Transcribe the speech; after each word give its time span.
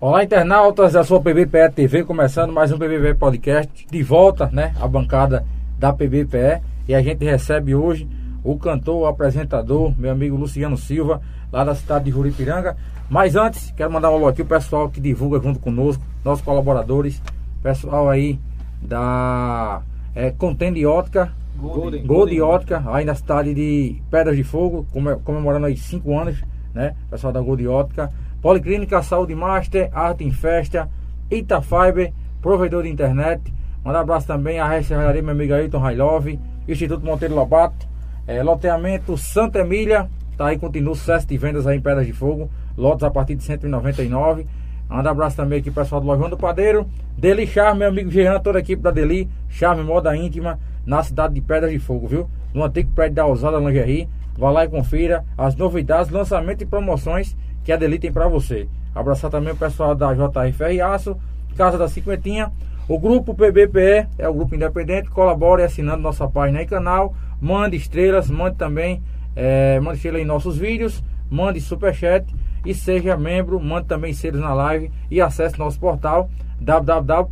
Olá, 0.00 0.22
internautas 0.22 0.92
da 0.92 1.02
sua 1.02 1.20
PBPE 1.20 1.72
TV, 1.74 2.04
começando 2.04 2.52
mais 2.52 2.70
um 2.70 2.78
PBPE 2.78 3.14
Podcast, 3.18 3.84
de 3.90 4.00
volta, 4.00 4.48
né, 4.52 4.72
a 4.80 4.86
bancada 4.86 5.44
da 5.76 5.92
PBPE, 5.92 6.62
e 6.86 6.94
a 6.94 7.02
gente 7.02 7.24
recebe 7.24 7.74
hoje 7.74 8.08
o 8.44 8.56
cantor, 8.56 9.00
o 9.00 9.06
apresentador, 9.06 9.92
meu 9.98 10.12
amigo 10.12 10.36
Luciano 10.36 10.76
Silva, 10.76 11.20
lá 11.50 11.64
da 11.64 11.74
cidade 11.74 12.04
de 12.04 12.12
Juripiranga. 12.12 12.76
Mas 13.10 13.34
antes, 13.34 13.72
quero 13.76 13.90
mandar 13.90 14.12
um 14.12 14.14
alô 14.14 14.28
aqui 14.28 14.40
o 14.40 14.46
pessoal 14.46 14.88
que 14.88 15.00
divulga 15.00 15.40
junto 15.40 15.58
conosco, 15.58 16.00
nossos 16.24 16.44
colaboradores, 16.44 17.20
pessoal 17.60 18.08
aí 18.08 18.38
da 18.80 19.82
é, 20.14 20.30
Contende 20.30 20.86
Ótica, 20.86 21.32
Golden. 21.56 22.06
Gold 22.06 22.40
Ótica, 22.40 22.84
aí 22.86 23.04
na 23.04 23.16
cidade 23.16 23.52
de 23.52 24.00
Pedras 24.12 24.36
de 24.36 24.44
Fogo, 24.44 24.86
comemorando 25.24 25.66
aí 25.66 25.76
5 25.76 26.16
anos, 26.16 26.40
né, 26.72 26.94
pessoal 27.10 27.32
da 27.32 27.40
Gold 27.40 27.66
Ótica. 27.66 28.12
Policlínica 28.40 29.02
Saúde 29.02 29.34
Master, 29.34 29.90
Arte 29.92 30.24
em 30.24 30.30
Festa, 30.30 30.88
Itafiber, 31.30 32.12
provedor 32.40 32.84
de 32.84 32.88
internet. 32.88 33.52
Mandar 33.84 33.98
um 33.98 34.02
abraço 34.02 34.26
também 34.26 34.60
à 34.60 34.68
Restauraria, 34.68 35.22
meu 35.22 35.32
amigo 35.32 35.54
Ailton 35.54 35.78
Railove, 35.78 36.38
Instituto 36.68 37.04
Monteiro 37.04 37.34
Lobato, 37.34 37.86
é, 38.26 38.42
loteamento 38.42 39.16
Santa 39.16 39.60
Emília, 39.60 40.08
tá 40.36 40.46
aí, 40.46 40.58
continua 40.58 40.92
o 40.92 40.96
sucesso 40.96 41.26
de 41.26 41.36
vendas 41.36 41.66
aí 41.66 41.78
em 41.78 41.80
Pedras 41.80 42.06
de 42.06 42.12
Fogo, 42.12 42.50
lotes 42.76 43.02
a 43.02 43.10
partir 43.10 43.34
de 43.34 43.42
199. 43.42 44.46
Manda 44.88 45.08
um 45.08 45.12
abraço 45.12 45.36
também 45.36 45.58
aqui 45.58 45.70
pessoal 45.70 46.00
do 46.00 46.06
Lojão 46.06 46.30
do 46.30 46.36
Padeiro, 46.36 46.86
Deli 47.16 47.46
Charme, 47.46 47.80
meu 47.80 47.88
amigo 47.88 48.10
Jean, 48.10 48.38
toda 48.40 48.58
a 48.58 48.60
equipe 48.60 48.82
da 48.82 48.90
Deli, 48.90 49.28
Charme 49.48 49.82
Moda 49.82 50.16
Íntima, 50.16 50.58
na 50.86 51.02
cidade 51.02 51.34
de 51.34 51.40
Pedras 51.40 51.70
de 51.70 51.78
Fogo, 51.78 52.06
viu? 52.06 52.30
No 52.54 52.64
antigo 52.64 52.90
prédio 52.92 53.16
da 53.16 53.26
Ousada 53.26 53.58
Lingerie. 53.58 54.08
Vá 54.38 54.50
lá 54.50 54.64
e 54.64 54.68
confira 54.68 55.24
as 55.36 55.56
novidades, 55.56 56.12
lançamento 56.12 56.62
e 56.62 56.66
promoções 56.66 57.36
que 57.68 57.72
a 57.72 57.76
Deli 57.76 57.98
tem 57.98 58.10
para 58.10 58.26
você. 58.26 58.66
Abraçar 58.94 59.30
também 59.30 59.52
o 59.52 59.56
pessoal 59.56 59.94
da 59.94 60.14
JR 60.14 60.82
Aço, 60.90 61.18
Casa 61.54 61.76
da 61.76 61.86
Cinquentinha. 61.86 62.50
O 62.88 62.98
grupo 62.98 63.34
PBPE 63.34 64.08
é 64.16 64.26
o 64.26 64.32
grupo 64.32 64.54
independente. 64.54 65.10
Colabore 65.10 65.62
assinando 65.62 66.00
nossa 66.00 66.26
página 66.26 66.62
e 66.62 66.66
canal. 66.66 67.14
Mande 67.38 67.76
estrelas, 67.76 68.30
mande 68.30 68.56
também, 68.56 69.02
é, 69.36 69.78
mande 69.80 69.98
estrela 69.98 70.18
em 70.18 70.24
nossos 70.24 70.56
vídeos, 70.56 71.04
mande 71.30 71.60
superchat 71.60 72.24
e 72.64 72.72
seja 72.72 73.18
membro, 73.18 73.60
mande 73.60 73.86
também 73.86 74.14
seres 74.14 74.40
na 74.40 74.54
live 74.54 74.90
e 75.10 75.20
acesse 75.20 75.58
nosso 75.58 75.78
portal 75.78 76.30
www.pbpe.tv 76.58 77.26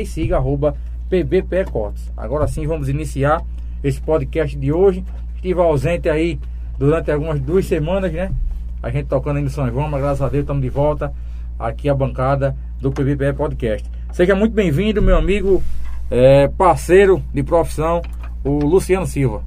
e 0.00 0.06
siga 0.06 0.38
arroba. 0.38 0.74
Agora 2.16 2.48
sim 2.48 2.66
vamos 2.66 2.88
iniciar 2.88 3.44
esse 3.84 4.00
podcast 4.00 4.58
de 4.58 4.72
hoje. 4.72 5.04
Estive 5.36 5.60
ausente 5.60 6.08
aí 6.08 6.40
durante 6.76 7.12
algumas 7.12 7.38
duas 7.38 7.64
semanas, 7.64 8.12
né? 8.12 8.32
A 8.82 8.90
gente 8.90 9.06
tocando 9.06 9.40
no 9.40 9.48
São 9.48 9.70
João, 9.70 9.88
mas 9.88 10.00
graças 10.00 10.20
a 10.20 10.28
Deus 10.28 10.42
estamos 10.42 10.60
de 10.60 10.68
volta 10.68 11.12
aqui 11.58 11.88
a 11.88 11.94
bancada 11.94 12.56
do 12.80 12.90
PBPE 12.90 13.32
Podcast. 13.36 13.88
Seja 14.12 14.34
muito 14.34 14.52
bem-vindo, 14.52 15.00
meu 15.00 15.16
amigo, 15.16 15.62
é, 16.10 16.48
parceiro 16.48 17.22
de 17.32 17.44
profissão, 17.44 18.02
o 18.42 18.58
Luciano 18.58 19.06
Silva. 19.06 19.44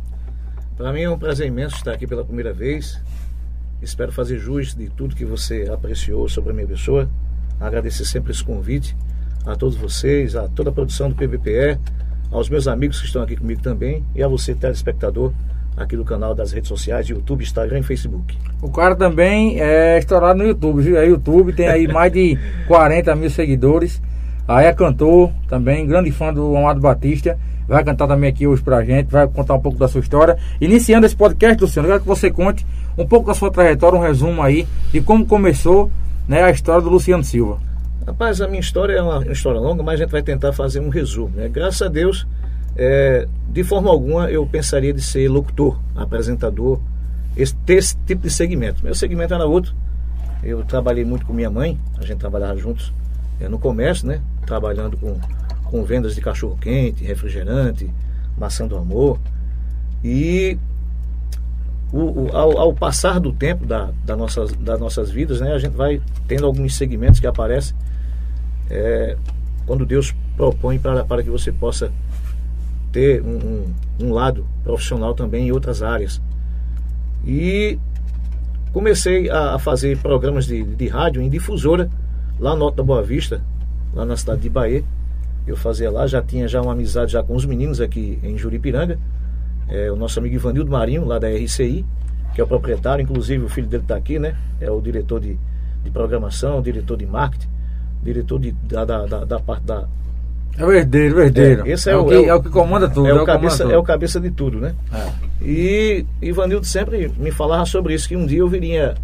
Para 0.78 0.94
mim 0.94 1.02
é 1.02 1.10
um 1.10 1.20
prazer 1.20 1.48
imenso 1.48 1.76
estar 1.76 1.92
aqui 1.92 2.08
pela 2.08 2.24
primeira 2.24 2.54
vez. 2.54 3.02
Espero 3.82 4.12
fazer 4.12 4.40
jus 4.40 4.74
de 4.74 4.90
tudo 4.90 5.16
que 5.16 5.26
você 5.26 5.70
apreciou 5.72 6.28
sobre 6.30 6.52
a 6.52 6.54
minha 6.54 6.68
pessoa. 6.68 7.10
Agradecer 7.60 8.06
sempre 8.06 8.32
esse 8.32 8.44
convite 8.44 8.96
a 9.46 9.56
todos 9.56 9.76
vocês, 9.76 10.36
a 10.36 10.48
toda 10.48 10.70
a 10.70 10.74
produção 10.74 11.10
do 11.10 11.16
PBPE, 11.16 11.78
aos 12.32 12.50
meus 12.50 12.68
amigos 12.68 13.00
que 13.00 13.08
estão 13.08 13.22
aqui 13.22 13.36
comigo 13.36 13.62
também 13.62 14.04
e 14.16 14.24
a 14.24 14.28
você, 14.28 14.56
telespectador, 14.56 15.34
aqui 15.78 15.98
do 15.98 16.06
canal 16.06 16.34
das 16.34 16.52
redes 16.52 16.70
sociais, 16.70 17.08
YouTube, 17.08 17.44
Instagram 17.44 17.80
e 17.80 17.84
Facebook. 17.84 18.38
O 18.62 18.70
cara 18.70 18.96
também 18.96 19.60
é 19.60 19.98
estourado 19.98 20.40
no 20.40 20.46
YouTube, 20.46 20.82
viu? 20.82 20.98
É 20.98 21.08
YouTube, 21.08 21.54
tem 21.54 21.68
aí 21.68 21.88
mais 21.88 22.12
de 22.12 22.38
40 22.68 23.16
mil 23.16 23.30
seguidores. 23.30 24.02
Aí 24.48 24.68
é 24.68 24.74
cantor 24.74 25.32
também, 25.48 25.86
grande 25.88 26.12
fã 26.12 26.34
do 26.34 26.56
Amado 26.56 26.80
Batista. 26.80 27.38
Vai 27.68 27.84
cantar 27.84 28.08
também 28.08 28.30
aqui 28.30 28.46
hoje 28.46 28.62
pra 28.62 28.84
gente, 28.86 29.08
vai 29.08 29.28
contar 29.28 29.56
um 29.56 29.60
pouco 29.60 29.78
da 29.78 29.88
sua 29.88 30.00
história. 30.00 30.38
Iniciando 30.62 31.06
esse 31.06 31.16
podcast, 31.16 31.60
Luciano, 31.62 31.88
eu 31.88 31.94
quero 31.94 32.02
que 32.04 32.08
você 32.08 32.30
conte 32.30 32.66
um 32.96 33.08
pouco 33.08 33.28
da 33.28 33.34
sua 33.34 33.50
trajetória, 33.52 33.98
um 33.98 34.02
resumo 34.02 34.42
aí 34.42 34.68
de 34.92 35.02
como 35.02 35.26
começou 35.26 35.90
né, 36.28 36.44
a 36.44 36.52
história 36.52 36.82
do 36.82 36.90
Luciano 36.90 37.24
Silva. 37.24 37.58
Rapaz, 38.06 38.40
a 38.40 38.48
minha 38.48 38.60
história 38.60 38.94
é 38.94 39.02
uma 39.02 39.26
história 39.32 39.60
longa, 39.60 39.82
mas 39.82 39.96
a 39.96 40.04
gente 40.04 40.12
vai 40.12 40.22
tentar 40.22 40.54
fazer 40.54 40.80
um 40.80 40.90
resumo. 40.90 41.32
Né? 41.36 41.50
Graças 41.50 41.82
a 41.82 41.88
Deus, 41.88 42.28
é, 42.76 43.28
de 43.50 43.64
forma 43.64 43.90
alguma 43.90 44.30
eu 44.30 44.46
pensaria 44.46 44.94
de 44.94 45.02
ser 45.02 45.30
locutor, 45.30 45.80
apresentador, 45.96 46.80
esse, 47.36 47.56
esse 47.68 47.98
tipo 48.06 48.24
de 48.24 48.30
segmento. 48.30 48.84
Meu 48.84 48.96
segmento 48.96 49.34
era 49.34 49.46
outro. 49.46 49.74
Eu 50.44 50.64
trabalhei 50.64 51.04
muito 51.04 51.26
com 51.26 51.34
minha 51.34 51.50
mãe, 51.50 51.80
a 51.98 52.06
gente 52.06 52.20
trabalhava 52.20 52.58
juntos 52.58 52.94
é, 53.40 53.48
no 53.48 53.58
comércio, 53.58 54.08
né? 54.08 54.22
Trabalhando 54.46 54.98
com, 54.98 55.20
com 55.64 55.84
vendas 55.84 56.16
de 56.16 56.22
cachorro 56.22 56.58
quente, 56.60 57.04
refrigerante, 57.04 57.90
maçã 58.38 58.68
do 58.68 58.78
amor. 58.78 59.20
E 60.04 60.58
o, 61.92 62.26
o, 62.26 62.30
ao, 62.36 62.58
ao, 62.58 62.74
passar 62.74 63.20
do 63.20 63.32
tempo 63.32 63.66
da, 63.66 63.90
da 64.04 64.16
nossas, 64.16 64.52
das 64.54 64.80
nossas 64.80 65.10
vidas, 65.10 65.40
né, 65.40 65.54
a 65.54 65.58
gente 65.58 65.74
vai 65.76 66.02
tendo 66.28 66.46
alguns 66.46 66.76
segmentos 66.76 67.20
que 67.20 67.28
aparecem 67.28 67.76
é, 68.70 69.18
quando 69.66 69.86
Deus 69.86 70.14
propõe 70.36 70.78
para, 70.78 71.04
para 71.06 71.24
que 71.24 71.30
você 71.30 71.52
possa 71.52 71.92
ter 72.96 73.22
um, 73.22 73.36
um, 73.36 74.06
um 74.08 74.14
lado 74.14 74.48
profissional 74.64 75.14
também 75.14 75.50
em 75.50 75.52
outras 75.52 75.84
áreas. 75.84 76.22
E 77.28 77.78
comecei 78.72 79.30
a, 79.30 79.56
a 79.56 79.60
fazer 79.60 79.98
programas 79.98 80.46
de, 80.46 80.64
de, 80.64 80.88
rádio 80.88 81.22
em 81.22 81.30
difusora, 81.30 81.90
lá 82.40 82.56
no 82.56 82.64
Alto 82.64 82.78
da 82.78 82.84
Boa 82.84 83.04
Vista, 83.04 83.42
lá 83.94 84.06
na 84.06 84.16
cidade 84.16 84.44
de 84.44 84.50
Bahia. 84.50 84.82
Eu 85.46 85.58
fazia 85.58 85.92
lá, 85.92 86.08
já 86.08 86.22
tinha 86.22 86.48
já 86.48 86.62
uma 86.62 86.72
amizade 86.72 87.12
já 87.12 87.22
com 87.22 87.36
os 87.36 87.46
meninos 87.46 87.82
aqui 87.82 88.18
em 88.24 88.38
Juripiranga. 88.38 88.98
É, 89.68 89.92
o 89.92 89.98
nosso 89.98 90.18
amigo 90.18 90.36
Ivanildo 90.36 90.72
Marinho, 90.72 91.04
lá 91.04 91.20
da 91.20 91.28
RCI, 91.28 91.86
que 92.34 92.40
é 92.40 92.44
o 92.46 92.48
proprietário, 92.48 93.04
inclusive 93.04 93.44
o 93.44 93.50
filho 93.50 93.68
dele 93.68 93.84
está 93.84 93.98
aqui, 93.98 94.18
né? 94.18 94.38
É 94.62 94.72
o 94.72 94.80
diretor 94.80 95.20
de, 95.20 95.38
de 95.84 95.92
programação, 95.92 96.62
diretor 96.62 96.96
de 96.96 97.06
marketing, 97.06 97.50
diretor 98.02 98.40
de, 98.40 98.54
da, 98.54 98.86
da, 98.86 99.06
da, 99.06 99.26
da 99.26 99.40
parte 99.40 99.66
da, 99.66 99.86
é 100.58 100.66
o 100.66 100.72
herdeiro, 100.72 101.18
o 101.18 101.22
herdeiro. 101.22 101.68
É, 101.68 101.72
esse 101.72 101.90
é, 101.90 101.94
é, 101.94 101.98
o, 101.98 102.06
que, 102.06 102.14
é, 102.14 102.20
o, 102.20 102.26
é, 102.28 102.36
o, 102.36 102.42
que, 102.42 102.50
comanda 102.50 102.90
tudo. 102.90 103.08
É 103.08 103.14
o, 103.14 103.24
é 103.24 103.26
cabeça, 103.26 103.64
é 103.64 103.78
o 103.78 103.84
cabeça 103.84 104.20
de 104.20 104.32
tudo, 104.32 104.60
né? 104.60 104.74
É. 104.94 105.12
E 105.42 106.06
Ivanildo 106.22 106.66
sempre 106.66 107.12
me 107.18 107.32
falava 107.32 107.66
sobre 107.66 107.94
isso, 107.94 108.08
que 108.08 108.16
um 108.16 108.26
dia 108.26 108.40
eu 108.40 108.48
viria, 108.48 108.96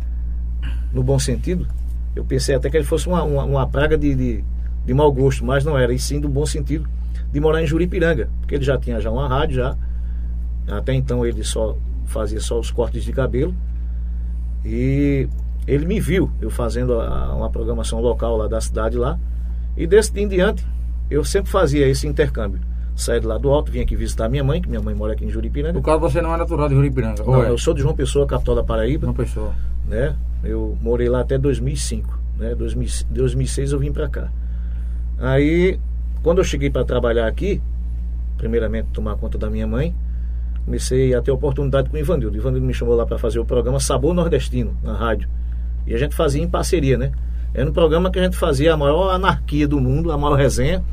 no 0.93 1.03
bom 1.03 1.19
sentido, 1.19 1.67
eu 2.15 2.23
pensei 2.23 2.55
até 2.55 2.69
que 2.69 2.77
ele 2.77 2.85
fosse 2.85 3.07
uma, 3.07 3.23
uma, 3.23 3.43
uma 3.43 3.67
praga 3.67 3.97
de, 3.97 4.15
de, 4.15 4.43
de, 4.85 4.93
mau 4.93 5.11
gosto, 5.11 5.45
mas 5.45 5.65
não 5.65 5.77
era, 5.77 5.93
e 5.93 5.99
sim 5.99 6.19
do 6.19 6.29
bom 6.29 6.45
sentido, 6.45 6.87
de 7.31 7.39
morar 7.39 7.61
em 7.61 7.67
Juripiranga, 7.67 8.29
porque 8.39 8.55
ele 8.55 8.63
já 8.63 8.77
tinha 8.77 8.99
já 8.99 9.11
uma 9.11 9.27
rádio, 9.27 9.57
já. 9.57 9.75
Até 10.69 10.93
então 10.93 11.25
ele 11.25 11.43
só 11.43 11.75
fazia 12.05 12.39
só 12.39 12.59
os 12.59 12.71
cortes 12.71 13.03
de 13.03 13.11
cabelo. 13.11 13.53
E 14.63 15.27
ele 15.67 15.85
me 15.85 15.99
viu, 15.99 16.29
eu 16.39 16.49
fazendo 16.49 16.99
a, 16.99 17.35
uma 17.35 17.49
programação 17.49 17.99
local 17.99 18.37
lá 18.37 18.47
da 18.47 18.61
cidade 18.61 18.97
lá. 18.97 19.17
E 19.75 19.87
desse 19.87 20.13
dia 20.13 20.23
em 20.23 20.27
diante, 20.27 20.65
eu 21.11 21.25
sempre 21.25 21.51
fazia 21.51 21.85
esse 21.87 22.07
intercâmbio. 22.07 22.61
Saía 22.95 23.19
de 23.19 23.27
lá 23.27 23.37
do 23.37 23.49
alto, 23.49 23.69
vinha 23.71 23.83
aqui 23.83 23.95
visitar 23.95 24.29
minha 24.29 24.43
mãe, 24.43 24.61
que 24.61 24.69
minha 24.69 24.81
mãe 24.81 24.95
mora 24.95 25.11
aqui 25.11 25.25
em 25.25 25.29
Juripiranga. 25.29 25.73
No 25.73 25.83
caso, 25.83 25.99
você 25.99 26.21
não 26.21 26.33
é 26.33 26.37
natural 26.37 26.69
de 26.69 26.75
Juripiranga? 26.75 27.23
Não, 27.23 27.43
é? 27.43 27.49
eu 27.49 27.57
sou 27.57 27.73
de 27.73 27.81
João 27.81 27.93
Pessoa, 27.93 28.25
capital 28.25 28.55
da 28.55 28.63
Paraíba. 28.63 29.01
João 29.01 29.13
Pessoa. 29.13 29.53
Né? 29.87 30.15
Eu 30.41 30.77
morei 30.81 31.09
lá 31.09 31.19
até 31.19 31.37
2005. 31.37 32.17
Né? 32.37 32.55
2006 32.55 33.73
eu 33.73 33.79
vim 33.79 33.91
para 33.91 34.07
cá. 34.07 34.31
Aí, 35.19 35.77
quando 36.23 36.37
eu 36.37 36.43
cheguei 36.43 36.69
para 36.69 36.85
trabalhar 36.85 37.27
aqui, 37.27 37.61
primeiramente 38.37 38.87
tomar 38.93 39.15
conta 39.17 39.37
da 39.37 39.49
minha 39.49 39.67
mãe, 39.67 39.93
comecei 40.65 41.13
a 41.13 41.21
ter 41.21 41.31
oportunidade 41.31 41.89
com 41.89 41.97
o 41.97 41.99
Ivanildo. 41.99 42.35
O 42.35 42.39
Ivanildo 42.39 42.65
me 42.65 42.73
chamou 42.73 42.95
lá 42.95 43.05
para 43.05 43.17
fazer 43.17 43.39
o 43.39 43.45
programa 43.45 43.79
Sabor 43.79 44.13
Nordestino, 44.13 44.77
na 44.81 44.93
rádio. 44.93 45.27
E 45.85 45.93
a 45.93 45.97
gente 45.97 46.15
fazia 46.15 46.41
em 46.41 46.47
parceria, 46.47 46.97
né? 46.97 47.11
Era 47.53 47.69
um 47.69 47.73
programa 47.73 48.11
que 48.11 48.19
a 48.19 48.23
gente 48.23 48.37
fazia 48.37 48.73
a 48.73 48.77
maior 48.77 49.09
anarquia 49.09 49.67
do 49.67 49.79
mundo, 49.79 50.11
a 50.11 50.17
maior 50.17 50.35
resenha 50.35 50.83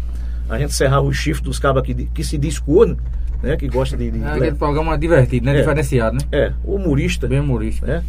a 0.49 0.59
gente 0.59 0.73
serrava 0.73 1.05
o 1.05 1.12
chifre 1.12 1.44
dos 1.44 1.59
cabos 1.59 1.82
aqui 1.82 1.94
que 2.15 2.25
se 2.25 2.38
diz 2.38 2.59
corno, 2.59 2.97
né? 3.43 3.56
Que 3.56 3.69
gosta 3.69 3.97
de. 3.97 4.11
de 4.11 4.23
é 4.23 4.27
aquele 4.27 4.56
programa 4.56 4.97
divertido, 4.97 5.47
né? 5.47 5.56
É, 5.56 5.59
Diferenciado, 5.59 6.17
né? 6.17 6.23
É, 6.32 6.53
humorista. 6.65 7.29
Bem 7.29 7.41
humorista. 7.41 7.87
Né? 7.87 8.05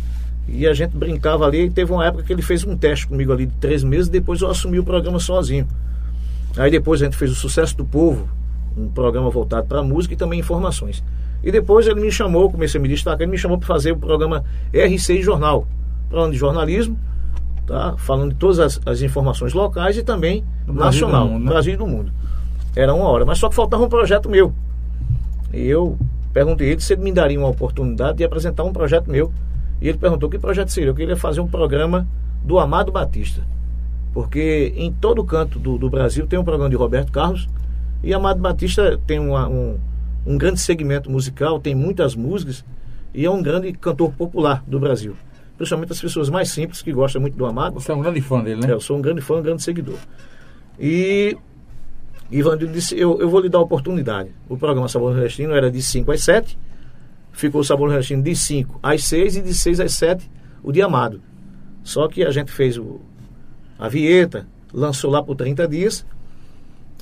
E 0.48 0.66
a 0.66 0.74
gente 0.74 0.96
brincava 0.96 1.46
ali, 1.46 1.66
e 1.66 1.70
teve 1.70 1.92
uma 1.92 2.06
época 2.06 2.24
que 2.24 2.34
ele 2.34 2.42
fez 2.42 2.64
um 2.64 2.76
teste 2.76 3.08
comigo 3.08 3.32
ali 3.32 3.46
de 3.46 3.54
três 3.58 3.84
meses, 3.84 4.08
depois 4.08 4.42
eu 4.42 4.50
assumi 4.50 4.80
o 4.80 4.84
programa 4.84 5.20
sozinho. 5.20 5.68
Aí 6.58 6.72
depois 6.72 7.02
a 7.02 7.06
gente 7.06 7.18
fez 7.18 7.30
o 7.30 7.36
Sucesso 7.36 7.78
do 7.78 7.86
Povo, 7.86 8.28
um 8.76 8.88
programa 8.88 9.30
voltado 9.30 9.68
para 9.68 9.84
música 9.84 10.14
e 10.14 10.18
também 10.18 10.40
informações. 10.40 11.04
E 11.44 11.52
depois 11.52 11.86
ele 11.88 12.02
me 12.02 12.12
chamou, 12.12 12.50
comecei 12.50 12.80
a 12.80 12.82
me 12.82 12.90
destacar, 12.90 13.22
ele 13.22 13.32
me 13.32 13.38
chamou 13.38 13.58
para 13.60 13.68
fazer 13.68 13.92
o 13.92 13.98
programa 13.98 14.44
RCI 14.74 15.22
Jornal, 15.22 15.68
falando 16.10 16.32
de 16.32 16.38
jornalismo, 16.38 16.98
tá? 17.70 17.96
falando 17.98 18.32
de 18.32 18.36
todas 18.36 18.60
as, 18.60 18.82
as 18.86 19.02
informações 19.02 19.54
locais 19.54 19.96
e 19.96 20.04
também 20.04 20.44
do 20.66 20.74
nacional, 20.74 21.22
Brasil, 21.22 21.34
mundo, 21.34 21.44
né? 21.44 21.52
Brasil 21.52 21.74
e 21.74 21.78
do 21.78 21.88
mundo. 21.88 22.12
Era 22.76 22.94
uma 22.94 23.06
hora, 23.06 23.26
mas 23.26 23.38
só 23.38 23.48
que 23.48 23.56
faltava 23.56 23.84
um 23.84 23.90
projeto 23.90 24.30
meu. 24.30 24.54
E 25.54 25.68
eu 25.68 25.98
perguntei 26.34 26.70
ele 26.70 26.82
se 26.82 26.94
ele 26.94 27.04
me 27.04 27.12
daria 27.12 27.40
uma 27.40 27.48
oportunidade 27.48 28.18
de 28.18 28.24
apresentar 28.24 28.64
um 28.64 28.74
projeto 28.74 29.10
meu. 29.10 29.32
E 29.82 29.88
ele 29.88 29.98
perguntou 29.98 30.30
que 30.30 30.38
projeto 30.38 30.70
seria. 30.70 30.90
Eu 30.90 30.96
queria 30.96 31.16
fazer 31.16 31.42
um 31.42 31.48
programa 31.48 32.08
do 32.44 32.60
Amado 32.60 32.92
Batista. 32.92 33.42
Porque 34.14 34.74
em 34.76 34.92
todo 34.92 35.24
canto 35.24 35.60
do, 35.60 35.78
do 35.78 35.90
Brasil 35.90 36.28
tem 36.28 36.38
um 36.38 36.44
programa 36.44 36.70
de 36.70 36.76
Roberto 36.76 37.12
Carlos 37.12 37.48
e 38.04 38.14
Amado 38.14 38.40
Batista 38.40 39.00
tem 39.06 39.20
uma, 39.20 39.48
um, 39.48 39.78
um 40.26 40.38
grande 40.38 40.60
segmento 40.60 41.10
musical, 41.10 41.60
tem 41.60 41.76
muitas 41.76 42.16
músicas 42.16 42.66
e 43.14 43.26
é 43.26 43.30
um 43.30 43.42
grande 43.42 43.72
cantor 43.74 44.12
popular 44.14 44.64
do 44.68 44.80
Brasil. 44.80 45.16
Principalmente 45.60 45.92
as 45.92 46.00
pessoas 46.00 46.30
mais 46.30 46.50
simples 46.50 46.82
que 46.82 46.90
gostam 46.94 47.20
muito 47.20 47.36
do 47.36 47.46
Amado. 47.46 47.74
Você 47.74 47.92
é 47.92 47.96
um 47.96 48.00
grande 48.00 48.22
fã 48.22 48.42
dele, 48.42 48.62
né? 48.62 48.70
É, 48.70 48.74
eu 48.74 48.80
sou 48.80 48.98
um 48.98 49.02
grande 49.02 49.20
fã, 49.20 49.36
um 49.36 49.42
grande 49.42 49.62
seguidor. 49.62 49.98
E 50.80 51.36
Ivanildo 52.32 52.72
disse, 52.72 52.98
eu, 52.98 53.20
eu 53.20 53.30
vou 53.30 53.42
lhe 53.42 53.50
dar 53.50 53.58
a 53.58 53.62
oportunidade. 53.62 54.30
O 54.48 54.56
programa 54.56 54.88
Sabor 54.88 55.12
Nordestino 55.12 55.54
era 55.54 55.70
de 55.70 55.82
5 55.82 56.14
às 56.14 56.24
7, 56.24 56.58
ficou 57.34 57.60
o 57.60 57.64
Sabor 57.66 57.90
Nordestino 57.90 58.24
de 58.24 58.34
5 58.34 58.80
às 58.82 59.04
6 59.04 59.36
e 59.36 59.42
de 59.42 59.54
6 59.54 59.82
às 59.82 59.92
7 59.96 60.32
o 60.64 60.72
dia 60.72 60.86
amado. 60.86 61.22
Só 61.84 62.08
que 62.08 62.24
a 62.24 62.32
gente 62.32 62.54
fez 62.54 62.78
o, 62.78 63.02
a 63.78 63.90
vinheta, 63.90 64.48
lançou 64.74 65.12
lá 65.12 65.22
por 65.22 65.36
30 65.36 65.68
dias, 65.68 66.06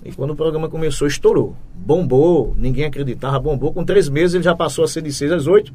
e 0.03 0.11
quando 0.11 0.31
o 0.31 0.35
programa 0.35 0.67
começou, 0.67 1.07
estourou. 1.07 1.55
Bombou, 1.75 2.55
ninguém 2.57 2.85
acreditava, 2.85 3.39
bombou. 3.39 3.71
Com 3.71 3.85
três 3.85 4.09
meses 4.09 4.33
ele 4.33 4.43
já 4.43 4.55
passou 4.55 4.83
a 4.83 4.87
ser 4.87 5.03
de 5.03 5.13
6 5.13 5.31
às 5.31 5.45
8, 5.45 5.71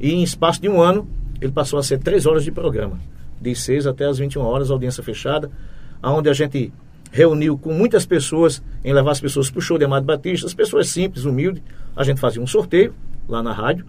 e 0.00 0.12
em 0.12 0.24
espaço 0.24 0.60
de 0.60 0.68
um 0.68 0.82
ano 0.82 1.08
ele 1.44 1.52
passou 1.52 1.78
a 1.78 1.82
ser 1.82 1.98
3 1.98 2.26
horas 2.26 2.44
de 2.44 2.50
programa. 2.50 2.98
De 3.40 3.54
6 3.54 3.86
até 3.86 4.06
as 4.06 4.18
21 4.18 4.40
horas, 4.42 4.70
audiência 4.70 5.02
fechada, 5.02 5.50
onde 6.02 6.28
a 6.28 6.32
gente 6.32 6.72
reuniu 7.10 7.58
com 7.58 7.72
muitas 7.72 8.06
pessoas 8.06 8.62
em 8.82 8.92
levar 8.92 9.12
as 9.12 9.20
pessoas 9.20 9.50
para 9.50 9.58
o 9.58 9.62
show 9.62 9.78
de 9.78 9.84
Amado 9.84 10.06
Batista, 10.06 10.46
as 10.46 10.54
pessoas 10.54 10.88
simples, 10.88 11.24
humildes. 11.24 11.62
A 11.94 12.02
gente 12.02 12.20
fazia 12.20 12.42
um 12.42 12.46
sorteio 12.46 12.94
lá 13.28 13.42
na 13.42 13.52
rádio, 13.52 13.84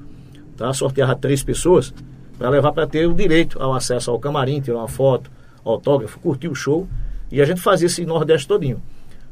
tá? 0.58 0.72
sorteava 0.74 1.16
três 1.16 1.44
pessoas 1.44 1.94
para 2.38 2.50
levar 2.50 2.74
para 2.74 2.86
ter 2.86 3.08
o 3.08 3.14
direito 3.14 3.62
ao 3.62 3.74
acesso 3.74 4.12
ao 4.12 4.20
camarim, 4.20 4.60
tirar 4.60 4.78
uma 4.78 4.88
foto, 4.88 5.32
autógrafo, 5.64 6.20
curtir 6.20 6.50
o 6.50 6.56
show. 6.56 6.88
E 7.32 7.42
a 7.42 7.46
gente 7.46 7.62
fazia 7.62 7.88
esse 7.88 8.06
Nordeste 8.06 8.48
todinho. 8.48 8.82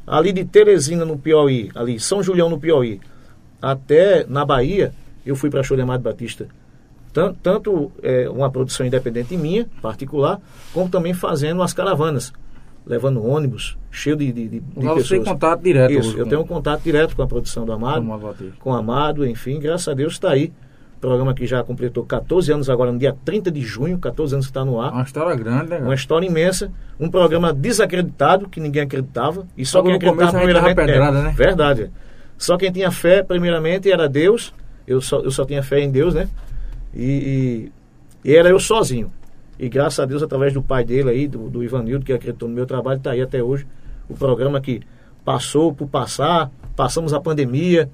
Ali 0.06 0.32
de 0.32 0.44
Teresina, 0.44 1.04
no 1.04 1.18
Piauí, 1.18 1.70
ali 1.74 2.00
São 2.00 2.22
Julião, 2.22 2.48
no 2.48 2.58
Piauí, 2.58 3.00
até 3.60 4.26
na 4.26 4.44
Bahia, 4.44 4.92
eu 5.24 5.36
fui 5.36 5.50
para 5.50 5.62
show 5.62 5.76
de 5.76 5.82
Amado 5.82 6.02
Batista. 6.02 6.48
Tanto, 7.14 7.38
tanto 7.40 7.92
é, 8.02 8.28
uma 8.28 8.50
produção 8.50 8.84
independente 8.84 9.36
minha, 9.36 9.66
particular, 9.80 10.40
como 10.72 10.88
também 10.88 11.14
fazendo 11.14 11.62
as 11.62 11.72
caravanas 11.72 12.32
levando 12.84 13.24
ônibus 13.24 13.78
cheio 13.90 14.16
de, 14.16 14.32
de, 14.32 14.48
de 14.48 14.60
pessoas. 14.60 15.06
Você 15.06 15.14
tem 15.14 15.24
contato 15.24 15.62
direto. 15.62 15.92
Isso, 15.92 16.18
eu 16.18 16.26
tenho 16.26 16.42
um 16.42 16.46
contato 16.46 16.82
direto 16.82 17.16
com 17.16 17.22
a 17.22 17.26
produção 17.26 17.64
do 17.64 17.72
Amado, 17.72 18.04
com 18.58 18.72
o 18.72 18.74
Amado, 18.74 19.26
enfim, 19.26 19.58
graças 19.60 19.88
a 19.88 19.94
Deus 19.94 20.14
está 20.14 20.30
aí. 20.32 20.52
Programa 21.00 21.34
que 21.34 21.46
já 21.46 21.62
completou 21.62 22.04
14 22.04 22.50
anos 22.50 22.68
agora, 22.68 22.90
no 22.90 22.98
dia 22.98 23.14
30 23.24 23.50
de 23.50 23.60
junho, 23.60 23.96
14 23.98 24.34
anos 24.34 24.46
que 24.46 24.50
está 24.50 24.64
no 24.64 24.80
ar. 24.80 24.90
Uma 24.92 25.02
história 25.02 25.36
grande, 25.36 25.70
né? 25.70 25.78
Uma 25.78 25.94
história 25.94 26.26
imensa. 26.26 26.72
Um 26.98 27.10
programa 27.10 27.52
desacreditado, 27.52 28.48
que 28.48 28.58
ninguém 28.58 28.82
acreditava. 28.82 29.46
E 29.56 29.64
só 29.66 29.82
quem 29.82 29.94
acreditava 29.94 30.32
primeiramente. 30.32 30.74
Pedrada, 30.74 31.18
é, 31.18 31.22
né? 31.22 31.34
Verdade. 31.36 31.90
Só 32.38 32.56
quem 32.56 32.72
tinha 32.72 32.90
fé, 32.90 33.22
primeiramente, 33.22 33.92
era 33.92 34.08
Deus. 34.08 34.54
Eu 34.86 35.00
só, 35.00 35.20
eu 35.20 35.30
só 35.30 35.44
tinha 35.44 35.62
fé 35.62 35.80
em 35.80 35.90
Deus, 35.90 36.14
né? 36.14 36.26
E, 36.94 37.70
e, 38.24 38.30
e 38.30 38.36
era 38.36 38.48
eu 38.48 38.60
sozinho. 38.60 39.12
E 39.58 39.68
graças 39.68 40.00
a 40.00 40.04
Deus, 40.04 40.22
através 40.22 40.52
do 40.52 40.62
pai 40.62 40.84
dele 40.84 41.10
aí, 41.10 41.28
do, 41.28 41.48
do 41.48 41.62
Ivanildo, 41.62 42.04
que 42.04 42.12
acreditou 42.12 42.48
no 42.48 42.54
meu 42.54 42.66
trabalho, 42.66 42.98
está 42.98 43.12
aí 43.12 43.22
até 43.22 43.42
hoje. 43.42 43.66
O 44.08 44.14
programa 44.14 44.60
que 44.60 44.82
passou 45.24 45.72
por 45.72 45.88
passar, 45.88 46.50
passamos 46.76 47.14
a 47.14 47.20
pandemia, 47.20 47.88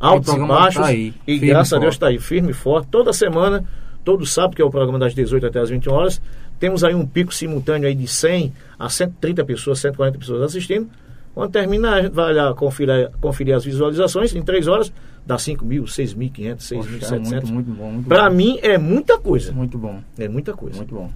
altos 0.00 0.34
e 0.34 0.38
baixos. 0.38 0.82
Tá 0.82 0.88
aí, 0.88 1.14
e 1.26 1.38
graças 1.38 1.72
a 1.72 1.78
Deus 1.78 1.94
está 1.94 2.08
aí, 2.08 2.18
firme 2.18 2.50
e 2.50 2.54
forte. 2.54 2.88
Toda 2.88 3.12
semana, 3.12 3.64
todo 4.04 4.24
sábado, 4.26 4.56
que 4.56 4.62
é 4.62 4.64
o 4.64 4.70
programa 4.70 4.98
das 4.98 5.14
18 5.14 5.46
até 5.46 5.60
as 5.60 5.70
21 5.70 5.92
horas, 5.92 6.20
temos 6.58 6.82
aí 6.82 6.94
um 6.94 7.06
pico 7.06 7.34
simultâneo 7.34 7.86
aí 7.86 7.94
de 7.94 8.06
100 8.06 8.52
a 8.78 8.88
130 8.88 9.44
pessoas, 9.44 9.78
140 9.80 10.18
pessoas 10.18 10.42
assistindo. 10.42 10.88
Quando 11.36 11.50
terminar, 11.50 11.98
a 11.98 12.02
gente 12.02 12.14
vai 12.14 12.32
lá 12.32 12.54
conferir, 12.54 13.10
conferir 13.20 13.54
as 13.54 13.62
visualizações 13.62 14.34
em 14.34 14.40
três 14.40 14.66
horas, 14.66 14.90
dá 15.26 15.36
5 15.36 15.66
mil, 15.66 15.84
6.500, 15.84 16.56
6.700. 16.56 17.12
É 17.12 17.18
muito, 17.18 17.52
muito 17.52 17.70
bom. 17.72 18.02
Para 18.04 18.30
mim 18.30 18.58
é 18.62 18.78
muita 18.78 19.18
coisa. 19.18 19.52
Muito 19.52 19.76
bom. 19.76 20.00
É 20.18 20.28
muita 20.28 20.54
coisa. 20.54 20.78
Muito 20.78 20.94
bom. 20.94 21.10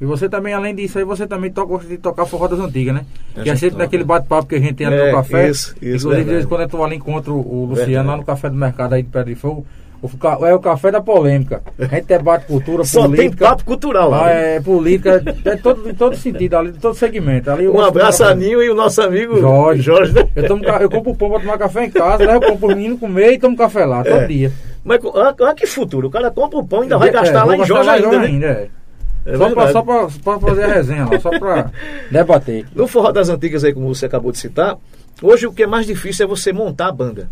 E 0.00 0.04
você 0.04 0.28
também, 0.28 0.52
além 0.52 0.74
disso 0.74 0.98
aí, 0.98 1.04
você 1.04 1.28
também 1.28 1.52
toca, 1.52 1.68
gosta 1.68 1.88
de 1.88 1.96
tocar 1.96 2.26
forró 2.26 2.48
das 2.48 2.58
antigas, 2.58 2.92
né? 2.92 3.06
que 3.40 3.48
é 3.48 3.54
sempre 3.54 3.70
toca. 3.70 3.84
naquele 3.84 4.02
bate-papo 4.02 4.48
que 4.48 4.56
a 4.56 4.58
gente 4.58 4.74
tem 4.74 4.88
é, 4.88 5.06
no 5.06 5.12
café. 5.12 5.48
Isso, 5.48 5.76
isso. 5.80 6.12
Inclusive, 6.12 6.46
quando 6.48 6.62
eu 6.62 6.68
tô 6.68 6.82
ali, 6.82 6.96
encontro 6.96 7.36
o 7.36 7.66
Luciano 7.66 7.86
verdade. 7.86 8.08
lá 8.08 8.16
no 8.16 8.24
café 8.24 8.50
do 8.50 8.56
mercado 8.56 8.94
aí 8.94 9.02
de 9.04 9.10
Pedra 9.10 9.32
de 9.32 9.36
Fogo. 9.36 9.64
O, 10.02 10.46
é 10.46 10.54
o 10.54 10.60
café 10.60 10.90
da 10.90 11.00
polêmica. 11.00 11.62
A 11.78 11.84
gente 11.84 12.06
debate 12.06 12.46
cultura, 12.46 12.84
Só 12.84 13.02
política. 13.02 13.30
Só 13.30 13.36
tem 13.36 13.48
papo 13.48 13.64
cultural 13.64 14.08
lá. 14.08 14.26
Ah, 14.26 14.30
é, 14.30 14.60
política, 14.60 15.22
é 15.44 15.56
todo, 15.56 15.88
em 15.90 15.94
todo 15.94 16.16
sentido, 16.16 16.56
ali, 16.56 16.70
em 16.70 16.72
todo 16.72 16.94
segmento. 16.94 17.50
Ali, 17.50 17.68
um 17.68 17.80
abraço 17.80 18.24
a 18.24 18.34
Ninho 18.34 18.62
e 18.62 18.70
o 18.70 18.74
nosso 18.74 19.02
amigo 19.02 19.38
Jorge. 19.38 19.82
Jorge 19.82 20.12
né? 20.14 20.26
eu, 20.34 20.46
tomo, 20.46 20.64
eu 20.64 20.90
compro 20.90 21.14
pão 21.14 21.30
para 21.30 21.40
tomar 21.40 21.58
café 21.58 21.84
em 21.84 21.90
casa, 21.90 22.24
né? 22.24 22.34
Eu 22.34 22.40
compro 22.40 22.68
o 22.68 22.76
menino 22.76 22.96
comer 22.96 23.32
e 23.32 23.38
tomo 23.38 23.56
café 23.56 23.84
lá, 23.84 24.02
todo 24.02 24.22
é. 24.22 24.26
dia. 24.26 24.52
Mas 24.82 25.00
olha 25.04 25.54
que 25.54 25.66
futuro, 25.66 26.08
o 26.08 26.10
cara 26.10 26.30
compra 26.30 26.58
o 26.58 26.66
pão 26.66 26.80
e 26.80 26.82
ainda 26.84 26.96
vai 26.96 27.08
é, 27.10 27.12
gastar 27.12 27.44
lá 27.44 27.56
em 27.56 27.64
Jorge 27.64 27.86
lá 27.86 27.92
ainda. 27.92 28.18
Né? 28.18 28.26
ainda 28.26 28.46
é. 28.46 28.68
É 29.26 29.36
só, 29.36 29.50
pra, 29.50 29.70
só, 29.70 29.82
pra, 29.82 30.08
só 30.08 30.18
pra 30.22 30.40
fazer 30.40 30.64
a 30.64 30.66
resenha 30.66 31.04
lá, 31.04 31.20
só 31.20 31.38
pra 31.38 31.70
debater. 32.10 32.64
No 32.74 32.86
Forró 32.86 33.12
das 33.12 33.28
Antigas 33.28 33.64
aí, 33.64 33.74
como 33.74 33.94
você 33.94 34.06
acabou 34.06 34.32
de 34.32 34.38
citar, 34.38 34.78
hoje 35.20 35.46
o 35.46 35.52
que 35.52 35.64
é 35.64 35.66
mais 35.66 35.86
difícil 35.86 36.24
é 36.24 36.28
você 36.28 36.54
montar 36.54 36.88
a 36.88 36.92
banda. 36.92 37.28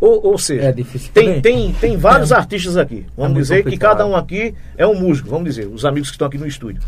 Ou, 0.00 0.26
ou 0.26 0.38
seja, 0.38 0.68
é 0.68 0.72
difícil 0.72 1.10
tem, 1.12 1.40
tem, 1.40 1.72
tem 1.72 1.96
vários 1.96 2.30
é. 2.30 2.36
artistas 2.36 2.76
aqui. 2.76 3.04
Vamos 3.16 3.36
é 3.36 3.40
dizer 3.40 3.56
complicado. 3.64 3.90
que 3.90 3.96
cada 3.98 4.06
um 4.06 4.14
aqui 4.14 4.54
é 4.76 4.86
um 4.86 4.94
músico, 4.94 5.28
vamos 5.28 5.44
dizer, 5.44 5.66
os 5.66 5.84
amigos 5.84 6.08
que 6.08 6.14
estão 6.14 6.28
aqui 6.28 6.38
no 6.38 6.46
estúdio. 6.46 6.82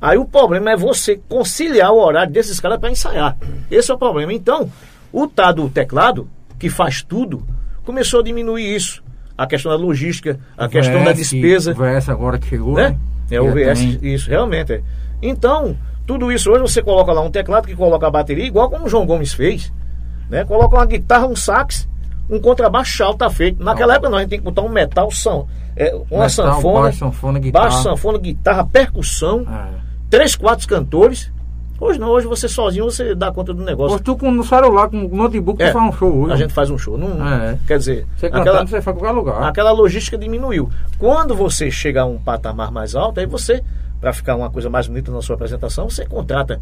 Aí 0.00 0.16
o 0.16 0.24
problema 0.24 0.72
é 0.72 0.76
você 0.76 1.20
conciliar 1.28 1.92
o 1.92 1.98
horário 1.98 2.32
desses 2.32 2.58
caras 2.60 2.78
para 2.78 2.90
ensaiar. 2.90 3.36
Esse 3.70 3.90
é 3.90 3.94
o 3.94 3.98
problema. 3.98 4.32
Então, 4.32 4.70
o 5.12 5.26
tá 5.26 5.52
do 5.52 5.68
teclado, 5.68 6.28
que 6.58 6.68
faz 6.68 7.02
tudo, 7.02 7.44
começou 7.84 8.20
a 8.20 8.22
diminuir 8.22 8.74
isso. 8.74 9.02
A 9.36 9.46
questão 9.46 9.70
da 9.70 9.78
logística, 9.78 10.38
a 10.56 10.68
questão 10.68 11.04
da 11.04 11.12
despesa. 11.12 11.72
O 11.72 11.74
VS 11.74 12.08
agora 12.08 12.38
que 12.38 12.48
chegou, 12.48 12.74
né? 12.74 12.90
né? 12.90 12.98
É 13.30 13.40
o 13.40 13.52
VS, 13.52 13.78
tem. 13.78 14.14
isso, 14.14 14.28
realmente 14.28 14.72
é. 14.72 14.82
Então, 15.20 15.76
tudo 16.06 16.30
isso 16.30 16.50
hoje 16.50 16.62
você 16.62 16.82
coloca 16.82 17.12
lá 17.12 17.20
um 17.20 17.30
teclado 17.30 17.66
que 17.66 17.74
coloca 17.74 18.06
a 18.06 18.10
bateria, 18.10 18.44
igual 18.44 18.68
como 18.68 18.86
o 18.86 18.88
João 18.88 19.06
Gomes 19.06 19.32
fez. 19.32 19.72
Né? 20.28 20.44
Coloca 20.44 20.76
uma 20.76 20.86
guitarra, 20.86 21.26
um 21.26 21.36
sax 21.36 21.88
um 22.32 22.40
contrabaixo 22.40 23.04
alto 23.04 23.18
tá 23.18 23.30
feito. 23.30 23.62
Naquela 23.62 23.94
época 23.94 24.08
não, 24.08 24.16
a 24.16 24.20
gente 24.22 24.30
tem 24.30 24.38
que 24.38 24.44
botar 24.44 24.62
um 24.62 24.68
metal, 24.68 25.10
são, 25.10 25.46
é, 25.76 25.94
uma 26.10 26.24
metal, 26.24 26.30
sanfona, 26.30 26.80
baixo, 26.80 26.98
sanfona, 26.98 27.38
guitarra. 27.38 27.68
baixo, 27.68 27.82
sanfona, 27.82 28.18
guitarra, 28.18 28.64
percussão, 28.64 29.40
é. 29.40 29.68
três, 30.08 30.34
quatro 30.34 30.66
cantores. 30.66 31.30
Hoje 31.78 31.98
não, 31.98 32.08
hoje 32.08 32.26
você 32.26 32.48
sozinho 32.48 32.84
você 32.84 33.14
dá 33.14 33.30
conta 33.30 33.52
do 33.52 33.62
negócio. 33.62 33.96
Hoje 33.96 34.04
tu 34.04 34.16
com 34.16 34.30
no 34.30 34.44
celular, 34.44 34.88
com 34.88 35.04
o 35.04 35.16
notebook, 35.16 35.60
é, 35.60 35.66
tu 35.66 35.72
faz 35.72 35.88
um 35.88 35.92
show 35.92 36.16
hoje. 36.22 36.32
A 36.32 36.36
gente 36.36 36.54
faz 36.54 36.70
um 36.70 36.78
show. 36.78 36.96
Não, 36.96 37.28
é. 37.28 37.58
Quer 37.66 37.78
dizer, 37.78 38.06
você 38.16 38.26
aquela, 38.26 38.64
você 38.64 38.80
faz 38.80 38.96
qualquer 38.96 39.12
lugar. 39.12 39.42
Aquela 39.42 39.72
logística 39.72 40.16
diminuiu. 40.16 40.70
Quando 40.98 41.34
você 41.34 41.70
chega 41.70 42.02
a 42.02 42.06
um 42.06 42.18
patamar 42.18 42.70
mais 42.70 42.94
alto, 42.94 43.20
aí 43.20 43.26
você, 43.26 43.62
para 44.00 44.12
ficar 44.12 44.36
uma 44.36 44.48
coisa 44.48 44.70
mais 44.70 44.86
bonita 44.86 45.10
na 45.10 45.20
sua 45.20 45.34
apresentação, 45.34 45.90
você 45.90 46.06
contrata 46.06 46.60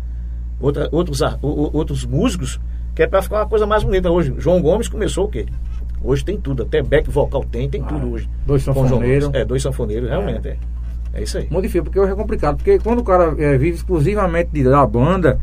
outra, 0.58 0.88
outros, 0.90 1.20
outros 1.42 2.04
músicos, 2.06 2.58
que 3.00 3.04
é 3.04 3.06
para 3.06 3.22
ficar 3.22 3.36
uma 3.36 3.48
coisa 3.48 3.66
mais 3.66 3.82
bonita. 3.82 4.10
Hoje, 4.10 4.34
João 4.36 4.60
Gomes 4.60 4.86
começou 4.86 5.24
o 5.24 5.28
quê? 5.28 5.46
Hoje 6.04 6.22
tem 6.22 6.38
tudo, 6.38 6.64
até 6.64 6.82
back 6.82 7.08
vocal 7.08 7.42
tem, 7.50 7.66
tem 7.66 7.80
ah, 7.80 7.86
tudo 7.86 8.12
hoje. 8.12 8.28
Dois 8.46 8.62
sanfoneiros. 8.62 9.30
É, 9.32 9.42
dois 9.42 9.62
sanfoneiros, 9.62 10.10
realmente, 10.10 10.48
é. 10.48 10.50
é. 11.14 11.20
é. 11.20 11.22
isso 11.22 11.38
aí. 11.38 11.48
Muito 11.50 11.62
difícil, 11.62 11.84
porque 11.84 11.98
hoje 11.98 12.12
é 12.12 12.14
complicado, 12.14 12.56
porque 12.58 12.78
quando 12.78 12.98
o 12.98 13.04
cara 13.04 13.34
é, 13.42 13.56
vive 13.56 13.76
exclusivamente 13.76 14.62
da 14.62 14.86
banda, 14.86 15.40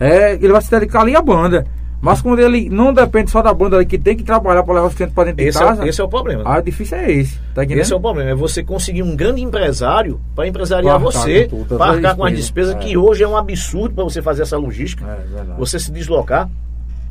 é, 0.00 0.32
ele 0.32 0.48
vai 0.48 0.62
se 0.62 0.70
dedicar 0.70 1.02
ali 1.02 1.14
à 1.14 1.20
banda. 1.20 1.66
Mas 2.00 2.22
quando 2.22 2.38
ele 2.38 2.70
não 2.70 2.92
depende 2.92 3.30
só 3.30 3.42
da 3.42 3.52
banda 3.52 3.76
ali, 3.76 3.84
que 3.84 3.98
tem 3.98 4.16
que 4.16 4.22
trabalhar 4.24 4.62
para 4.62 4.74
levar 4.74 4.86
o 4.86 4.90
sustento 4.90 5.12
para 5.12 5.24
dentro 5.24 5.44
esse 5.44 5.58
de 5.58 5.64
casa. 5.64 5.84
É, 5.84 5.88
esse 5.88 6.00
é 6.00 6.04
o 6.04 6.08
problema. 6.08 6.42
Ah, 6.46 6.60
difícil 6.62 6.96
é 6.96 7.12
esse. 7.12 7.38
Tá 7.54 7.64
esse 7.64 7.92
é 7.92 7.96
o 7.96 8.00
problema. 8.00 8.30
É 8.30 8.34
você 8.34 8.62
conseguir 8.62 9.02
um 9.02 9.14
grande 9.14 9.42
empresário 9.42 10.18
para 10.34 10.48
empresariar 10.48 10.98
você, 10.98 11.50
para 11.68 11.84
arcar 11.84 12.16
com 12.16 12.24
as 12.24 12.34
despesas, 12.34 12.74
é. 12.76 12.78
que 12.78 12.96
hoje 12.96 13.22
é 13.22 13.28
um 13.28 13.36
absurdo 13.36 13.94
para 13.94 14.04
você 14.04 14.22
fazer 14.22 14.42
essa 14.42 14.56
logística. 14.56 15.04
É, 15.06 15.54
você 15.58 15.78
se 15.78 15.92
deslocar. 15.92 16.48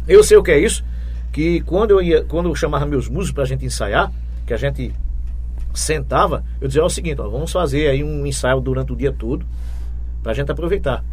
Eu 0.07 0.23
sei 0.23 0.37
o 0.37 0.43
que 0.43 0.51
é 0.51 0.59
isso 0.59 0.83
que 1.31 1.61
quando 1.61 1.91
eu 1.91 2.01
ia, 2.01 2.23
quando 2.23 2.47
eu 2.47 2.55
chamava 2.55 2.85
meus 2.85 3.09
músicos 3.09 3.31
para 3.31 3.43
a 3.43 3.47
gente 3.47 3.65
ensaiar, 3.65 4.11
que 4.45 4.53
a 4.53 4.57
gente 4.57 4.93
sentava, 5.73 6.43
eu 6.61 6.67
dizia 6.67 6.85
o 6.85 6.89
seguinte, 6.89 7.19
ó, 7.19 7.27
vamos 7.27 7.51
fazer 7.51 7.87
aí 7.87 8.03
um 8.03 8.25
ensaio 8.25 8.61
durante 8.61 8.93
o 8.93 8.95
dia 8.95 9.11
todo 9.11 9.45
para 10.21 10.31
a 10.31 10.35
gente 10.35 10.51
aproveitar. 10.51 11.03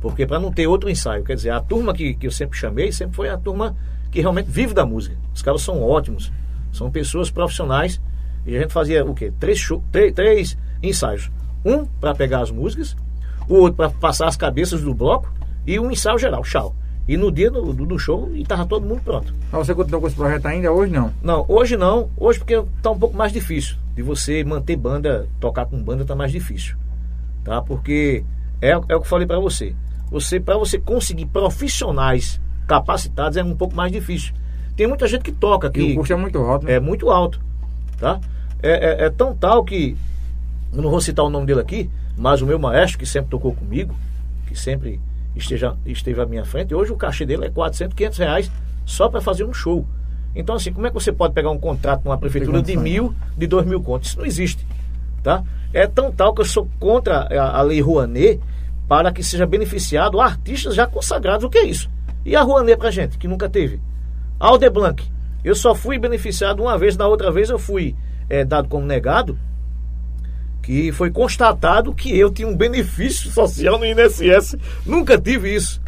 Porque 0.00 0.26
para 0.26 0.40
não 0.40 0.50
ter 0.50 0.66
outro 0.66 0.88
ensaio, 0.88 1.24
quer 1.24 1.34
dizer, 1.34 1.50
a 1.50 1.60
turma 1.60 1.92
que, 1.92 2.14
que 2.14 2.26
eu 2.26 2.30
sempre 2.30 2.58
chamei 2.58 2.90
sempre 2.90 3.16
foi 3.16 3.28
a 3.28 3.36
turma 3.36 3.76
que 4.10 4.20
realmente 4.20 4.50
vive 4.50 4.72
da 4.72 4.86
música. 4.86 5.16
Os 5.34 5.42
caras 5.42 5.60
são 5.60 5.82
ótimos, 5.82 6.32
são 6.72 6.90
pessoas 6.90 7.30
profissionais 7.30 8.00
e 8.46 8.56
a 8.56 8.60
gente 8.60 8.72
fazia 8.72 9.04
o 9.04 9.14
quê? 9.14 9.32
Três, 9.38 9.58
show, 9.58 9.82
três, 9.92 10.12
três 10.12 10.58
ensaios. 10.82 11.30
Um 11.64 11.84
para 11.84 12.14
pegar 12.14 12.40
as 12.40 12.50
músicas, 12.50 12.96
o 13.48 13.54
outro 13.54 13.76
para 13.76 13.90
passar 13.90 14.26
as 14.26 14.36
cabeças 14.36 14.80
do 14.80 14.94
bloco 14.94 15.32
e 15.66 15.78
um 15.78 15.90
ensaio 15.90 16.18
geral, 16.18 16.42
tchau. 16.42 16.74
E 17.06 17.16
no 17.16 17.30
dia 17.30 17.50
do, 17.50 17.72
do, 17.72 17.98
show 17.98 18.30
estava 18.34 18.64
todo 18.64 18.86
mundo 18.86 19.02
pronto. 19.04 19.34
Mas 19.52 19.66
você 19.66 19.74
continuou 19.74 20.00
com 20.00 20.06
esse 20.06 20.16
projeto 20.16 20.46
ainda? 20.46 20.72
Hoje 20.72 20.92
não? 20.92 21.12
Não, 21.22 21.44
hoje 21.48 21.76
não. 21.76 22.08
Hoje 22.16 22.38
porque 22.38 22.54
está 22.54 22.90
um 22.90 22.98
pouco 22.98 23.16
mais 23.16 23.32
difícil. 23.32 23.76
De 23.94 24.02
você 24.02 24.42
manter 24.42 24.76
banda, 24.76 25.28
tocar 25.38 25.66
com 25.66 25.82
banda 25.82 26.02
está 26.02 26.14
mais 26.14 26.32
difícil. 26.32 26.76
Tá? 27.44 27.60
Porque 27.60 28.24
é, 28.60 28.70
é 28.70 28.76
o 28.76 28.82
que 28.82 28.94
eu 28.94 29.04
falei 29.04 29.26
para 29.26 29.38
você. 29.38 29.74
Você 30.10 30.40
para 30.40 30.56
você 30.56 30.78
conseguir 30.78 31.26
profissionais 31.26 32.40
capacitados 32.66 33.36
é 33.36 33.44
um 33.44 33.54
pouco 33.54 33.76
mais 33.76 33.92
difícil. 33.92 34.32
Tem 34.74 34.86
muita 34.86 35.06
gente 35.06 35.22
que 35.22 35.32
toca 35.32 35.68
aqui. 35.68 35.80
E 35.80 35.92
o 35.92 35.96
custo 35.96 36.14
é 36.14 36.16
muito 36.16 36.38
alto, 36.38 36.64
né? 36.64 36.72
É 36.72 36.80
muito 36.80 37.10
alto, 37.10 37.38
tá? 37.98 38.18
É, 38.62 39.02
é, 39.02 39.06
é 39.06 39.10
tão 39.10 39.36
tal 39.36 39.62
que 39.62 39.96
eu 40.72 40.82
não 40.82 40.90
vou 40.90 41.00
citar 41.00 41.24
o 41.24 41.30
nome 41.30 41.46
dele 41.46 41.60
aqui, 41.60 41.90
mas 42.16 42.40
o 42.40 42.46
meu 42.46 42.58
maestro 42.58 42.98
que 42.98 43.06
sempre 43.06 43.30
tocou 43.30 43.54
comigo, 43.54 43.94
que 44.46 44.58
sempre 44.58 45.00
esteja, 45.34 45.76
esteve 45.86 46.20
à 46.20 46.26
minha 46.26 46.44
frente, 46.44 46.74
hoje 46.74 46.92
o 46.92 46.96
cachê 46.96 47.24
dele 47.26 47.46
é 47.46 47.50
400, 47.50 47.94
500 47.94 48.18
reais 48.18 48.52
só 48.84 49.08
para 49.08 49.20
fazer 49.20 49.44
um 49.44 49.52
show. 49.52 49.86
Então, 50.34 50.56
assim, 50.56 50.72
como 50.72 50.86
é 50.86 50.90
que 50.90 50.94
você 50.94 51.12
pode 51.12 51.32
pegar 51.32 51.50
um 51.50 51.58
contrato 51.58 52.02
com 52.02 52.08
uma 52.08 52.18
prefeitura 52.18 52.60
de 52.60 52.76
mil, 52.76 53.14
de 53.36 53.46
dois 53.46 53.64
mil 53.64 53.80
contos? 53.80 54.10
Isso 54.10 54.18
não 54.18 54.26
existe. 54.26 54.66
Tá? 55.22 55.42
É 55.72 55.86
tão 55.86 56.12
tal 56.12 56.34
que 56.34 56.40
eu 56.40 56.44
sou 56.44 56.68
contra 56.78 57.20
a, 57.20 57.58
a 57.58 57.62
lei 57.62 57.80
Rouanet 57.80 58.40
para 58.88 59.12
que 59.12 59.22
seja 59.22 59.46
beneficiado 59.46 60.20
artistas 60.20 60.74
já 60.74 60.86
consagrados. 60.86 61.44
O 61.44 61.50
que 61.50 61.58
é 61.58 61.64
isso? 61.64 61.88
E 62.24 62.34
a 62.34 62.42
Rouanet 62.42 62.78
pra 62.78 62.90
gente, 62.90 63.16
que 63.16 63.28
nunca 63.28 63.48
teve? 63.48 63.80
Aldeblanc. 64.38 65.02
Eu 65.42 65.54
só 65.54 65.74
fui 65.74 65.98
beneficiado 65.98 66.62
uma 66.62 66.76
vez, 66.76 66.96
da 66.96 67.06
outra 67.06 67.30
vez 67.30 67.50
eu 67.50 67.58
fui 67.58 67.94
é, 68.28 68.44
dado 68.44 68.68
como 68.68 68.84
negado, 68.84 69.38
que 70.64 70.90
foi 70.92 71.10
constatado 71.10 71.94
que 71.94 72.18
eu 72.18 72.30
tinha 72.30 72.48
um 72.48 72.56
benefício 72.56 73.30
social 73.30 73.78
no 73.78 73.84
INSS. 73.84 74.56
Nunca 74.86 75.18
tive 75.18 75.54
isso. 75.54 75.80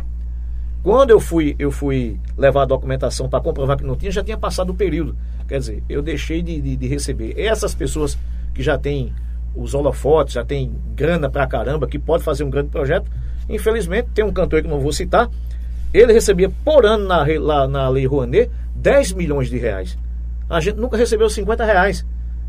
Quando 0.82 1.10
eu 1.10 1.18
fui, 1.18 1.56
eu 1.58 1.70
fui 1.70 2.20
levar 2.36 2.62
a 2.62 2.66
documentação 2.66 3.28
para 3.28 3.40
comprovar 3.40 3.78
que 3.78 3.84
não 3.84 3.96
tinha, 3.96 4.12
já 4.12 4.22
tinha 4.22 4.36
passado 4.36 4.70
o 4.70 4.74
período. 4.74 5.16
Quer 5.48 5.58
dizer, 5.58 5.82
eu 5.88 6.02
deixei 6.02 6.42
de, 6.42 6.60
de, 6.60 6.76
de 6.76 6.86
receber. 6.86 7.34
Essas 7.38 7.74
pessoas 7.74 8.18
que 8.54 8.62
já 8.62 8.76
têm 8.76 9.12
os 9.54 9.74
holofotes, 9.74 10.34
já 10.34 10.44
têm 10.44 10.70
grana 10.94 11.30
pra 11.30 11.46
caramba, 11.46 11.86
que 11.86 11.98
pode 11.98 12.22
fazer 12.22 12.44
um 12.44 12.50
grande 12.50 12.68
projeto, 12.68 13.10
infelizmente, 13.48 14.10
tem 14.14 14.24
um 14.24 14.32
cantor 14.32 14.62
que 14.62 14.68
não 14.68 14.78
vou 14.78 14.92
citar, 14.92 15.30
ele 15.92 16.12
recebia 16.12 16.50
por 16.62 16.84
ano 16.84 17.06
na, 17.06 17.24
lá, 17.40 17.66
na 17.66 17.88
Lei 17.88 18.06
Rouanet 18.06 18.50
10 18.74 19.14
milhões 19.14 19.48
de 19.48 19.56
reais. 19.56 19.98
A 20.50 20.60
gente 20.60 20.76
nunca 20.76 20.96
recebeu 20.96 21.30
50 21.30 21.64
reais. 21.64 22.04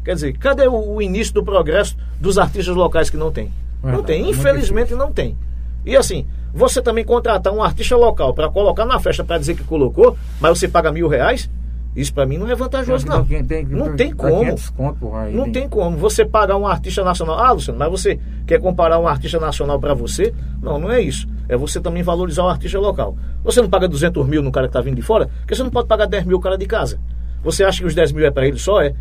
Quer 0.07 0.13
dizer, 0.13 0.37
cadê 0.37 0.65
o, 0.65 0.93
o 0.93 1.01
início 1.01 1.33
do 1.33 1.43
progresso 1.43 1.97
dos 2.17 2.37
artistas 2.37 2.73
locais 2.73 3.09
que 3.09 3.17
não 3.17 3.29
tem? 3.29 3.51
Verdade, 3.83 3.97
não 3.97 4.03
tem, 4.05 4.29
infelizmente 4.29 4.95
não 4.95 5.11
tem. 5.11 5.37
E 5.85 5.97
assim, 5.97 6.25
você 6.53 6.81
também 6.81 7.03
contratar 7.03 7.51
um 7.51 7.61
artista 7.61 7.97
local 7.97 8.33
para 8.33 8.49
colocar 8.49 8.85
na 8.85 9.01
festa 9.01 9.21
para 9.21 9.37
dizer 9.37 9.57
que 9.57 9.65
colocou, 9.65 10.17
mas 10.39 10.57
você 10.57 10.65
paga 10.65 10.93
mil 10.93 11.09
reais, 11.09 11.49
isso 11.93 12.13
para 12.13 12.25
mim 12.25 12.37
não 12.37 12.49
é 12.49 12.55
vantajoso, 12.55 13.05
não. 13.05 13.25
Tem, 13.25 13.43
tem, 13.43 13.65
não 13.65 13.97
tem 13.97 14.13
como. 14.13 14.55
Conto, 14.77 15.13
aí, 15.13 15.35
não 15.35 15.51
tem 15.51 15.67
como. 15.67 15.97
Você 15.97 16.23
pagar 16.23 16.55
um 16.55 16.65
artista 16.65 17.03
nacional. 17.03 17.37
Ah, 17.39 17.51
Luciano, 17.51 17.77
mas 17.77 17.91
você 17.91 18.17
quer 18.45 18.61
comparar 18.61 18.99
um 18.99 19.07
artista 19.09 19.41
nacional 19.41 19.77
para 19.77 19.93
você? 19.93 20.33
Não, 20.61 20.79
não 20.79 20.89
é 20.89 21.01
isso. 21.01 21.27
É 21.49 21.57
você 21.57 21.81
também 21.81 22.01
valorizar 22.01 22.43
o 22.43 22.47
artista 22.47 22.79
local. 22.79 23.17
Você 23.43 23.61
não 23.61 23.69
paga 23.69 23.89
200 23.89 24.25
mil 24.25 24.41
no 24.41 24.53
cara 24.53 24.67
que 24.67 24.69
está 24.69 24.79
vindo 24.79 24.95
de 24.95 25.01
fora, 25.01 25.27
porque 25.39 25.53
você 25.53 25.63
não 25.63 25.69
pode 25.69 25.89
pagar 25.89 26.05
10 26.05 26.23
mil 26.23 26.37
o 26.37 26.39
cara 26.39 26.57
de 26.57 26.65
casa. 26.65 26.97
Você 27.43 27.65
acha 27.65 27.81
que 27.81 27.85
os 27.85 27.93
10 27.93 28.13
mil 28.13 28.25
é 28.25 28.31
para 28.31 28.47
ele 28.47 28.57
só? 28.57 28.81
É. 28.81 28.93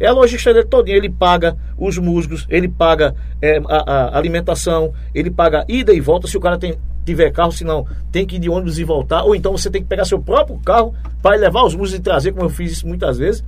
É 0.00 0.06
a 0.06 0.12
logística 0.12 0.52
dele 0.54 0.66
todinha. 0.66 0.96
Ele 0.96 1.10
paga 1.10 1.56
os 1.78 1.98
músicos, 1.98 2.46
ele 2.48 2.68
paga 2.68 3.14
é, 3.40 3.58
a, 3.68 3.92
a, 3.92 4.18
alimentação, 4.18 4.92
ele 5.14 5.30
paga 5.30 5.64
ida 5.68 5.92
e 5.92 6.00
volta 6.00 6.26
se 6.26 6.36
o 6.36 6.40
cara 6.40 6.58
tem, 6.58 6.74
tiver 7.04 7.30
carro, 7.30 7.52
senão 7.52 7.86
tem 8.10 8.26
que 8.26 8.36
ir 8.36 8.38
de 8.38 8.48
ônibus 8.48 8.78
e 8.78 8.84
voltar. 8.84 9.22
Ou 9.24 9.34
então 9.34 9.52
você 9.52 9.70
tem 9.70 9.82
que 9.82 9.88
pegar 9.88 10.06
seu 10.06 10.18
próprio 10.18 10.58
carro 10.64 10.94
para 11.22 11.36
levar 11.36 11.64
os 11.64 11.74
músicos 11.74 12.00
e 12.00 12.02
trazer, 12.02 12.32
como 12.32 12.46
eu 12.46 12.50
fiz 12.50 12.72
isso 12.72 12.88
muitas 12.88 13.18
vezes. 13.18 13.44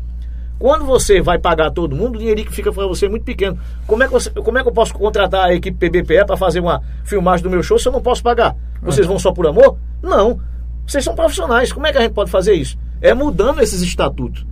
Quando 0.58 0.84
você 0.84 1.20
vai 1.20 1.38
pagar 1.38 1.72
todo 1.72 1.96
mundo, 1.96 2.14
o 2.14 2.18
dinheirinho 2.18 2.46
que 2.46 2.54
fica 2.54 2.70
para 2.70 2.86
você 2.86 3.06
é 3.06 3.08
muito 3.08 3.24
pequeno. 3.24 3.58
Como 3.84 4.00
é, 4.02 4.06
que 4.06 4.12
você, 4.12 4.30
como 4.30 4.58
é 4.58 4.62
que 4.62 4.68
eu 4.68 4.72
posso 4.72 4.94
contratar 4.94 5.46
a 5.46 5.54
equipe 5.54 5.76
PBPE 5.76 6.24
para 6.24 6.36
fazer 6.36 6.60
uma 6.60 6.80
filmagem 7.02 7.42
do 7.42 7.50
meu 7.50 7.64
show 7.64 7.76
se 7.78 7.88
eu 7.88 7.92
não 7.92 8.00
posso 8.00 8.22
pagar? 8.22 8.54
Vocês 8.80 9.04
vão 9.04 9.18
só 9.18 9.32
por 9.32 9.44
amor? 9.44 9.76
Não. 10.00 10.38
Vocês 10.86 11.02
são 11.02 11.16
profissionais. 11.16 11.72
Como 11.72 11.84
é 11.86 11.90
que 11.90 11.98
a 11.98 12.02
gente 12.02 12.12
pode 12.12 12.30
fazer 12.30 12.54
isso? 12.54 12.78
É 13.00 13.12
mudando 13.12 13.60
esses 13.60 13.82
estatutos. 13.82 14.46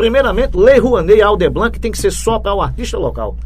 Primeiramente, 0.00 0.56
Lei 0.56 0.78
Rouanet 0.78 1.18
e 1.18 1.22
Aldeblanc 1.22 1.78
tem 1.78 1.92
que 1.92 1.98
ser 1.98 2.10
só 2.10 2.38
para 2.38 2.54
o 2.54 2.62
artista 2.62 2.96
local. 2.96 3.36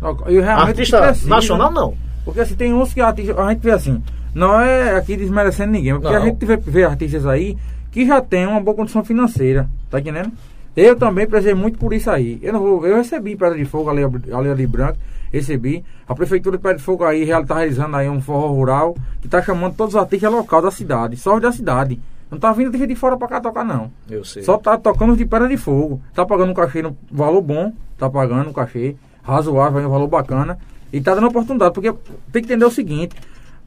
artista 0.68 1.02
precisa, 1.02 1.28
nacional, 1.28 1.72
né? 1.72 1.80
não. 1.80 1.94
Porque 2.24 2.40
assim, 2.40 2.54
tem 2.54 2.72
uns 2.72 2.94
que 2.94 3.00
artista, 3.00 3.34
a 3.42 3.50
gente 3.50 3.60
vê 3.60 3.72
assim, 3.72 4.00
não 4.32 4.60
é 4.60 4.94
aqui 4.94 5.16
desmerecendo 5.16 5.72
ninguém, 5.72 5.94
porque 5.94 6.08
não. 6.08 6.22
a 6.22 6.24
gente 6.24 6.46
vê, 6.46 6.56
vê 6.56 6.84
artistas 6.84 7.26
aí 7.26 7.58
que 7.90 8.06
já 8.06 8.20
tem 8.20 8.46
uma 8.46 8.60
boa 8.60 8.76
condição 8.76 9.04
financeira, 9.04 9.68
tá 9.90 9.98
entendendo? 9.98 10.30
Eu 10.76 10.94
também 10.94 11.26
prezei 11.26 11.54
muito 11.54 11.76
por 11.76 11.92
isso 11.92 12.08
aí. 12.08 12.38
Eu 12.40 12.52
não 12.52 12.60
vou, 12.60 12.86
eu 12.86 12.96
recebi 12.98 13.34
Pedra 13.34 13.58
de 13.58 13.64
Fogo 13.64 13.90
ali, 13.90 14.04
ali, 14.04 14.48
ali 14.48 14.66
branco, 14.66 14.98
recebi. 15.32 15.84
A 16.06 16.14
prefeitura 16.14 16.56
de 16.56 16.62
Pedra 16.62 16.78
de 16.78 16.84
Fogo 16.84 17.02
aí 17.02 17.28
está 17.28 17.56
realizando 17.56 17.96
aí 17.96 18.08
um 18.08 18.20
forró 18.20 18.46
rural 18.46 18.96
que 19.20 19.26
está 19.26 19.42
chamando 19.42 19.74
todos 19.74 19.94
os 19.96 20.00
artistas 20.00 20.30
locais 20.30 20.62
da 20.62 20.70
cidade, 20.70 21.16
só 21.16 21.34
os 21.34 21.42
da 21.42 21.50
cidade. 21.50 22.00
Não 22.34 22.40
tá 22.40 22.52
vindo 22.52 22.76
de 22.76 22.94
fora 22.96 23.16
pra 23.16 23.28
cá 23.28 23.40
tocar, 23.40 23.64
não. 23.64 23.92
Eu 24.10 24.24
sei. 24.24 24.42
Só 24.42 24.58
tá 24.58 24.76
tocando 24.76 25.16
de 25.16 25.24
pedra 25.24 25.48
de 25.48 25.56
fogo. 25.56 26.02
Tá 26.12 26.26
pagando 26.26 26.50
um 26.50 26.54
cachê 26.54 26.82
no 26.82 26.96
valor 27.10 27.40
bom, 27.40 27.72
tá 27.96 28.10
pagando 28.10 28.50
um 28.50 28.52
cachê 28.52 28.96
razoável, 29.22 29.86
um 29.86 29.88
valor 29.88 30.08
bacana. 30.08 30.58
E 30.92 31.00
tá 31.00 31.14
dando 31.14 31.28
oportunidade, 31.28 31.72
porque 31.72 31.92
tem 32.32 32.42
que 32.42 32.48
entender 32.48 32.64
o 32.64 32.70
seguinte: 32.70 33.14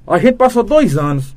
a 0.05 0.17
gente 0.17 0.35
passou 0.35 0.63
dois 0.63 0.97
anos 0.97 1.33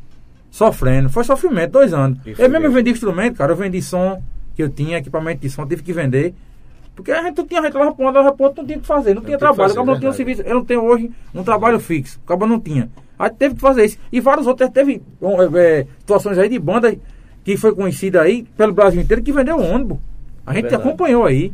sofrendo, 0.51 1.09
foi 1.09 1.23
sofrimento, 1.23 1.71
dois 1.71 1.95
anos. 1.95 2.19
eu 2.37 2.51
mesmo 2.51 2.71
vendi 2.73 2.91
instrumento, 2.91 3.37
cara, 3.37 3.53
eu 3.53 3.57
vendi 3.57 3.81
som 3.81 4.21
que 4.57 4.63
eu 4.63 4.69
tinha, 4.69 4.99
equipamento 4.99 5.41
de 5.41 5.51
som, 5.51 5.65
tive 5.65 5.85
que 5.85 5.93
vender. 5.93 6.35
Porque 6.97 7.13
a 7.13 7.23
gente 7.23 7.39
não 7.39 7.47
tinha, 7.47 7.61
a 7.61 7.65
gente 7.65 7.75
lá 7.75 7.93
ponto, 7.93 8.19
lá 8.19 8.33
ponto, 8.33 8.57
não 8.57 8.67
tinha 8.67 8.79
o 8.79 8.81
que 8.81 8.87
fazer, 8.87 9.15
não, 9.15 9.23
não 9.23 9.27
tinha 9.27 9.39
trabalho, 9.39 9.73
fazer, 9.73 9.87
não 9.87 9.99
tinha 9.99 10.11
um 10.11 10.15
serviço, 10.15 10.43
eu 10.43 10.55
não 10.57 10.65
tenho 10.65 10.85
hoje 10.85 11.11
um 11.33 11.45
trabalho 11.45 11.79
fixo, 11.79 12.21
acaba 12.25 12.45
não 12.45 12.59
tinha. 12.59 12.91
Aí 13.17 13.31
teve 13.31 13.55
que 13.55 13.61
fazer 13.61 13.85
isso. 13.85 13.99
E 14.11 14.19
vários 14.19 14.47
outros 14.47 14.71
teve 14.71 15.03
é, 15.55 15.87
situações 15.99 16.39
aí 16.39 16.49
de 16.49 16.59
banda 16.59 16.97
que 17.44 17.56
foi 17.56 17.75
conhecida 17.75 18.20
aí 18.23 18.47
pelo 18.56 18.73
Brasil 18.73 19.00
inteiro, 19.00 19.23
que 19.23 19.32
vendeu 19.32 19.59
ônibus. 19.59 19.99
A 20.47 20.52
gente 20.52 20.62
Verdade. 20.62 20.82
acompanhou 20.82 21.25
aí. 21.25 21.52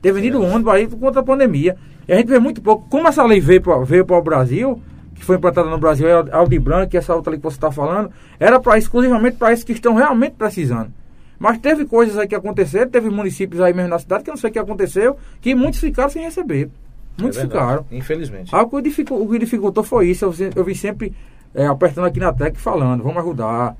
Ter 0.00 0.12
vendido 0.12 0.42
é. 0.42 0.46
ônibus 0.46 0.72
aí 0.72 0.86
por 0.86 0.98
conta 0.98 1.14
da 1.14 1.22
pandemia. 1.22 1.76
E 2.06 2.12
a 2.12 2.16
gente 2.16 2.28
vê 2.28 2.38
muito 2.38 2.60
pouco. 2.60 2.86
Como 2.88 3.08
essa 3.08 3.24
lei 3.24 3.40
veio 3.40 3.62
para 3.62 4.18
o 4.18 4.22
Brasil, 4.22 4.80
que 5.14 5.24
foi 5.24 5.36
implantada 5.36 5.68
no 5.68 5.78
Brasil, 5.78 6.06
é 6.06 6.24
Audi 6.32 6.58
Branco, 6.58 6.96
essa 6.96 7.14
outra 7.14 7.32
ali 7.32 7.38
que 7.38 7.44
você 7.44 7.56
está 7.56 7.72
falando, 7.72 8.10
era 8.38 8.60
para 8.60 8.76
exclusivamente 8.76 9.36
para 9.36 9.52
esses 9.52 9.64
que 9.64 9.72
estão 9.72 9.94
realmente 9.94 10.34
precisando. 10.36 10.92
Mas 11.38 11.58
teve 11.58 11.84
coisas 11.84 12.16
aí 12.18 12.28
que 12.28 12.34
aconteceram, 12.34 12.90
teve 12.90 13.10
municípios 13.10 13.60
aí 13.60 13.72
mesmo 13.72 13.90
na 13.90 13.98
cidade 13.98 14.24
que 14.24 14.30
eu 14.30 14.32
não 14.32 14.38
sei 14.38 14.50
o 14.50 14.52
que 14.52 14.58
aconteceu, 14.58 15.16
que 15.40 15.54
muitos 15.54 15.80
ficaram 15.80 16.10
sem 16.10 16.22
receber. 16.22 16.70
Muitos 17.18 17.38
é 17.38 17.42
ficaram. 17.42 17.84
Infelizmente. 17.90 18.54
Ah, 18.54 18.62
o, 18.62 18.68
que 18.68 18.82
dificultou, 18.82 19.26
o 19.26 19.30
que 19.30 19.38
dificultou 19.38 19.84
foi 19.84 20.08
isso. 20.08 20.24
Eu, 20.24 20.34
eu 20.54 20.64
vi 20.64 20.74
sempre 20.74 21.12
é, 21.54 21.66
apertando 21.66 22.06
aqui 22.06 22.20
na 22.20 22.32
tecla 22.32 22.58
falando, 22.58 23.02
vamos 23.02 23.18
ajudar 23.18 23.76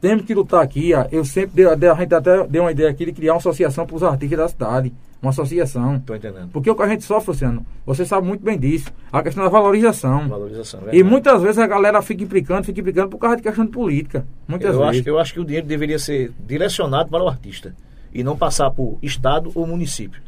temos 0.00 0.24
que 0.24 0.34
lutar 0.34 0.62
aqui. 0.62 0.90
Eu 1.12 1.24
sempre 1.24 1.64
dei, 1.76 1.88
a 1.88 1.94
gente 1.94 2.14
até 2.14 2.46
deu 2.46 2.62
uma 2.62 2.72
ideia 2.72 2.88
aqui 2.88 3.04
de 3.04 3.12
criar 3.12 3.34
uma 3.34 3.38
associação 3.38 3.86
para 3.86 3.96
os 3.96 4.02
artistas 4.02 4.38
da 4.38 4.48
cidade. 4.48 4.92
Uma 5.20 5.30
associação. 5.30 5.96
Estou 5.96 6.16
entendendo. 6.16 6.48
Porque 6.50 6.70
o 6.70 6.74
que 6.74 6.82
a 6.82 6.88
gente 6.88 7.04
sofre, 7.04 7.32
Luciano, 7.32 7.66
você 7.84 8.06
sabe 8.06 8.26
muito 8.26 8.42
bem 8.42 8.58
disso. 8.58 8.90
A 9.12 9.22
questão 9.22 9.44
da 9.44 9.50
valorização. 9.50 10.26
Valorização, 10.26 10.80
verdade. 10.80 10.98
E 10.98 11.02
muitas 11.04 11.42
vezes 11.42 11.58
a 11.58 11.66
galera 11.66 12.00
fica 12.00 12.24
implicando, 12.24 12.64
fica 12.64 12.80
implicando 12.80 13.10
por 13.10 13.18
causa 13.18 13.36
de 13.36 13.42
questão 13.42 13.66
de 13.66 13.70
política. 13.70 14.26
Muitas 14.48 14.74
eu 14.74 14.80
vezes. 14.80 15.00
Acho, 15.00 15.08
eu 15.10 15.18
acho 15.18 15.34
que 15.34 15.40
o 15.40 15.44
dinheiro 15.44 15.66
deveria 15.66 15.98
ser 15.98 16.32
direcionado 16.46 17.10
para 17.10 17.22
o 17.22 17.28
artista. 17.28 17.74
E 18.14 18.24
não 18.24 18.36
passar 18.36 18.70
por 18.70 18.98
estado 19.02 19.52
ou 19.54 19.66
município. 19.66 20.22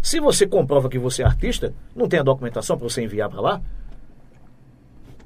Se 0.00 0.20
você 0.20 0.46
comprova 0.46 0.88
que 0.88 0.98
você 0.98 1.22
é 1.22 1.26
artista, 1.26 1.74
não 1.94 2.08
tem 2.08 2.20
a 2.20 2.22
documentação 2.22 2.78
para 2.78 2.88
você 2.88 3.02
enviar 3.02 3.28
para 3.28 3.42
lá, 3.42 3.60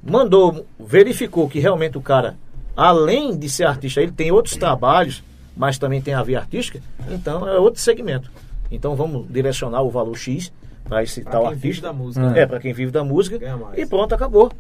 mandou, 0.03 0.67
verificou 0.81 1.49
que 1.49 1.61
realmente 1.61 1.97
o 1.97 2.01
cara 2.01 2.37
além 2.77 3.37
de 3.37 3.49
ser 3.49 3.65
artista, 3.65 4.01
ele 4.01 4.13
tem 4.13 4.31
outros 4.31 4.57
trabalhos, 4.57 5.23
mas 5.57 5.79
também 5.79 6.01
tem 6.01 6.15
a 6.15 6.23
via 6.23 6.39
artística, 6.39 6.81
então 7.11 7.49
é 7.49 7.59
outro 7.59 7.81
segmento. 7.81 8.31
Então 8.71 8.97
vamos 8.97 9.27
direcionar 9.29 9.83
o 9.83 9.91
valor 9.91 10.17
X 10.17 10.53
para 10.85 11.03
esse 11.03 11.23
pra 11.23 11.33
tal 11.33 11.47
artista. 11.47 11.89
Da 11.89 11.93
música, 11.93 12.27
é, 12.39 12.47
para 12.47 12.59
quem 12.59 12.73
vive 12.73 12.91
da 12.91 13.05
música. 13.05 13.39
E 13.77 13.87
pronto, 13.87 14.15
acabou. 14.15 14.51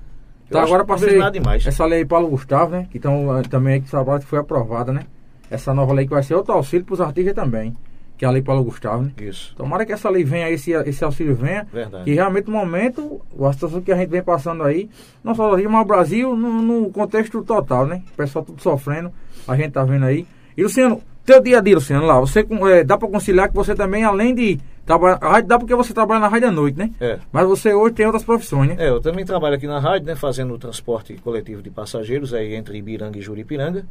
Então 0.47 0.61
agora 0.61 0.85
passei 0.85 1.17
nada 1.17 1.31
demais. 1.31 1.67
essa 1.67 1.87
lei 1.87 2.05
Paulo 2.05 2.29
Gustavo, 2.29 2.73
né? 2.73 2.87
Que 2.91 2.99
então, 2.99 3.43
também 3.49 3.81
que 3.81 3.89
foi 4.27 4.39
aprovada, 4.39 4.93
né? 4.93 5.07
Essa 5.51 5.73
nova 5.73 5.95
lei 5.95 6.05
que 6.05 6.13
vai 6.13 6.23
ser 6.23 6.35
outro 6.35 6.53
auxílio 6.53 6.85
para 6.85 6.95
os 6.95 7.01
artistas 7.01 7.35
também 7.35 7.75
que 8.23 8.25
é 8.25 8.29
a 8.29 8.31
Lei 8.31 8.41
Paulo 8.41 8.63
Gustavo, 8.63 9.03
né? 9.03 9.11
Isso. 9.21 9.53
Tomara 9.57 9.85
que 9.85 9.93
essa 9.93 10.09
lei 10.09 10.23
venha, 10.23 10.49
esse, 10.49 10.71
esse 10.71 11.03
auxílio 11.03 11.35
venha. 11.35 11.67
Verdade. 11.73 12.05
Que 12.05 12.13
realmente 12.13 12.47
no 12.47 12.53
momento, 12.53 13.21
a 13.41 13.53
situação 13.53 13.81
que 13.81 13.91
a 13.91 13.97
gente 13.97 14.11
vem 14.11 14.23
passando 14.23 14.63
aí, 14.63 14.89
não 15.25 15.35
só 15.35 15.53
aqui, 15.53 15.67
mas 15.67 15.83
o 15.83 15.85
Brasil 15.85 16.37
no, 16.37 16.63
no, 16.63 16.91
contexto 16.91 17.43
total, 17.43 17.85
né? 17.85 18.01
O 18.13 18.17
pessoal 18.17 18.45
tudo 18.45 18.63
sofrendo, 18.63 19.11
a 19.49 19.57
gente 19.57 19.73
tá 19.73 19.83
vendo 19.83 20.05
aí. 20.05 20.25
E 20.57 20.63
Luciano, 20.63 21.03
teu 21.27 21.43
dia 21.43 21.59
a 21.59 21.61
dia, 21.61 21.75
Luciano, 21.75 22.07
lá, 22.07 22.21
você 22.21 22.47
é, 22.71 22.85
dá 22.85 22.97
para 22.97 23.09
conciliar 23.09 23.49
que 23.49 23.57
você 23.57 23.75
também, 23.75 24.05
além 24.05 24.33
de 24.37 24.61
trabalhar. 24.87 25.19
Rádio 25.21 25.49
dá 25.49 25.59
porque 25.59 25.75
você 25.75 25.93
trabalha 25.93 26.21
na 26.21 26.29
rádio 26.29 26.47
à 26.47 26.53
noite, 26.53 26.79
né? 26.79 26.93
É. 27.01 27.19
Mas 27.33 27.45
você 27.45 27.75
hoje 27.75 27.95
tem 27.95 28.07
outras 28.07 28.23
profissões, 28.23 28.69
né? 28.69 28.77
É, 28.79 28.89
eu 28.89 29.01
também 29.01 29.25
trabalho 29.25 29.57
aqui 29.57 29.67
na 29.67 29.81
rádio, 29.81 30.07
né? 30.07 30.15
Fazendo 30.15 30.55
o 30.55 30.59
transporte 30.59 31.13
coletivo 31.15 31.61
de 31.61 31.71
passageiros 31.71 32.33
aí 32.33 32.55
entre 32.55 32.79
Ibiranga 32.79 33.19
e 33.19 33.21
Juripiranga. 33.21 33.85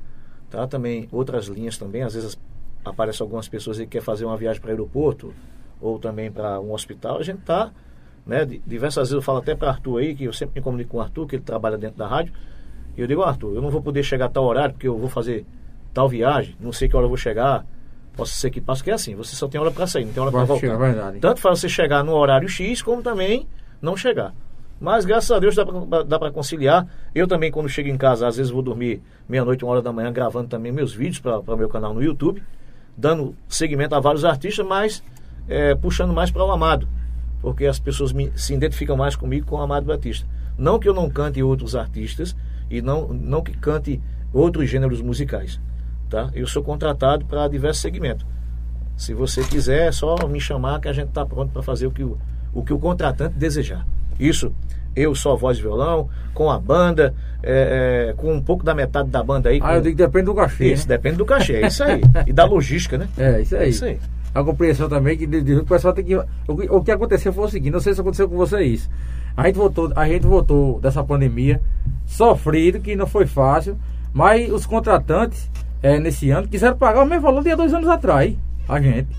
Tá? 0.50 0.66
Também 0.68 1.10
outras 1.12 1.48
linhas 1.48 1.78
também, 1.78 2.04
às 2.04 2.14
vezes 2.14 2.38
aparecem 2.84 3.24
algumas 3.24 3.48
pessoas 3.48 3.78
que 3.78 3.86
querem 3.86 4.06
fazer 4.06 4.26
uma 4.26 4.38
viagem 4.38 4.62
para 4.62 4.70
o 4.70 4.72
aeroporto 4.72 5.34
ou 5.80 5.98
também 6.00 6.32
para 6.32 6.60
um 6.60 6.74
hospital, 6.74 7.18
a 7.20 7.24
gente 7.24 7.40
está 7.40 7.72
né? 8.26 8.46
Di- 8.46 8.62
Diversas 8.68 9.10
vezes 9.10 9.14
eu 9.14 9.22
falo 9.22 9.40
até 9.40 9.56
para 9.56 9.70
Arthur 9.70 9.98
aí, 9.98 10.16
que 10.16 10.26
eu 10.26 10.34
sempre 10.34 10.60
me 10.60 10.64
comunico 10.64 10.92
com 10.92 10.98
o 10.98 11.02
Arthur, 11.02 11.26
que 11.28 11.36
ele 11.38 11.44
trabalha 11.44 11.76
dentro 11.78 11.98
da 11.98 12.06
rádio. 12.08 12.32
E 12.96 13.02
eu 13.02 13.08
digo, 13.08 13.24
Arthur, 13.24 13.56
eu 13.56 13.62
não 13.64 13.72
vou 13.72 13.82
poder 13.82 14.04
chegar 14.04 14.26
a 14.26 14.30
tal 14.30 14.44
horário, 14.44 14.74
porque 14.74 14.88
eu 14.88 14.96
vou 14.96 15.10
fazer 15.10 15.44
tal 15.92 16.08
viagem, 16.08 16.56
não 16.60 16.72
sei 16.72 16.88
que 16.88 16.96
hora 16.96 17.06
eu 17.06 17.10
vou 17.10 17.18
chegar. 17.18 17.66
Posso 18.16 18.34
ser 18.34 18.52
que 18.52 18.62
passe, 18.62 18.84
que 18.84 18.92
é 18.92 18.94
assim, 18.94 19.16
você 19.16 19.36
só 19.36 19.48
tem 19.48 19.60
hora 19.60 19.72
para 19.72 19.88
sair, 19.88 20.06
não 20.06 20.14
tem 20.14 20.22
hora 20.22 20.32
para 20.32 20.44
voltar. 20.44 20.78
verdade. 20.78 21.20
Tanto 21.20 21.40
faz 21.40 21.60
você 21.60 21.68
chegar 21.70 22.04
no 22.04 22.14
horário 22.14 22.48
X, 22.48 22.82
como 22.84 23.02
também 23.02 23.48
não 23.82 23.98
chegar. 23.98 24.34
Mas 24.80 25.04
graças 25.06 25.32
a 25.32 25.40
Deus 25.40 25.56
dá 25.56 26.20
para 26.20 26.32
conciliar. 26.32 26.88
Eu 27.16 27.28
também, 27.28 27.50
quando 27.52 27.70
chego 27.70 27.90
em 27.90 27.98
casa, 27.98 28.28
às 28.28 28.36
vezes 28.38 28.52
vou 28.52 28.62
dormir 28.62 29.02
meia-noite, 29.28 29.64
uma 29.64 29.72
hora 29.74 29.82
da 29.82 29.92
manhã, 29.94 30.12
gravando 30.12 30.48
também 30.48 30.72
meus 30.72 30.94
vídeos 30.94 31.20
para 31.20 31.40
o 31.40 31.58
meu 31.58 31.70
canal 31.70 31.94
no 31.94 32.04
YouTube, 32.04 32.44
dando 32.98 33.36
seguimento 33.48 33.96
a 33.96 34.00
vários 34.00 34.24
artistas, 34.26 34.66
mas 34.66 35.04
é, 35.48 35.76
puxando 35.76 36.14
mais 36.14 36.30
para 36.32 36.44
o 36.46 36.52
Amado, 36.52 36.88
porque 37.42 37.66
as 37.66 37.80
pessoas 37.80 38.12
me- 38.12 38.32
se 38.36 38.54
identificam 38.54 38.96
mais 38.96 39.16
comigo 39.16 39.46
com 39.48 39.56
o 39.56 39.62
Amado 39.62 39.86
Batista. 39.86 40.28
Não 40.58 40.78
que 40.80 40.88
eu 40.88 40.94
não 40.94 41.10
cante 41.10 41.42
outros 41.42 41.76
artistas 41.76 42.36
e 42.70 42.82
não, 42.82 43.08
não 43.08 43.42
que 43.42 43.54
cante 43.58 44.00
outros 44.34 44.70
gêneros 44.70 45.02
musicais. 45.02 45.60
Tá? 46.10 46.30
Eu 46.34 46.46
sou 46.46 46.62
contratado 46.62 47.26
para 47.26 47.48
diversos 47.48 47.82
segmentos. 47.82 48.26
Se 48.98 49.14
você 49.14 49.44
quiser, 49.44 49.88
é 49.88 49.92
só 49.92 50.16
me 50.28 50.40
chamar 50.40 50.80
que 50.80 50.88
a 50.88 50.94
gente 50.94 51.08
está 51.08 51.26
pronto 51.26 51.52
para 51.52 51.64
fazer 51.64 51.88
o 51.88 51.92
que 51.92 52.04
o, 52.04 52.18
o 52.54 52.64
que 52.64 52.74
o 52.74 52.78
contratante 52.78 53.34
desejar. 53.36 53.88
Isso, 54.20 54.54
eu 54.96 55.14
só 55.16 55.36
voz 55.36 55.58
e 55.58 55.62
violão, 55.62 56.10
com 56.34 56.50
a 56.50 56.60
banda, 56.60 57.14
é, 57.44 58.10
é, 58.10 58.14
com 58.14 58.34
um 58.34 58.42
pouco 58.42 58.64
da 58.64 58.74
metade 58.76 59.10
da 59.10 59.24
banda 59.24 59.50
aí. 59.50 59.60
Ah, 59.62 59.68
com- 59.70 59.74
eu 59.76 59.82
digo 59.82 59.98
que 59.98 60.04
depende 60.04 60.26
do 60.26 60.36
cachê. 60.36 60.74
Isso, 60.74 60.88
né? 60.88 60.96
depende 60.98 61.18
do 61.18 61.26
cachê, 61.26 61.54
é 61.58 61.68
isso 61.68 61.84
aí. 61.84 62.02
E 62.28 62.34
da 62.34 62.46
logística, 62.46 62.98
né? 62.98 63.08
É, 63.18 63.42
isso 63.42 63.56
aí. 63.56 63.64
É 63.64 63.68
isso 63.70 63.86
aí. 63.86 64.00
A 64.34 64.44
compreensão 64.44 64.88
também 64.88 65.18
que 65.18 65.26
o 65.26 65.66
pessoal 65.66 65.94
tem 65.94 66.06
que. 66.06 66.16
O, 66.16 66.56
que- 66.56 66.70
o 66.72 66.82
que 66.82 66.92
aconteceu 66.92 67.34
foi 67.34 67.46
o 67.46 67.50
seguinte, 67.50 67.72
não 67.74 67.80
sei 67.82 67.94
se 67.94 68.00
aconteceu 68.02 68.30
com 68.30 68.38
vocês. 68.38 68.90
A 69.36 69.46
gente 69.48 69.56
voltou, 69.56 69.92
a 69.96 70.08
gente 70.08 70.26
voltou 70.26 70.80
dessa 70.80 71.04
pandemia 71.04 71.62
sofrido, 72.06 72.80
que 72.80 72.96
não 72.96 73.08
foi 73.08 73.26
fácil, 73.26 73.78
mas 74.14 74.50
os 74.52 74.66
contratantes 74.66 75.50
eh, 75.84 76.00
nesse 76.00 76.30
ano 76.32 76.48
quiseram 76.48 76.78
pagar 76.78 77.02
o 77.04 77.06
mesmo 77.06 77.24
valor 77.24 77.44
de 77.44 77.52
há 77.52 77.56
dois 77.56 77.74
anos 77.74 77.88
atrás. 77.90 78.36
A 78.68 78.80
gente. 78.80 79.10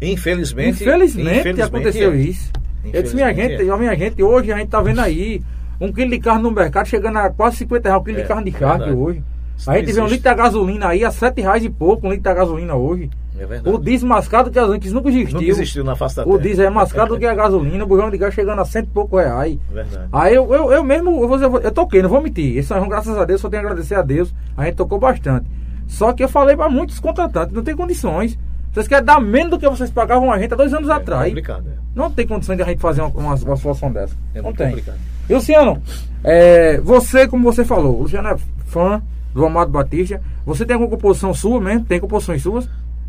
Infelizmente, 0.00 0.82
Infelizmente, 0.82 1.62
aconteceu 1.62 2.12
é. 2.12 2.16
isso. 2.16 2.50
Eu 2.92 3.02
disse, 3.02 3.14
minha 3.14 3.32
gente, 3.32 3.70
ó, 3.70 3.76
minha 3.76 3.94
gente, 3.96 4.22
hoje 4.22 4.52
a 4.52 4.56
gente 4.58 4.68
tá 4.68 4.80
vendo 4.80 5.00
aí 5.00 5.42
um 5.80 5.92
quilo 5.92 6.10
de 6.10 6.18
carne 6.18 6.42
no 6.42 6.50
mercado 6.50 6.86
chegando 6.86 7.18
a 7.18 7.30
quase 7.30 7.56
50 7.56 7.88
reais, 7.88 8.00
um 8.00 8.04
quilo 8.04 8.18
É, 8.18 8.22
de 8.22 8.28
carne 8.28 8.44
de 8.44 8.50
carne 8.52 8.78
verdade. 8.84 8.96
hoje. 9.00 9.22
Isso 9.56 9.70
A 9.70 9.78
gente 9.78 9.92
vê 9.92 10.00
um 10.00 10.06
litro 10.06 10.30
de 10.30 10.36
gasolina 10.36 10.88
aí 10.88 11.04
a 11.04 11.10
7 11.10 11.40
reais 11.40 11.64
e 11.64 11.68
pouco, 11.70 12.06
um 12.06 12.10
litro 12.10 12.28
de 12.30 12.34
gasolina 12.34 12.74
hoje. 12.74 13.10
É 13.38 13.46
verdade. 13.46 13.74
O 13.74 13.78
diesel 13.78 14.08
mascado 14.08 14.50
gasolina, 14.50 14.78
que 14.80 14.86
isso 14.86 14.94
nunca 14.94 15.08
existiu. 15.08 15.34
Nunca 15.40 15.50
existiu 15.50 15.84
na 15.84 15.96
face 15.96 16.16
da 16.16 16.26
O 16.26 16.38
diesel 16.38 16.66
é 16.66 16.70
mais 16.70 16.92
caro 16.92 17.10
do 17.10 17.18
que 17.18 17.26
a 17.26 17.34
gasolina, 17.34 17.82
o 17.84 17.86
bujão 17.86 18.10
de 18.10 18.18
gás 18.18 18.34
chegando 18.34 18.60
a 18.60 18.64
cento 18.64 18.86
e 18.86 18.90
pouco 18.90 19.16
reais. 19.16 19.58
Verdade. 19.72 20.08
Aí 20.12 20.34
eu, 20.34 20.52
eu, 20.54 20.72
eu 20.72 20.84
mesmo, 20.84 21.22
eu, 21.22 21.28
vou 21.28 21.60
eu 21.60 21.70
toquei, 21.70 22.02
não 22.02 22.08
vou 22.10 22.22
mentir. 22.22 22.56
Esse 22.56 22.72
ano, 22.74 22.88
graças 22.88 23.16
a 23.16 23.24
Deus, 23.24 23.40
só 23.40 23.48
tenho 23.48 23.62
a 23.62 23.66
agradecer 23.66 23.94
a 23.94 24.02
Deus. 24.02 24.34
A 24.56 24.64
gente 24.64 24.74
tocou 24.76 24.98
bastante. 24.98 25.46
Só 25.86 26.12
que 26.12 26.22
eu 26.22 26.28
falei 26.28 26.56
para 26.56 26.68
muitos 26.70 26.98
contratantes, 27.00 27.54
não 27.54 27.62
tem 27.62 27.74
condições. 27.76 28.38
Vocês 28.72 28.88
querem 28.88 29.04
dar 29.04 29.20
menos 29.20 29.50
do 29.50 29.58
que 29.58 29.68
vocês 29.68 29.90
pagavam 29.90 30.32
a 30.32 30.38
gente 30.38 30.52
há 30.54 30.56
dois 30.56 30.72
anos 30.72 30.88
É 30.88 30.92
atrás. 30.92 31.28
complicado, 31.28 31.68
é. 31.68 31.72
Não 31.94 32.10
tem 32.10 32.26
condição 32.26 32.56
de 32.56 32.62
a 32.62 32.64
gente 32.66 32.80
fazer 32.80 33.02
uma, 33.02 33.10
uma, 33.10 33.56
situação 33.56 33.92
dessa. 33.92 34.16
É 34.34 34.40
não 34.40 34.52
tem. 34.52 34.68
complicado. 34.70 34.98
E 35.28 35.34
Luciano, 35.34 35.82
é, 36.24 36.80
você, 36.80 37.28
como 37.28 37.44
você 37.44 37.64
falou, 37.64 37.98
o 37.98 38.02
Luciano 38.02 38.28
é 38.28 38.36
fã 38.66 39.02
do 39.34 39.44
Amado 39.44 39.70
Batista. 39.70 40.20
Você 40.46 40.64
tem 40.64 40.74
alguma 40.74 40.90
composição 40.90 41.34
sua 41.34 41.60
mesmo? 41.60 41.84
Tem 41.84 42.00
composições 42.00 42.42
suas? 42.42 42.64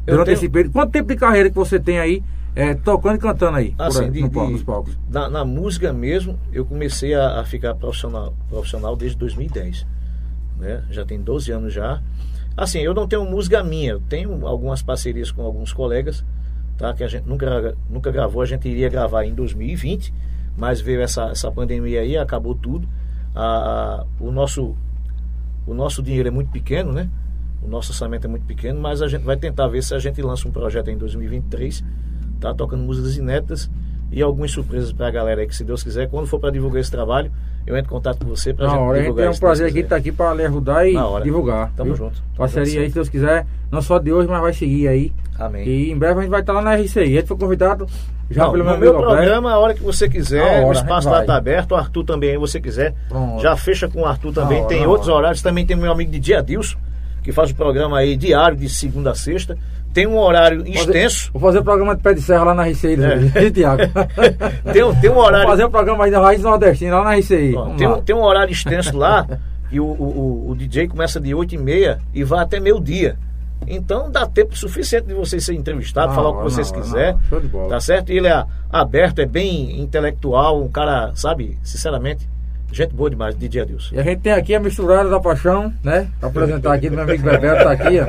Eu 0.06 0.16
Durante 0.16 0.26
tenho- 0.26 0.36
esse 0.36 0.50
período. 0.50 0.74
Quanto 0.74 0.92
tempo 0.92 1.08
de 1.08 1.16
carreira 1.16 1.50
que 1.50 1.56
você 1.56 1.80
tem 1.80 1.98
aí, 1.98 2.22
é, 2.56 2.74
tocando 2.76 3.16
e 3.16 3.20
cantando 3.20 3.56
aí? 3.58 3.74
Assim, 3.80 4.04
aí, 4.04 4.12
de- 4.12 4.22
no 4.22 4.30
palco, 4.30 4.48
de- 4.48 4.54
nos 4.54 4.64
palcos? 4.64 4.98
na, 5.10 5.30
na 5.30 5.46
música 5.46 5.94
mesmo, 5.94 6.38
eu 6.52 6.66
comecei 6.66 7.14
a, 7.16 7.40
a 7.40 7.46
ficar 7.46 7.74
profissional, 7.76 8.34
profissional 8.50 8.96
desde 8.98 9.18
2010. 9.18 9.88
Né? 10.60 10.84
Já 10.92 11.06
tem 11.06 11.22
12 11.22 11.52
anos 11.52 11.74
já. 11.74 12.02
Assim, 12.56 12.80
eu 12.80 12.94
não 12.94 13.08
tenho 13.08 13.26
música 13.26 13.64
minha, 13.64 13.94
eu 13.94 14.00
tenho 14.02 14.46
algumas 14.46 14.82
parcerias 14.82 15.32
com 15.32 15.42
alguns 15.42 15.74
colegas, 15.74 16.24
tá? 16.78 16.94
Que 16.94 17.04
a 17.04 17.08
gente 17.08 17.28
nunca, 17.28 17.76
nunca 17.90 18.12
gravou, 18.12 18.42
a 18.42 18.46
gente 18.46 18.68
iria 18.68 18.90
gravar 18.90 19.26
em 19.26 19.34
2020, 19.34 20.14
mas 20.56 20.80
veio 20.80 21.02
essa, 21.02 21.30
essa 21.30 21.52
pandemia 21.52 22.02
aí, 22.02 22.16
acabou 22.16 22.54
tudo. 22.54 22.88
A, 23.36 24.06
o, 24.20 24.32
nosso, 24.32 24.76
o 25.66 25.74
nosso 25.74 26.04
dinheiro 26.04 26.28
é 26.28 26.32
muito 26.32 26.52
pequeno, 26.52 26.94
né? 26.94 27.10
O 27.64 27.68
nosso 27.68 27.92
orçamento 27.92 28.26
é 28.26 28.30
muito 28.30 28.46
pequeno, 28.46 28.80
mas 28.80 29.02
a 29.02 29.08
gente 29.08 29.24
vai 29.24 29.38
tentar 29.38 29.68
ver 29.68 29.82
se 29.82 29.96
a 29.96 30.00
gente 30.00 30.22
lança 30.22 30.48
um 30.48 30.52
projeto 30.52 30.90
em 30.90 30.98
2023, 30.98 31.84
tá? 32.40 32.54
Tocando 32.54 32.84
músicas 32.84 33.18
inéditas 33.18 33.72
e 34.12 34.22
algumas 34.22 34.52
surpresas 34.52 34.94
pra 34.94 35.10
galera 35.10 35.42
aí, 35.42 35.48
que 35.48 35.56
se 35.56 35.64
Deus 35.64 35.82
quiser, 35.82 36.08
quando 36.08 36.28
for 36.28 36.40
para 36.40 36.52
divulgar 36.52 36.82
esse 36.82 36.92
trabalho, 36.92 37.32
eu 37.66 37.78
entro 37.78 37.92
em 37.92 37.96
contato 37.96 38.20
com 38.20 38.30
você 38.30 38.54
gente 38.54 38.80
hora, 38.80 38.92
a 38.92 38.96
gente 38.96 39.04
divulgar 39.04 39.24
tem 39.24 39.30
um 39.30 39.34
se 39.34 39.40
prazer 39.40 39.68
aqui 39.68 39.80
estar 39.80 39.96
aqui 39.96 40.12
para 40.12 40.34
lhe 40.34 40.46
ajudar 40.46 40.88
e 40.88 40.96
divulgar. 41.24 41.72
Tamo 41.76 41.94
viu? 41.94 41.96
junto. 41.96 42.22
Parceria 42.38 42.82
aí, 42.82 42.90
se 42.90 42.96
Deus 42.96 43.10
quiser. 43.10 43.46
Não 43.72 43.82
só 43.82 43.98
de 43.98 44.12
hoje, 44.12 44.28
mas 44.28 44.42
vai 44.42 44.54
seguir 44.54 44.88
aí. 44.88 45.12
Amém. 45.40 45.68
E 45.68 45.92
em 45.92 45.98
breve 45.98 46.20
a 46.20 46.22
gente 46.22 46.32
vai 46.32 46.42
estar 46.42 46.54
lá 46.54 46.62
na 46.62 46.76
RCI. 46.76 47.00
A 47.00 47.06
gente 47.06 47.28
foi 47.28 47.38
convidado 47.38 47.88
já 48.30 48.46
Não, 48.46 48.52
pelo 48.52 48.64
meu 48.64 48.78
meu 48.78 48.94
programa, 48.94 49.52
a 49.52 49.60
hora 49.60 49.74
que 49.74 49.84
você 49.84 50.10
quiser, 50.10 50.42
hora, 50.42 50.68
o 50.68 50.72
espaço 50.72 51.10
lá 51.10 51.22
está 51.22 51.36
aberto, 51.36 51.74
o 51.74 51.76
Arthur 51.76 52.04
também, 52.04 52.32
aí 52.32 52.38
você 52.38 52.60
quiser. 52.60 52.94
Pronto. 53.08 53.42
Já 53.42 53.56
fecha 53.56 53.88
com 53.88 54.02
o 54.02 54.06
Arthur 54.06 54.34
também. 54.34 54.60
hora, 54.60 54.68
tem 54.68 54.88
outros 54.88 55.08
hora. 55.08 55.18
horários, 55.18 55.42
também 55.42 55.66
tem 55.66 55.76
meu 55.76 55.92
amigo 55.92 56.12
de 56.12 56.34
Adilson, 56.34 56.78
que 57.22 57.32
faz 57.32 57.52
o 57.52 57.56
programa 57.56 58.00
aí 58.00 58.16
diário, 58.16 58.58
de 58.58 58.70
segunda 58.70 59.12
a 59.12 59.16
sexta. 59.16 59.58
Tem 59.94 60.08
um 60.08 60.18
horário 60.18 60.68
extenso. 60.68 61.30
Vou 61.32 61.42
fazer 61.42 61.60
o 61.60 61.64
programa 61.64 61.96
de 61.96 62.02
pé 62.02 62.14
de 62.14 62.22
serra 62.22 62.46
lá 62.46 62.54
na 62.56 62.64
RCI, 62.68 62.98
É. 63.04 63.46
é. 63.46 63.52
Tiago? 63.52 63.84
Tem, 64.74 64.84
um- 64.84 64.96
tem 64.96 65.10
um 65.10 65.14
Vou 65.14 65.24
horário. 65.24 65.48
fazer 65.48 65.64
o 65.66 65.70
programa 65.70 66.06
aí 66.06 66.12
da 66.12 66.20
Raiz 66.20 66.42
Nordestina 66.42 66.98
lá 66.98 67.04
na 67.04 67.16
RCI. 67.18 67.56
Ó, 67.56 67.70
tem, 67.76 67.88
um, 67.88 68.02
tem 68.02 68.16
um 68.16 68.22
horário 68.24 68.52
extenso 68.52 68.98
lá 68.98 69.28
e 69.72 69.80
o, 69.80 69.86
o, 69.86 70.50
o- 70.50 70.56
DJ 70.56 70.88
começa 70.88 71.20
de 71.20 71.34
8 71.36 71.54
e 71.56 71.58
meia 71.58 72.00
e 72.14 72.24
vai 72.24 72.40
até 72.44 72.60
meio-dia. 72.60 73.18
Então 73.68 74.12
dá 74.12 74.26
tempo 74.26 74.58
suficiente 74.58 75.08
de 75.08 75.14
vocês 75.14 75.46
serem 75.46 75.62
entrevistados, 75.62 76.10
Na 76.10 76.16
falar 76.16 76.30
o 76.32 76.38
que 76.38 76.44
vocês 76.44 76.70
na 76.72 76.80
na 76.80 77.40
de 77.40 77.48
bola. 77.48 77.70
Tá 77.70 77.80
certo? 77.80 78.12
E 78.12 78.18
ele 78.18 78.28
é 78.28 78.44
aberto, 78.72 79.20
é 79.20 79.26
bem 79.26 79.80
intelectual, 79.80 80.62
um 80.62 80.68
cara, 80.68 81.12
sabe, 81.16 81.58
sinceramente, 81.64 82.28
gente 82.74 82.94
boa 82.94 83.10
demais, 83.10 83.36
DJ 83.36 83.62
Adilson. 83.62 83.96
E 83.96 84.00
a 84.00 84.04
gente 84.04 84.20
tem 84.22 84.34
aqui 84.34 84.54
a 84.56 84.60
misturada 84.60 85.10
da 85.10 85.20
paixão, 85.20 85.74
né? 85.84 86.08
Pra 86.20 86.30
apresentar 86.30 86.74
aqui, 86.74 86.90
do 86.90 86.96
meu 86.96 87.04
amigo 87.04 87.24
Bebeto 87.24 87.64
tá 87.64 87.72
aqui, 87.72 88.00
ó. 88.00 88.06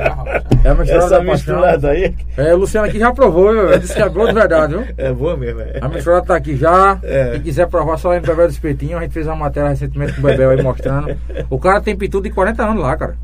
É 0.63 0.69
a 0.69 0.75
misturada 0.75 1.09
da 1.09 1.23
paixão. 1.23 1.63
aí 1.89 2.15
É, 2.37 2.53
o 2.53 2.57
Luciano 2.57 2.87
aqui 2.87 2.99
já 2.99 3.11
provou, 3.13 3.51
viu? 3.51 3.69
Ele 3.69 3.79
disse 3.79 3.93
que 3.95 4.01
é 4.01 4.09
boa 4.09 4.27
de 4.27 4.33
verdade, 4.33 4.73
viu? 4.75 4.85
é 4.97 5.11
boa 5.13 5.37
mesmo. 5.37 5.61
É. 5.61 5.79
A 5.81 5.87
misturada 5.87 6.25
tá 6.25 6.35
aqui 6.35 6.57
já. 6.57 6.99
É. 7.03 7.31
Quem 7.31 7.41
quiser 7.41 7.67
provar, 7.67 7.97
só 7.97 8.13
ir 8.15 8.21
no 8.21 8.27
Bebel 8.27 8.47
do 8.47 8.51
Espetinho. 8.51 8.97
A 8.97 9.01
gente 9.01 9.11
fez 9.13 9.27
uma 9.27 9.35
matéria 9.35 9.69
recentemente 9.69 10.13
com 10.13 10.19
o 10.19 10.23
Bebel 10.23 10.49
aí 10.51 10.61
mostrando. 10.61 11.15
O 11.49 11.59
cara 11.59 11.79
tem 11.81 11.95
pitudo 11.95 12.27
de 12.27 12.33
40 12.33 12.63
anos 12.63 12.81
lá, 12.81 12.95
cara. 12.97 13.15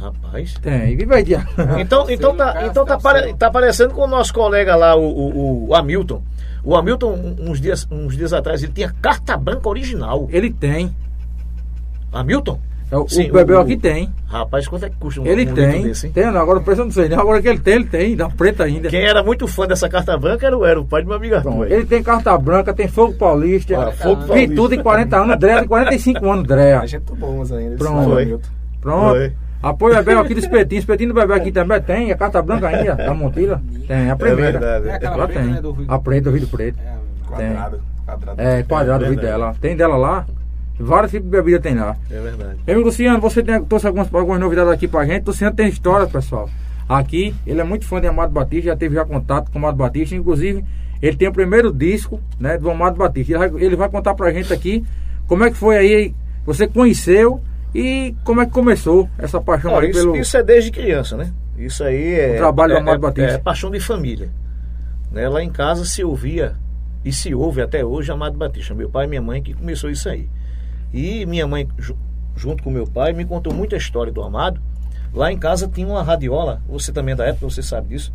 Rapaz. 0.00 0.54
Tem. 0.62 0.96
Viva 0.96 1.14
aí. 1.16 1.24
Então, 1.78 2.04
então, 2.10 2.36
tá, 2.36 2.62
então 2.66 2.84
tá, 2.84 2.98
pare- 2.98 3.32
tá 3.34 3.50
parecendo 3.50 3.94
com 3.94 4.02
o 4.02 4.06
nosso 4.06 4.34
colega 4.34 4.76
lá, 4.76 4.94
o, 4.94 5.02
o, 5.02 5.68
o 5.68 5.74
Hamilton. 5.74 6.22
O 6.64 6.74
Hamilton, 6.74 7.36
uns 7.40 7.60
dias, 7.60 7.86
uns 7.90 8.16
dias 8.16 8.32
atrás, 8.32 8.62
ele 8.62 8.72
tinha 8.72 8.92
carta 9.02 9.36
branca 9.36 9.68
original. 9.68 10.26
Ele 10.30 10.50
tem. 10.50 10.94
Hamilton? 12.12 12.58
É, 12.90 12.96
o 12.96 13.08
Sim, 13.08 13.30
o 13.30 13.32
Bebel 13.32 13.58
o- 13.58 13.60
aqui 13.62 13.76
tem. 13.76 14.12
Rapaz, 14.26 14.68
quanto 14.68 14.84
é 14.84 14.90
que 14.90 14.96
custa 14.96 15.20
um, 15.20 15.26
Ele 15.26 15.50
um 15.50 15.54
tem. 15.54 15.82
desse, 15.84 16.06
hein? 16.06 16.12
Tem, 16.12 16.30
não, 16.30 16.40
agora 16.40 16.58
o 16.58 16.62
preço 16.62 16.82
eu 16.82 16.84
não 16.84 16.92
sei. 16.92 17.08
né? 17.08 17.16
Agora 17.16 17.40
que 17.42 17.48
ele 17.48 17.58
tem, 17.58 17.74
ele 17.74 17.84
tem. 17.86 18.14
Dá 18.14 18.28
preta 18.28 18.64
ainda. 18.64 18.88
Quem 18.88 19.00
era 19.04 19.22
muito 19.22 19.46
fã 19.48 19.66
dessa 19.66 19.88
carta 19.88 20.16
branca 20.16 20.46
era 20.46 20.56
o, 20.56 20.64
era 20.64 20.80
o 20.80 20.84
pai 20.84 21.02
do 21.02 21.08
meu 21.08 21.16
amigo 21.16 21.34
Arthur. 21.34 21.50
Pronto. 21.50 21.72
Ele 21.72 21.84
tem 21.86 22.02
carta 22.02 22.36
branca, 22.38 22.72
tem 22.74 22.86
fogo 22.86 23.14
paulista. 23.14 23.74
Ah, 23.88 23.90
fogo 23.92 24.26
paulista. 24.26 24.48
Pitudo 24.48 24.76
de 24.76 24.82
40 24.82 25.16
anos, 25.16 25.38
Drea 25.38 25.62
de 25.62 25.68
45 25.68 26.30
anos, 26.30 26.46
Drea. 26.46 26.80
A 26.80 26.86
gente 26.86 27.02
tomou 27.02 27.40
uns 27.40 27.50
ainda. 27.50 27.76
Pronto. 27.76 28.10
Foi. 28.10 28.38
Pronto. 28.80 29.10
Foi. 29.16 29.32
Apoio 29.64 29.94
Bebel 29.96 30.18
aqui 30.20 30.34
do 30.34 30.40
espetinho. 30.40 30.78
Espetinho 30.78 31.08
do 31.08 31.14
Bebel 31.14 31.36
aqui 31.36 31.50
também 31.50 31.80
tem. 31.80 32.12
A 32.12 32.16
carta 32.16 32.42
branca 32.42 32.68
ainda, 32.68 32.94
da 32.94 33.14
Montila. 33.14 33.62
Tem, 33.86 34.10
a 34.10 34.16
primeira. 34.16 34.58
verdade. 34.58 34.88
É 34.88 34.94
aquela 34.94 35.14
Ela 35.14 35.26
preta, 35.26 35.40
tem. 35.40 35.50
né, 35.52 35.60
do 35.62 35.72
vidro. 35.72 35.94
A 35.94 35.98
preta, 35.98 36.22
do 36.22 36.32
vidro 36.32 36.48
preto. 36.48 36.78
É, 36.78 37.26
quadrado. 37.26 37.80
quadrado. 38.04 38.40
É, 38.40 38.62
quadrado 38.62 39.04
o 39.04 39.08
vidro 39.08 39.22
verdade. 39.22 39.40
dela. 39.42 39.56
Tem 39.60 39.76
dela 39.76 39.96
lá. 39.96 40.26
Vários 40.78 41.12
tipos 41.12 41.30
de 41.30 41.36
bebida 41.36 41.60
tem 41.60 41.74
lá. 41.74 41.96
É 42.10 42.20
verdade. 42.20 42.58
Meu 42.66 42.74
amigo 42.74 42.88
Luciano, 42.88 43.20
você 43.20 43.42
tem, 43.42 43.62
trouxe 43.64 43.86
algumas, 43.86 44.12
algumas 44.12 44.40
novidades 44.40 44.72
aqui 44.72 44.86
pra 44.86 45.04
gente. 45.06 45.24
Luciano 45.24 45.54
tem 45.54 45.68
história, 45.68 46.06
pessoal. 46.06 46.50
Aqui, 46.88 47.34
ele 47.46 47.60
é 47.60 47.64
muito 47.64 47.86
fã 47.86 48.00
de 48.00 48.06
Amado 48.06 48.32
Batista, 48.32 48.66
já 48.66 48.76
teve 48.76 48.94
já 48.94 49.04
contato 49.04 49.50
com 49.50 49.58
o 49.58 49.62
Amado 49.62 49.76
Batista. 49.78 50.14
Inclusive, 50.14 50.64
ele 51.00 51.16
tem 51.16 51.28
o 51.28 51.32
primeiro 51.32 51.72
disco 51.72 52.20
né, 52.38 52.58
do 52.58 52.70
Amado 52.70 52.96
Batista. 52.98 53.32
Ele 53.32 53.38
vai, 53.38 53.62
ele 53.64 53.76
vai 53.76 53.88
contar 53.88 54.14
pra 54.14 54.30
gente 54.32 54.52
aqui 54.52 54.84
como 55.26 55.44
é 55.44 55.50
que 55.50 55.56
foi 55.56 55.76
aí, 55.78 56.14
você 56.44 56.66
conheceu 56.66 57.40
e 57.74 58.14
como 58.24 58.40
é 58.40 58.46
que 58.46 58.52
começou 58.52 59.08
essa 59.18 59.40
paixão 59.40 59.76
aí 59.76 59.90
isso, 59.90 59.98
pelo. 60.00 60.16
isso 60.16 60.36
é 60.36 60.42
desde 60.42 60.70
criança, 60.70 61.16
né? 61.16 61.32
Isso 61.58 61.82
aí 61.84 62.14
é. 62.14 62.34
O 62.34 62.36
trabalho 62.38 62.72
do 62.72 62.76
é, 62.78 62.80
Amado 62.80 62.94
é- 62.96 62.98
Batista. 62.98 63.32
É, 63.32 63.38
paixão 63.38 63.70
de 63.70 63.80
família. 63.80 64.30
Né? 65.10 65.28
Lá 65.28 65.42
em 65.42 65.50
casa 65.50 65.84
se 65.84 66.02
ouvia, 66.04 66.54
e 67.04 67.12
se 67.12 67.34
ouve 67.34 67.60
até 67.62 67.84
hoje, 67.84 68.10
Amado 68.10 68.36
Batista. 68.38 68.74
Meu 68.74 68.88
pai 68.88 69.04
e 69.06 69.08
minha 69.08 69.22
mãe 69.22 69.42
que 69.42 69.52
começou 69.54 69.90
isso 69.90 70.08
aí. 70.08 70.28
E 70.92 71.26
minha 71.26 71.46
mãe, 71.46 71.68
ju- 71.78 71.96
junto 72.36 72.62
com 72.62 72.70
meu 72.70 72.86
pai, 72.86 73.12
me 73.12 73.24
contou 73.24 73.52
muita 73.52 73.76
história 73.76 74.12
do 74.12 74.22
Amado. 74.22 74.60
Lá 75.12 75.30
em 75.32 75.38
casa 75.38 75.68
tinha 75.68 75.86
uma 75.86 76.02
radiola, 76.02 76.60
você 76.68 76.90
também 76.92 77.12
é 77.12 77.16
da 77.16 77.24
época, 77.26 77.48
você 77.48 77.62
sabe 77.62 77.88
disso, 77.88 78.12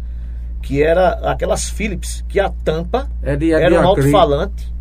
que 0.62 0.84
era 0.84 1.12
aquelas 1.32 1.70
Philips, 1.70 2.26
que 2.28 2.40
a 2.40 2.50
tampa 2.50 3.08
É 3.24 3.36
de- 3.38 3.54
é 3.54 3.62
era 3.62 3.76
um 3.82 3.88
alto-falante. 3.88 4.74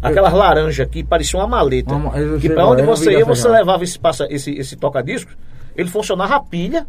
Aquelas 0.00 0.32
laranjas 0.32 0.86
que 0.88 1.02
pareciam 1.02 1.40
uma 1.40 1.48
maleta. 1.48 1.92
Uma 1.94 2.10
ma- 2.10 2.18
eu 2.18 2.38
que 2.38 2.48
onde 2.52 2.80
é, 2.80 2.84
eu 2.84 2.86
você 2.86 3.12
ia, 3.18 3.24
você 3.24 3.48
levava 3.48 3.82
esse, 3.82 3.98
passa, 3.98 4.26
esse, 4.30 4.52
esse 4.52 4.76
toca-discos, 4.76 5.36
ele 5.76 5.88
funcionava 5.88 6.36
a 6.36 6.40
pilha 6.40 6.86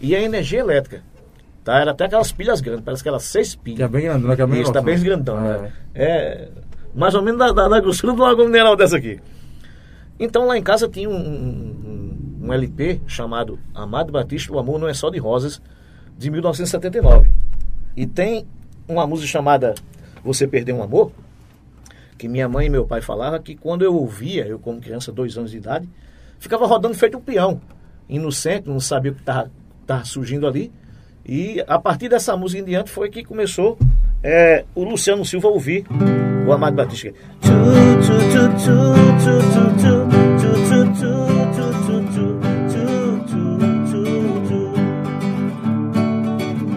e 0.00 0.14
a 0.14 0.20
energia 0.20 0.60
elétrica. 0.60 1.02
Tá? 1.64 1.78
Era 1.80 1.90
até 1.92 2.04
aquelas 2.04 2.30
pilhas 2.30 2.60
grandes, 2.60 2.84
parece 2.84 3.02
que 3.02 3.08
eram 3.08 3.18
seis 3.18 3.56
pilhas. 3.56 3.78
Que 3.78 3.82
é 3.84 3.88
bem 3.88 4.02
grandona, 4.02 4.36
que 4.36 4.42
é 4.42 4.46
bem 4.46 4.60
Isso, 4.60 4.72
tá 4.72 4.80
bem 4.82 5.00
grandão, 5.02 5.38
É. 5.38 5.58
né? 5.58 5.72
É 5.94 6.48
mais 6.94 7.14
ou 7.14 7.22
menos 7.22 7.38
da, 7.40 7.50
da, 7.52 7.66
da 7.68 7.80
grossura 7.80 8.12
de 8.12 8.20
uma 8.20 8.30
água 8.30 8.44
mineral 8.44 8.76
dessa 8.76 8.96
aqui. 8.98 9.18
Então 10.20 10.46
lá 10.46 10.56
em 10.56 10.62
casa 10.62 10.88
tinha 10.88 11.08
um, 11.08 11.14
um- 11.16 12.40
um 12.44 12.52
LP 12.52 13.00
chamado 13.06 13.58
Amado 13.74 14.12
Batista, 14.12 14.52
O 14.52 14.58
Amor 14.58 14.78
Não 14.78 14.86
É 14.86 14.94
Só 14.94 15.08
de 15.10 15.18
Rosas, 15.18 15.60
de 16.16 16.30
1979. 16.30 17.30
E 17.96 18.06
tem 18.06 18.46
uma 18.86 19.06
música 19.06 19.26
chamada 19.28 19.74
Você 20.22 20.46
Perdeu 20.46 20.76
um 20.76 20.82
Amor, 20.82 21.10
que 22.16 22.28
minha 22.28 22.48
mãe 22.48 22.66
e 22.66 22.70
meu 22.70 22.86
pai 22.86 23.00
falavam, 23.00 23.40
que 23.40 23.54
quando 23.54 23.82
eu 23.82 23.94
ouvia, 23.94 24.46
eu 24.46 24.58
como 24.58 24.80
criança, 24.80 25.12
dois 25.12 25.36
anos 25.36 25.50
de 25.50 25.56
idade, 25.56 25.88
ficava 26.38 26.66
rodando 26.66 26.94
feito 26.94 27.18
um 27.18 27.20
peão, 27.20 27.60
indo 28.08 28.24
no 28.24 28.32
centro, 28.32 28.72
não 28.72 28.80
sabia 28.80 29.12
o 29.12 29.14
que 29.14 29.20
estava 29.20 30.04
surgindo 30.04 30.46
ali. 30.46 30.72
E 31.26 31.64
a 31.66 31.78
partir 31.78 32.08
dessa 32.08 32.36
música 32.36 32.60
em 32.60 32.64
diante 32.64 32.90
foi 32.90 33.08
que 33.08 33.24
começou 33.24 33.78
é, 34.22 34.64
o 34.74 34.84
Luciano 34.84 35.24
Silva 35.24 35.48
a 35.48 35.50
ouvir 35.50 35.86
o 36.46 36.52
Amado 36.52 36.76
Batista. 36.76 37.12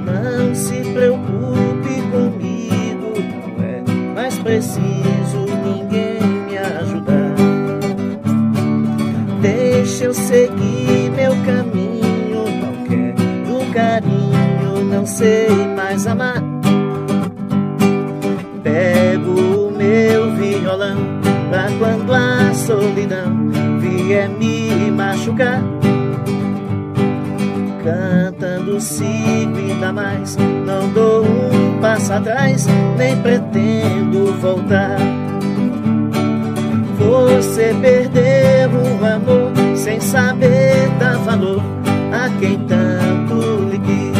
Não 0.05 0.55
se 0.55 0.81
preocupe 0.93 2.01
comigo, 2.11 3.13
não 3.57 3.63
é 3.63 4.13
mais 4.15 4.37
preciso. 4.39 4.96
Eu 10.07 10.13
seguir 10.13 11.11
meu 11.17 11.33
caminho, 11.45 12.45
não 12.45 12.85
quero 12.85 13.73
carinho, 13.73 14.85
não 14.89 15.05
sei 15.05 15.49
mais 15.75 16.07
amar. 16.07 16.41
Pego 18.63 19.67
o 19.67 19.71
meu 19.71 20.33
violão 20.35 20.95
pra 21.49 21.67
quando 21.77 22.13
a 22.13 22.53
solidão 22.53 23.49
vier 23.79 24.29
me 24.29 24.89
machucar. 24.91 25.61
Cantando 27.83 28.79
sigo 28.79 29.57
ainda 29.57 29.91
mais, 29.91 30.37
não 30.37 30.89
dou 30.93 31.25
um 31.25 31.81
passo 31.81 32.13
atrás, 32.13 32.65
nem 32.97 33.13
pretendo 33.21 34.33
voltar. 34.39 34.97
Você 36.97 37.75
perdeu 37.81 38.69
um 38.69 39.05
amor 39.05 39.46
saber 40.07 40.89
dar 40.99 41.17
valor 41.17 41.61
a 42.13 42.29
quem 42.39 42.57
tanto 42.59 43.69
lhe 43.69 43.77
quis. 43.79 44.17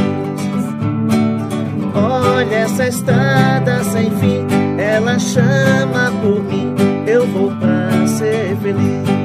Olha 1.95 2.55
essa 2.55 2.87
estrada 2.87 3.83
sem 3.85 4.11
fim, 4.11 4.45
ela 4.77 5.17
chama 5.17 6.11
por 6.21 6.43
mim, 6.43 6.75
eu 7.07 7.25
vou 7.27 7.51
pra 7.51 8.05
ser 8.05 8.57
feliz. 8.57 9.16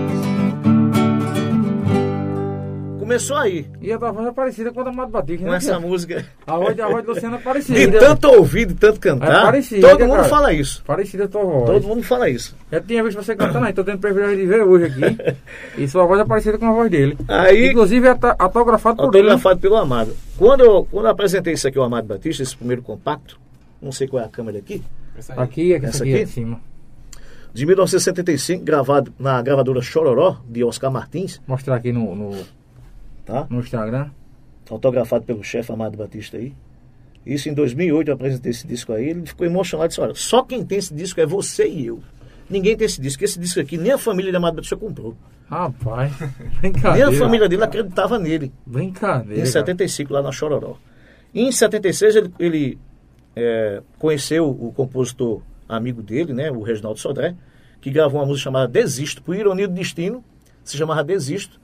Começou 3.03 3.37
aí, 3.37 3.67
E 3.81 3.93
a 3.93 3.99
tua 3.99 4.13
voz 4.13 4.29
é 4.29 4.33
parecida 4.33 4.73
com 4.73 4.81
a 4.81 4.85
da 4.85 4.93
Mato 4.93 5.11
Batista, 5.11 5.45
com 5.45 5.51
né? 5.51 5.57
essa 5.57 5.77
Tia? 5.77 5.81
música. 5.81 6.27
A 6.47 6.57
voz, 6.57 6.79
a 6.79 6.89
voz 6.89 7.03
de 7.03 7.09
Luciano 7.11 7.37
é 7.37 7.39
parecida. 7.43 7.79
De 7.81 7.99
tanto 7.99 8.29
ouvir, 8.31 8.67
de 8.67 8.75
tanto 8.75 9.01
cantar, 9.01 9.41
É 9.41 9.43
parecida, 9.43 9.89
todo 9.91 10.01
mundo 10.01 10.17
cara. 10.17 10.29
fala 10.29 10.53
isso. 10.53 10.83
Parecida 10.85 11.25
a 11.25 11.29
tua 11.29 11.43
voz. 11.45 11.67
Todo 11.67 11.87
mundo 11.89 12.03
fala 12.05 12.29
isso. 12.31 12.57
Eu 12.71 12.81
tinha 12.83 13.03
visto 13.03 13.17
você 13.23 13.35
cantando 13.35 13.67
aí, 13.67 13.73
tô 13.73 13.83
tendo 13.83 13.99
privilégio 13.99 14.37
de 14.37 14.47
ver 14.47 14.63
hoje 14.63 14.85
aqui. 14.85 15.37
e 15.83 15.89
sua 15.89 16.07
voz 16.07 16.21
é 16.21 16.25
parecida 16.25 16.57
com 16.59 16.67
a 16.67 16.73
voz 16.73 16.91
dele. 16.91 17.19
Aí- 17.27 17.71
Inclusive 17.71 18.07
é 18.07 18.17
autografado 18.39 18.97
por 18.97 19.15
ele. 19.15 19.25
né? 19.27 19.33
Autografado 19.33 19.61
pelo 19.61 19.77
Amado. 19.77 20.17
Quando 20.39 20.61
eu, 20.63 20.87
quando 20.91 21.07
eu 21.07 21.11
apresentei 21.11 21.55
isso 21.55 21.67
aqui 21.67 21.79
ao 21.79 21.85
Amado 21.85 22.07
Batista, 22.07 22.43
esse 22.43 22.57
primeiro 22.57 22.83
compacto, 22.83 23.39
não 23.81 23.91
sei 23.93 24.07
qual 24.07 24.23
é 24.23 24.27
a 24.27 24.29
câmera 24.29 24.59
aqui, 24.59 24.83
Essa 25.19 25.33
aí. 25.33 25.39
Aqui, 25.41 25.75
aqui, 25.75 25.87
Essa 25.87 25.97
essa 25.97 26.05
aqui, 26.05 26.15
aqui? 26.15 26.25
de 26.25 26.31
cima. 26.31 26.61
de 27.53 27.67
1975, 27.67 28.65
gravado 28.65 29.13
na 29.19 29.43
gravadora 29.43 29.83
Chororó, 29.83 30.37
de 30.49 30.63
Oscar 30.65 30.91
Martins, 30.91 31.41
Mostrar 31.47 31.75
aqui 31.77 31.93
no, 31.93 32.15
no, 32.15 32.31
tá? 33.33 33.47
no 33.49 33.61
Instagram. 33.61 34.11
autografado 34.71 35.25
pelo 35.25 35.43
chefe 35.43 35.73
Amado 35.73 35.97
Batista 35.97 36.37
aí. 36.37 36.55
Isso 37.25 37.49
em 37.49 37.55
2008 37.55 38.09
eu 38.09 38.15
apresentei 38.15 38.51
esse 38.51 38.67
disco 38.67 38.93
aí, 38.93 39.11
ele 39.11 39.27
ficou 39.27 39.47
emocionado 39.47 39.87
e 39.87 39.89
disse, 39.89 40.01
olha, 40.01 40.15
só 40.15 40.43
quem 40.43 40.65
tem 40.65 40.79
esse 40.79 40.93
disco 40.93 41.21
é 41.21 41.27
você 41.27 41.69
e 41.69 41.87
eu. 41.87 42.01
Ninguém 42.51 42.77
tem 42.77 42.85
esse 42.85 43.01
disco. 43.01 43.25
Esse 43.25 43.39
disco 43.39 43.61
aqui, 43.61 43.79
nem 43.79 43.93
a 43.93 43.99
família 43.99 44.31
de 44.31 44.37
Amado 44.37 44.57
Batista 44.57 44.77
comprou. 44.77 45.17
Rapaz, 45.49 46.13
Nem 46.63 46.73
brincadeira. 46.73 47.09
a 47.09 47.13
família 47.13 47.49
dele 47.49 47.65
acreditava 47.65 48.19
nele. 48.19 48.53
Brincadeira. 48.67 49.35
Em 49.35 49.37
cara. 49.39 49.47
75, 49.47 50.13
lá 50.13 50.23
na 50.23 50.33
Chororó. 50.33 50.77
E 51.33 51.43
em 51.43 51.53
76, 51.53 52.17
ele, 52.17 52.33
ele, 52.39 52.79
é, 53.35 53.83
conheceu 53.99 54.49
o 54.51 54.73
compositor 54.73 55.41
amigo 55.69 56.03
dele, 56.03 56.33
né, 56.35 56.51
o 56.51 56.63
Reginaldo 56.63 56.99
Sodré, 56.99 57.35
que 57.81 57.91
gravou 57.91 58.21
uma 58.21 58.27
música 58.27 58.45
chamada 58.45 58.69
Desisto, 58.69 59.23
por 59.23 59.35
ironia 59.35 59.67
do 59.67 59.75
destino, 59.75 60.23
se 60.63 60.77
chamava 60.77 61.03
Desisto. 61.03 61.61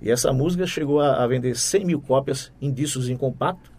E 0.00 0.10
essa 0.10 0.32
música 0.32 0.66
chegou 0.66 1.00
a, 1.00 1.22
a 1.22 1.26
vender 1.26 1.56
100 1.56 1.84
mil 1.84 2.00
cópias 2.00 2.52
em 2.60 2.72
discos 2.72 3.08
em 3.08 3.16
compacto. 3.16 3.70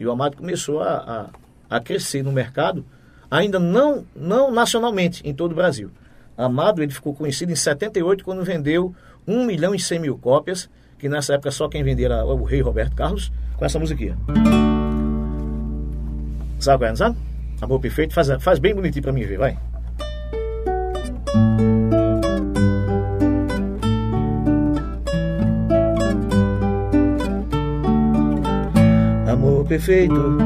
E 0.00 0.06
o 0.06 0.10
Amado 0.10 0.36
começou 0.36 0.80
a, 0.80 1.30
a, 1.68 1.76
a 1.76 1.80
crescer 1.80 2.22
no 2.22 2.32
mercado, 2.32 2.84
ainda 3.30 3.58
não, 3.58 4.04
não 4.14 4.50
nacionalmente, 4.50 5.22
em 5.24 5.34
todo 5.34 5.52
o 5.52 5.54
Brasil. 5.54 5.90
Amado 6.36 6.82
ele 6.82 6.92
ficou 6.92 7.14
conhecido 7.14 7.52
em 7.52 7.56
78, 7.56 8.24
quando 8.24 8.42
vendeu 8.42 8.94
1 9.26 9.44
milhão 9.44 9.74
e 9.74 9.78
100 9.78 9.98
mil 10.00 10.18
cópias, 10.18 10.68
que 10.98 11.08
nessa 11.08 11.34
época 11.34 11.50
só 11.50 11.68
quem 11.68 11.84
vendia 11.84 12.06
era 12.06 12.24
o 12.24 12.42
rei 12.44 12.60
Roberto 12.60 12.96
Carlos, 12.96 13.30
com 13.56 13.64
essa 13.64 13.78
musiquinha. 13.78 14.16
Sabe 16.58 16.78
qual 16.78 16.86
é, 16.86 16.90
não 16.90 16.96
sabe? 16.96 17.16
Amor 17.60 17.80
Perfeito, 17.80 18.14
faz, 18.14 18.28
faz 18.40 18.58
bem 18.58 18.74
bonitinho 18.74 19.02
pra 19.02 19.12
mim 19.12 19.24
ver, 19.24 19.38
vai. 19.38 19.58
Perfeito 29.66 30.36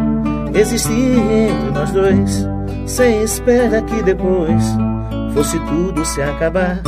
existia 0.55 0.95
entre 0.95 1.71
nós 1.73 1.91
dois, 1.91 2.49
sem 2.87 3.23
espera 3.23 3.83
que 3.83 4.03
depois 4.03 4.65
fosse 5.35 5.59
tudo 5.61 6.05
se 6.05 6.23
acabar. 6.23 6.81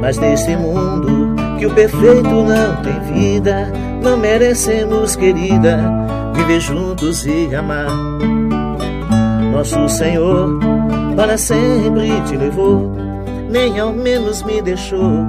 Mas 0.00 0.18
nesse 0.18 0.56
mundo 0.56 1.34
que 1.58 1.66
o 1.66 1.74
perfeito 1.74 2.28
não 2.28 2.76
tem 2.82 3.00
vida, 3.12 3.72
não 4.02 4.16
merecemos, 4.16 5.16
querida, 5.16 5.78
viver 6.34 6.60
juntos 6.60 7.26
e 7.26 7.54
amar. 7.54 7.90
Nosso 9.52 9.88
Senhor 9.88 10.58
para 11.16 11.36
sempre 11.36 12.08
te 12.26 12.36
levou, 12.36 12.94
nem 13.50 13.78
ao 13.78 13.92
menos 13.92 14.42
me 14.44 14.62
deixou 14.62 15.26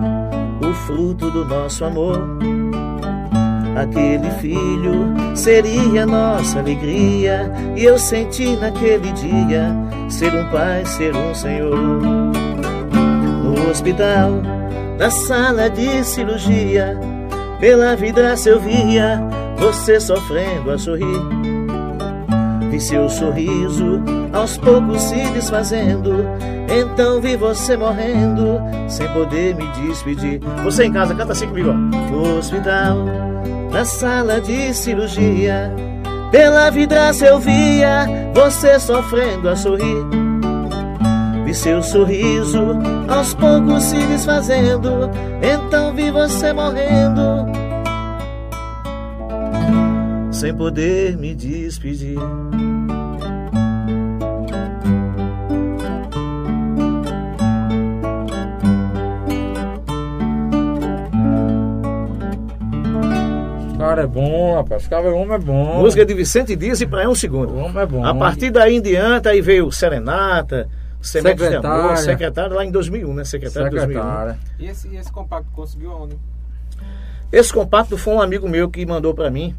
o 0.62 0.74
fruto 0.86 1.32
do 1.32 1.46
nosso 1.46 1.84
amor. 1.84 2.20
Aquele 3.80 4.30
filho 4.42 5.14
seria 5.34 6.06
nossa 6.06 6.60
alegria, 6.60 7.50
e 7.78 7.86
eu 7.86 7.98
senti 7.98 8.58
naquele 8.58 9.10
dia 9.14 9.74
ser 10.10 10.36
um 10.36 10.50
pai, 10.50 10.86
ser 10.86 11.16
um 11.16 11.34
senhor. 11.34 11.78
No 13.42 13.70
hospital, 13.70 14.42
na 14.98 15.10
sala 15.10 15.70
de 15.70 16.04
cirurgia, 16.04 17.00
pela 17.62 17.96
vidraça 17.96 18.50
eu 18.50 18.60
via 18.60 19.22
você 19.58 19.98
sofrendo 19.98 20.72
a 20.72 20.78
sorrir. 20.78 21.22
Vi 22.70 22.82
seu 22.82 23.08
sorriso 23.08 24.04
aos 24.34 24.58
poucos 24.58 25.04
se 25.04 25.24
desfazendo. 25.30 26.26
Então 26.68 27.22
vi 27.22 27.38
você 27.38 27.78
morrendo, 27.78 28.60
sem 28.90 29.08
poder 29.14 29.56
me 29.56 29.66
despedir. 29.68 30.42
Você 30.66 30.84
em 30.84 30.92
casa, 30.92 31.16
canta 31.16 31.32
assim 31.32 31.48
comigo. 31.48 31.72
No 31.72 32.38
hospital, 32.38 32.98
na 33.72 33.86
sala 33.86 34.42
de 34.42 34.74
cirurgia, 34.74 35.74
pela 36.32 36.70
vidraça 36.70 37.26
eu 37.26 37.40
via 37.40 38.08
você 38.34 38.80
sofrendo 38.80 39.50
a 39.50 39.56
sorrir. 39.56 40.06
Vi 41.46 41.54
seu 41.54 41.82
sorriso 41.82 42.78
aos 43.08 43.34
poucos 43.34 43.84
se 43.84 43.98
desfazendo. 44.08 45.10
Então 45.42 45.94
vi 45.94 46.12
você 46.12 46.54
morrendo, 46.54 47.48
sem 50.32 50.54
poder 50.54 51.18
me 51.18 51.34
despedir. 51.34 52.20
Cara 64.00 64.04
é 64.04 64.08
bom, 64.08 64.56
rapaz. 64.56 64.82
Esse 64.82 64.90
cara 64.90 65.08
é 65.08 65.12
homem 65.12 65.34
é 65.34 65.40
bom. 65.40 65.82
Música 65.82 66.06
de 66.06 66.14
Vicente 66.14 66.56
Dias 66.56 66.80
e 66.80 66.88
pra 66.88 67.10
um 67.10 67.16
segundo. 67.16 67.54
O 67.54 67.58
homem 67.58 67.84
é 67.84 67.86
bom. 67.86 68.06
A 68.06 68.16
partir 68.16 68.50
daí 68.50 68.78
em 68.78 68.82
diante, 68.82 69.28
aí 69.28 69.42
veio 69.42 69.70
Serenata, 69.72 70.70
Sementes 71.02 71.50
de 71.50 71.56
Amor, 71.56 71.98
Secretária. 71.98 71.98
secretária 71.98 72.56
lá 72.56 72.66
em 72.66 72.72
2001, 72.72 73.14
né? 73.14 73.24
Secretária, 73.26 73.70
de 73.70 73.76
2001. 73.76 74.00
Secretária. 74.00 74.40
E 74.58 74.66
esse, 74.68 74.88
e 74.88 74.96
esse 74.96 75.12
compacto 75.12 75.52
conseguiu 75.52 75.92
onde? 75.92 76.18
Esse 77.32 77.52
compacto 77.52 77.98
foi 77.98 78.14
um 78.14 78.22
amigo 78.22 78.48
meu 78.48 78.70
que 78.70 78.86
mandou 78.86 79.14
para 79.14 79.30
mim, 79.30 79.54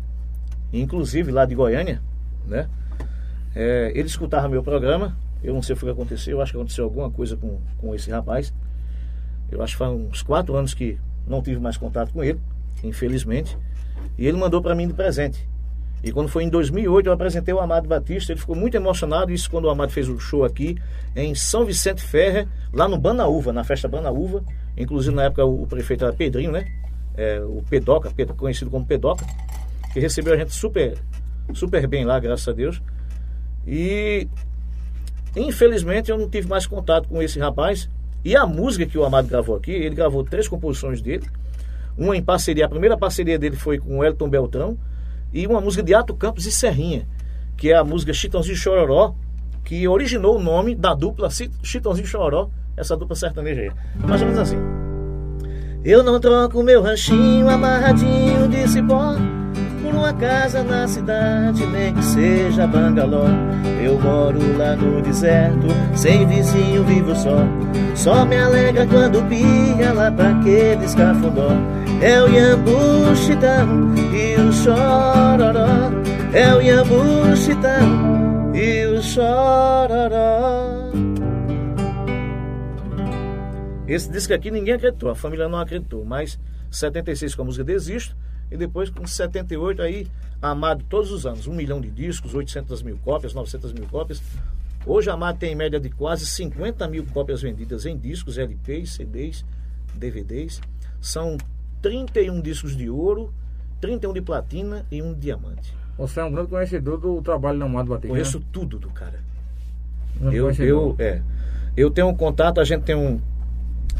inclusive 0.73 1.31
lá 1.31 1.45
de 1.45 1.55
Goiânia, 1.55 2.01
né? 2.47 2.67
É, 3.55 3.93
ele 3.95 4.09
escutava 4.09 4.49
meu 4.49 4.63
programa, 4.63 5.17
eu 5.43 5.53
não 5.53 5.63
sei 5.63 5.75
o 5.75 5.79
que 5.79 5.89
aconteceu, 5.89 6.39
eu 6.39 6.43
acho 6.43 6.53
que 6.53 6.59
aconteceu 6.59 6.85
alguma 6.85 7.11
coisa 7.11 7.37
com, 7.37 7.59
com 7.79 7.95
esse 7.95 8.11
rapaz. 8.11 8.53
Eu 9.51 9.63
acho 9.63 9.75
que 9.75 9.79
faz 9.79 9.93
uns 9.93 10.23
quatro 10.23 10.57
anos 10.57 10.73
que 10.73 10.99
não 11.27 11.43
tive 11.43 11.61
mais 11.61 11.77
contato 11.77 12.13
com 12.13 12.25
ele, 12.25 12.41
infelizmente. 12.83 13.57
E 14.19 14.27
ele 14.27 14.37
mandou 14.37 14.61
para 14.61 14.75
mim 14.75 14.87
de 14.87 14.95
presente. 14.95 15.49
E 16.03 16.11
quando 16.13 16.29
foi 16.29 16.45
em 16.45 16.49
2008, 16.49 17.07
eu 17.07 17.13
apresentei 17.13 17.53
o 17.53 17.61
Amado 17.61 17.87
Batista, 17.87 18.33
ele 18.33 18.41
ficou 18.41 18.57
muito 18.57 18.75
emocionado, 18.75 19.33
isso 19.33 19.51
quando 19.51 19.67
o 19.67 19.71
Amado 19.71 19.93
fez 19.93 20.09
o 20.09 20.19
show 20.19 20.45
aqui 20.45 20.79
em 21.15 21.35
São 21.35 21.65
Vicente 21.65 22.03
Ferre, 22.03 22.49
lá 22.73 22.89
no 22.89 22.97
Banaúva, 22.97 23.53
na 23.53 23.65
festa 23.65 23.87
Banaúva. 23.87 24.43
Inclusive 24.77 25.15
na 25.15 25.25
época 25.25 25.45
o, 25.45 25.67
prefeito 25.67 26.05
era 26.05 26.13
Pedrinho, 26.13 26.53
né? 26.53 26.67
É, 27.17 27.41
o 27.41 27.63
Pedoca, 27.69 28.11
conhecido 28.35 28.71
como 28.71 28.87
Pedoca, 28.87 29.27
que 29.93 30.01
recebeu 30.01 30.33
a 30.33 30.37
gente 30.37 30.55
super, 30.55 30.97
super 31.53 31.87
bem 31.87 32.05
lá, 32.05 32.19
graças 32.19 32.49
a 32.49 32.53
Deus. 32.53 32.81
E 33.67 34.27
infelizmente 35.37 36.11
eu 36.11 36.17
não 36.17 36.31
tive 36.31 36.49
mais 36.49 36.67
contato 36.67 37.09
com 37.09 37.21
esse 37.21 37.39
rapaz. 37.39 37.91
E 38.25 38.37
a 38.37 38.47
música 38.47 38.87
que 38.87 38.97
o 38.97 39.05
Amado 39.05 39.29
gravou 39.29 39.57
aqui, 39.57 39.71
ele 39.71 39.95
gravou 39.95 40.25
três 40.25 40.49
composições 40.49 41.03
dele. 41.03 41.27
Uma 42.01 42.17
em 42.17 42.23
parceria, 42.23 42.65
a 42.65 42.69
primeira 42.69 42.97
parceria 42.97 43.39
dele 43.39 43.57
foi 43.57 43.79
com 43.79 43.99
o 43.99 44.05
Elton 44.05 44.29
Beltrão. 44.29 44.77
E 45.35 45.47
uma 45.47 45.61
música 45.61 45.83
de 45.83 45.95
Ato 45.95 46.15
Campos 46.15 46.47
e 46.47 46.51
Serrinha, 46.51 47.07
que 47.59 47.71
é 47.71 47.77
a 47.77 47.85
música 47.85 48.13
Chitãozinho 48.13 48.57
Chororó, 48.57 49.15
que 49.63 49.87
originou 49.87 50.37
o 50.39 50.43
nome 50.43 50.75
da 50.75 50.95
dupla 50.95 51.29
Chi- 51.31 51.51
Chitãozinho 51.63 52.07
Chororó, 52.07 52.49
essa 52.77 52.97
dupla 52.97 53.15
sertaneja 53.15 53.61
aí. 53.61 53.71
Mais 54.09 54.23
ou 54.23 54.27
menos 54.29 54.41
assim. 54.41 54.57
Eu 55.85 56.03
não 56.03 56.19
troco 56.19 56.63
meu 56.63 56.83
ranchinho 56.83 57.49
amarradinho 57.49 58.49
de 58.49 58.67
cipó 58.69 59.15
por 59.83 59.95
uma 59.95 60.13
casa 60.15 60.63
na 60.63 60.87
cidade, 60.89 61.65
nem 61.67 61.95
que 61.95 62.05
seja 62.05 62.67
bangalô. 62.67 63.25
Eu 63.83 63.99
moro 64.01 64.39
lá 64.59 64.75
no 64.77 65.01
deserto, 65.01 65.67
sem 65.95 66.27
vizinho, 66.27 66.83
vivo 66.85 67.15
só. 67.15 67.37
Só 67.95 68.25
me 68.27 68.37
alegra 68.37 68.87
quando 68.87 69.23
pia 69.29 69.93
lá 69.93 70.11
pra 70.11 70.31
aqueles 70.31 70.95
cafundó. 70.95 71.49
É 72.03 72.23
o 72.23 72.29
Iambu 72.29 73.15
Chitão 73.15 73.95
e 73.95 74.41
o 74.41 74.51
Chororó. 74.51 75.91
É 76.33 76.55
o 76.55 76.63
Iambu 76.63 77.37
Chitão 77.37 78.55
e 78.55 78.87
o 78.87 79.03
Chororó. 79.03 80.91
Esse 83.87 84.11
disco 84.11 84.33
aqui 84.33 84.51
ninguém 84.51 84.75
acreditou, 84.75 85.11
a 85.11 85.15
família 85.15 85.47
não 85.47 85.59
acreditou, 85.59 86.03
mas 86.03 86.39
76 86.71 87.35
com 87.35 87.43
a 87.43 87.45
música 87.45 87.65
Desisto, 87.65 88.17
e 88.51 88.57
depois 88.57 88.89
com 88.89 89.07
78 89.07 89.83
aí, 89.83 90.07
Amado 90.41 90.83
todos 90.89 91.13
os 91.13 91.27
anos, 91.27 91.47
um 91.47 91.53
milhão 91.53 91.83
de 91.83 91.91
discos, 91.91 92.35
800 92.35 92.83
mil 92.83 92.97
cópias, 93.05 93.35
900 93.35 93.75
mil 93.75 93.87
cópias. 93.89 94.23
Hoje 94.87 95.11
a 95.11 95.13
Amado 95.13 95.39
tem 95.39 95.53
em 95.53 95.55
média 95.55 95.79
de 95.79 95.91
quase 95.91 96.25
50 96.25 96.89
mil 96.89 97.05
cópias 97.13 97.43
vendidas 97.43 97.85
em 97.85 97.95
discos, 97.95 98.39
LPs, 98.39 98.93
CDs, 98.93 99.45
DVDs. 99.95 100.63
São 100.99 101.37
31 101.83 102.41
discos 102.41 102.77
de 102.77 102.89
ouro, 102.89 103.33
31 103.81 104.13
de 104.13 104.21
platina 104.21 104.85
e 104.91 105.03
um 105.03 105.13
de 105.15 105.21
diamante. 105.21 105.75
Você 105.97 106.21
é 106.21 106.25
um 106.25 106.33
grande 106.33 106.49
conhecedor 106.49 106.99
do 106.99 107.21
trabalho 107.21 107.59
do 107.59 107.65
Amado 107.65 107.89
Batista. 107.89 108.09
Conheço 108.09 108.41
tudo 108.53 108.79
do 108.79 108.89
cara. 108.91 109.21
né? 110.21 110.31
Grande 110.31 110.63
Eu, 110.63 110.67
eu, 110.67 110.97
é, 110.99 111.23
eu 111.77 111.91
tenho 111.91 112.09
um 112.09 112.15
contato, 112.15 112.61
a 112.61 112.65
gente 112.65 112.85
tem 112.85 112.95
um, 112.95 113.21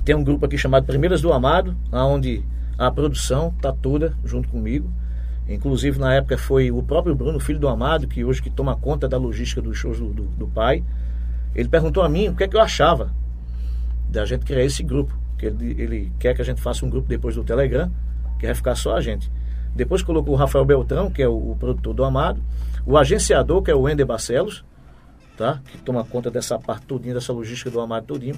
tem 0.05 0.15
um 0.15 0.25
grupo 0.25 0.47
aqui 0.47 0.57
chamado 0.57 0.87
Primeiras 0.87 1.21
do 1.21 1.33
Amado, 1.33 1.77
onde 1.93 2.43
a 2.79 2.91
produção 2.91 3.53
está 3.55 3.73
toda 3.73 4.15
junto 4.25 4.49
comigo. 4.49 4.91
Inclusive, 5.49 5.99
na 5.99 6.15
época, 6.15 6.39
foi 6.39 6.71
o 6.71 6.83
próprio 6.83 7.15
Bruno, 7.15 7.41
filho 7.41 7.59
do 7.59 7.69
Amado, 7.69 8.07
que 8.07 8.25
hoje 8.25 8.41
que 8.41 8.49
toma 8.49 8.77
conta 8.77 9.09
da 9.09 9.17
logística 9.17 9.61
dos 9.61 9.77
shows 9.77 9.99
do, 9.99 10.09
do, 10.09 10.23
do 10.23 10.47
pai. 10.47 10.83
Ele 11.55 11.69
perguntou 11.69 12.03
a 12.03 12.09
mim 12.09 12.29
o 12.29 12.35
que 12.35 12.45
é 12.45 12.49
que 12.49 12.57
eu 12.57 12.61
achava 12.61 13.13
da 14.09 14.25
gente 14.25 14.45
criar 14.45 14.65
esse 14.65 14.83
grupo. 14.83 15.13
Que 15.41 15.47
ele, 15.47 15.83
ele 15.83 16.13
quer 16.19 16.35
que 16.35 16.43
a 16.43 16.45
gente 16.45 16.61
faça 16.61 16.85
um 16.85 16.91
grupo 16.91 17.09
depois 17.09 17.35
do 17.35 17.43
Telegram, 17.43 17.91
que 18.39 18.45
vai 18.45 18.55
ficar 18.55 18.75
só 18.75 18.95
a 18.95 19.01
gente. 19.01 19.33
Depois 19.75 20.03
colocou 20.03 20.35
o 20.35 20.37
Rafael 20.37 20.67
Beltrão, 20.67 21.11
que 21.11 21.23
é 21.23 21.29
o, 21.29 21.53
o 21.53 21.57
produtor 21.59 21.95
do 21.95 22.05
Amado, 22.05 22.43
o 22.85 22.99
agenciador, 22.99 23.63
que 23.63 23.71
é 23.71 23.75
o 23.75 23.81
Wender 23.83 24.05
Barcelos, 24.05 24.63
tá? 25.39 25.63
que 25.73 25.79
toma 25.79 26.05
conta 26.05 26.31
dessa 26.31 26.59
parte 26.59 26.85
todinha, 26.85 27.15
dessa 27.15 27.33
logística 27.33 27.71
do 27.71 27.81
Amado 27.81 28.05
todinho. 28.05 28.37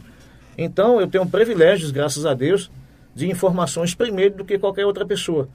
Então, 0.57 1.01
eu 1.01 1.09
tenho 1.09 1.27
privilégios, 1.27 1.91
graças 1.91 2.25
a 2.25 2.35
Deus, 2.35 2.71
de 3.13 3.29
informações 3.29 3.95
primeiro 3.97 4.37
do 4.37 4.45
que 4.45 4.57
qualquer 4.57 4.87
outra 4.87 5.05
pessoa. 5.05 5.49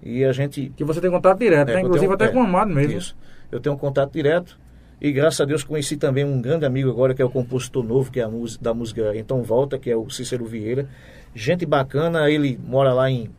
E 0.00 0.24
a 0.24 0.30
gente 0.30 0.72
Que 0.76 0.84
você 0.84 1.00
tem 1.00 1.10
contato 1.10 1.38
direto, 1.38 1.70
é, 1.70 1.74
né? 1.74 1.80
Inclusive 1.80 2.06
tenho- 2.06 2.14
até 2.14 2.26
é, 2.26 2.28
com 2.28 2.38
o 2.38 2.42
Amado 2.44 2.72
mesmo. 2.72 2.96
Isso. 2.96 3.16
Eu 3.50 3.58
tenho 3.58 3.74
um 3.74 3.78
contato 3.78 4.12
direto. 4.12 4.56
E 5.00 5.12
graças 5.12 5.40
a 5.40 5.44
Deus 5.44 5.62
conheci 5.62 5.96
também 5.96 6.24
um 6.24 6.40
grande 6.40 6.64
amigo 6.64 6.90
agora, 6.90 7.14
que 7.14 7.20
é 7.20 7.24
o 7.24 7.30
compositor 7.30 7.84
novo, 7.84 8.10
que 8.10 8.18
é 8.18 8.26
música, 8.26 8.64
da 8.64 8.72
música 8.72 9.16
Então 9.16 9.42
Volta, 9.42 9.78
que 9.78 9.90
é 9.90 9.96
o 9.96 10.08
Cícero 10.08 10.46
Vieira. 10.46 10.88
Gente 11.34 11.66
bacana, 11.66 12.30
ele 12.30 12.58
mora 12.64 12.92
lá 12.94 13.10
em. 13.10 13.30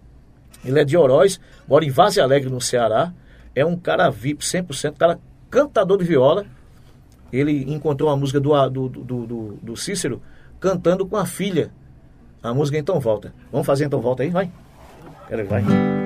Ele 0.63 0.80
é 0.80 0.86
de 0.86 0.96
Oroz, 0.96 1.39
mora 1.67 1.84
em 1.84 1.89
Vaze 1.89 2.22
Alegre, 2.22 2.50
no 2.50 2.62
Ceará. 2.62 3.12
É 3.56 3.65
um 3.65 3.76
cara 3.76 4.10
VIP 4.10 4.43
100%, 4.43 4.98
cara 4.98 5.20
cantador 5.50 5.98
de 5.98 6.04
viola. 6.04 6.46
Ele 7.34 7.74
encontrou 7.74 8.10
a 8.10 8.15
música 8.15 8.39
do, 8.39 8.70
do, 8.70 8.89
do, 8.89 9.26
do, 9.26 9.60
do 9.62 9.76
Cícero 9.76 10.22
cantando 10.60 11.08
com 11.08 11.17
a 11.17 11.26
filha. 11.26 11.72
A 12.41 12.54
música 12.54 12.78
Então 12.78 13.00
Volta. 13.00 13.34
Vamos 13.52 13.65
fazer 13.65 13.86
Então 13.86 14.00
Volta 14.00 14.22
aí? 14.22 14.30
Vai. 14.30 14.52
Peraí, 15.28 15.46
vai. 15.46 15.97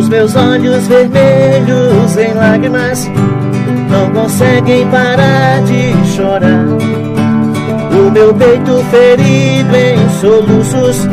Os 0.00 0.08
meus 0.08 0.34
olhos 0.34 0.88
vermelhos 0.88 2.16
em 2.16 2.32
lágrimas 2.32 3.06
não 3.90 4.10
conseguem 4.12 4.88
parar 4.88 5.60
de 5.64 5.92
chorar. 6.16 6.64
O 7.92 8.10
meu 8.10 8.32
peito 8.32 8.82
ferido 8.90 9.76
em 9.76 10.08
soluços 10.18 11.06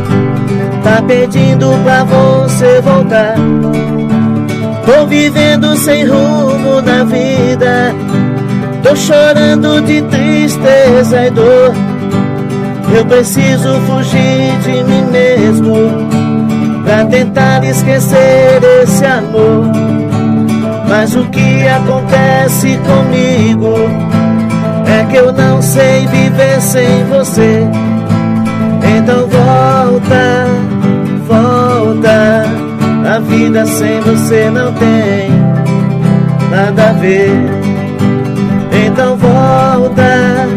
tá 0.86 1.02
pedindo 1.06 1.70
pra 1.84 2.06
você 2.06 2.80
voltar. 2.80 3.36
Tô 4.86 5.06
vivendo 5.06 5.76
sem 5.76 6.06
rumo 6.06 6.82
na 6.82 7.04
vida, 7.04 7.94
tô 8.84 8.96
chorando 8.96 9.82
de 9.82 10.02
tristeza 10.04 11.26
e 11.26 11.30
dor. 11.32 11.74
Eu 12.98 13.06
preciso 13.06 13.82
fugir 13.82 14.58
de 14.64 14.82
mim 14.86 15.04
mesmo 15.12 16.37
pra 16.88 17.06
tentar 17.06 17.66
esquecer 17.66 18.62
esse 18.82 19.06
amor. 19.06 19.66
Mas 20.88 21.14
o 21.18 21.26
que 21.26 21.68
acontece 21.68 22.80
comigo 22.88 23.76
é 24.88 25.04
que 25.12 25.18
eu 25.18 25.34
não 25.34 25.62
sei 25.62 26.08
viver 26.08 26.62
sem 26.62 27.04
você. 27.10 27.68
Então 28.98 29.28
volta, 29.28 30.48
volta. 31.28 32.46
A 33.14 33.20
vida 33.20 33.66
sem 33.66 34.00
você 34.00 34.50
não 34.50 34.72
tem 34.74 35.30
nada 36.50 36.90
a 36.90 36.94
ver. 36.94 37.32
Então 38.86 39.18
volta, 39.18 40.48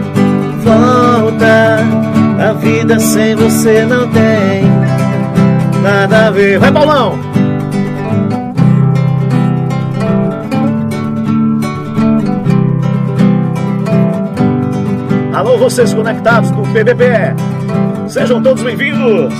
volta. 0.62 1.80
A 2.48 2.52
vida 2.52 3.00
sem 3.00 3.34
você 3.34 3.84
não 3.84 4.08
tem 4.08 5.09
nada 5.80 6.26
a 6.26 6.30
ver. 6.30 6.58
Vai, 6.58 6.72
Paulão! 6.72 7.18
Alô, 15.32 15.56
vocês 15.56 15.94
conectados 15.94 16.50
do 16.50 16.62
PBPE. 16.62 17.34
Sejam 18.08 18.42
todos 18.42 18.62
bem-vindos. 18.62 19.32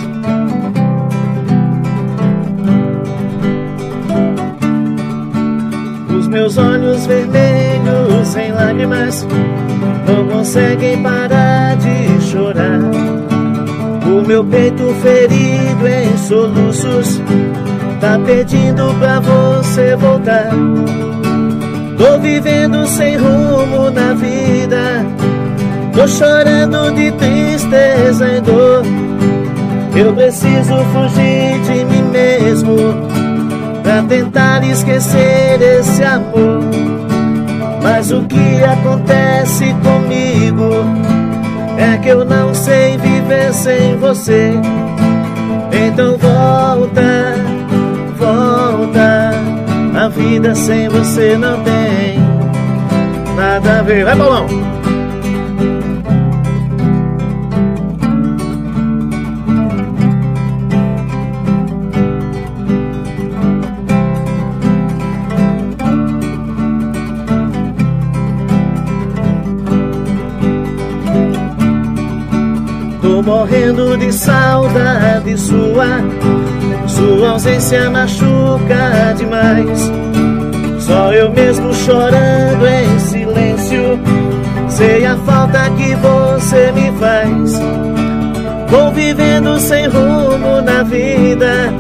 Os 6.19 6.29
meus 6.29 6.57
olhos 6.57 7.07
vermelhos 7.07 8.37
em 8.37 8.53
lágrimas 8.53 9.27
não 10.07 10.29
conseguem 10.29 11.03
parar 11.03 11.77
de 11.77 12.23
chorar. 12.31 13.30
O 14.11 14.23
meu 14.27 14.45
peito 14.45 14.93
ferido 15.03 15.87
em 15.87 16.17
soluços 16.19 17.23
tá 18.01 18.19
pedindo 18.27 18.93
pra 18.99 19.21
você 19.21 19.95
voltar. 19.95 20.51
Tô 21.97 22.19
vivendo 22.19 22.85
sem 22.89 23.17
rumo 23.17 23.89
na 23.91 24.13
vida. 24.15 25.07
Tô 25.95 26.09
chorando 26.09 26.93
de 26.93 27.13
tristeza 27.13 28.27
e 28.27 28.41
dor. 28.41 28.83
Eu 29.95 30.13
preciso 30.13 30.75
fugir 30.93 31.61
de 31.63 31.85
mim 31.85 32.03
mesmo 32.11 32.77
pra 33.85 34.03
tentar 34.03 34.65
esquecer 34.65 35.63
esse 35.63 36.03
amor. 36.03 36.65
Mas 37.81 38.11
o 38.11 38.23
que 38.25 38.65
acontece 38.65 39.73
comigo 39.85 41.20
é 41.81 41.97
que 41.97 42.09
eu 42.09 42.25
não 42.25 42.55
sei 42.55 42.99
viver 42.99 43.53
sem 43.55 43.97
você. 43.97 44.53
Então 45.73 46.19
volta, 46.19 47.35
volta. 48.17 49.31
A 49.99 50.09
vida 50.09 50.55
sem 50.55 50.89
você 50.89 51.37
não 51.37 51.63
tem 51.63 52.19
nada 53.37 53.81
a 53.81 53.83
ver. 53.83 54.05
Vai, 54.05 54.17
Paulão! 54.17 54.70
Sua. 75.37 76.01
Sua 76.87 77.31
ausência 77.31 77.91
machuca 77.91 79.15
demais. 79.17 79.91
Só 80.81 81.13
eu 81.13 81.31
mesmo 81.31 81.73
chorando 81.75 82.67
em 82.67 82.99
silêncio. 82.99 84.01
Sei 84.69 85.05
a 85.05 85.17
falta 85.17 85.71
que 85.71 85.95
você 85.97 86.73
me 86.73 86.93
faz. 86.99 87.61
Vou 88.69 88.93
vivendo 88.93 89.59
sem 89.59 89.87
rumo 89.87 90.63
na 90.63 90.83
vida. 90.83 91.73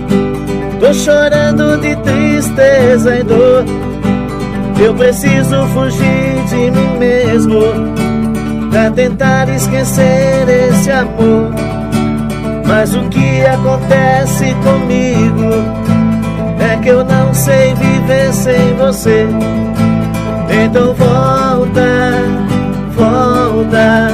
Tô 0.80 0.92
chorando 0.94 1.76
de 1.80 1.94
tristeza 1.96 3.16
e 3.16 3.22
dor. 3.22 3.64
Eu 4.82 4.94
preciso 4.94 5.66
fugir 5.74 6.44
de 6.48 6.70
mim 6.70 6.98
mesmo 6.98 7.60
pra 8.70 8.90
tentar 8.90 9.48
esquecer 9.50 10.48
esse 10.48 10.90
amor. 10.90 11.69
Mas 12.70 12.94
o 12.94 13.02
que 13.08 13.44
acontece 13.44 14.54
comigo 14.62 15.50
é 16.60 16.76
que 16.76 16.88
eu 16.88 17.04
não 17.04 17.34
sei 17.34 17.74
viver 17.74 18.32
sem 18.32 18.74
você. 18.76 19.26
Então 20.64 20.94
volta, 20.94 22.12
volta. 22.94 24.08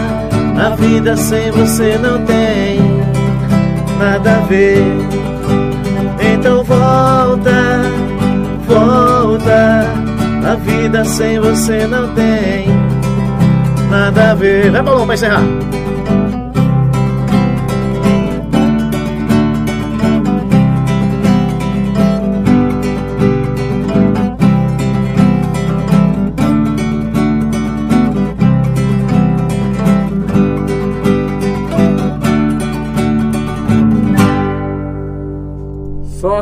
A 0.59 0.75
vida 0.75 1.15
sem 1.19 1.51
você 1.51 1.99
não 1.99 2.25
tem 2.25 2.81
nada 4.01 4.37
a 4.37 4.41
ver. 4.47 4.83
Então 6.33 6.65
volta, 6.65 7.83
volta. 8.67 9.87
A 10.51 10.55
vida 10.55 11.05
sem 11.05 11.39
você 11.39 11.87
não 11.87 12.09
tem 12.15 12.69
nada 13.91 14.31
a 14.31 14.35
ver. 14.35 14.71
Vai, 14.71 14.83
Paulão, 14.83 15.05
pra 15.05 15.15
encerrar. 15.15 15.43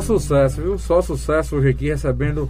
Sucesso, 0.04 0.60
viu? 0.60 0.78
Só 0.78 1.00
sucesso 1.00 1.56
hoje 1.56 1.70
aqui 1.70 1.88
recebendo 1.88 2.48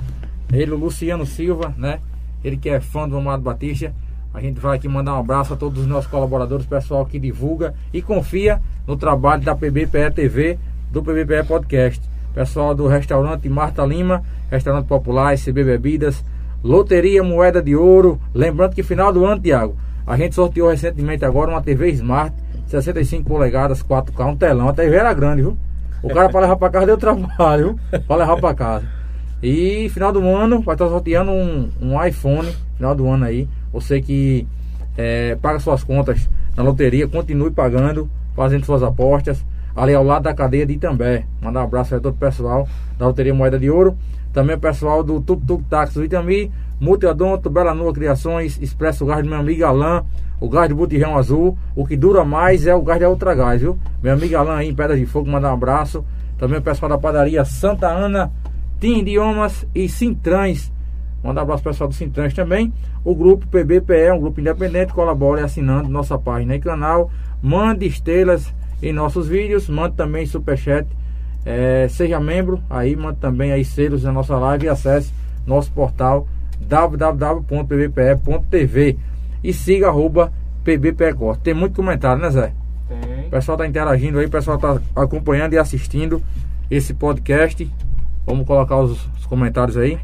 ele, 0.52 0.72
o 0.72 0.76
Luciano 0.76 1.24
Silva, 1.24 1.72
né? 1.78 2.00
Ele 2.42 2.56
que 2.56 2.68
é 2.68 2.80
fã 2.80 3.08
do 3.08 3.16
Amado 3.16 3.42
Batista. 3.42 3.94
A 4.34 4.40
gente 4.40 4.58
vai 4.58 4.76
aqui 4.76 4.88
mandar 4.88 5.14
um 5.14 5.20
abraço 5.20 5.54
a 5.54 5.56
todos 5.56 5.80
os 5.80 5.86
nossos 5.86 6.10
colaboradores, 6.10 6.66
pessoal 6.66 7.06
que 7.06 7.18
divulga 7.18 7.72
e 7.92 8.02
confia 8.02 8.60
no 8.86 8.96
trabalho 8.96 9.42
da 9.42 9.54
PBPE 9.54 10.10
TV, 10.12 10.58
do 10.90 11.02
PBPE 11.02 11.46
Podcast. 11.46 12.02
Pessoal 12.34 12.74
do 12.74 12.88
restaurante 12.88 13.48
Marta 13.48 13.86
Lima, 13.86 14.24
restaurante 14.50 14.86
popular, 14.86 15.38
CB 15.38 15.62
Bebidas, 15.62 16.24
Loteria 16.64 17.22
Moeda 17.22 17.62
de 17.62 17.76
Ouro. 17.76 18.20
Lembrando 18.34 18.74
que 18.74 18.82
final 18.82 19.12
do 19.12 19.24
ano, 19.24 19.40
Tiago, 19.40 19.76
a 20.04 20.16
gente 20.16 20.34
sorteou 20.34 20.68
recentemente 20.68 21.24
agora 21.24 21.52
uma 21.52 21.62
TV 21.62 21.90
Smart, 21.90 22.34
65 22.66 23.28
polegadas, 23.28 23.80
4K, 23.84 24.26
um 24.26 24.36
telão. 24.36 24.68
A 24.68 24.72
TV 24.72 24.96
era 24.96 25.14
grande, 25.14 25.42
viu? 25.42 25.56
O 26.04 26.08
cara 26.08 26.28
para 26.28 26.40
levar 26.40 26.56
para 26.56 26.70
casa 26.70 26.86
deu 26.86 26.98
trabalho? 26.98 27.80
Para 28.06 28.16
levar 28.16 28.36
para 28.36 28.54
casa. 28.54 28.86
E 29.42 29.88
final 29.88 30.12
do 30.12 30.20
ano 30.28 30.60
vai 30.60 30.74
estar 30.74 30.86
sorteando 30.86 31.30
um, 31.30 31.70
um 31.80 32.04
iPhone, 32.04 32.54
final 32.76 32.94
do 32.94 33.08
ano 33.08 33.24
aí. 33.24 33.48
Você 33.72 34.02
que 34.02 34.46
é, 34.98 35.34
paga 35.40 35.58
suas 35.58 35.82
contas 35.82 36.28
na 36.54 36.62
loteria, 36.62 37.08
continue 37.08 37.50
pagando, 37.50 38.08
fazendo 38.36 38.66
suas 38.66 38.82
apostas. 38.82 39.42
Ali 39.76 39.94
ao 39.94 40.04
lado 40.04 40.22
da 40.22 40.34
cadeia 40.34 40.64
de 40.64 40.74
Itambé. 40.74 41.24
Mandar 41.42 41.60
um 41.60 41.64
abraço 41.64 41.94
a 41.94 42.00
todo 42.00 42.14
o 42.14 42.18
pessoal 42.18 42.68
da 42.98 43.06
Loteria 43.06 43.34
Moeda 43.34 43.58
de 43.58 43.70
Ouro. 43.70 43.96
Também 44.32 44.56
o 44.56 44.60
pessoal 44.60 45.02
do 45.02 45.20
Tuk 45.20 45.44
Tuk 45.46 45.64
Táxi 45.64 45.94
do 45.94 46.04
Itami, 46.04 46.50
Multiodonto, 46.80 47.48
Bela 47.48 47.74
Nua 47.74 47.92
Criações, 47.92 48.58
Expresso 48.60 49.06
Gás 49.06 49.22
do 49.22 49.28
meu 49.28 49.38
amigo 49.38 49.64
Alain, 49.64 50.02
o 50.40 50.48
gás 50.48 50.68
de 50.68 50.74
Butirrão 50.74 51.16
Azul. 51.16 51.56
O 51.74 51.86
que 51.86 51.96
dura 51.96 52.24
mais 52.24 52.66
é 52.66 52.74
o 52.74 52.82
gás 52.82 52.98
de 52.98 53.06
Ultra 53.06 53.34
Gás, 53.34 53.60
viu? 53.60 53.78
Meu 54.02 54.12
amigo 54.12 54.36
Alain 54.36 54.58
aí 54.58 54.68
em 54.68 54.74
Pedra 54.74 54.96
de 54.96 55.06
Fogo, 55.06 55.30
mandar 55.30 55.50
um 55.50 55.54
abraço. 55.54 56.04
Também 56.38 56.58
o 56.58 56.62
pessoal 56.62 56.88
da 56.88 56.98
padaria 56.98 57.44
Santa 57.44 57.88
Ana, 57.88 58.32
Tim 58.80 58.98
Idiomas 58.98 59.66
e 59.74 59.88
Sintrans. 59.88 60.72
Mandar 61.22 61.40
um 61.40 61.44
abraço 61.44 61.62
pro 61.62 61.72
pessoal 61.72 61.88
do 61.88 61.94
Sintrans 61.94 62.34
também. 62.34 62.72
O 63.04 63.14
grupo 63.14 63.46
PBPE, 63.46 64.12
um 64.12 64.20
grupo 64.20 64.40
independente, 64.40 64.92
colabora 64.92 65.44
assinando 65.44 65.88
nossa 65.88 66.18
página 66.18 66.56
e 66.56 66.60
canal. 66.60 67.10
Mande 67.40 67.86
estrelas 67.86 68.52
em 68.82 68.92
nossos 68.92 69.28
vídeos, 69.28 69.68
mande 69.68 69.96
também 69.96 70.26
superchat. 70.26 70.86
É, 71.44 71.86
seja 71.88 72.18
membro, 72.18 72.62
aí 72.70 72.96
mande 72.96 73.18
também 73.18 73.52
aí 73.52 73.64
selos 73.64 74.02
na 74.02 74.12
nossa 74.12 74.36
live 74.36 74.64
e 74.66 74.68
acesse 74.68 75.12
nosso 75.46 75.70
portal 75.72 76.26
www.pbpe.tv 76.60 77.38
e 79.42 79.52
siga 79.52 79.88
arroba 79.88 80.32
pbpecor. 80.64 81.36
Tem 81.36 81.52
muito 81.52 81.76
comentário, 81.76 82.22
né 82.22 82.30
Zé? 82.30 82.52
Tem. 82.88 83.26
O 83.26 83.30
pessoal 83.30 83.58
tá 83.58 83.66
interagindo 83.66 84.18
aí, 84.18 84.26
o 84.26 84.30
pessoal 84.30 84.56
tá 84.58 84.80
acompanhando 84.96 85.52
e 85.52 85.58
assistindo 85.58 86.22
esse 86.70 86.94
podcast. 86.94 87.70
Vamos 88.26 88.46
colocar 88.46 88.78
os, 88.78 89.06
os 89.18 89.26
comentários 89.26 89.76
aí. 89.76 89.98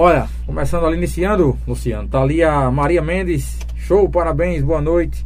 Olha, 0.00 0.28
começando 0.46 0.86
ali, 0.86 0.96
iniciando, 0.96 1.58
Luciano. 1.66 2.06
Tá 2.06 2.22
ali 2.22 2.40
a 2.40 2.70
Maria 2.70 3.02
Mendes. 3.02 3.58
Show, 3.74 4.08
parabéns, 4.08 4.62
boa 4.62 4.80
noite. 4.80 5.24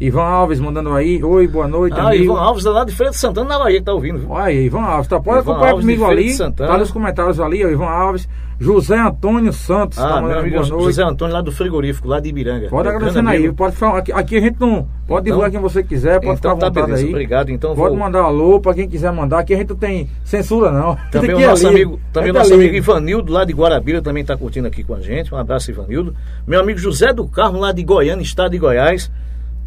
Ivan 0.00 0.22
Alves 0.22 0.58
mandando 0.58 0.94
aí. 0.94 1.22
Oi, 1.22 1.46
boa 1.46 1.68
noite, 1.68 1.94
Ah, 1.98 2.08
amigo. 2.08 2.24
Ivan 2.24 2.38
Alves 2.40 2.64
lá 2.64 2.84
de 2.84 2.94
Feira 2.94 3.10
de 3.10 3.18
Santana, 3.18 3.50
na 3.50 3.58
Bahia, 3.58 3.80
que 3.80 3.84
tá 3.84 3.92
ouvindo. 3.92 4.18
viu? 4.20 4.34
Aí, 4.34 4.64
Ivan 4.64 4.80
Alves, 4.80 5.08
tá? 5.08 5.20
Pode 5.20 5.40
Ivan 5.40 5.50
acompanhar 5.52 5.70
Alves 5.72 5.84
comigo 5.84 6.04
ali. 6.06 6.36
Tá 6.56 6.78
nos 6.78 6.90
comentários 6.90 7.38
ali, 7.38 7.64
ó, 7.64 7.68
Ivan 7.68 7.84
Alves. 7.86 8.26
José 8.62 8.98
Antônio 8.98 9.52
Santos, 9.54 9.96
tá 9.96 10.04
Ah, 10.04 10.12
meu 10.14 10.22
mandando 10.22 10.40
amigo 10.40 10.56
boa 10.56 10.68
noite. 10.68 10.84
José 10.84 11.02
Antônio 11.02 11.34
lá 11.34 11.40
do 11.40 11.50
frigorífico, 11.50 12.06
lá 12.08 12.20
de 12.20 12.28
Ibiranga. 12.28 12.68
Pode 12.68 12.88
Meu 12.88 12.96
agradecendo 12.96 13.28
grande 13.30 13.46
aí. 13.46 13.52
Pode 13.52 13.74
falar, 13.76 13.98
aqui, 13.98 14.12
aqui 14.12 14.36
a 14.36 14.40
gente 14.40 14.60
não. 14.60 14.70
Pode 14.76 14.88
Então- 15.06 15.22
divulgar 15.22 15.50
quem 15.50 15.60
você 15.60 15.82
quiser, 15.82 16.20
pode 16.20 16.38
Então 16.38 16.54
ficar 16.56 16.66
à 16.66 16.70
tá, 16.70 16.82
beleza. 16.86 17.02
aí. 17.04 17.08
Obrigado, 17.08 17.50
então 17.50 17.74
Pode 17.74 17.88
vou- 17.96 17.98
mandar 17.98 18.20
alô 18.20 18.60
pra 18.60 18.74
quem 18.74 18.86
quiser 18.86 19.10
mandar. 19.12 19.38
Aqui 19.38 19.54
a 19.54 19.56
gente 19.56 19.70
não 19.70 19.76
tem 19.76 20.10
censura, 20.24 20.70
não. 20.70 20.94
Também 21.10 21.34
o 21.34 21.40
é 21.40 21.46
nosso 21.46 21.68
amigo, 21.68 21.98
também 22.12 22.28
é 22.30 22.32
nosso 22.34 22.52
amigo. 22.52 22.74
Ivanildo, 22.74 23.32
lá 23.32 23.44
de 23.46 23.52
Guarabira, 23.54 24.02
também 24.02 24.20
está 24.20 24.36
curtindo 24.36 24.66
aqui 24.68 24.84
com 24.84 24.94
a 24.94 25.00
gente. 25.00 25.34
Um 25.34 25.38
abraço, 25.38 25.70
Ivanildo. 25.70 26.14
Meu 26.46 26.60
amigo 26.60 26.78
José 26.78 27.14
do 27.14 27.26
Carmo, 27.26 27.58
lá 27.58 27.72
de 27.72 27.82
Goiânia, 27.82 28.22
estado 28.22 28.50
de 28.52 28.58
Goiás, 28.58 29.10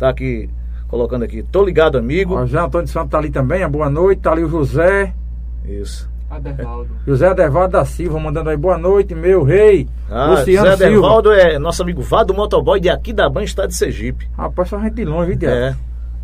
tá 0.04 0.10
aqui 0.10 0.49
colocando 0.88 1.24
aqui. 1.24 1.43
Tô 1.43 1.64
ligado, 1.64 1.97
amigo. 1.97 2.36
Ó, 2.36 2.45
José 2.45 2.60
Antônio 2.60 2.88
Santos 2.88 3.10
tá 3.10 3.18
ali 3.18 3.30
também. 3.30 3.68
Boa 3.68 3.89
noite. 3.89 4.22
Tá 4.22 4.32
ali 4.32 4.43
o 4.43 4.49
José. 4.49 5.14
Isso. 5.66 6.12
Adervaldo. 6.30 6.89
José 7.08 7.28
Adevaldo 7.28 7.74
da 7.74 7.86
Silva 7.86 8.20
mandando 8.20 8.49
aí 8.49 8.58
boa 8.58 8.78
noite, 8.78 9.16
meu 9.16 9.43
rei. 9.43 9.88
Ah, 10.10 10.32
Luciano 10.32 10.72
José 10.72 10.86
Silva. 10.86 11.01
Dervaldo 11.01 11.32
é 11.32 11.58
nosso 11.58 11.82
amigo 11.82 12.01
Vado 12.01 12.34
Motoboy 12.34 12.80
de 12.80 12.89
aqui 12.89 13.14
da 13.14 13.30
Ban, 13.30 13.43
estado 13.43 13.70
de 13.70 13.76
Sergipe. 13.76 14.28
Rapaz, 14.38 14.70
só 14.70 14.80
gente 14.80 14.95
de 14.95 15.06
longe, 15.06 15.36
viu? 15.36 15.49
É. 15.49 15.76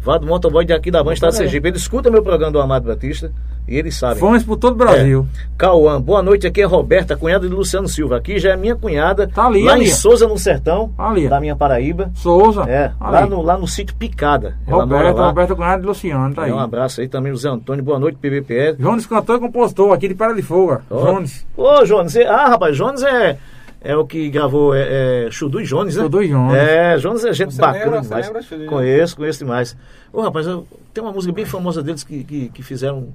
Vado 0.02 0.26
Motoboy 0.26 0.64
de 0.66 0.74
aqui 0.74 0.90
da 0.90 1.04
Ban, 1.04 1.14
Estado 1.14 1.32
de 1.32 1.38
aí. 1.38 1.44
Sergipe. 1.44 1.68
Ele 1.68 1.78
escuta 1.78 2.10
meu 2.10 2.24
programa 2.24 2.52
do 2.52 2.60
Amado 2.62 2.88
Batista 2.88 3.32
e 3.68 3.76
ele 3.78 3.92
sabe. 3.92 4.20
Fomos 4.20 4.44
por 4.44 4.56
todo 4.58 4.74
o 4.74 4.76
Brasil. 4.78 5.28
Cauã, 5.58 6.02
boa 6.02 6.22
noite. 6.24 6.48
Aqui 6.48 6.62
é 6.62 6.66
Roberta, 6.66 7.18
cunhada 7.18 7.48
de 7.48 7.54
Luciano 7.54 7.88
Silva. 7.88 8.16
Aqui 8.18 8.40
já 8.40 8.52
é 8.54 8.56
minha 8.56 8.76
cunhada. 8.76 9.28
Tá 9.28 9.46
ali, 9.46 9.64
lá 9.64 9.74
ali. 9.74 9.86
em 9.86 9.88
Souza, 9.92 10.26
no 10.28 10.38
Sertão, 10.38 10.92
Ali. 10.98 11.28
da 11.28 11.40
minha 11.42 11.56
Paraíba. 11.56 12.10
Souza. 12.16 12.64
É, 12.64 12.92
ali. 13.00 13.12
lá 13.14 13.26
no, 13.26 13.42
lá 13.42 13.58
no 13.58 13.68
sítio 13.68 13.94
Picada. 13.96 14.56
Ela 14.66 14.86
mora 14.86 15.00
Roberto, 15.00 15.18
lá. 15.18 15.28
Roberto 15.28 15.56
Cunhado 15.58 15.84
e 15.84 15.86
Luciano, 15.86 16.34
tá 16.34 16.44
aí. 16.44 16.52
É, 16.52 16.54
Um 16.54 16.60
abraço 16.60 17.02
aí 17.02 17.08
também, 17.10 17.32
José 17.34 17.50
Antônio. 17.50 17.84
Boa 17.84 18.00
noite, 18.00 18.18
PBPE. 18.22 18.78
Jones 18.80 19.06
cantor 19.06 19.36
e 19.38 19.40
compositor 19.42 19.92
aqui 19.94 20.08
de 20.08 20.16
Para 20.16 20.34
de 20.34 20.42
Fogo. 20.42 20.80
Ó. 20.90 21.06
Jones. 21.06 21.46
Ô, 21.58 21.84
Jones. 21.84 22.14
você- 22.14 22.24
Ah, 22.24 22.48
rapaz, 22.48 22.76
Jones 22.78 23.04
é, 23.04 23.38
é 23.82 23.96
o 23.96 24.06
que 24.06 24.30
gravou 24.30 24.74
é, 24.76 25.28
é, 25.28 25.32
Chudu 25.32 25.62
e 25.62 25.64
Jones, 25.66 25.96
né? 25.96 26.04
Chudu 26.04 26.22
e 26.24 26.28
Jones. 26.28 26.54
É, 26.56 26.98
Jones 26.98 27.24
é 27.26 27.34
gente 27.34 27.54
Você 27.54 27.62
bacana 27.62 27.86
lembra? 27.86 28.02
Você 28.02 28.08
demais. 28.08 28.26
lembra, 28.28 28.42
Chudu 28.42 28.56
e 28.56 28.58
Jones? 28.66 28.70
Conheço, 28.70 29.16
conheço 29.16 29.40
demais. 29.40 29.78
Ô, 30.12 30.22
rapaz, 30.22 30.48
eu- 30.48 30.68
tem 30.94 31.04
uma 31.04 31.14
música 31.14 31.34
bem 31.34 31.46
famosa 31.46 31.82
deles 31.82 32.04
que, 32.04 32.24
que, 32.24 32.50
que 32.50 32.64
fizeram. 32.64 33.10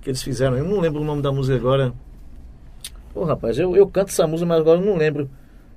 Que 0.00 0.10
eles 0.10 0.22
fizeram. 0.22 0.56
Eu 0.56 0.64
não 0.64 0.80
lembro 0.80 1.00
o 1.00 1.04
nome 1.04 1.22
da 1.22 1.32
música 1.32 1.56
agora. 1.56 1.92
Ô, 3.14 3.24
rapaz, 3.24 3.58
eu, 3.58 3.76
eu 3.76 3.86
canto 3.86 4.08
essa 4.08 4.26
música, 4.26 4.46
mas 4.46 4.60
agora 4.60 4.80
eu 4.80 4.84
não 4.84 4.96
lembro. 4.96 5.28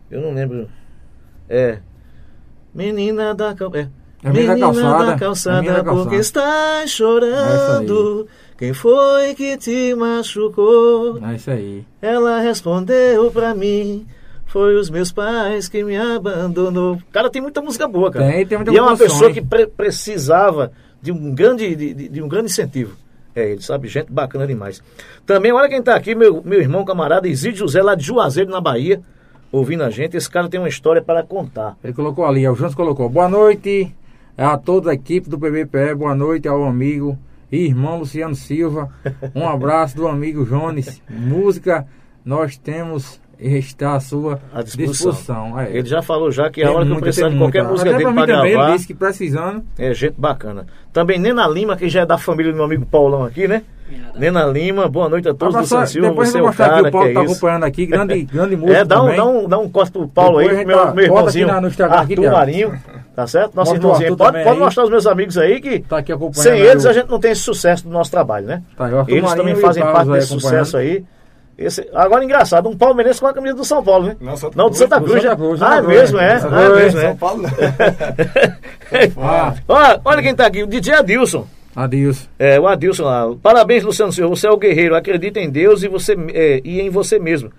Eu 0.09 0.21
não 0.21 0.33
lembro. 0.33 0.69
É. 1.49 1.79
Menina 2.73 3.33
da 3.33 3.55
é. 3.73 3.89
É 4.23 4.29
Menina 4.31 4.55
da 4.55 4.59
Calçada. 4.59 5.05
da 5.05 5.11
É 5.13 5.17
calçada, 5.17 5.61
da 5.61 5.83
porque 5.83 6.15
Calçada. 6.15 6.15
estás 6.17 6.91
chorando. 6.91 8.27
Quem 8.57 8.73
foi 8.73 9.35
que 9.35 9.55
te 9.57 9.93
machucou? 9.95 11.19
É 11.23 11.35
isso 11.35 11.51
aí. 11.51 11.85
Ela 12.01 12.39
respondeu 12.39 13.29
pra 13.31 13.53
mim. 13.53 14.05
Foi 14.47 14.75
os 14.75 14.89
meus 14.89 15.11
pais 15.11 15.67
que 15.69 15.83
me 15.83 15.95
abandonou. 15.97 16.97
Cara, 17.11 17.29
tem 17.29 17.41
muita 17.41 17.61
música 17.61 17.87
boa, 17.87 18.09
cara. 18.09 18.25
Tem, 18.31 18.45
tem 18.45 18.57
muita 18.57 18.71
e 18.73 18.77
é 18.77 18.81
uma 18.81 18.97
pessoa 18.97 19.27
hein? 19.29 19.33
que 19.35 19.41
pre- 19.41 19.67
precisava 19.67 20.71
de 21.01 21.11
um 21.11 21.35
grande, 21.35 21.75
de, 21.75 22.09
de- 22.09 22.21
um 22.23 22.27
grande 22.27 22.45
incentivo. 22.45 22.95
É 23.35 23.51
ele, 23.51 23.61
sabe? 23.61 23.87
Gente 23.87 24.11
bacana 24.11 24.47
demais. 24.47 24.81
Também, 25.25 25.51
olha 25.51 25.69
quem 25.69 25.83
tá 25.83 25.95
aqui, 25.95 26.15
meu, 26.15 26.41
meu 26.43 26.59
irmão 26.59 26.83
camarada 26.85 27.27
Isidro 27.27 27.57
José, 27.59 27.83
lá 27.83 27.93
de 27.93 28.03
Juazeiro, 28.05 28.49
na 28.49 28.59
Bahia, 28.61 28.99
ouvindo 29.51 29.83
a 29.83 29.89
gente. 29.91 30.17
Esse 30.17 30.29
cara 30.29 30.49
tem 30.49 30.59
uma 30.59 30.69
história 30.69 31.01
para 31.03 31.21
contar. 31.21 31.77
Ele 31.83 31.93
colocou 31.93 32.25
ali, 32.25 32.47
o 32.47 32.55
Jones 32.55 32.73
colocou. 32.73 33.07
Boa 33.09 33.27
noite 33.29 33.93
a 34.37 34.55
toda 34.55 34.91
a 34.91 34.93
equipe 34.93 35.27
do 35.27 35.39
PBPE, 35.39 35.95
boa 35.95 36.13
noite 36.13 36.47
ao 36.47 36.63
amigo 36.63 37.17
e 37.51 37.65
irmão 37.65 37.97
Luciano 37.97 38.35
Silva. 38.35 38.93
Um 39.33 39.49
abraço 39.49 39.95
do 39.95 40.07
amigo 40.07 40.45
Jones. 40.45 41.01
Música 41.09 41.87
nós 42.23 42.55
temos 42.55 43.19
está 43.39 43.93
à 43.95 43.99
sua 43.99 44.39
À 44.53 44.61
disposição. 44.61 45.11
disposição. 45.11 45.59
É. 45.59 45.69
Ele 45.77 45.87
já 45.87 46.01
falou 46.01 46.31
já 46.31 46.49
que 46.49 46.61
a 46.63 46.67
Tem 46.67 46.75
hora 46.75 46.85
que 46.85 46.91
eu 46.91 46.99
precisar 46.99 47.29
de 47.29 47.37
qualquer 47.37 47.59
muita. 47.59 47.71
música 47.71 47.89
Até 47.91 47.97
dele 47.99 48.13
para 48.13 48.25
também, 48.27 48.51
gravar, 48.53 48.67
ele 48.69 48.73
disse 48.77 48.87
que 48.87 48.93
precisando. 48.95 49.63
é 49.77 49.93
gente 49.93 50.15
bacana. 50.17 50.65
Também 50.91 51.19
Nena 51.19 51.47
Lima, 51.47 51.75
que 51.77 51.87
já 51.89 52.01
é 52.01 52.05
da 52.05 52.17
família 52.17 52.51
do 52.51 52.55
meu 52.55 52.65
amigo 52.65 52.85
Paulão 52.85 53.23
aqui, 53.23 53.47
né? 53.47 53.61
Nena 54.15 54.45
Lima, 54.45 54.89
boa 54.89 55.07
noite 55.07 55.29
a 55.29 55.33
todos 55.33 55.53
do 55.55 55.61
Luciano 55.61 55.87
Silva. 55.87 56.09
depois 56.09 56.29
Você 56.29 56.37
eu 56.37 56.39
é 56.39 56.41
vou 56.41 56.47
o 56.47 56.49
mostrar 56.49 56.65
cara 56.67 56.79
aqui, 56.79 56.87
o 56.89 56.91
Paulo 56.91 57.07
que 57.07 57.13
tá 57.13 57.19
é 57.19 57.23
acompanhando 57.23 57.63
aqui, 57.63 57.85
grande, 57.85 58.21
grande 58.33 58.55
músico 58.57 58.73
É, 58.73 58.83
dá 58.83 58.97
um, 58.97 59.01
também. 59.05 59.17
dá, 59.17 59.25
um, 59.25 59.47
dá 59.47 59.57
um 59.59 59.69
corte 59.69 59.91
pro 59.91 60.07
Paulo 60.09 60.37
Depois 60.39 60.49
aí, 60.49 60.57
gente 60.57 60.67
meu, 60.67 60.77
tá- 60.77 60.83
meu 60.85 60.91
aqui 60.93 61.03
irmãozinho. 61.03 61.47
na- 61.47 61.61
no 61.61 61.67
Instagram 61.67 61.95
aqui, 61.95 62.01
Arthur 62.13 62.21
Thiago. 62.21 62.35
Marinho, 62.37 62.79
tá 63.15 63.27
certo? 63.27 63.55
Nosso 63.55 63.71
Mostra 63.71 63.73
o 63.87 63.91
irmãozinho. 63.91 64.17
Pode, 64.17 64.43
pode 64.43 64.59
mostrar 64.59 64.83
os 64.83 64.89
meus 64.89 65.07
amigos 65.07 65.37
aí 65.37 65.61
que 65.61 65.79
Tá 65.79 65.99
aqui 65.99 66.11
acompanhando. 66.11 66.43
sem 66.43 66.59
eles 66.59 66.83
o- 66.83 66.89
a 66.89 66.93
gente 66.93 67.09
não 67.09 67.19
tem 67.19 67.31
esse 67.31 67.41
sucesso 67.41 67.83
do 67.85 67.89
nosso 67.91 68.11
trabalho, 68.11 68.45
né? 68.47 68.61
Tá 68.75 68.85
o 68.85 69.05
Eles 69.07 69.21
Marinho 69.23 69.37
também 69.37 69.53
o 69.53 69.57
fazem 69.57 69.83
parte 69.83 70.11
desse 70.11 70.27
sucesso 70.27 70.75
aí. 70.75 71.05
Esse, 71.57 71.89
agora 71.93 72.23
engraçado, 72.23 72.69
um 72.69 72.77
palmeirense 72.77 73.19
com 73.19 73.25
a 73.27 73.33
camisa 73.33 73.55
do 73.55 73.65
São 73.65 73.83
Paulo, 73.83 74.05
né? 74.07 74.17
Não, 74.21 74.37
Santa 74.37 74.55
Não, 74.57 74.65
do 74.65 74.75
Cruz. 74.75 74.77
Santa 74.77 75.01
Cruz. 75.01 75.21
Santa 75.23 75.35
Cruz, 75.35 75.61
ah, 75.63 75.75
é 75.77 75.81
Cruz. 75.81 75.87
mesmo, 75.97 76.19
é? 76.19 76.39
Santa 76.39 76.55
Ah, 76.55 76.61
é 76.61 76.65
Cruz. 76.67 76.83
mesmo, 76.83 76.99
São 77.01 77.09
é? 77.09 77.15
Paulo, 77.15 77.41
né? 77.41 77.49
Ah, 79.17 79.53
Olha, 79.67 80.01
olha 80.05 80.21
quem 80.21 80.35
tá 80.35 80.45
aqui, 80.45 80.63
o 80.63 80.67
DJ 80.67 80.93
Adilson. 80.95 81.47
adeus. 81.75 82.29
É, 82.37 82.59
o 82.59 82.67
Adilson 82.67 83.03
lá. 83.05 83.25
Parabéns, 83.41 83.83
Luciano 83.83 84.11
Silva. 84.11 84.35
Você 84.35 84.47
é 84.47 84.51
o 84.51 84.57
guerreiro. 84.57 84.95
Acredita 84.95 85.39
em 85.39 85.49
Deus 85.49 85.83
e, 85.83 85.87
você, 85.87 86.15
é, 86.33 86.61
e 86.63 86.79
em 86.81 86.89
você 86.89 87.17
mesmo. 87.19 87.51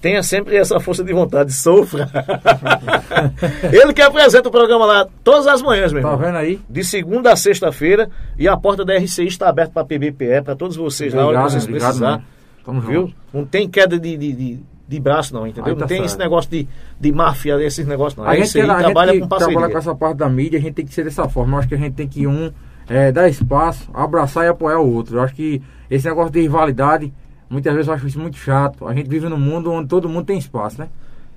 Tenha 0.00 0.22
sempre 0.22 0.56
essa 0.56 0.80
força 0.80 1.04
de 1.04 1.12
vontade. 1.12 1.52
Sofra. 1.52 2.08
Ele 3.72 3.92
que 3.92 4.02
apresenta 4.02 4.48
o 4.48 4.52
programa 4.52 4.84
lá 4.84 5.06
todas 5.22 5.46
as 5.46 5.62
manhãs, 5.62 5.92
meu 5.92 6.02
Tá 6.02 6.08
irmão. 6.08 6.26
vendo 6.26 6.38
aí? 6.38 6.58
De 6.68 6.82
segunda 6.82 7.32
a 7.32 7.36
sexta-feira. 7.36 8.10
E 8.38 8.48
a 8.48 8.56
porta 8.56 8.84
da 8.84 8.96
RCI 8.96 9.26
está 9.26 9.48
aberta 9.48 9.72
para 9.72 9.84
PBPE, 9.84 10.42
para 10.44 10.56
todos 10.56 10.74
vocês 10.76 11.14
lá, 11.14 11.22
a 11.22 11.26
hora 11.26 11.38
que 11.38 11.44
Obrigado, 11.44 11.50
vocês 11.52 11.64
obrigado, 11.64 11.88
precisar. 11.90 12.10
mano. 12.10 12.24
Tamo 12.64 12.80
Viu? 12.80 13.12
Não 13.32 13.44
tem 13.44 13.68
queda 13.68 13.98
de, 13.98 14.16
de, 14.16 14.32
de, 14.32 14.60
de 14.88 15.00
braço, 15.00 15.34
não, 15.34 15.46
entendeu? 15.46 15.74
Tá 15.74 15.80
não 15.80 15.86
tem 15.86 15.98
certo. 15.98 16.08
esse 16.10 16.18
negócio 16.18 16.50
de, 16.50 16.68
de 17.00 17.12
máfia, 17.12 17.60
esses 17.62 17.86
negócios, 17.86 18.16
não. 18.16 18.24
A 18.24 18.34
gente, 18.36 18.44
RCI 18.46 18.52
que- 18.52 18.60
a 18.60 18.66
gente 18.74 18.78
trabalha 18.84 19.12
que 19.12 19.20
com 19.20 19.28
trabalha 19.28 19.68
com 19.70 19.78
essa 19.78 19.94
parte 19.94 20.16
da 20.18 20.28
mídia, 20.28 20.58
a 20.58 20.62
gente 20.62 20.74
tem 20.74 20.84
que 20.86 20.94
ser 20.94 21.04
dessa 21.04 21.28
forma. 21.28 21.54
Eu 21.54 21.58
acho 21.60 21.68
que 21.68 21.74
a 21.74 21.78
gente 21.78 21.94
tem 21.94 22.06
que 22.08 22.26
um 22.26 22.50
é, 22.88 23.10
dar 23.12 23.28
espaço, 23.28 23.88
abraçar 23.94 24.44
e 24.44 24.48
apoiar 24.48 24.78
o 24.80 24.92
outro. 24.92 25.16
Eu 25.16 25.22
acho 25.22 25.34
que 25.34 25.60
esse 25.90 26.06
negócio 26.08 26.32
de 26.32 26.40
rivalidade, 26.40 27.12
muitas 27.48 27.72
vezes 27.72 27.88
eu 27.88 27.94
acho 27.94 28.06
isso 28.06 28.18
muito 28.20 28.36
chato. 28.36 28.86
A 28.86 28.94
gente 28.94 29.08
vive 29.08 29.28
num 29.28 29.38
mundo 29.38 29.70
onde 29.72 29.88
todo 29.88 30.08
mundo 30.08 30.24
tem 30.26 30.38
espaço, 30.38 30.78
né? 30.80 30.88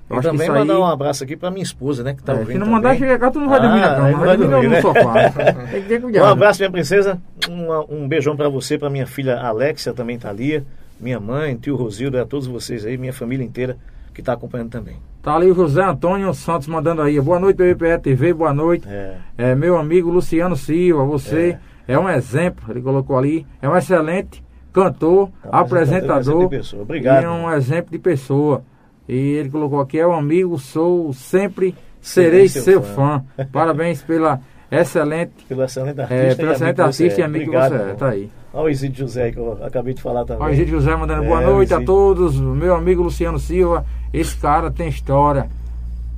Eu 0.08 0.18
E 0.18 0.20
que 0.20 0.26
também 0.28 0.42
isso 0.46 0.52
aí. 0.52 0.58
mandar 0.60 0.78
um 0.78 0.84
abraço 0.84 1.24
aqui 1.24 1.36
para 1.36 1.50
minha 1.50 1.64
esposa, 1.64 2.04
né? 2.04 2.14
Que 2.14 2.22
tá 2.22 2.32
é, 2.32 2.36
ouvindo 2.38 2.52
se 2.52 2.58
não 2.58 2.66
mandar 2.68 2.96
chegar 2.96 3.18
cá, 3.18 3.28
tu 3.28 3.40
não 3.40 3.48
vai 3.48 3.60
dormir 3.60 3.80
na 3.80 3.92
Ah, 3.92 3.96
cama, 3.96 4.18
vai 4.24 4.36
dormir 4.36 4.50
dormir, 4.52 4.66
no 4.68 4.72
né? 4.74 4.80
sofá. 4.80 5.30
tem 5.72 5.82
que 5.82 5.88
ter 5.88 5.98
Um 5.98 6.02
cuidado. 6.02 6.26
abraço, 6.26 6.60
minha 6.60 6.70
princesa. 6.70 7.20
Um, 7.50 8.02
um 8.04 8.06
beijão 8.08 8.36
pra 8.36 8.48
você, 8.48 8.78
pra 8.78 8.88
minha 8.88 9.06
filha 9.06 9.36
Alexia, 9.40 9.92
também 9.92 10.16
tá 10.16 10.28
ali. 10.30 10.62
Minha 10.98 11.20
mãe, 11.20 11.56
tio 11.56 11.76
Rosildo, 11.76 12.18
a 12.18 12.24
todos 12.24 12.46
vocês 12.46 12.86
aí, 12.86 12.96
minha 12.96 13.12
família 13.12 13.44
inteira 13.44 13.76
que 14.14 14.22
tá 14.22 14.32
acompanhando 14.32 14.70
também. 14.70 14.96
Tá 15.22 15.34
ali 15.34 15.50
o 15.50 15.54
José 15.54 15.82
Antônio 15.82 16.32
Santos 16.32 16.68
mandando 16.68 17.02
aí. 17.02 17.20
Boa 17.20 17.38
noite, 17.38 17.56
PVPE 17.56 17.98
TV, 18.00 18.32
boa 18.32 18.54
noite. 18.54 18.88
É. 18.88 19.18
É, 19.36 19.54
meu 19.54 19.76
amigo 19.76 20.08
Luciano 20.08 20.56
Silva, 20.56 21.04
você 21.04 21.58
é. 21.86 21.98
um 21.98 22.08
exemplo, 22.08 22.64
ele 22.70 22.80
colocou 22.80 23.18
ali, 23.18 23.46
é 23.60 23.68
um 23.68 23.76
excelente 23.76 24.42
cantor, 24.72 25.30
É 25.44 25.48
um 25.48 25.58
apresentador 25.58 26.44
de 26.44 26.56
pessoa. 26.56 26.82
Obrigado, 26.82 27.22
e 27.22 27.24
é 27.26 27.30
um 27.30 27.52
exemplo 27.52 27.90
de 27.90 27.98
pessoa. 27.98 28.62
E 29.08 29.14
ele 29.14 29.50
colocou 29.50 29.80
aqui, 29.80 29.98
é 29.98 30.06
um 30.06 30.14
amigo, 30.14 30.58
sou 30.58 31.12
sempre 31.12 31.74
serei 32.00 32.48
seu 32.48 32.62
seu 32.62 32.82
fã. 32.82 33.22
fã. 33.36 33.46
Parabéns 33.52 34.02
pela 34.02 34.40
excelente, 34.70 35.32
Pelo 35.48 35.62
excelente 35.64 36.00
artista. 36.00 36.14
é, 36.14 36.34
pelo 36.34 36.48
amigo 36.48 36.52
excelente 36.56 36.80
artista 36.80 37.20
e 37.20 37.22
é. 37.22 37.26
amigo 37.26 37.50
que 37.50 37.56
você 37.58 37.74
é. 37.74 37.94
Tá 37.94 38.08
aí. 38.08 38.30
Olha 38.52 38.64
o 38.66 38.70
Isidro 38.70 38.98
José 38.98 39.30
que 39.32 39.38
eu 39.38 39.58
acabei 39.64 39.92
de 39.94 40.00
falar 40.02 40.24
também. 40.24 40.46
Ó, 40.48 40.52
gente 40.52 40.70
José 40.70 40.96
mandando 40.96 41.24
boa 41.24 41.42
É, 41.42 41.46
noite 41.46 41.72
a 41.74 41.76
Isidro. 41.76 41.94
todos. 41.94 42.40
Meu 42.40 42.74
amigo 42.74 43.02
Luciano 43.02 43.38
Silva, 43.38 43.84
esse 44.12 44.36
cara 44.38 44.70
tem 44.70 44.88
história 44.88 45.48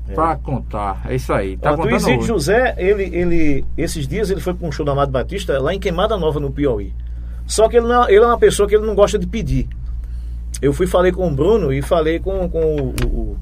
É. 0.08 0.14
pra 0.14 0.36
contar. 0.36 1.02
É 1.08 1.14
isso 1.16 1.32
aí. 1.32 1.56
Tá 1.56 1.72
Ó, 1.72 1.82
o 1.82 1.90
Isidro 1.90 2.18
hoje. 2.20 2.28
José, 2.28 2.74
ele, 2.78 3.04
ele, 3.14 3.64
esses 3.76 4.06
dias 4.06 4.30
ele 4.30 4.40
foi 4.40 4.54
para 4.54 4.66
um 4.68 4.72
show 4.72 4.84
do 4.86 4.92
Amado 4.92 5.10
Batista 5.10 5.58
lá 5.60 5.74
em 5.74 5.80
Queimada 5.80 6.16
Nova, 6.16 6.38
no 6.38 6.50
Piauí. 6.52 6.92
Só 7.46 7.68
que 7.68 7.76
ele, 7.76 7.86
não, 7.88 8.04
ele 8.08 8.22
é 8.22 8.26
uma 8.26 8.38
pessoa 8.38 8.68
que 8.68 8.74
ele 8.76 8.86
não 8.86 8.94
gosta 8.94 9.18
de 9.18 9.26
pedir. 9.26 9.68
Eu 10.62 10.72
fui 10.72 10.86
falei 10.86 11.10
com 11.12 11.26
o 11.26 11.30
Bruno 11.34 11.72
e 11.72 11.82
falei 11.82 12.18
com, 12.18 12.48
com 12.48 12.60
o, 12.76 12.94
o, 13.04 13.36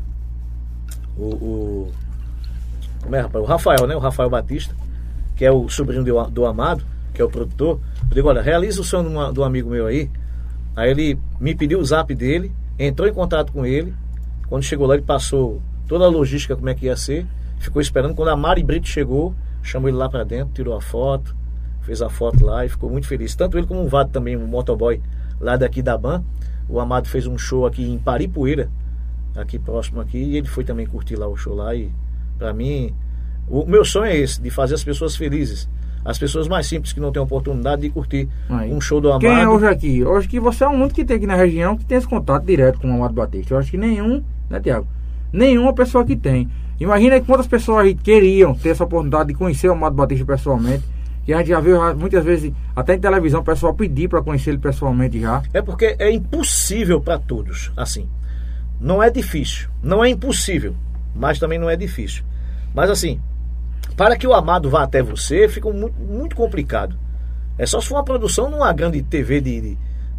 o, 1.19 1.25
o- 1.25 1.93
como 3.03 3.15
é, 3.15 3.21
rapaz? 3.21 3.45
O 3.45 3.47
Rafael, 3.47 3.87
né? 3.87 3.95
O 3.95 3.99
Rafael 4.01 4.29
Batista, 4.31 4.75
que 5.37 5.45
é 5.45 5.53
o 5.53 5.69
sobrinho 5.69 6.03
do, 6.03 6.31
do 6.31 6.47
Amado, 6.47 6.83
que 7.15 7.21
é 7.23 7.25
o 7.25 7.29
produtor. 7.31 7.79
Eu 8.09 8.15
digo, 8.15 8.29
olha, 8.29 8.43
realiza 8.43 8.81
o 8.81 8.85
sonho 8.85 9.05
de, 9.09 9.15
uma- 9.15 9.33
de 9.33 9.39
um 9.41 9.45
amigo 9.45 9.71
meu 9.71 9.87
aí. 9.87 10.11
Aí 10.75 10.91
ele 10.91 11.19
me 11.41 11.55
pediu 11.55 11.79
o 11.79 11.85
zap 11.85 12.13
dele, 12.15 12.53
entrou 12.79 13.09
em 13.09 13.13
contato 13.13 13.53
com 13.53 13.65
ele. 13.65 13.95
Quando 14.49 14.63
chegou 14.63 14.87
lá, 14.87 14.95
ele 14.95 15.03
passou 15.05 15.61
toda 15.87 16.05
a 16.05 16.09
logística, 16.09 16.57
como 16.57 16.69
é 16.69 16.75
que 16.75 16.87
ia 16.87 16.97
ser. 16.97 17.27
Ficou 17.59 17.81
esperando. 17.81 18.15
Quando 18.15 18.29
a 18.29 18.37
Mari 18.37 18.63
Brito 18.63 18.89
chegou, 18.89 19.35
chamou 19.63 19.89
ele 19.89 19.97
lá 19.97 20.09
pra 20.09 20.25
dentro, 20.25 20.53
tirou 20.55 20.77
a 20.77 20.81
foto, 20.81 21.35
fez 21.83 22.03
a 22.03 22.09
foto 22.09 22.45
lá 22.45 22.65
e 22.65 22.69
ficou 22.69 22.91
muito 22.91 23.07
feliz. 23.07 23.35
Tanto 23.35 23.57
ele 23.57 23.67
como 23.67 23.83
o 23.83 23.89
Vado 23.89 24.11
também, 24.11 24.37
um 24.37 24.47
motoboy 24.47 25.01
lá 25.41 25.57
daqui 25.57 25.83
da 25.83 25.97
Ban. 25.97 26.23
O 26.69 26.81
Amado 26.81 27.09
fez 27.09 27.27
um 27.27 27.39
show 27.39 27.65
aqui 27.67 27.89
em 27.89 27.99
Paripueira, 27.99 28.69
aqui 29.37 29.59
próximo 29.59 30.01
aqui, 30.01 30.19
e 30.19 30.37
ele 30.37 30.47
foi 30.49 30.65
também 30.65 30.87
curtir 30.87 31.17
lá 31.17 31.27
o 31.29 31.37
show 31.37 31.55
lá. 31.55 31.75
E 31.75 31.91
pra 32.39 32.53
mim, 32.53 32.93
o 33.49 33.65
meu 33.67 33.85
sonho 33.85 34.07
é 34.07 34.17
esse, 34.17 34.41
de 34.41 34.51
fazer 34.51 34.75
as 34.75 34.85
pessoas 34.85 35.17
felizes. 35.17 35.69
As 36.05 36.19
pessoas 36.19 36.47
mais 36.47 36.67
simples 36.67 36.93
que 36.93 37.01
não 37.01 37.11
têm 37.11 37.21
oportunidade 37.21 37.83
de 37.83 37.91
curtir 37.91 38.29
Aí. 38.49 38.73
um 38.73 38.81
show 38.81 39.01
do 39.01 39.09
Amado. 39.09 39.23
Quem 39.23 39.41
é 39.41 39.49
hoje 39.49 39.67
aqui? 39.67 40.05
Hoje 40.05 40.29
que 40.29 40.39
você 40.39 40.63
é 40.63 40.69
o 40.69 40.71
único 40.71 40.95
que 40.95 41.05
tem 41.05 41.17
aqui 41.17 41.27
na 41.27 41.35
região 41.35 41.77
que 41.77 41.85
tem 41.85 41.99
esse 41.99 42.07
contato 42.07 42.45
direto 42.45 42.81
com 42.81 42.89
o 42.89 42.95
Amado 42.95 43.15
Batista. 43.15 43.55
Eu 43.55 43.59
acho 43.59 43.73
que 43.73 43.77
nenhum, 43.77 44.23
né, 44.49 44.61
Tiago? 44.61 44.87
Nenhuma 45.33 45.73
pessoa 45.73 46.05
que 46.05 46.15
tem. 46.15 46.49
Imagina 46.79 47.21
quantas 47.21 47.49
pessoas 47.49 47.87
aí 47.87 47.95
queriam 47.95 48.55
ter 48.55 48.69
essa 48.69 48.85
oportunidade 48.85 49.29
de 49.31 49.35
conhecer 49.35 49.69
o 49.69 49.73
Amado 49.73 49.97
Batista 49.97 50.25
pessoalmente. 50.25 50.85
E 51.27 51.35
a 51.35 51.39
gente 51.39 51.49
já 51.49 51.59
viu 51.59 51.77
muitas 51.97 52.25
vezes, 52.25 52.53
até 52.75 52.95
em 52.95 53.01
televisão, 53.01 53.41
o 53.41 53.45
pessoal 53.45 53.75
pedir 53.75 54.09
para 54.09 54.23
conhecer 54.23 54.51
ele 54.51 54.59
pessoalmente 54.59 55.21
já. 55.21 55.43
É 55.53 55.61
porque 55.61 55.97
é 55.99 56.09
impossível 56.13 57.01
para 57.01 57.19
todos, 57.19 57.73
assim. 57.77 58.09
Não 58.81 59.03
é 59.03 59.11
difícil, 59.11 59.69
não 59.83 60.05
é 60.05 60.09
impossível, 60.09 60.75
mas 61.15 61.41
também 61.41 61.59
não 61.59 61.69
é 61.69 61.75
difícil. 61.75 62.23
Mas 62.73 62.91
assim, 62.91 63.19
para 63.97 64.17
que 64.17 64.27
o 64.27 64.35
amado 64.35 64.69
vá 64.69 64.83
até 64.83 65.03
você, 65.03 65.49
fica 65.49 65.71
muito, 65.71 65.99
muito 65.99 66.37
complicado. 66.37 66.97
É 67.59 67.65
só 67.65 67.81
se 67.81 67.89
for 67.89 67.95
uma 67.95 68.05
produção 68.05 68.51
numa 68.51 68.73
grande 68.73 69.03
TV 69.03 69.41
de, 69.41 69.61
de, 69.61 69.79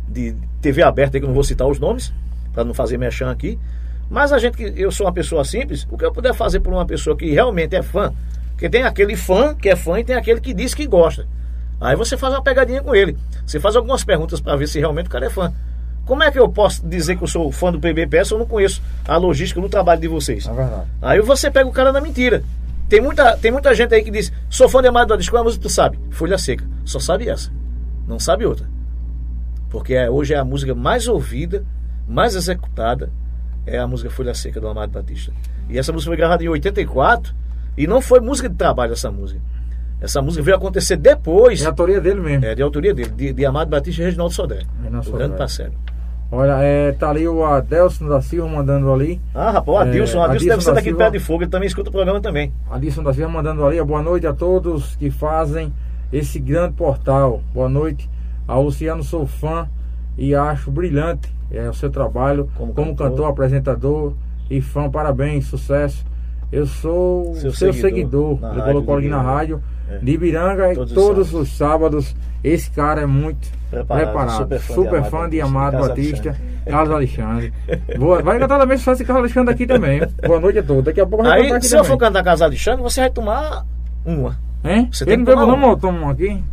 de 0.10 0.36
TV 0.62 0.82
aberta, 0.82 1.20
que 1.20 1.24
eu 1.24 1.28
não 1.28 1.36
vou 1.36 1.44
citar 1.44 1.68
os 1.68 1.80
nomes, 1.80 2.12
para 2.54 2.64
não 2.64 2.74
fazer 2.74 2.98
mexão 2.98 3.30
aqui. 3.30 3.60
Mas 4.10 4.34
a 4.34 4.40
gente 4.40 4.58
que 4.58 4.74
eu 4.76 4.92
sou 4.92 5.06
uma 5.06 5.14
pessoa 5.14 5.46
simples, 5.46 5.88
o 5.92 5.98
que 5.98 6.06
eu 6.06 6.12
puder 6.12 6.34
fazer 6.34 6.60
por 6.60 6.74
uma 6.74 6.86
pessoa 6.86 7.16
que 7.16 7.30
realmente 7.30 7.76
é 7.76 7.84
fã, 7.84 8.12
Porque 8.52 8.70
tem 8.70 8.84
aquele 8.84 9.16
fã 9.16 9.54
que 9.54 9.70
é 9.70 9.76
fã 9.76 10.00
e 10.00 10.04
tem 10.04 10.16
aquele 10.16 10.42
que 10.42 10.54
diz 10.54 10.74
que 10.74 10.88
gosta. 10.88 11.28
Aí 11.80 11.96
você 11.96 12.18
faz 12.18 12.34
uma 12.34 12.42
pegadinha 12.42 12.82
com 12.82 12.96
ele. 12.96 13.16
Você 13.46 13.60
faz 13.60 13.76
algumas 13.76 14.04
perguntas 14.04 14.42
para 14.42 14.56
ver 14.56 14.68
se 14.68 14.80
realmente 14.80 15.06
o 15.06 15.10
cara 15.12 15.28
é 15.28 15.30
fã. 15.30 15.54
Como 16.06 16.24
é 16.24 16.32
que 16.32 16.40
eu 16.40 16.50
posso 16.50 16.88
dizer 16.88 17.18
que 17.18 17.24
eu 17.24 17.28
sou 17.28 17.52
fã 17.52 17.72
do 17.72 17.80
PBPS 17.80 18.30
se 18.30 18.34
eu 18.34 18.40
não 18.40 18.48
conheço 18.48 18.82
a 19.08 19.18
logística 19.18 19.62
do 19.62 19.70
trabalho 19.70 20.02
de 20.02 20.08
vocês? 20.08 20.48
É 20.48 20.54
verdade. 20.54 20.88
Aí 21.02 21.22
você 21.22 21.52
pega 21.52 21.70
o 21.70 21.72
cara 21.72 21.92
na 21.92 22.02
mentira. 22.02 22.44
Tem 22.90 23.02
muita, 23.02 23.36
tem 23.38 23.52
muita 23.52 23.74
gente 23.76 23.94
aí 23.94 24.04
que 24.04 24.10
diz, 24.12 24.32
sou 24.50 24.70
fã 24.70 24.82
de 24.82 24.88
Amado 24.88 25.10
Batista, 25.10 25.32
qual 25.32 25.40
é 25.40 25.42
a 25.42 25.44
música 25.44 25.62
que 25.62 25.68
tu 25.68 25.74
sabe? 25.74 26.00
Folha 26.10 26.38
Seca. 26.38 26.66
Só 26.86 27.00
sabe 27.00 27.28
essa. 27.30 27.52
Não 28.08 28.18
sabe 28.20 28.46
outra. 28.46 28.66
Porque 29.70 29.94
é- 29.94 30.10
hoje 30.10 30.34
é 30.34 30.38
a 30.38 30.46
música 30.46 30.74
mais 30.74 31.08
ouvida, 31.08 31.66
mais 32.08 32.36
executada, 32.36 33.12
é 33.66 33.78
a 33.78 33.86
música 33.86 34.10
Folha 34.10 34.34
Seca 34.34 34.62
do 34.62 34.68
Amado 34.68 34.92
Batista. 34.92 35.34
E 35.70 35.78
essa 35.78 35.92
música 35.92 36.10
foi 36.12 36.18
gravada 36.18 36.42
em 36.44 36.48
84 36.48 37.36
e 37.78 37.86
não 37.86 38.00
foi 38.02 38.22
música 38.22 38.48
de 38.48 38.56
trabalho 38.56 38.94
essa 38.94 39.12
música. 39.12 39.42
Essa 40.00 40.22
música 40.22 40.42
veio 40.44 40.56
acontecer 40.56 40.96
depois, 40.96 41.62
É 41.62 41.66
a 41.66 41.70
autoria 41.70 42.00
dele 42.00 42.22
mesmo. 42.22 42.46
é, 42.46 42.56
de 42.56 42.62
autoria 42.62 42.94
dele, 42.94 43.10
de, 43.10 43.34
de 43.34 43.46
Amado 43.46 43.70
Batista 43.70 44.02
e 44.02 44.06
Reginaldo 44.06 44.34
Sodré. 44.34 44.62
Reginaldo 44.78 45.00
O 45.00 45.04
Sodré. 45.04 45.20
grande 45.26 45.38
parceiro. 45.38 45.74
Olha, 46.32 46.58
é, 46.62 46.92
tá 46.92 47.10
ali 47.10 47.26
o 47.28 47.46
Adelson 47.46 48.08
da 48.08 48.22
Silva 48.22 48.50
mandando 48.50 48.92
ali. 48.92 49.22
Ah, 49.34 49.52
rapaz, 49.52 49.78
o 49.78 49.80
É, 49.82 49.84
Adilson, 49.90 50.18
o 50.20 50.22
Adilson 50.24 50.24
Adilson 50.24 50.50
deve 50.50 50.62
ser 50.64 50.70
da 50.70 50.74
daqui 50.76 50.90
de 50.90 50.96
Silva. 50.96 51.04
Pé 51.06 51.18
de 51.18 51.20
Fogo, 51.24 51.44
ele 51.44 51.50
também 51.52 51.68
escuta 51.68 51.90
o 51.90 51.92
programa 51.94 52.20
também. 52.20 52.52
Adilson 52.70 53.02
da 53.04 53.14
Silva 53.14 53.32
mandando 53.32 53.66
ali. 53.66 53.82
Boa 53.82 54.02
noite 54.04 54.28
a 54.28 54.34
todos 54.34 54.96
que 54.98 55.10
fazem 55.10 55.72
esse 56.12 56.38
grande 56.40 56.74
portal. 56.74 57.42
Boa 57.54 57.70
noite. 57.70 58.10
A 58.48 58.58
Luciano, 58.58 59.04
sou 59.04 59.26
fã 59.26 59.70
e 60.18 60.36
acho 60.36 60.70
brilhante 60.70 61.34
é, 61.52 61.70
o 61.70 61.74
seu 61.74 61.90
trabalho 61.90 62.50
Como 62.58 62.74
como, 62.74 62.90
cantor. 62.92 63.10
cantor. 63.12 63.30
apresentador 63.30 64.14
e 64.50 64.60
fã. 64.62 64.90
Parabéns, 64.90 65.46
sucesso. 65.48 66.06
Eu 66.52 66.66
sou 66.66 67.36
Seu 67.36 67.52
seu, 67.52 67.74
seguidor 67.74 68.38
seguidor. 68.38 68.52
Ele 68.54 68.62
colocou 68.74 68.96
ali 68.96 69.08
na 69.10 69.22
rádio 69.22 69.62
É. 69.90 69.98
de 70.00 70.12
Ibiranga 70.12 70.74
Todos 70.76 70.94
todos, 70.94 71.34
os 71.34 71.42
os 71.42 71.58
sábados. 71.58 72.14
Esse 72.44 72.70
cara 72.72 73.02
é 73.02 73.06
muito 73.06 73.50
Preparado, 73.70 74.06
preparado. 74.06 74.38
super 74.38 74.60
Super, 74.62 75.04
fã 75.06 75.30
de 75.30 75.40
fã, 75.42 75.46
Amado 75.46 75.78
de 75.78 75.88
Batista, 75.88 76.30
Amado 76.30 76.30
Carlos 76.30 76.30
Batista, 76.30 76.30
Alexandre. 76.30 76.72
Carlos 76.72 76.92
Alexandre. 76.92 77.54
Boa, 77.98 78.22
vai 78.22 78.40
cantar 78.40 78.60
também 78.60 78.78
sucesso 78.78 78.98
de 79.00 79.06
Carlos 79.06 79.24
Alexandre 79.24 79.54
aqui 79.54 79.68
também. 79.68 80.02
Boa 80.26 80.40
noite 80.40 80.60
a 80.60 80.64
todos. 80.64 80.84
Daqui 80.86 81.02
a 81.02 81.06
pouco 81.06 81.24
vai 81.24 81.42
Aí, 81.42 81.62
se 81.62 81.76
eu 81.76 81.84
for 81.84 81.98
também. 81.98 82.00
cantar 82.00 82.24
Casa 82.24 82.46
Alexandre, 82.46 82.82
você 82.82 83.02
vai 83.02 83.10
tomar 83.10 83.66
uma. 84.06 84.38
Hein? 84.64 84.90
Você 84.92 85.06
não 85.06 85.12
que 85.12 85.18
bebeu 85.18 85.36
tomar 85.36 85.58
não, 85.58 85.70
eu 85.70 85.78
tomo 85.78 86.10
aqui. 86.10 86.44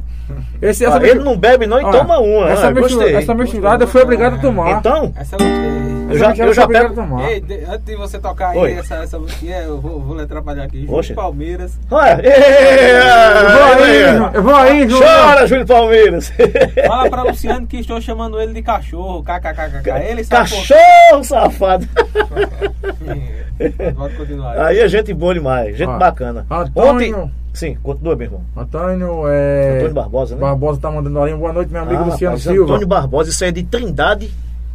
Esse, 0.62 0.86
Ah, 0.86 0.98
ele 1.02 1.20
não 1.20 1.36
bebe 1.36 1.66
não 1.66 1.78
e 1.80 1.84
Olha, 1.84 1.98
toma 1.98 2.18
uma. 2.18 2.48
Essa, 2.50 2.68
ah, 2.68 2.70
mistura, 2.70 3.10
essa 3.10 3.34
misturada 3.34 3.84
eu 3.84 3.88
fui 3.88 4.00
obrigado 4.02 4.34
a 4.34 4.38
tomar. 4.38 4.78
Então, 4.78 5.12
Essa 5.16 5.36
eu 5.36 5.38
gostei. 5.38 6.04
eu 6.10 6.18
já, 6.18 6.34
eu 6.46 6.54
já 6.54 6.66
pego. 6.66 6.86
a 6.86 6.90
tomar. 6.94 7.30
Ei, 7.30 7.40
de- 7.40 7.64
antes 7.68 7.84
de 7.84 7.96
você 7.96 8.18
tocar 8.18 8.50
aí 8.50 8.58
Oi. 8.58 8.72
essa, 8.72 8.94
essa 8.96 9.18
musiquinha, 9.18 9.58
eu 9.58 9.78
vou, 9.80 10.00
vou 10.00 10.16
lhe 10.16 10.26
trabalhar 10.26 10.64
aqui. 10.64 10.86
Oxe. 10.88 11.08
Júlio 11.08 11.14
Palmeiras. 11.22 11.78
Olha, 11.90 12.22
Eu 12.24 13.52
vou 13.52 13.74
aí, 13.74 14.16
Ju- 14.16 14.30
eu 14.34 14.42
vou 14.42 14.54
aí, 14.56 14.88
Júlio. 14.88 15.06
Chora, 15.06 15.46
Júlio 15.46 15.66
Palmeiras. 15.66 16.32
Fala 16.86 17.10
pra 17.10 17.22
Luciano 17.22 17.66
que 17.66 17.78
estou 17.78 18.00
chamando 18.00 18.40
ele 18.40 18.52
de 18.54 18.62
cachorro. 18.62 19.22
KKKK. 19.22 19.90
Ele 20.08 20.24
sabe 20.24 20.48
por 20.50 20.56
Cachorro 20.66 21.24
safado. 21.24 21.88
Pode 23.96 24.14
continuar. 24.16 24.58
Aí 24.66 24.78
é 24.80 24.88
gente 24.88 25.12
boa 25.14 25.34
demais, 25.34 25.76
gente 25.76 25.88
Ó, 25.88 25.98
bacana. 25.98 26.46
Antônio- 26.50 27.18
Ontem. 27.18 27.30
Sim, 27.52 27.76
continua, 27.82 28.16
meu 28.16 28.26
irmão. 28.26 28.40
Antônio, 28.56 29.28
é... 29.28 29.76
Antônio 29.76 29.94
Barbosa, 29.94 30.34
né? 30.34 30.40
Barbosa 30.40 30.80
tá 30.80 30.90
mandando 30.90 31.20
ali. 31.20 31.34
Boa 31.34 31.52
noite, 31.52 31.70
meu 31.72 31.82
amigo 31.82 32.02
Ah, 32.02 32.06
Luciano 32.06 32.36
rapaz, 32.36 32.42
Silva. 32.42 32.64
Antônio 32.64 32.86
Barbosa, 32.88 33.30
isso 33.30 33.44
aí 33.44 33.50
é 33.50 33.52
de 33.52 33.62
Trindade, 33.62 34.30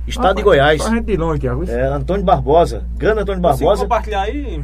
estado 0.08 0.30
Ah, 0.32 0.34
de 0.34 0.42
Goiás. 0.44 0.82
Só 0.82 0.90
gente 0.90 1.04
de 1.06 1.18
longe, 1.18 1.40
Tiago. 1.42 1.64
É, 1.70 1.88
Antônio 1.88 2.24
Barbosa, 2.24 2.84
grande 2.98 3.20
Antônio 3.22 3.42
Barbosa. 3.42 3.82
compartilhar 3.84 4.22
aí? 4.22 4.64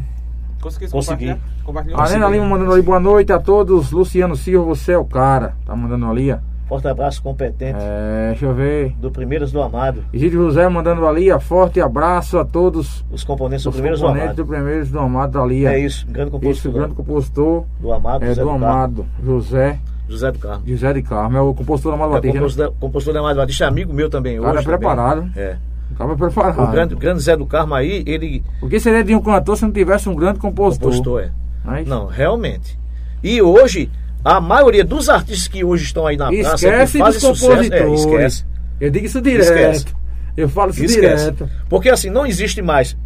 Conseguiu 0.61 0.89
Consegui. 0.89 1.25
compartilhar? 1.25 1.39
Compartilhou? 1.65 1.99
A 1.99 2.09
Nena 2.09 2.29
Lima 2.29 2.45
mandando 2.45 2.71
ali. 2.71 2.81
Boa 2.81 2.99
noite 3.01 3.33
a 3.33 3.39
todos. 3.39 3.91
Luciano 3.91 4.35
Silva, 4.35 4.65
você 4.65 4.93
é 4.93 4.97
o 4.97 5.03
cara. 5.05 5.53
Tá 5.65 5.75
mandando 5.75 6.05
ali, 6.09 6.31
ó. 6.31 6.37
Forte 6.67 6.87
abraço 6.87 7.21
competente 7.21 7.77
É, 7.79 8.29
deixa 8.29 8.45
eu 8.45 8.53
ver. 8.55 8.89
do 8.99 9.11
Primeiros 9.11 9.51
do 9.51 9.61
Amado. 9.61 10.03
Egídio 10.11 10.41
José 10.45 10.67
mandando 10.67 11.05
ali, 11.07 11.31
ó. 11.31 11.39
Forte 11.39 11.79
abraço 11.79 12.39
a 12.39 12.45
todos. 12.45 13.05
Os 13.11 13.23
componentes 13.23 13.63
do 13.63 13.69
Os 13.69 13.75
Primeiros 13.75 13.99
do 13.99 14.07
Amado. 14.07 14.35
do 14.35 14.45
Primeiros 14.45 14.89
do 14.89 14.99
Amado 14.99 15.39
ali. 15.41 15.65
É 15.65 15.77
isso, 15.77 16.07
grande 16.07 16.31
compositor. 16.31 16.73
grande 16.73 16.95
compositor 16.95 17.65
Do 17.79 17.93
Amado, 17.93 18.23
é 18.23 18.27
José 18.29 18.41
do 18.41 18.47
do 18.47 18.51
Carmo. 18.59 18.65
Amado 18.65 19.05
José, 19.23 19.79
José 20.09 20.31
do 20.31 20.39
Carmo. 20.39 20.63
José 20.67 20.93
de 20.93 21.01
Carmo. 21.03 21.37
É 21.37 21.41
o 21.41 21.53
compositor 21.53 21.91
do 21.91 21.95
Amado 21.95 22.09
É, 22.09 22.13
Batista. 22.15 22.33
né? 22.33 22.39
compositor, 22.39 22.73
compositor 22.79 23.13
do 23.13 23.19
Amado 23.19 23.35
Batista, 23.37 23.63
é 23.65 23.67
amigo 23.67 23.93
meu 23.93 24.09
também. 24.09 24.39
Cara 24.41 24.51
hoje 24.53 24.59
é 24.59 24.63
preparado. 24.63 25.17
Também. 25.21 25.31
É. 25.43 25.57
É 25.99 26.15
preparado. 26.15 26.63
O 26.63 26.71
grande, 26.71 26.93
o 26.95 26.97
grande 26.97 27.19
Zé 27.21 27.37
do 27.37 27.45
Carmo 27.45 27.75
aí, 27.75 28.03
ele 28.07 28.43
O 28.59 28.67
que 28.67 28.79
seria 28.79 29.03
de 29.03 29.13
um 29.13 29.21
cantor 29.21 29.55
se 29.55 29.63
não 29.65 29.71
tivesse 29.71 30.09
um 30.09 30.15
grande 30.15 30.39
compositor? 30.39 30.89
compositor, 30.89 31.21
é. 31.21 31.29
Mas 31.63 31.87
Não, 31.87 32.07
realmente. 32.07 32.77
E 33.23 33.39
hoje, 33.41 33.89
a 34.25 34.41
maioria 34.41 34.83
dos 34.83 35.07
artistas 35.07 35.47
que 35.47 35.63
hoje 35.63 35.83
estão 35.83 36.07
aí 36.07 36.17
na 36.17 36.31
praça, 36.31 36.41
que 36.41 36.65
Esquece 36.65 36.97
fazem 36.97 37.29
dos 37.29 37.39
sucesso, 37.39 37.73
é, 37.73 37.93
esquece. 37.93 38.45
Eu 38.81 38.89
digo 38.89 39.05
isso 39.05 39.21
direto. 39.21 39.43
Esquece. 39.43 39.85
Eu 40.35 40.49
falo 40.49 40.71
isso 40.71 40.83
Esquece. 40.83 41.31
direto. 41.31 41.49
Porque 41.69 41.89
assim, 41.89 42.09
não 42.09 42.25
existe 42.25 42.59
mais 42.59 42.97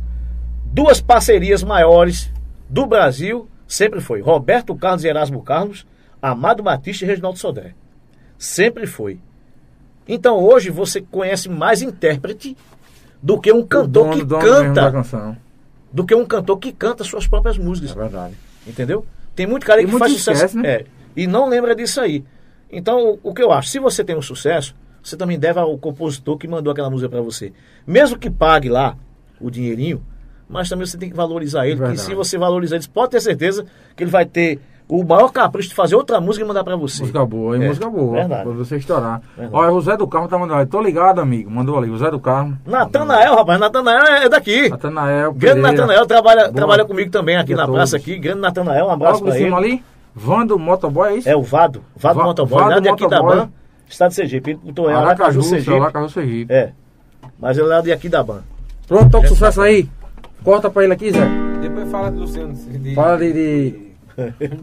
duas 0.71 1.01
parcerias 1.01 1.61
maiores 1.61 2.31
do 2.69 2.85
Brasil, 2.85 3.49
sempre 3.67 3.99
foi 3.99 4.21
Roberto 4.21 4.73
Carlos 4.75 5.03
e 5.03 5.09
Erasmo 5.09 5.41
Carlos, 5.41 5.85
Amado 6.21 6.63
Batista 6.63 7.03
e 7.03 7.07
Reginaldo 7.07 7.37
Sodré. 7.37 7.73
Sempre 8.37 8.87
foi. 8.87 9.19
Então 10.07 10.41
hoje 10.41 10.69
você 10.69 11.01
conhece 11.01 11.49
mais 11.49 11.81
intérprete 11.81 12.55
do 13.21 13.37
que 13.37 13.51
um 13.51 13.61
cantor 13.67 13.87
dono, 13.87 14.17
que 14.17 14.23
dono 14.23 14.41
canta, 14.41 15.37
do 15.91 16.05
que 16.05 16.15
um 16.15 16.25
cantor 16.25 16.57
que 16.57 16.71
canta 16.71 17.03
suas 17.03 17.27
próprias 17.27 17.57
músicas. 17.57 17.91
É 17.91 17.99
verdade. 17.99 18.33
Entendeu? 18.65 19.05
Tem 19.35 19.45
muito 19.45 19.65
cara 19.65 19.81
aí 19.81 19.85
que 19.85 19.97
faz 19.97 20.13
sucesso 20.13 20.45
esquece, 20.45 20.57
né? 20.57 20.69
é, 20.69 20.85
e 21.23 21.27
não 21.27 21.47
lembra 21.49 21.75
disso 21.75 21.99
aí. 22.01 22.23
Então, 22.71 23.17
o, 23.23 23.29
o 23.29 23.33
que 23.33 23.41
eu 23.41 23.51
acho, 23.51 23.69
se 23.69 23.79
você 23.79 24.03
tem 24.03 24.15
um 24.15 24.21
sucesso, 24.21 24.75
você 25.01 25.17
também 25.17 25.39
deve 25.39 25.59
ao 25.59 25.77
compositor 25.77 26.37
que 26.37 26.47
mandou 26.47 26.71
aquela 26.71 26.89
música 26.89 27.09
pra 27.09 27.21
você. 27.21 27.51
Mesmo 27.85 28.17
que 28.17 28.29
pague 28.29 28.69
lá 28.69 28.95
o 29.41 29.49
dinheirinho, 29.49 30.03
mas 30.47 30.69
também 30.69 30.85
você 30.85 30.97
tem 30.97 31.09
que 31.09 31.15
valorizar 31.15 31.65
ele, 31.65 31.75
porque 31.77 31.87
Verdade. 31.89 32.07
se 32.07 32.15
você 32.15 32.37
valorizar 32.37 32.75
ele, 32.75 32.85
pode 32.93 33.11
ter 33.11 33.21
certeza 33.21 33.65
que 33.95 34.03
ele 34.03 34.11
vai 34.11 34.25
ter 34.25 34.59
o 34.87 35.03
maior 35.03 35.31
capricho 35.31 35.69
de 35.69 35.75
fazer 35.75 35.95
outra 35.95 36.19
música 36.19 36.43
e 36.43 36.47
mandar 36.47 36.63
pra 36.63 36.75
você. 36.75 37.01
Música 37.01 37.23
boa, 37.23 37.55
e 37.57 37.63
É, 37.63 37.67
música 37.67 37.87
boa. 37.89 38.13
verdade. 38.15 38.43
Pra 38.43 38.51
você 38.53 38.75
estourar. 38.77 39.21
Verdade. 39.37 39.55
Olha, 39.55 39.71
o 39.71 39.75
José 39.79 39.95
do 39.95 40.07
Carmo 40.07 40.27
tá 40.27 40.35
mandando. 40.37 40.65
Tô 40.65 40.81
ligado, 40.81 41.21
amigo. 41.21 41.49
Mandou 41.49 41.77
ali. 41.77 41.91
O 41.91 41.97
Zé 41.97 42.09
do 42.09 42.19
Carmo. 42.19 42.57
Natanael, 42.65 43.35
rapaz, 43.35 43.59
Natanael 43.59 44.03
é 44.23 44.27
daqui. 44.29 44.67
Natanael. 44.69 45.31
Grande. 45.33 45.61
Natanael 45.61 46.05
trabalha, 46.07 46.41
Boa. 46.45 46.53
trabalha 46.53 46.85
comigo 46.85 47.11
também 47.11 47.37
aqui 47.37 47.53
na 47.53 47.65
todos. 47.65 47.75
praça 47.75 47.97
aqui. 47.97 48.17
Grande 48.17 48.39
Natanael, 48.41 48.87
um 48.87 48.89
abraço 48.89 49.23
pra 49.23 49.39
ele. 49.39 49.53
ali. 49.53 49.83
Vando 50.15 50.57
Motoboy, 50.59 51.09
é 51.13 51.15
isso? 51.17 51.29
É 51.29 51.35
o 51.35 51.41
Vado, 51.41 51.83
Vado 51.95 52.17
Va- 52.19 52.23
Motoboy, 52.25 52.59
Vado 52.59 52.69
lá 52.71 52.79
de 52.79 52.89
aqui 52.89 53.07
da 53.07 53.21
Motoboy. 53.21 53.45
Ban, 53.45 53.51
estado 53.87 54.09
de 54.09 54.15
Sergipe. 54.15 54.49
Ele 54.51 54.59
botou 54.63 54.89
é 54.89 54.93
Aracaju, 54.93 55.21
Aracaju, 55.23 55.43
Sergipe. 55.43 55.77
Aracaju, 55.77 56.09
Sergipe. 56.09 56.53
É. 56.53 56.71
Mas 57.39 57.57
ele 57.57 57.67
é 57.67 57.69
lá 57.69 57.81
de 57.81 57.91
aqui 57.91 58.09
da 58.09 58.23
Ban. 58.23 58.41
Pronto, 58.87 59.09
toca 59.09 59.25
o 59.25 59.29
sucesso 59.29 59.61
aí. 59.61 59.89
Corta 60.43 60.69
pra 60.69 60.83
ele 60.83 60.93
aqui, 60.93 61.11
Zé. 61.11 61.27
Depois 61.61 61.89
fala 61.91 62.11
de 62.11 62.17
Luciano. 62.17 62.53
De, 62.53 62.95
Fala 62.95 63.17
de... 63.17 63.33
de... 63.33 63.89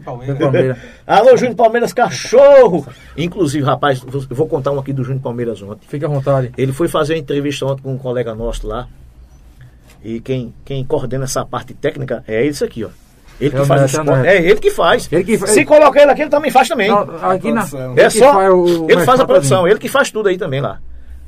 Palmeiras. 0.05 0.37
Palmeiras. 0.37 0.77
Alô, 1.07 1.35
Júnior 1.37 1.55
Palmeiras, 1.55 1.93
cachorro! 1.93 2.85
Inclusive, 3.17 3.63
rapaz, 3.65 4.03
eu 4.29 4.35
vou 4.35 4.47
contar 4.47 4.71
um 4.71 4.79
aqui 4.79 4.93
do 4.93 5.03
Júnior 5.03 5.21
Palmeiras 5.23 5.61
ontem. 5.61 5.87
Fica 5.87 6.05
à 6.05 6.09
vontade. 6.09 6.51
Ele 6.57 6.71
foi 6.71 6.87
fazer 6.87 7.13
uma 7.13 7.19
entrevista 7.19 7.65
ontem 7.65 7.81
com 7.81 7.93
um 7.93 7.97
colega 7.97 8.35
nosso 8.35 8.67
lá. 8.67 8.87
E 10.03 10.19
quem, 10.19 10.53
quem 10.63 10.83
coordena 10.85 11.23
essa 11.23 11.43
parte 11.45 11.73
técnica 11.73 12.23
é 12.27 12.45
isso 12.45 12.63
aqui, 12.63 12.83
ó. 12.85 12.89
Ele 13.39 13.51
que 13.51 13.57
É 13.57 13.65
faz 13.65 13.83
os 13.83 13.93
é. 13.93 14.03
Neto. 14.03 14.25
É 14.25 14.37
ele 14.41 14.55
que 14.59 14.71
faz. 14.71 15.07
Ele 15.11 15.23
que 15.23 15.37
fa- 15.37 15.47
Se 15.47 15.63
colocar 15.63 16.01
ele 16.01 16.11
aqui, 16.11 16.21
ele 16.23 16.29
também 16.29 16.49
faz 16.49 16.67
também. 16.67 16.89
Não, 16.89 17.01
aqui 17.29 17.51
na... 17.51 17.61
É 17.95 18.09
só. 18.09 18.33
faz 18.33 18.53
o- 18.53 18.87
ele 18.89 19.01
faz 19.05 19.19
a 19.19 19.25
produção, 19.25 19.67
ele 19.67 19.79
que 19.79 19.87
faz 19.87 20.09
tudo 20.11 20.27
aí 20.29 20.37
também 20.37 20.59
lá. 20.61 20.79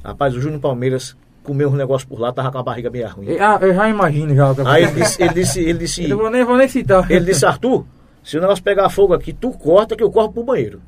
Rapaz, 0.03 0.35
o 0.35 0.41
Júnior 0.41 0.59
Palmeiras 0.59 1.15
comeu 1.43 1.69
um 1.69 1.75
negócio 1.75 2.07
por 2.07 2.19
lá, 2.19 2.31
tava 2.31 2.51
com 2.51 2.57
a 2.57 2.63
barriga 2.63 2.89
meio 2.89 3.07
ruim. 3.09 3.37
Ah, 3.39 3.57
eu 3.61 3.73
já 3.73 3.87
imagino 3.89 4.35
já. 4.35 4.53
Aí 4.65 4.83
ele 4.83 4.91
disse, 4.93 5.21
ele 5.21 5.33
disse, 5.33 5.59
ele 5.61 5.79
disse, 5.79 6.03
Eu 6.09 6.17
vou 6.17 6.29
nem, 6.29 6.43
vou 6.43 6.57
nem 6.57 6.67
citar. 6.67 7.09
ele 7.11 7.25
disse, 7.25 7.45
Arthur, 7.45 7.85
se 8.23 8.37
o 8.37 8.41
negócio 8.41 8.63
pegar 8.63 8.89
fogo 8.89 9.13
aqui, 9.13 9.31
tu 9.33 9.51
corta 9.51 9.95
que 9.95 10.03
eu 10.03 10.09
corro 10.11 10.31
pro 10.31 10.43
banheiro. 10.43 10.81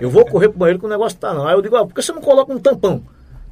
Eu 0.00 0.08
vou 0.10 0.24
correr 0.24 0.48
pro 0.48 0.58
banheiro 0.58 0.78
que 0.78 0.86
o 0.86 0.88
negócio 0.88 1.18
tá 1.18 1.34
não. 1.34 1.46
Aí 1.46 1.54
eu 1.54 1.62
digo, 1.62 1.76
ó, 1.76 1.84
por 1.84 1.94
que 1.94 2.00
você 2.02 2.12
não 2.12 2.20
coloca 2.22 2.52
um 2.52 2.58
tampão? 2.58 3.02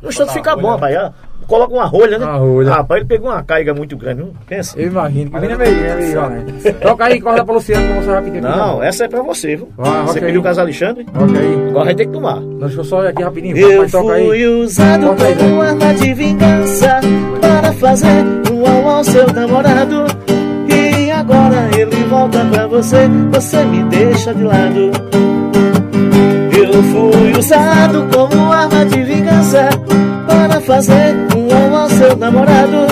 No 0.03 0.09
instante 0.09 0.33
fica 0.33 0.55
bom, 0.57 0.71
rapaz. 0.71 0.97
Ah, 0.97 1.13
Coloca 1.47 1.73
uma 1.73 1.85
rolha, 1.85 2.19
né? 2.19 2.27
Uma 2.27 2.37
rolha. 2.39 2.71
Rapaz, 2.71 3.01
ele 3.01 3.09
pegou 3.09 3.31
uma 3.31 3.43
caiga 3.43 3.73
muito 3.73 3.97
grande, 3.97 4.21
não 4.23 4.33
pensa? 4.49 4.79
Eu 4.79 4.89
imagino. 4.89 5.31
É 5.37 5.41
meio, 5.57 5.77
né? 6.31 6.45
Toca 6.83 7.05
aí, 7.05 7.21
corta 7.21 7.45
pra 7.45 7.55
Luciano, 7.55 8.03
que 8.03 8.11
rapidinho 8.11 8.47
aqui. 8.49 8.59
Não, 8.59 8.83
essa 8.83 9.05
é 9.05 9.09
pra 9.09 9.23
você, 9.23 9.55
viu? 9.55 9.69
Vai, 9.77 10.03
Você 10.03 10.21
pediu 10.21 10.41
o 10.41 10.45
caso 10.45 10.61
Alexandre, 10.61 11.07
Ok 11.15 11.67
agora 11.69 11.85
vai 11.85 11.95
ter 11.95 12.07
que 12.07 12.13
tomar. 12.13 12.41
Deixa 12.41 12.81
eu 12.81 12.85
só 12.85 13.07
aqui 13.07 13.23
rapidinho. 13.23 13.57
Eu 13.57 13.85
papai, 13.85 13.91
toca 13.91 14.13
aí. 14.15 14.27
fui 14.27 14.47
usado 14.47 15.11
aí, 15.23 15.37
como 15.37 15.63
Zé. 15.63 15.69
arma 15.69 15.95
de 15.95 16.15
vingança 16.15 17.01
para 17.41 17.73
fazer 17.75 18.25
um 18.53 18.67
ao 18.67 18.97
ao 18.97 19.05
seu 19.05 19.33
namorado. 19.33 20.05
E 20.69 21.11
agora 21.11 21.69
ele 21.79 22.05
volta 22.05 22.45
pra 22.51 22.67
você, 22.67 23.07
você 23.31 23.65
me 23.65 23.85
deixa 23.85 24.35
de 24.35 24.43
lado 24.43 25.36
eu 26.77 26.83
fui 26.83 27.33
usado 27.39 28.07
como 28.15 28.53
arma 28.53 28.85
de 28.85 29.03
vingança 29.03 29.69
Para 30.27 30.61
fazer 30.61 31.17
um 31.35 31.55
alvo 31.55 31.77
ao 31.77 31.91
seu 31.91 32.17
namorado. 32.17 32.87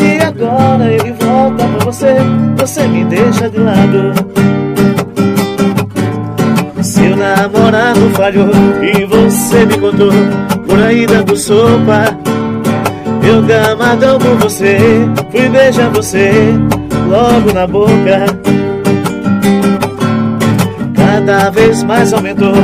E 0.00 0.22
agora 0.22 0.90
ele 0.90 1.12
volta 1.12 1.64
pra 1.64 1.84
você 1.84 2.16
Você 2.56 2.88
me 2.88 3.04
deixa 3.04 3.50
de 3.50 3.58
lado. 3.58 4.12
Seu 6.82 7.16
namorado 7.16 8.00
falhou 8.14 8.50
e 8.82 9.04
você 9.04 9.66
me 9.66 9.78
contou 9.78 10.12
Por 10.66 10.82
aí 10.82 11.06
dando 11.06 11.36
sopa. 11.36 12.16
Eu 13.22 13.42
gamadão 13.42 14.18
por 14.18 14.36
você 14.36 14.78
Fui 15.30 15.48
beijar 15.50 15.90
você 15.90 16.32
logo 17.08 17.52
na 17.52 17.66
boca. 17.66 18.26
Cada 20.94 21.50
vez 21.50 21.82
mais 21.82 22.12
aumentou 22.12 22.54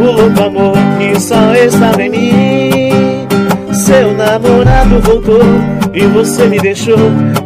o 0.00 0.12
louco 0.12 0.42
amor 0.42 0.74
que 0.98 1.20
só 1.20 1.54
estava 1.54 2.02
em 2.02 2.10
mim. 2.10 2.92
Seu 3.72 4.14
namorado 4.14 5.00
voltou 5.00 5.42
e 5.92 6.06
você 6.06 6.46
me 6.46 6.58
deixou 6.60 6.98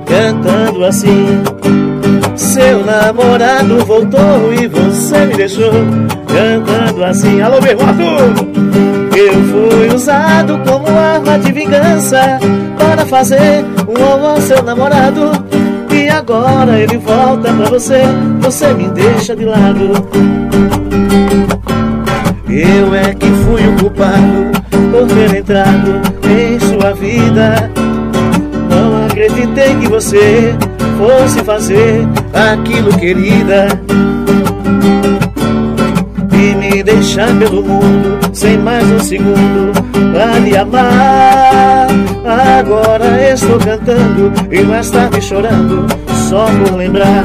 cantando 0.06 0.84
assim. 0.84 1.42
Seu 2.34 2.84
namorado 2.84 3.84
voltou 3.84 4.52
e 4.52 4.66
você 4.68 5.26
me 5.26 5.34
deixou 5.34 5.72
cantando 6.26 7.04
assim. 7.04 7.40
Alô, 7.40 7.60
meu 7.60 7.72
irmão! 7.72 7.86
Eu 9.16 9.32
fui 9.32 9.94
usado 9.94 10.60
como 10.68 10.86
arma 10.88 11.38
de 11.38 11.50
vingança 11.50 12.38
para 12.78 13.06
fazer 13.06 13.64
um 13.88 14.12
amor 14.12 14.30
ao 14.30 14.40
seu 14.40 14.62
namorado. 14.62 15.32
E 15.90 16.08
agora 16.08 16.78
ele 16.78 16.98
volta 16.98 17.52
pra 17.52 17.70
você, 17.70 18.02
você 18.40 18.74
me 18.74 18.88
deixa 18.88 19.34
de 19.34 19.46
lado. 19.46 20.45
Eu 22.58 22.94
é 22.94 23.12
que 23.12 23.26
fui 23.44 23.68
o 23.68 23.76
culpado 23.78 24.50
por 24.90 25.06
ter 25.08 25.36
entrado 25.36 26.00
em 26.26 26.58
sua 26.58 26.94
vida. 26.94 27.70
Não 28.70 29.04
acreditei 29.04 29.76
que 29.76 29.86
você 29.86 30.54
fosse 30.96 31.44
fazer 31.44 32.08
aquilo, 32.32 32.96
querida. 32.96 33.68
E 36.32 36.54
me 36.54 36.82
deixar 36.82 37.28
pelo 37.38 37.62
mundo 37.62 38.18
sem 38.32 38.56
mais 38.56 38.90
um 38.90 39.00
segundo 39.00 39.72
pra 40.14 40.38
lhe 40.38 40.56
amar. 40.56 41.88
Agora 42.58 43.32
estou 43.34 43.58
cantando 43.58 44.32
e 44.50 44.62
mais 44.62 44.90
tarde 44.90 45.20
chorando, 45.20 45.86
só 46.30 46.46
por 46.46 46.78
lembrar. 46.78 47.22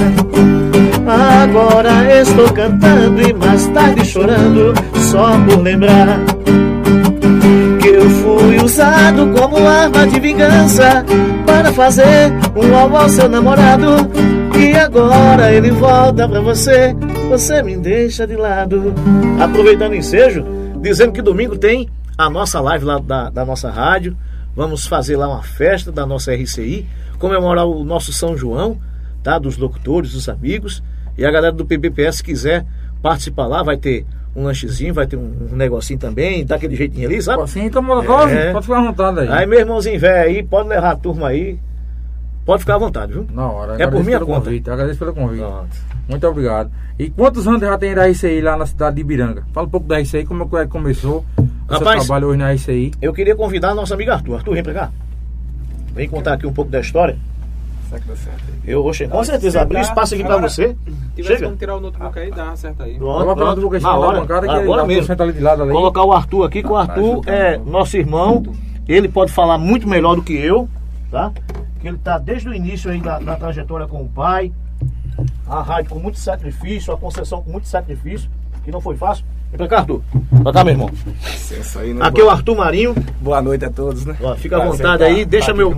Agora 1.08 2.22
estou 2.22 2.52
cantando 2.54 3.22
e 3.22 3.34
mais 3.34 3.66
tarde 3.68 4.06
chorando, 4.06 4.74
só 5.12 5.38
por 5.44 5.62
lembrar. 5.62 6.08
Que 7.82 7.88
eu 7.90 8.10
fui 8.10 8.64
usado 8.64 9.30
como 9.38 9.58
arma 9.68 10.08
de 10.08 10.20
vingança 10.22 11.04
para 11.46 11.74
fazer 11.74 12.32
um 12.56 12.76
alvo 12.76 12.96
ao 12.96 13.10
seu 13.10 13.28
namorado. 13.28 13.88
E 14.58 14.74
agora 14.74 15.52
ele 15.52 15.70
volta 15.72 16.30
pra 16.30 16.40
você, 16.40 16.96
você 17.30 17.62
me 17.62 17.76
deixa 17.76 18.26
de 18.26 18.38
lado. 18.38 18.94
Aproveitando 19.40 19.92
o 19.92 19.96
ensejo, 19.96 20.46
dizendo 20.80 21.12
que 21.12 21.22
domingo 21.22 21.58
tem 21.58 21.90
a 22.18 22.30
nossa 22.30 22.62
live 22.62 22.86
lá 22.86 22.98
da, 22.98 23.30
da 23.30 23.44
nossa 23.44 23.70
rádio. 23.70 24.16
Vamos 24.56 24.88
fazer 24.88 25.18
lá 25.18 25.28
uma 25.28 25.44
festa 25.44 25.92
da 25.92 26.06
nossa 26.06 26.34
RCI, 26.34 26.88
comemorar 27.20 27.66
o 27.66 27.84
nosso 27.84 28.14
São 28.14 28.38
João, 28.38 28.80
tá? 29.22 29.38
Dos 29.38 29.58
locutores, 29.58 30.14
dos 30.14 30.30
amigos. 30.30 30.82
E 31.18 31.26
a 31.26 31.32
galera 31.32 31.54
do 31.54 31.66
PBPS 31.66 32.22
quiser 32.22 32.66
participar 33.02 33.48
lá, 33.48 33.64
vai 33.64 33.76
ter 33.76 34.06
um 34.36 34.44
lanchezinho, 34.44 34.94
vai 34.94 35.06
ter 35.08 35.18
um, 35.18 35.50
um 35.52 35.56
negocinho 35.56 36.00
também, 36.00 36.46
daquele 36.46 36.76
jeitinho 36.76 37.08
ali, 37.08 37.22
sabe? 37.22 37.44
Assim, 37.44 37.70
toma 37.70 38.02
dose, 38.02 38.34
É. 38.36 38.52
pode 38.52 38.66
ficar 38.66 38.80
à 38.80 38.82
vontade 38.84 39.20
aí. 39.22 39.30
Aí, 39.30 39.46
meu 39.46 39.60
irmãozinho 39.60 40.00
velho 40.00 40.30
aí, 40.30 40.44
pode 40.44 40.70
levar 40.70 40.92
a 40.92 40.96
turma 40.96 41.28
aí. 41.30 41.60
Pode 42.46 42.62
ficar 42.62 42.76
à 42.76 42.78
vontade, 42.80 43.14
viu? 43.14 43.28
Na 43.32 43.48
hora. 43.52 43.82
É 43.82 43.86
por 43.86 44.04
minha 44.04 44.20
conta. 44.20 44.46
Convite, 44.46 44.70
agradeço 44.70 44.98
pelo 45.00 45.14
convite. 45.14 45.40
Pronto. 45.42 45.70
Muito 46.10 46.28
obrigado. 46.28 46.72
E 46.98 47.10
quantos 47.10 47.48
anos 47.48 47.62
já 47.62 47.78
tem 47.78 47.94
da 47.94 48.08
RCI 48.08 48.42
lá 48.42 48.58
na 48.58 48.66
cidade 48.66 48.96
de 48.96 49.02
Ibiranga? 49.02 49.44
Fala 49.54 49.68
um 49.68 49.70
pouco 49.70 49.88
da 49.88 50.00
RCI, 50.00 50.26
como 50.26 50.50
é 50.58 50.66
que 50.66 50.72
começou 50.72 51.24
o 51.38 51.78
seu 51.78 51.80
trabalho 51.86 52.28
hoje 52.28 52.38
na 52.40 52.52
RCI. 52.52 52.92
Eu 53.02 53.14
queria 53.14 53.36
convidar 53.36 53.76
nosso 53.76 53.94
amigo 53.94 54.12
Arthur. 54.12 54.36
Arthur, 54.38 54.54
vem 54.56 54.64
pra 54.64 54.74
cá. 54.74 54.92
Vem 55.94 56.10
contar 56.10 56.34
aqui 56.34 56.48
um 56.48 56.54
pouco 56.54 56.72
da 56.72 56.80
história. 56.80 57.18
Será 57.92 58.02
que 58.02 58.08
dá 58.08 58.16
certo 58.16 58.44
aí? 58.48 58.72
Eu 58.72 58.82
vou 58.84 58.94
chegar. 58.94 59.12
Com 59.18 59.24
certeza, 59.26 59.62
abrir 59.62 59.82
espaço 59.82 60.14
aqui 60.14 60.24
pra 60.24 60.36
Agora- 60.36 60.50
você. 60.50 60.76
Tivesse 61.14 61.34
Chega. 61.36 61.46
como 61.48 61.58
tirar 61.58 61.76
o 61.76 61.82
notebook 61.82 62.18
aí, 62.18 62.32
dá 62.32 62.56
certo 62.56 62.84
aí. 62.84 62.96
Pronto, 62.98 63.20
Coloca 63.20 63.36
pronto. 63.36 63.58
o 63.58 63.62
Lucas 63.62 63.84
Na 63.84 63.96
hora, 63.98 64.20
bancada 64.22 64.48
que 64.48 64.54
ele 64.54 64.64
agora 64.64 64.86
mesmo. 64.86 65.14
ali 65.20 65.34
de 65.34 65.40
lado 65.42 65.64
ali. 65.64 65.72
Colocar 65.74 66.04
o 66.06 66.14
Arthur 66.14 66.46
aqui, 66.46 66.64
que 66.64 66.70
o 66.70 66.76
Arthur 66.78 67.22
é 67.28 67.58
nosso 67.58 67.98
irmão. 67.98 68.44
Ele 68.88 69.10
pode 69.10 69.32
falar 69.34 69.58
muito 69.58 69.88
melhor 69.90 70.16
do 70.16 70.22
que 70.24 70.34
eu, 70.34 70.70
tá? 71.12 71.32
Que 71.82 71.88
ele 71.90 71.98
tá 71.98 72.18
desde 72.18 72.48
o 72.48 72.54
início 72.54 72.90
aí 72.90 73.02
da, 73.02 73.20
da 73.20 73.36
trajetória 73.36 73.86
com 73.88 74.02
o 74.02 74.08
pai. 74.08 74.52
A 75.48 75.62
rádio 75.62 75.92
com 75.92 76.00
muito 76.00 76.18
sacrifício, 76.18 76.94
a 76.94 76.98
concessão 76.98 77.42
com 77.44 77.52
muito 77.52 77.68
sacrifício, 77.68 78.30
que 78.64 78.72
não 78.72 78.80
foi 78.80 78.96
fácil. 78.96 79.26
Vem 79.50 79.58
pra 79.58 79.68
cá, 79.68 79.78
Arthur. 79.80 80.02
Pra 80.44 80.54
cá, 80.54 80.64
meu 80.64 80.74
irmão. 80.74 80.90
Licença 81.24 81.82
aí, 81.82 81.94
né? 81.94 82.06
Aqui 82.06 82.22
é 82.22 82.24
o 82.24 82.30
Arthur 82.30 82.56
Marinho. 82.56 82.96
Boa 83.20 83.42
noite 83.42 83.66
a 83.66 83.70
todos, 83.70 84.06
né? 84.06 84.16
Ó, 84.22 84.34
fica 84.36 84.56
à 84.56 84.62
Prazer 84.62 84.78
vontade 84.78 85.00
tá- 85.00 85.06
aí, 85.06 85.26
deixa 85.26 85.48
tá 85.48 85.54
meu, 85.54 85.76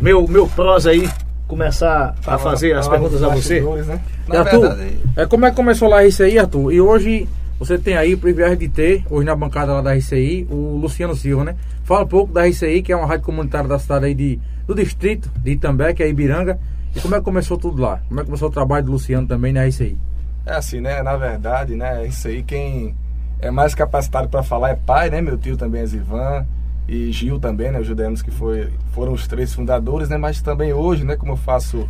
meu, 0.00 0.28
meu 0.28 0.46
prós 0.48 0.86
aí 0.86 1.08
começar 1.46 2.14
a 2.26 2.38
fazer 2.38 2.74
as 2.74 2.88
perguntas 2.88 3.22
a 3.22 3.28
você. 3.28 3.60
Né? 3.60 4.00
Arthur, 4.30 4.60
verdade, 4.60 4.98
é, 5.16 5.26
como 5.26 5.46
é 5.46 5.50
que 5.50 5.56
começou 5.56 5.88
lá 5.88 6.00
a 6.00 6.06
RCI, 6.06 6.38
Arthur? 6.38 6.72
E 6.72 6.80
hoje 6.80 7.28
você 7.58 7.78
tem 7.78 7.96
aí 7.96 8.14
o 8.14 8.18
privilégio 8.18 8.56
de 8.56 8.68
ter, 8.68 9.04
hoje 9.10 9.26
na 9.26 9.36
bancada 9.36 9.72
lá 9.72 9.80
da 9.80 9.94
RCI, 9.94 10.46
o 10.50 10.76
Luciano 10.76 11.14
Silva, 11.14 11.44
né? 11.44 11.56
Fala 11.84 12.04
um 12.04 12.08
pouco 12.08 12.32
da 12.32 12.46
RCI, 12.46 12.82
que 12.82 12.92
é 12.92 12.96
uma 12.96 13.06
rádio 13.06 13.26
comunitária 13.26 13.68
da 13.68 13.78
cidade 13.78 14.06
aí 14.06 14.14
de, 14.14 14.40
do 14.66 14.74
distrito 14.74 15.30
de 15.42 15.52
Itambé, 15.52 15.92
que 15.92 16.02
é 16.02 16.08
Ibiranga. 16.08 16.58
E 16.96 17.00
como 17.00 17.14
é 17.14 17.18
que 17.18 17.24
começou 17.24 17.58
tudo 17.58 17.82
lá? 17.82 18.00
Como 18.08 18.20
é 18.20 18.22
que 18.22 18.26
começou 18.26 18.48
o 18.48 18.52
trabalho 18.52 18.86
do 18.86 18.92
Luciano 18.92 19.26
também 19.26 19.52
na 19.52 19.64
RCI? 19.66 19.98
é 20.46 20.52
assim, 20.52 20.80
né? 20.80 21.02
Na 21.02 21.16
verdade, 21.16 21.74
né? 21.74 22.06
Isso 22.06 22.28
aí, 22.28 22.42
quem 22.42 22.94
é 23.40 23.50
mais 23.50 23.74
capacitado 23.74 24.28
para 24.28 24.42
falar 24.42 24.70
é 24.70 24.74
pai, 24.74 25.10
né? 25.10 25.20
Meu 25.20 25.38
tio 25.38 25.56
também 25.56 25.82
é 25.82 25.86
Zivan. 25.86 26.46
E 26.86 27.10
Gil 27.12 27.38
também, 27.38 27.70
né? 27.70 27.80
Os 27.80 27.86
judeus 27.86 28.22
que 28.22 28.30
foi, 28.30 28.70
foram 28.92 29.12
os 29.12 29.26
três 29.26 29.54
fundadores, 29.54 30.08
né? 30.08 30.16
Mas 30.16 30.42
também 30.42 30.72
hoje, 30.72 31.04
né? 31.04 31.16
Como 31.16 31.32
eu 31.32 31.36
faço 31.36 31.88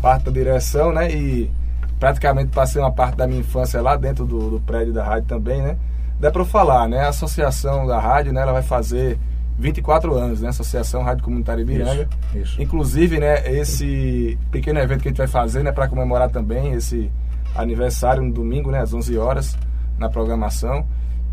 parte 0.00 0.24
da 0.24 0.30
direção, 0.30 0.92
né? 0.92 1.10
E 1.10 1.50
praticamente 1.98 2.50
passei 2.50 2.80
uma 2.80 2.90
parte 2.90 3.16
da 3.16 3.26
minha 3.26 3.40
infância 3.40 3.80
lá 3.80 3.96
dentro 3.96 4.26
do, 4.26 4.50
do 4.50 4.60
prédio 4.60 4.92
da 4.92 5.04
rádio 5.04 5.28
também, 5.28 5.62
né? 5.62 5.76
Dá 6.18 6.30
para 6.30 6.42
eu 6.42 6.46
falar, 6.46 6.88
né? 6.88 7.00
A 7.00 7.08
associação 7.08 7.86
da 7.86 8.00
rádio, 8.00 8.32
né? 8.32 8.42
Ela 8.42 8.52
vai 8.52 8.62
fazer 8.62 9.18
24 9.58 10.14
anos, 10.14 10.40
né? 10.40 10.48
Associação 10.48 11.02
Rádio 11.02 11.24
Comunitária 11.24 11.62
Ibiranga. 11.62 12.08
Isso, 12.34 12.38
isso. 12.38 12.62
Inclusive, 12.62 13.18
né, 13.18 13.48
esse 13.52 14.38
pequeno 14.50 14.80
evento 14.80 15.02
que 15.02 15.08
a 15.08 15.10
gente 15.10 15.18
vai 15.18 15.26
fazer, 15.26 15.62
né, 15.62 15.70
para 15.70 15.88
comemorar 15.88 16.30
também 16.30 16.72
esse 16.72 17.10
aniversário 17.54 18.22
no 18.22 18.32
domingo, 18.32 18.70
né, 18.70 18.80
às 18.80 18.92
11 18.92 19.16
horas, 19.16 19.56
na 19.98 20.08
programação. 20.08 20.86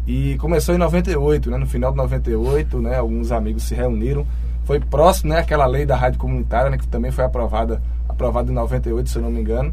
E 0.09 0.35
começou 0.39 0.73
em 0.73 0.79
98, 0.79 1.51
né, 1.51 1.57
no 1.57 1.67
final 1.67 1.91
de 1.91 1.97
98, 1.97 2.81
né, 2.81 2.97
alguns 2.97 3.31
amigos 3.31 3.61
se 3.61 3.75
reuniram. 3.75 4.25
Foi 4.63 4.79
próximo, 4.79 5.29
né, 5.29 5.37
aquela 5.37 5.67
lei 5.67 5.85
da 5.85 5.95
rádio 5.95 6.17
comunitária, 6.17 6.71
né, 6.71 6.79
que 6.79 6.87
também 6.87 7.11
foi 7.11 7.23
aprovada, 7.23 7.79
aprovada 8.07 8.49
em 8.49 8.55
98, 8.55 9.07
se 9.07 9.17
eu 9.17 9.21
não 9.21 9.29
me 9.29 9.39
engano. 9.39 9.71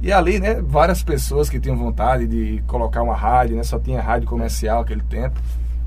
E 0.00 0.10
ali, 0.10 0.40
né, 0.40 0.62
várias 0.62 1.02
pessoas 1.02 1.50
que 1.50 1.60
tinham 1.60 1.76
vontade 1.76 2.26
de 2.26 2.62
colocar 2.66 3.02
uma 3.02 3.14
rádio, 3.14 3.54
né, 3.54 3.62
só 3.62 3.78
tinha 3.78 4.00
rádio 4.00 4.26
comercial 4.26 4.78
naquele 4.78 5.02
tempo. 5.02 5.38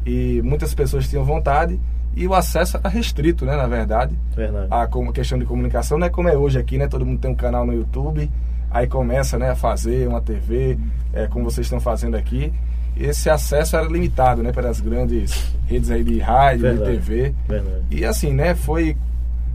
E 0.06 0.40
muitas 0.44 0.72
pessoas 0.76 1.10
tinham 1.10 1.26
vontade 1.26 1.80
e 2.16 2.28
o 2.28 2.36
acesso 2.36 2.78
era 2.78 2.90
restrito, 2.90 3.44
né, 3.44 3.56
na 3.56 3.66
verdade 3.66 4.16
Verdade. 4.36 4.68
a 4.70 4.86
como 4.86 5.12
questão 5.12 5.40
de 5.40 5.46
comunicação 5.46 5.98
não 5.98 6.06
é 6.06 6.12
como 6.12 6.30
é 6.30 6.38
hoje 6.38 6.60
aqui, 6.60 6.78
né? 6.78 6.88
Todo 6.88 7.04
mundo 7.04 7.20
tem 7.20 7.32
um 7.32 7.36
canal 7.36 7.66
no 7.66 7.74
YouTube, 7.74 8.30
aí 8.70 8.86
começa, 8.86 9.40
né, 9.40 9.50
a 9.50 9.56
fazer 9.56 10.08
uma 10.08 10.22
TV, 10.22 10.78
é, 11.12 11.26
como 11.26 11.46
vocês 11.46 11.66
estão 11.66 11.80
fazendo 11.80 12.16
aqui. 12.16 12.54
Esse 12.98 13.30
acesso 13.30 13.76
era 13.78 13.86
limitado, 13.88 14.44
né, 14.44 14.52
pelas 14.52 14.80
grandes 14.82 15.54
redes 15.66 15.90
aí 15.90 16.04
de 16.04 16.20
rádio, 16.20 16.62
Verdade. 16.62 16.92
de 16.92 16.98
TV. 16.98 17.36
Verdade. 17.48 17.84
E 17.92 18.06
assim, 18.06 18.34
né, 18.34 18.56
foi 18.56 18.96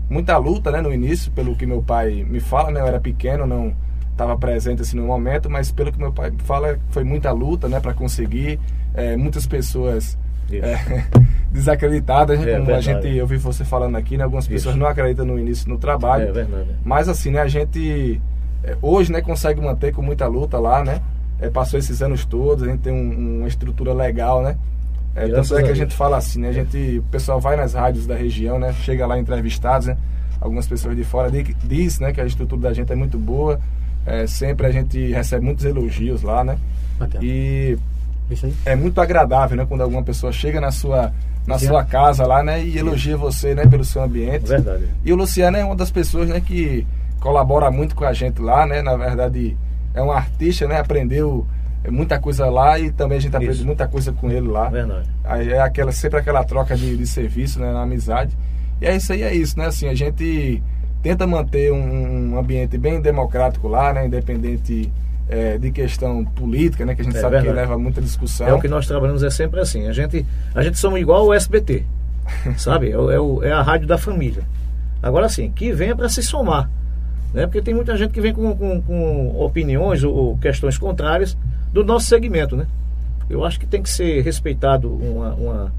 muita 0.09 0.37
luta, 0.39 0.71
né, 0.71 0.81
no 0.81 0.93
início, 0.93 1.31
pelo 1.33 1.55
que 1.55 1.67
meu 1.67 1.83
pai 1.83 2.25
me 2.29 2.41
fala, 2.41 2.71
né, 2.71 2.81
eu 2.81 2.87
era 2.87 3.01
pequeno, 3.01 3.47
não 3.47 3.75
estava 4.11 4.37
presente 4.39 4.81
assim 4.83 4.97
no 4.97 5.07
momento, 5.07 5.51
mas 5.51 5.73
pelo 5.73 5.91
que 5.93 5.99
meu 5.99 6.13
pai 6.13 6.31
me 6.31 6.39
fala, 6.41 6.79
foi 6.91 7.05
muita 7.05 7.33
luta, 7.33 7.69
né, 7.69 7.81
para 7.81 7.93
conseguir. 7.93 8.59
É, 8.95 9.17
muitas 9.17 9.45
pessoas 9.45 10.17
é, 10.53 11.03
desacreditadas, 11.51 12.39
né, 12.39 12.53
É 12.53 12.59
como 12.59 12.71
a 12.71 12.75
verdade. 12.79 13.07
gente, 13.09 13.17
eu 13.17 13.27
vi 13.27 13.37
você 13.37 13.65
falando 13.65 13.97
aqui, 13.97 14.17
né, 14.17 14.25
algumas 14.25 14.47
pessoas 14.47 14.75
Isso. 14.75 14.81
não 14.83 14.87
acreditam 14.89 15.25
no 15.27 15.39
início 15.39 15.69
no 15.69 15.79
trabalho. 15.79 16.29
É 16.29 16.33
verdade. 16.33 16.69
Mas 16.85 17.09
assim, 17.09 17.31
né, 17.31 17.41
a 17.41 17.49
gente 17.49 18.21
é, 18.63 18.77
hoje, 18.81 19.11
né, 19.13 19.21
consegue 19.21 19.61
manter 19.61 19.93
com 19.93 20.01
muita 20.01 20.27
luta 20.27 20.59
lá, 20.59 20.85
né? 20.85 21.01
É, 21.41 21.51
passou 21.51 21.79
esses 21.79 22.01
anos 22.03 22.25
todos, 22.25 22.63
a 22.63 22.67
gente 22.71 22.81
tem 22.81 22.93
um- 22.93 23.39
uma 23.41 23.49
estrutura 23.49 23.93
legal, 23.93 24.43
né? 24.43 24.57
É, 25.17 25.27
tanto 25.29 25.55
é 25.59 25.63
que 25.63 25.71
a 25.71 25.75
gente 25.75 25.95
fala 25.95 26.17
assim, 26.17 26.41
né? 26.41 26.49
A 26.49 26.53
gente, 26.53 26.99
o 26.99 27.03
pessoal 27.05 27.41
vai 27.41 27.57
nas 27.57 27.75
rádios 27.75 28.07
da 28.07 28.15
região, 28.17 28.59
né? 28.59 28.73
Chega 28.73 29.07
lá 29.07 29.19
entrevistados, 29.19 29.87
né? 29.87 29.97
Algumas 30.41 30.67
pessoas 30.67 30.97
de 30.97 31.05
fora 31.05 31.31
di- 31.31 31.55
diz, 31.65 32.01
né, 32.01 32.13
que 32.13 32.21
a 32.21 32.25
estrutura 32.27 32.63
da 32.63 32.73
gente 32.73 32.93
é 32.93 32.97
muito 32.97 33.19
boa. 33.19 33.61
É, 34.07 34.27
sempre 34.27 34.67
a 34.67 34.71
gente 34.71 35.13
recebe 35.13 35.45
muitos 35.45 35.65
elogios 35.65 36.23
lá, 36.23 36.43
né? 36.45 36.59
E 37.23 37.79
é 38.65 38.75
muito 38.77 39.01
agradável, 39.01 39.57
né? 39.57 39.65
Quando 39.69 39.81
alguma 39.83 40.03
pessoa 40.03 40.33
chega 40.33 40.61
na 40.61 40.71
sua 40.71 41.13
na 41.47 41.59
sua 41.59 41.85
casa 41.85 42.27
lá, 42.27 42.43
né? 42.43 42.63
E 42.65 42.79
elogia 42.79 43.17
você, 43.19 43.55
né? 43.55 43.67
Pelo 43.67 43.85
seu 43.85 44.03
ambiente. 44.03 44.47
Verdade. 44.47 44.85
E 45.05 45.13
o 45.13 45.17
Luciano 45.17 45.57
é 45.59 45.65
uma 45.65 45.77
das 45.77 45.91
pessoas, 45.91 46.29
né, 46.31 46.41
que 46.41 46.87
colabora 47.21 47.71
muito 47.71 47.95
com 47.95 48.05
a 48.05 48.13
gente 48.15 48.41
lá, 48.41 48.67
né? 48.67 48.81
Na 48.83 48.97
verdade, 48.97 49.55
é 49.95 50.03
um 50.03 50.11
artista, 50.13 50.67
né? 50.69 50.79
Aprendeu 50.81 51.47
muita 51.91 52.19
coisa 52.19 52.47
lá 52.51 52.79
e 52.79 52.91
também 52.91 53.19
a 53.19 53.21
gente 53.21 53.35
aprende 53.37 53.53
Isso. 53.55 53.67
muita 53.67 53.87
coisa 53.87 54.13
com 54.13 54.31
ele 54.31 54.49
lá. 54.49 54.69
Verdade. 54.69 55.09
Aí 55.23 55.51
é 55.53 55.61
aquela, 55.61 55.93
sempre 55.93 56.19
aquela 56.19 56.43
troca 56.45 56.75
de, 56.77 56.97
de 56.97 57.07
serviço, 57.07 57.61
né, 57.61 57.73
na 57.73 57.83
amizade. 57.83 58.37
E 58.81 58.87
é 58.87 58.97
isso 58.97 59.13
aí, 59.13 59.23
é 59.23 59.35
isso, 59.35 59.59
né? 59.59 59.67
Assim, 59.67 59.87
a 59.89 59.95
gente 59.95 60.63
tenta 61.03 61.27
manter 61.27 61.71
um, 61.73 62.33
um 62.33 62.39
ambiente 62.39 62.77
bem 62.79 63.01
democrático 63.01 63.69
lá, 63.69 63.93
né? 63.93 64.07
Independente 64.07 64.91
é, 65.29 65.59
de 65.59 65.71
questão 65.71 66.25
política, 66.25 66.85
né? 66.87 66.95
Que 66.95 67.03
a 67.03 67.05
gente 67.05 67.17
É 67.17 67.21
sabe 67.21 67.37
que 67.37 67.43
verdade. 67.43 67.69
leva 67.69 67.79
muita 67.79 68.01
discussão. 68.01 68.49
É 68.49 68.53
o 68.55 68.61
que 68.61 68.67
nós 68.69 68.87
trabalhamos 68.87 69.23
é 69.23 69.31
sempre 69.31 69.61
assim. 69.61 69.87
A 69.87 69.93
gente, 69.93 70.25
a 70.55 70.63
gente 70.63 70.79
somos 70.79 70.99
igual 70.99 71.21
ao 71.27 71.35
SBT, 71.35 71.85
sabe? 72.57 72.91
É, 72.91 72.99
o- 72.99 73.11
é, 73.11 73.21
o- 73.21 73.43
é 73.45 73.53
a 73.53 73.61
rádio 73.63 73.87
da 73.87 73.99
família. 73.99 74.43
Agora 75.03 75.29
sim, 75.29 75.51
que 75.51 75.71
venha 75.73 75.95
para 75.95 76.09
se 76.09 76.23
somar, 76.23 76.71
né? 77.35 77.47
Porque 77.47 77.61
tem 77.61 77.75
muita 77.75 77.97
gente 77.97 78.13
que 78.13 78.21
vem 78.21 78.33
com, 78.33 78.57
com, 78.57 78.81
com 78.81 79.45
opiniões 79.45 80.05
ou, 80.05 80.15
ou 80.15 80.39
questões 80.39 80.79
contrárias 80.79 81.37
do 81.73 81.85
nosso 81.85 82.07
segmento, 82.07 82.57
né? 82.57 82.67
Eu 83.29 83.45
acho 83.45 83.59
que 83.59 83.67
tem 83.67 83.83
que 83.83 83.91
ser 83.91 84.23
respeitado 84.23 84.89
uma, 84.89 85.35
uma, 85.35 85.73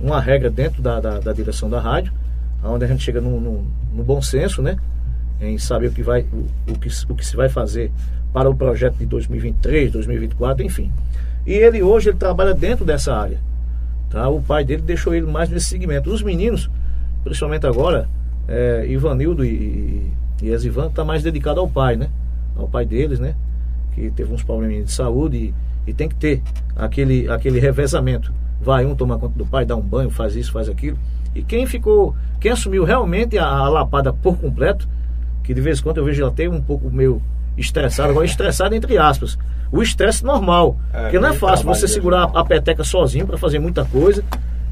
uma 0.00 0.20
regra 0.20 0.48
dentro 0.48 0.80
da, 0.80 1.00
da, 1.00 1.18
da 1.18 1.32
direção 1.32 1.68
da 1.68 1.80
rádio, 1.80 2.12
onde 2.62 2.84
a 2.84 2.88
gente 2.88 3.02
chega 3.02 3.20
no, 3.20 3.40
no, 3.40 3.66
no 3.92 4.04
bom 4.04 4.22
senso, 4.22 4.62
né? 4.62 4.76
Em 5.40 5.58
saber 5.58 5.88
o 5.88 5.92
que, 5.92 6.02
vai, 6.02 6.22
o, 6.22 6.46
o, 6.72 6.78
que, 6.78 6.88
o 7.08 7.14
que 7.16 7.26
se 7.26 7.34
vai 7.34 7.48
fazer 7.48 7.90
para 8.32 8.48
o 8.48 8.54
projeto 8.54 8.96
de 8.96 9.06
2023, 9.06 9.90
2024, 9.90 10.64
enfim. 10.64 10.92
E 11.44 11.52
ele 11.52 11.82
hoje 11.82 12.10
ele 12.10 12.18
trabalha 12.18 12.54
dentro 12.54 12.84
dessa 12.84 13.14
área. 13.14 13.38
Tá? 14.10 14.28
O 14.28 14.40
pai 14.40 14.64
dele 14.64 14.82
deixou 14.82 15.12
ele 15.12 15.26
mais 15.26 15.50
nesse 15.50 15.66
segmento. 15.66 16.08
Os 16.08 16.22
meninos, 16.22 16.70
principalmente 17.24 17.66
agora, 17.66 18.08
é, 18.46 18.86
Ivanildo 18.88 19.44
e, 19.44 19.48
e, 19.48 20.12
e 20.44 20.50
Esivan, 20.50 20.88
está 20.88 21.02
mais 21.02 21.22
dedicado 21.22 21.58
ao 21.58 21.66
pai, 21.66 21.96
né? 21.96 22.10
Ao 22.54 22.68
pai 22.68 22.84
deles, 22.84 23.18
né? 23.18 23.34
Que 23.94 24.10
teve 24.10 24.32
uns 24.32 24.42
probleminhas 24.42 24.86
de 24.86 24.92
saúde 24.92 25.36
e, 25.36 25.90
e 25.90 25.94
tem 25.94 26.06
que 26.06 26.14
ter 26.14 26.42
aquele, 26.76 27.28
aquele 27.30 27.58
revezamento. 27.58 28.30
Vai 28.60 28.84
um 28.84 28.94
tomar 28.94 29.18
conta 29.18 29.38
do 29.38 29.46
pai, 29.46 29.64
dá 29.64 29.74
um 29.74 29.80
banho, 29.80 30.10
faz 30.10 30.36
isso, 30.36 30.52
faz 30.52 30.68
aquilo. 30.68 30.98
E 31.34 31.42
quem 31.42 31.66
ficou, 31.66 32.14
quem 32.38 32.52
assumiu 32.52 32.84
realmente 32.84 33.38
a, 33.38 33.46
a 33.46 33.68
lapada 33.68 34.12
por 34.12 34.36
completo, 34.36 34.86
que 35.42 35.54
de 35.54 35.60
vez 35.62 35.80
em 35.80 35.82
quando 35.82 35.98
eu 35.98 36.04
vejo 36.04 36.22
ela 36.22 36.30
ter 36.30 36.48
um 36.48 36.60
pouco 36.60 36.90
meio 36.90 37.22
estressado, 37.56 38.10
agora 38.10 38.26
estressado 38.26 38.74
entre 38.74 38.98
aspas. 38.98 39.38
O 39.72 39.82
estresse 39.82 40.22
normal. 40.24 40.76
É, 40.92 41.02
porque 41.02 41.18
não 41.18 41.30
é 41.30 41.32
fácil 41.32 41.64
você 41.64 41.88
segurar 41.88 42.24
a, 42.24 42.40
a 42.40 42.44
peteca 42.44 42.84
sozinho 42.84 43.26
para 43.26 43.38
fazer 43.38 43.58
muita 43.58 43.84
coisa, 43.86 44.22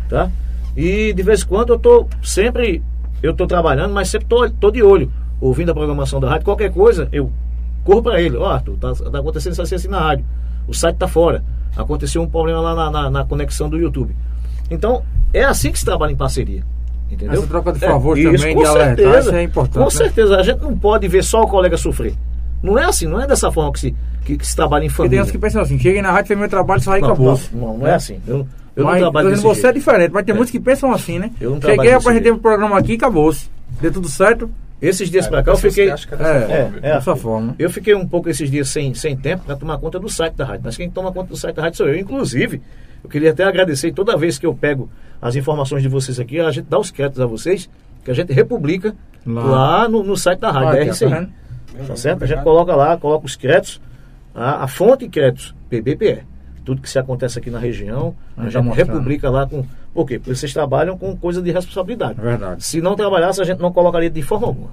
tá? 0.09 0.31
E 0.77 1.15
de 1.15 1.23
vez 1.23 1.43
em 1.43 1.47
quando 1.47 1.73
eu 1.73 1.79
tô 1.79 2.07
sempre 2.23 2.83
eu 3.23 3.33
tô 3.33 3.47
trabalhando, 3.47 3.95
mas 3.95 4.09
sempre 4.09 4.27
tô, 4.27 4.49
tô 4.51 4.71
de 4.71 4.83
olho, 4.83 5.11
ouvindo 5.43 5.71
a 5.71 5.75
programação 5.75 6.21
da 6.21 6.29
rádio, 6.31 6.45
qualquer 6.45 6.73
coisa, 6.73 7.09
eu 7.13 7.31
corro 7.85 8.03
para 8.03 8.21
ele, 8.21 8.37
ó, 8.37 8.47
Arthur, 8.47 8.77
tá, 8.79 8.93
tá 8.95 9.19
acontecendo 9.19 9.53
isso 9.53 9.63
assim, 9.63 9.75
assim 9.75 9.89
na 9.89 9.99
rádio. 10.01 10.25
O 10.69 10.73
site 10.75 10.97
tá 10.97 11.09
fora. 11.09 11.43
Aconteceu 11.77 12.23
um 12.23 12.29
problema 12.29 12.61
lá 12.61 12.75
na, 12.75 12.91
na, 12.91 13.11
na 13.11 13.25
conexão 13.25 13.69
do 13.69 13.77
YouTube. 13.77 14.15
Então, 14.71 15.03
é 15.35 15.43
assim 15.45 15.73
que 15.73 15.79
se 15.79 15.85
trabalha 15.85 16.13
em 16.13 16.17
parceria. 16.17 16.63
Entendeu? 17.11 17.41
Essa 17.41 17.47
troca 17.49 17.73
de 17.73 17.85
É, 17.85 17.89
favor 17.89 18.17
isso, 18.17 18.33
também, 18.33 18.55
com 18.55 18.63
de 18.63 18.69
alertar, 18.69 18.97
certeza, 18.97 19.19
isso 19.21 19.35
é 19.35 19.43
importante, 19.43 19.75
Com 19.79 19.85
né? 19.85 19.91
certeza, 19.91 20.37
a 20.37 20.43
gente 20.43 20.61
não 20.63 20.79
pode 20.79 21.09
ver 21.09 21.25
só 21.25 21.43
o 21.43 21.47
colega 21.49 21.77
sofrer. 21.77 22.15
Não 22.63 22.79
é 22.79 22.85
assim, 22.85 23.07
não 23.07 23.21
é 23.21 23.27
dessa 23.27 23.51
forma 23.51 23.73
que 23.73 23.81
se, 23.81 23.95
que, 24.25 24.39
que 24.39 24.47
se 24.47 24.55
trabalha 24.55 24.85
em 24.85 24.89
Porque 24.89 25.03
tem 25.03 25.07
família. 25.09 25.23
uns 25.25 25.31
que 25.31 25.39
pensam 25.39 25.61
assim, 25.61 25.79
cheguei 25.79 26.01
na 26.01 26.13
rádio, 26.13 26.29
fez 26.29 26.39
meu 26.39 26.49
trabalho, 26.49 26.81
aí 26.87 27.01
não, 27.01 27.09
acabou. 27.09 27.41
não, 27.53 27.61
não, 27.61 27.79
não 27.79 27.87
é 27.87 27.95
assim. 27.95 28.21
Eu, 28.27 28.47
eu 28.77 28.85
mas, 28.85 28.95
não 28.95 29.01
trabalho 29.01 29.31
dizendo, 29.31 29.43
você 29.49 29.61
é 29.61 29.63
jeito. 29.65 29.75
diferente, 29.75 30.11
mas 30.13 30.25
tem 30.25 30.33
É. 30.33 30.37
muitos 30.37 30.53
que 30.53 30.61
pensam 30.61 30.93
assim, 30.93 31.19
né? 31.19 31.31
Eu 31.41 31.51
não 31.51 31.61
Cheguei, 31.61 31.93
apresentei 31.93 32.23
jeito. 32.31 32.37
um 32.37 32.39
programa 32.39 32.79
aqui 32.79 32.93
e 32.93 32.95
acabou-se. 32.97 33.51
Deu 33.81 33.93
tudo 33.93 34.09
certo, 34.09 34.49
Esses 34.83 35.09
dias 35.09 35.27
É, 35.27 35.29
pra 35.31 35.43
cá 35.45 35.53
eu 35.53 35.57
fiquei. 35.57 35.89
é 35.89 35.93
dessa 35.93 36.15
É, 36.15 36.17
forma, 36.17 36.53
É, 36.53 36.61
é, 36.91 36.95
dessa 36.95 37.17
forma. 37.17 37.55
Eu 37.59 37.71
fiquei 37.71 37.95
um 37.95 38.07
pouco 38.07 38.29
esses 38.29 38.51
dias 38.51 38.69
sem, 38.69 38.93
sem 38.95 39.17
tempo 39.17 39.45
para 39.45 39.55
tomar 39.57 39.79
conta 39.79 39.99
do 40.01 40.09
site 40.09 40.35
da 40.35 40.45
rádio. 40.45 40.63
Mas 40.65 40.77
quem 40.77 40.91
toma 40.91 41.13
conta 41.13 41.29
do 41.29 41.37
site 41.37 41.55
da 41.55 41.63
rádio 41.63 41.77
sou 41.79 41.89
eu. 41.89 41.97
Inclusive, 41.97 42.61
eu 43.05 43.09
queria 43.09 43.31
até 43.31 43.45
agradecer 43.45 43.93
toda 43.93 44.17
vez 44.17 44.39
que 44.39 44.45
eu 44.47 44.53
pego 44.55 44.91
as 45.21 45.37
informações 45.37 45.83
de 45.83 45.89
vocês 45.89 46.19
aqui, 46.19 46.41
a 46.41 46.51
gente 46.51 46.67
dá 46.69 46.79
os 46.81 46.91
créditos 46.91 47.21
a 47.21 47.27
vocês, 47.27 47.71
que 48.05 48.11
a 48.11 48.15
gente 48.15 48.33
republica 48.33 48.93
Lá. 49.25 49.43
lá, 49.45 49.89
no, 49.89 50.03
no 50.03 50.17
site 50.17 50.41
da 50.41 50.51
rádio, 50.51 50.69
Olha 50.71 50.85
da 50.87 50.91
RCI. 50.93 51.09
tá? 51.09 51.29
Tá 51.87 51.97
certo? 51.97 52.25
A 52.25 52.27
gente 52.27 52.43
coloca 52.43 52.75
lá, 52.75 52.97
coloca 52.97 53.25
os 53.25 53.37
créditos, 53.37 53.81
a, 54.35 54.65
a 54.65 54.67
fonte 54.69 55.05
de 55.05 55.11
créditos, 55.11 55.55
PBPE. 55.71 56.25
Tudo 56.65 56.83
que 56.83 56.91
se 56.91 56.99
acontece 56.99 57.39
aqui 57.39 57.51
na 57.51 57.59
região, 57.59 58.15
a 58.37 58.43
tá 58.45 58.49
gente 58.51 58.69
republica 58.75 59.31
lá 59.31 59.47
com. 59.47 59.65
Por 59.95 60.07
quê? 60.07 60.19
Porque 60.19 60.35
vocês 60.35 60.53
trabalham 60.53 60.97
com 60.97 61.17
coisa 61.17 61.43
de 61.43 61.51
responsabilidade. 61.51 62.19
É 62.19 62.23
verdade. 62.23 62.65
Se 62.65 62.81
não 62.81 62.95
trabalhasse, 62.97 63.41
a 63.41 63.45
gente 63.45 63.61
não 63.61 63.73
colocaria 63.73 64.09
de 64.11 64.23
forma 64.23 64.47
alguma. 64.47 64.71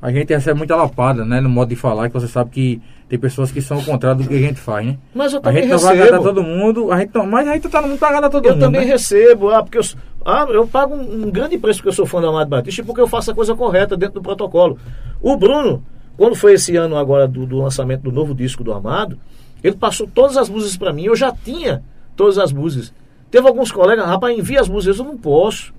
A 0.00 0.12
gente 0.12 0.32
recebe 0.34 0.58
muita 0.58 0.76
lapada, 0.76 1.24
né? 1.24 1.40
No 1.40 1.48
modo 1.48 1.70
de 1.70 1.76
falar, 1.76 2.08
que 2.08 2.14
você 2.14 2.28
sabe 2.28 2.50
que 2.50 2.82
tem 3.08 3.18
pessoas 3.18 3.50
que 3.50 3.60
são 3.62 3.78
o 3.78 3.84
contrário 3.84 4.22
do 4.22 4.28
que 4.28 4.34
a 4.34 4.38
gente 4.38 4.60
faz, 4.60 4.86
né? 4.86 4.98
Mas 5.14 5.32
eu 5.32 5.38
A 5.38 5.42
também 5.42 5.62
gente 5.62 5.72
não 5.72 5.78
vai 5.78 5.96
recebo. 5.96 6.14
agradar 6.14 6.34
todo 6.34 6.42
mundo, 6.46 6.92
a 6.92 6.98
gente 7.00 7.14
não, 7.14 7.26
mas 7.26 7.48
a 7.48 7.54
gente 7.54 7.68
tá 7.68 7.80
não 7.80 7.96
tá 7.96 8.08
agradar 8.08 8.30
todo 8.30 8.44
Eu 8.44 8.52
mundo. 8.52 8.60
também 8.60 8.82
né? 8.82 8.86
recebo, 8.86 9.50
ah, 9.50 9.62
porque 9.62 9.78
eu, 9.78 9.82
ah, 10.26 10.46
eu 10.50 10.66
pago 10.66 10.94
um, 10.94 11.26
um 11.26 11.30
grande 11.30 11.56
preço 11.56 11.78
porque 11.78 11.88
eu 11.88 11.92
sou 11.94 12.04
fã 12.06 12.20
do 12.20 12.26
Amado 12.28 12.48
Batista 12.48 12.82
e 12.82 12.84
porque 12.84 13.00
eu 13.00 13.06
faço 13.08 13.30
a 13.30 13.34
coisa 13.34 13.54
correta 13.56 13.96
dentro 13.96 14.16
do 14.16 14.22
protocolo. 14.22 14.78
O 15.22 15.36
Bruno, 15.36 15.82
quando 16.18 16.34
foi 16.36 16.52
esse 16.52 16.76
ano 16.76 16.96
agora 16.98 17.26
do, 17.26 17.46
do 17.46 17.56
lançamento 17.58 18.02
do 18.02 18.12
novo 18.12 18.34
disco 18.34 18.62
do 18.62 18.72
Amado, 18.74 19.18
ele 19.62 19.74
passou 19.76 20.06
todas 20.06 20.36
as 20.36 20.50
músicas 20.50 20.76
para 20.76 20.92
mim, 20.92 21.04
eu 21.04 21.16
já 21.16 21.32
tinha 21.32 21.82
todas 22.14 22.36
as 22.38 22.52
músicas. 22.52 22.92
Teve 23.34 23.48
alguns 23.48 23.72
colegas, 23.72 24.06
rapaz, 24.06 24.38
envia 24.38 24.60
as 24.60 24.68
músicas, 24.68 25.00
eu 25.00 25.04
não 25.06 25.18
posso, 25.18 25.74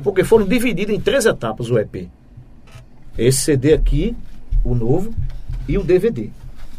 porque 0.00 0.22
foram 0.22 0.46
divididas 0.46 0.94
em 0.94 1.00
três 1.00 1.26
etapas 1.26 1.68
o 1.68 1.76
EP. 1.76 2.08
Esse 3.18 3.38
CD 3.38 3.72
aqui, 3.72 4.16
o 4.62 4.76
novo, 4.76 5.12
e 5.66 5.76
o 5.76 5.82
DVD, 5.82 6.30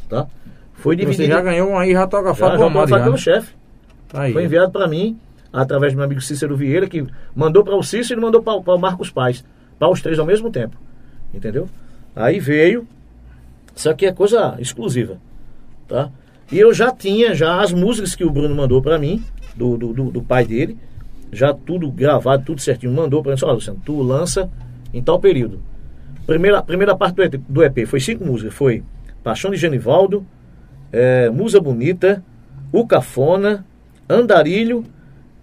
tá? 0.08 0.28
Foi 0.76 0.96
Você 0.96 1.02
dividido. 1.02 1.28
já 1.28 1.42
ganhou 1.42 1.72
um 1.72 1.78
aí, 1.78 1.92
já 1.92 2.08
toca 2.08 2.30
já, 2.30 2.36
fato 2.36 2.52
já 2.58 2.72
falar 2.72 2.88
já, 2.88 3.00
pelo 3.00 3.12
né? 3.12 3.18
chefe. 3.18 3.54
Tá 4.08 4.22
aí. 4.22 4.32
Foi 4.32 4.46
enviado 4.46 4.72
para 4.72 4.88
mim, 4.88 5.20
através 5.52 5.92
do 5.92 5.98
meu 5.98 6.06
amigo 6.06 6.22
Cícero 6.22 6.56
Vieira, 6.56 6.88
que 6.88 7.06
mandou 7.36 7.62
para 7.62 7.76
o 7.76 7.84
Cícero 7.84 8.22
e 8.22 8.24
mandou 8.24 8.42
para 8.42 8.74
o 8.74 8.78
Marcos 8.78 9.12
Paz. 9.12 9.44
Para 9.78 9.90
os 9.90 10.02
três 10.02 10.18
ao 10.18 10.26
mesmo 10.26 10.50
tempo. 10.50 10.78
Entendeu? 11.34 11.68
Aí 12.16 12.40
veio. 12.40 12.88
Isso 13.76 13.90
aqui 13.90 14.06
é 14.06 14.14
coisa 14.14 14.56
exclusiva. 14.60 15.18
Tá? 15.90 16.10
E 16.50 16.58
eu 16.58 16.74
já 16.74 16.90
tinha 16.90 17.36
já 17.36 17.62
as 17.62 17.74
músicas 17.74 18.16
que 18.16 18.24
o 18.24 18.30
Bruno 18.30 18.56
mandou 18.56 18.82
para 18.82 18.98
mim, 18.98 19.22
do, 19.56 19.78
do, 19.78 19.94
do- 19.94 20.12
do 20.12 20.22
pai 20.22 20.46
dele. 20.46 20.78
Já 21.32 21.54
tudo 21.54 21.90
gravado, 21.92 22.44
tudo 22.46 22.60
certinho. 22.62 22.92
Mandou 22.94 23.22
para 23.24 23.34
mim. 23.34 23.40
Olha, 23.44 23.54
Luciano, 23.54 23.80
tu 23.86 24.02
lança 24.02 24.50
em 24.94 25.02
tal 25.02 25.20
período. 25.20 25.62
Primeira, 26.26 26.62
primeira 26.62 26.96
parte 26.96 27.16
do 27.16 27.24
EP, 27.24 27.36
do 27.48 27.64
EP 27.64 27.86
foi 27.88 28.00
cinco 28.00 28.26
músicas. 28.26 28.54
Foi 28.54 28.84
Paixão 29.24 29.50
de 29.52 29.58
Genivaldo, 29.58 30.26
é, 30.92 31.30
Musa 31.30 31.60
Bonita, 31.60 32.24
O 32.72 32.86
Cafona, 32.86 33.66
Andarilho 34.10 34.84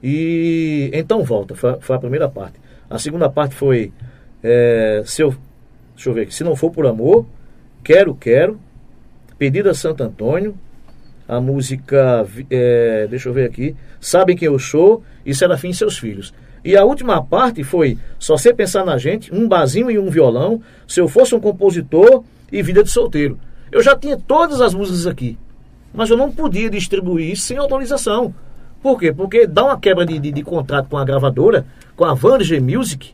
e 0.02 0.90
Então 0.92 1.24
Volta. 1.24 1.54
Foi, 1.54 1.76
foi 1.80 1.96
a 1.96 1.98
primeira 1.98 2.28
parte. 2.28 2.58
A 2.90 2.98
segunda 2.98 3.28
parte 3.30 3.54
foi 3.54 3.92
é, 4.42 5.02
se 5.04 5.22
eu, 5.22 5.34
Deixa 5.94 6.10
eu 6.10 6.14
ver 6.14 6.22
aqui. 6.22 6.34
Se 6.34 6.44
não 6.44 6.54
for 6.54 6.70
por 6.70 6.86
amor, 6.86 7.26
Quero, 7.82 8.14
Quero, 8.14 8.60
Pedida 9.38 9.74
Santo 9.74 10.02
Antônio, 10.04 10.54
a 11.28 11.40
música, 11.40 12.26
é, 12.50 13.06
deixa 13.08 13.28
eu 13.28 13.34
ver 13.34 13.44
aqui, 13.44 13.76
Sabem 14.00 14.34
Quem 14.34 14.46
Eu 14.46 14.58
Sou 14.58 15.02
e 15.26 15.34
Serafim 15.34 15.68
e 15.68 15.74
Seus 15.74 15.98
Filhos. 15.98 16.32
E 16.64 16.74
a 16.74 16.84
última 16.84 17.22
parte 17.22 17.62
foi 17.62 17.98
Só 18.18 18.38
Você 18.38 18.54
Pensar 18.54 18.84
na 18.84 18.96
Gente, 18.96 19.32
um 19.32 19.46
basinho 19.46 19.90
e 19.90 19.98
um 19.98 20.08
violão, 20.08 20.62
Se 20.86 21.00
Eu 21.00 21.06
Fosse 21.06 21.34
um 21.34 21.40
Compositor 21.40 22.24
e 22.50 22.62
Vida 22.62 22.82
de 22.82 22.90
Solteiro. 22.90 23.38
Eu 23.70 23.82
já 23.82 23.94
tinha 23.94 24.16
todas 24.16 24.62
as 24.62 24.72
músicas 24.72 25.06
aqui, 25.06 25.38
mas 25.92 26.08
eu 26.08 26.16
não 26.16 26.32
podia 26.32 26.70
distribuir 26.70 27.36
sem 27.36 27.58
autorização. 27.58 28.34
Por 28.82 28.98
quê? 28.98 29.12
Porque 29.12 29.46
dá 29.46 29.64
uma 29.64 29.78
quebra 29.78 30.06
de, 30.06 30.18
de, 30.18 30.32
de 30.32 30.42
contrato 30.42 30.88
com 30.88 30.96
a 30.96 31.04
gravadora, 31.04 31.66
com 31.94 32.04
a 32.04 32.14
Vange 32.14 32.58
Music 32.58 33.12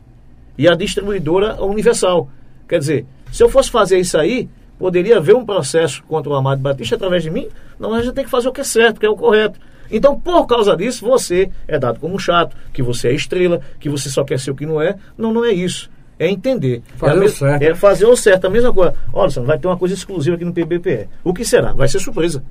e 0.57 0.69
a 0.69 0.75
distribuidora 0.75 1.61
Universal. 1.61 2.29
Quer 2.67 2.79
dizer, 2.79 3.05
se 3.31 3.43
eu 3.43 3.49
fosse 3.49 3.69
fazer 3.69 3.99
isso 3.99 4.17
aí, 4.17 4.47
poderia 4.77 5.17
haver 5.17 5.35
um 5.35 5.45
processo 5.45 6.03
contra 6.03 6.31
o 6.31 6.35
Amado 6.35 6.61
Batista 6.61 6.95
através 6.95 7.23
de 7.23 7.29
mim. 7.29 7.47
Não, 7.79 7.93
a 7.93 8.01
gente 8.01 8.13
tem 8.13 8.23
que 8.23 8.29
fazer 8.29 8.47
o 8.47 8.51
que 8.51 8.61
é 8.61 8.63
certo, 8.63 8.99
que 8.99 9.05
é 9.05 9.09
o 9.09 9.15
correto. 9.15 9.59
Então, 9.91 10.19
por 10.19 10.45
causa 10.47 10.75
disso, 10.75 11.05
você 11.05 11.49
é 11.67 11.77
dado 11.77 11.99
como 11.99 12.19
chato, 12.19 12.55
que 12.73 12.81
você 12.81 13.09
é 13.09 13.13
estrela, 13.13 13.61
que 13.79 13.89
você 13.89 14.09
só 14.09 14.23
quer 14.23 14.39
ser 14.39 14.51
o 14.51 14.55
que 14.55 14.65
não 14.65 14.81
é. 14.81 14.95
Não, 15.17 15.31
não 15.31 15.45
é 15.45 15.51
isso. 15.51 15.89
É 16.17 16.29
entender. 16.29 16.81
Fazer 16.95 17.21
é 17.21 17.25
o 17.25 17.29
certo. 17.29 17.61
É 17.61 17.75
fazer 17.75 18.05
o 18.05 18.15
certo. 18.15 18.45
A 18.45 18.49
mesma 18.49 18.73
coisa. 18.73 18.95
Olha, 19.13 19.29
vai 19.41 19.59
ter 19.59 19.67
uma 19.67 19.77
coisa 19.77 19.93
exclusiva 19.93 20.35
aqui 20.35 20.45
no 20.45 20.53
PBPE. 20.53 21.09
O 21.23 21.33
que 21.33 21.43
será? 21.43 21.73
Vai 21.73 21.87
ser 21.87 21.99
surpresa. 21.99 22.41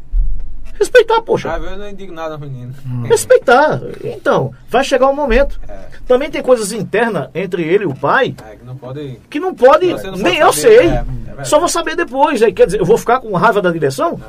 Respeitar, 0.78 1.20
poxa. 1.22 1.52
Ah, 1.54 1.58
eu 1.58 1.78
não 1.78 1.92
digo 1.94 2.12
nada, 2.12 2.36
menino. 2.38 2.74
Respeitar. 3.04 3.80
Então, 4.02 4.52
vai 4.68 4.82
chegar 4.84 5.08
um 5.08 5.14
momento. 5.14 5.60
É. 5.68 5.78
Também 6.06 6.30
tem 6.30 6.42
coisas 6.42 6.72
internas 6.72 7.28
entre 7.34 7.62
ele 7.62 7.84
e 7.84 7.86
o 7.86 7.94
pai 7.94 8.34
É, 8.50 8.56
que 8.56 8.64
não 8.64 8.76
pode. 8.76 9.20
que 9.30 9.40
não 9.40 9.54
pode, 9.54 9.86
não 9.86 10.12
nem 10.12 10.22
pode 10.22 10.38
eu 10.38 10.52
saber, 10.52 10.76
sei. 10.78 10.88
é, 10.88 11.04
é. 11.38 11.44
Só 11.44 11.58
vou 11.58 11.68
saber 11.68 11.96
depois. 11.96 12.42
Aí 12.42 12.52
quer 12.52 12.66
dizer, 12.66 12.80
eu 12.80 12.84
vou 12.84 12.98
ficar 12.98 13.20
com 13.20 13.32
raiva 13.34 13.62
da 13.62 13.70
direção? 13.70 14.20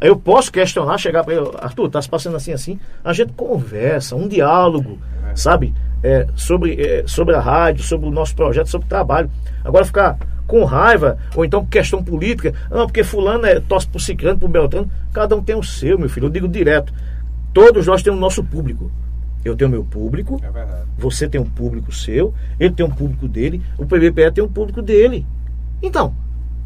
Aí 0.00 0.08
Eu 0.08 0.16
posso 0.16 0.52
questionar, 0.52 0.98
chegar 0.98 1.24
para 1.24 1.34
ele, 1.34 1.50
Arthur, 1.58 1.88
tá 1.88 2.02
se 2.02 2.08
passando 2.08 2.36
assim 2.36 2.52
assim. 2.52 2.78
A 3.02 3.12
gente 3.12 3.32
conversa, 3.32 4.14
um 4.14 4.28
diálogo, 4.28 4.98
sabe? 5.34 5.72
É, 6.02 6.26
sobre, 6.36 6.74
é, 6.80 7.04
sobre 7.06 7.34
a 7.34 7.40
rádio, 7.40 7.82
sobre 7.82 8.06
o 8.06 8.10
nosso 8.12 8.34
projeto, 8.36 8.68
sobre 8.68 8.84
o 8.86 8.88
trabalho. 8.88 9.30
Agora 9.64 9.84
ficar 9.84 10.18
com 10.46 10.64
raiva, 10.64 11.18
ou 11.34 11.44
então 11.44 11.64
por 11.64 11.70
questão 11.70 12.02
política. 12.02 12.54
Não, 12.70 12.86
porque 12.86 13.02
fulano 13.02 13.46
é 13.46 13.60
torce 13.60 13.88
pro 13.88 14.00
ciclano, 14.00 14.38
pro 14.38 14.48
beltrano. 14.48 14.90
Cada 15.12 15.34
um 15.36 15.42
tem 15.42 15.56
o 15.56 15.62
seu, 15.62 15.98
meu 15.98 16.08
filho. 16.08 16.26
Eu 16.26 16.30
digo 16.30 16.48
direto. 16.48 16.92
Todos 17.52 17.86
nós 17.86 18.02
temos 18.02 18.18
o 18.18 18.20
nosso 18.20 18.44
público. 18.44 18.90
Eu 19.44 19.54
tenho 19.56 19.70
meu 19.70 19.84
público, 19.84 20.40
É 20.42 20.50
verdade. 20.50 20.82
você 20.98 21.28
tem 21.28 21.40
um 21.40 21.44
público 21.44 21.92
seu, 21.92 22.34
ele 22.58 22.72
tem 22.74 22.84
um 22.84 22.90
público 22.90 23.28
dele, 23.28 23.62
o 23.78 23.86
PVPE 23.86 24.32
tem 24.34 24.42
um 24.42 24.48
público 24.48 24.82
dele. 24.82 25.24
Então, 25.82 26.12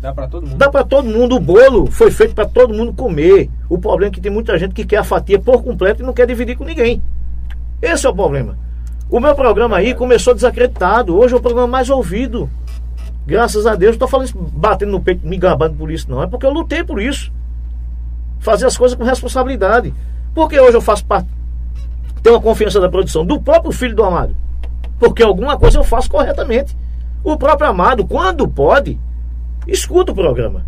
Dá 0.00 0.14
pra 0.14 0.26
todo 0.26 0.46
mundo. 0.46 0.56
Dá 0.56 0.70
para 0.70 0.82
todo 0.82 1.06
mundo, 1.06 1.36
o 1.36 1.40
bolo 1.40 1.86
foi 1.90 2.10
feito 2.10 2.34
para 2.34 2.46
todo 2.46 2.72
mundo 2.72 2.90
comer. 2.94 3.50
O 3.68 3.76
problema 3.76 4.10
é 4.10 4.14
que 4.14 4.20
tem 4.20 4.32
muita 4.32 4.58
gente 4.58 4.72
que 4.74 4.86
quer 4.86 4.96
a 4.96 5.04
fatia 5.04 5.38
por 5.38 5.62
completo 5.62 6.02
e 6.02 6.06
não 6.06 6.14
quer 6.14 6.26
dividir 6.26 6.56
com 6.56 6.64
ninguém. 6.64 7.02
Esse 7.82 8.06
é 8.06 8.08
o 8.08 8.14
problema. 8.14 8.56
O 9.10 9.20
meu 9.20 9.34
programa 9.34 9.76
aí 9.76 9.94
começou 9.94 10.34
desacreditado. 10.34 11.14
Hoje 11.18 11.34
é 11.34 11.36
o 11.36 11.40
programa 11.40 11.66
mais 11.66 11.90
ouvido. 11.90 12.48
Graças 13.30 13.64
a 13.64 13.76
Deus, 13.76 13.90
não 13.90 13.94
estou 13.94 14.08
falando 14.08 14.26
isso 14.26 14.36
batendo 14.38 14.90
no 14.90 15.00
peito, 15.00 15.24
me 15.26 15.38
gabando 15.38 15.76
por 15.76 15.88
isso, 15.90 16.10
não. 16.10 16.20
É 16.20 16.26
porque 16.26 16.44
eu 16.44 16.50
lutei 16.50 16.82
por 16.82 17.00
isso. 17.00 17.32
Fazer 18.40 18.66
as 18.66 18.76
coisas 18.76 18.98
com 18.98 19.04
responsabilidade. 19.04 19.94
Porque 20.34 20.58
hoje 20.58 20.76
eu 20.76 20.80
faço 20.80 21.04
parte. 21.04 21.28
Tenho 22.24 22.34
a 22.36 22.40
confiança 22.40 22.80
da 22.80 22.88
produção 22.88 23.24
do 23.24 23.40
próprio 23.40 23.70
filho 23.70 23.94
do 23.94 24.02
Amado. 24.02 24.34
Porque 24.98 25.22
alguma 25.22 25.56
coisa 25.56 25.78
eu 25.78 25.84
faço 25.84 26.10
corretamente. 26.10 26.76
O 27.22 27.36
próprio 27.36 27.68
Amado, 27.70 28.04
quando 28.04 28.48
pode, 28.48 28.98
escuta 29.66 30.10
o 30.10 30.14
programa. 30.14 30.64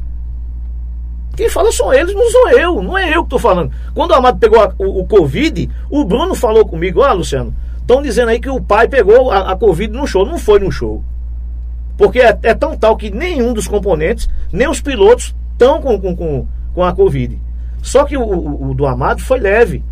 Quem 1.36 1.48
fala 1.48 1.72
são 1.72 1.92
eles, 1.92 2.14
não 2.14 2.30
sou 2.30 2.50
eu, 2.50 2.82
não 2.82 2.96
é 2.96 3.08
eu 3.08 3.22
que 3.22 3.26
estou 3.26 3.38
falando. 3.38 3.72
Quando 3.94 4.10
o 4.10 4.14
Amado 4.14 4.38
pegou 4.38 4.60
a- 4.60 4.72
o, 4.78 5.00
o 5.00 5.06
Covid, 5.06 5.68
o 5.90 6.04
Bruno 6.04 6.34
falou 6.34 6.64
comigo: 6.66 7.00
Ó, 7.00 7.12
Luciano, 7.12 7.52
estão 7.78 8.02
dizendo 8.02 8.28
aí 8.28 8.38
que 8.38 8.50
o 8.50 8.60
pai 8.62 8.86
pegou 8.86 9.30
a, 9.32 9.50
a 9.52 9.56
Covid 9.56 9.92
no 9.92 10.06
show. 10.06 10.24
Não 10.26 10.38
foi 10.38 10.60
no 10.60 10.70
show. 10.70 11.02
Porque 11.96 12.20
é, 12.20 12.36
é 12.42 12.54
tão 12.54 12.76
tal 12.76 12.96
que 12.96 13.10
nenhum 13.10 13.52
dos 13.52 13.68
componentes, 13.68 14.28
nem 14.52 14.68
os 14.68 14.80
pilotos, 14.80 15.34
estão 15.52 15.80
com, 15.80 16.00
com, 16.00 16.16
com, 16.16 16.46
com 16.74 16.84
a 16.84 16.92
Covid. 16.92 17.38
Só 17.82 18.04
que 18.04 18.16
o, 18.16 18.22
o- 18.22 18.70
o 18.70 18.74
do 18.74 18.86
Amado 18.86 19.20
foi 19.20 19.38
leve. 19.38 19.84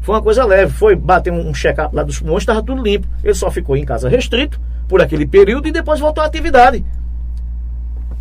Foi 0.00 0.14
uma 0.14 0.22
coisa 0.22 0.44
leve. 0.44 0.72
Foi 0.72 0.94
bater 0.94 1.32
um, 1.32 1.48
um 1.48 1.54
check-up 1.54 1.94
lá 1.94 2.02
dos 2.02 2.18
pulmões, 2.20 2.42
estava 2.42 2.62
tudo 2.62 2.82
limpo. 2.82 3.06
Ele 3.24 3.34
só 3.34 3.50
ficou 3.50 3.76
em 3.76 3.84
casa 3.84 4.08
restrito 4.08 4.60
por 4.88 5.00
aquele 5.02 5.26
período 5.26 5.66
e 5.68 5.72
depois 5.72 5.98
voltou 5.98 6.22
à 6.22 6.26
atividade. 6.26 6.84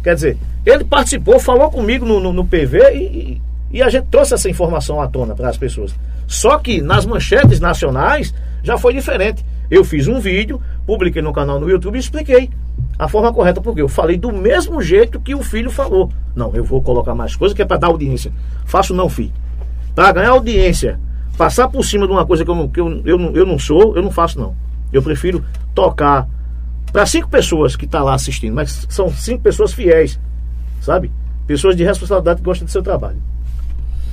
Quer 0.04 0.16
dizer, 0.16 0.38
ele 0.66 0.84
participou, 0.84 1.40
falou 1.40 1.70
comigo 1.72 2.06
no, 2.06 2.20
no, 2.20 2.32
no 2.34 2.46
PV 2.46 2.94
e, 2.94 3.42
e- 3.72 3.82
a 3.82 3.90
gente 3.90 4.06
trouxe 4.10 4.34
essa 4.34 4.50
informação 4.50 5.02
à 5.02 5.08
tona 5.08 5.36
para 5.36 5.50
as 5.50 5.58
pessoas. 5.58 5.94
Só 6.28 6.58
que 6.60 6.82
nas 6.82 7.06
manchetes 7.06 7.60
nacionais 7.60 8.34
já 8.64 8.78
foi 8.78 8.94
diferente. 8.94 9.44
Eu 9.70 9.84
fiz 9.84 10.08
um 10.08 10.20
vídeo, 10.20 10.62
publiquei 10.86 11.22
no 11.22 11.34
canal 11.34 11.60
no 11.60 11.70
YouTube 11.70 11.96
e 11.96 12.00
expliquei 12.00 12.50
a 12.98 13.08
forma 13.08 13.34
correta, 13.34 13.62
porque 13.62 13.82
eu 13.82 13.90
falei 13.90 14.18
do 14.18 14.32
mesmo 14.32 14.82
jeito 14.82 15.20
que 15.20 15.36
o 15.36 15.44
filho 15.44 15.70
falou. 15.70 16.10
Não, 16.36 16.54
eu 16.56 16.64
vou 16.64 16.82
colocar 16.82 17.14
mais 17.14 17.36
coisa 17.36 17.54
que 17.54 17.62
é 17.62 17.66
para 17.66 17.78
dar 17.78 17.88
audiência. 17.88 18.32
Faço 18.66 18.94
não, 18.94 19.10
filho. 19.10 19.34
Para 19.94 20.12
ganhar 20.12 20.30
audiência, 20.30 21.00
passar 21.38 21.68
por 21.68 21.84
cima 21.84 22.06
de 22.06 22.14
uma 22.14 22.26
coisa 22.26 22.44
que 22.44 22.52
eu 22.52 22.70
que 22.70 22.80
eu, 22.80 23.02
eu, 23.06 23.20
eu 23.34 23.46
não 23.46 23.60
sou, 23.60 23.96
eu 23.96 24.02
não 24.02 24.12
faço 24.12 24.40
não. 24.40 24.56
Eu 24.92 25.02
prefiro 25.02 25.44
tocar 25.74 26.28
para 26.92 27.06
cinco 27.06 27.28
pessoas 27.30 27.76
que 27.76 27.86
estão 27.86 28.04
lá 28.06 28.14
assistindo, 28.14 28.54
mas 28.54 28.88
são 28.90 29.10
cinco 29.10 29.42
pessoas 29.42 29.74
fiéis, 29.74 30.20
sabe? 30.80 31.12
Pessoas 31.46 31.76
de 31.76 31.84
responsabilidade 31.84 32.40
que 32.40 32.46
gostam 32.46 32.66
do 32.66 32.72
seu 32.72 32.82
trabalho. 32.82 33.22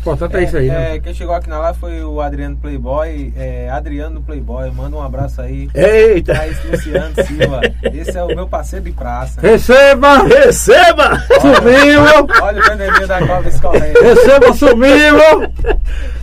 O 0.05 0.11
importante 0.11 0.37
é, 0.37 0.43
isso 0.43 0.57
aí, 0.57 0.67
né? 0.67 0.97
É, 0.97 0.99
quem 0.99 1.15
chegou 1.15 1.33
aqui 1.33 1.49
na 1.49 1.61
live 1.61 1.79
foi 1.79 2.03
o 2.03 2.21
Adriano 2.21 2.57
Playboy. 2.57 3.33
É, 3.37 3.71
Adriano 3.71 4.21
Playboy, 4.21 4.69
manda 4.73 4.97
um 4.97 5.03
abraço 5.03 5.41
aí. 5.41 5.69
Eita! 5.73 6.35
Pra 6.35 6.49
esse 6.49 6.67
Luciano 6.67 7.15
Silva. 7.25 7.61
Esse 7.85 8.19
é 8.19 8.23
o 8.25 8.27
meu 8.27 8.49
parceiro 8.49 8.85
de 8.85 8.91
praça. 8.91 9.41
Receba! 9.41 10.25
Receba! 10.25 11.23
Sumiu! 11.41 12.27
Olha 12.43 12.61
o 12.61 12.65
vendedor 12.65 13.07
da 13.07 13.27
cobra 13.27 13.49
escorrendo. 13.49 14.01
Receba, 14.01 14.53
sumiu! 14.55 15.17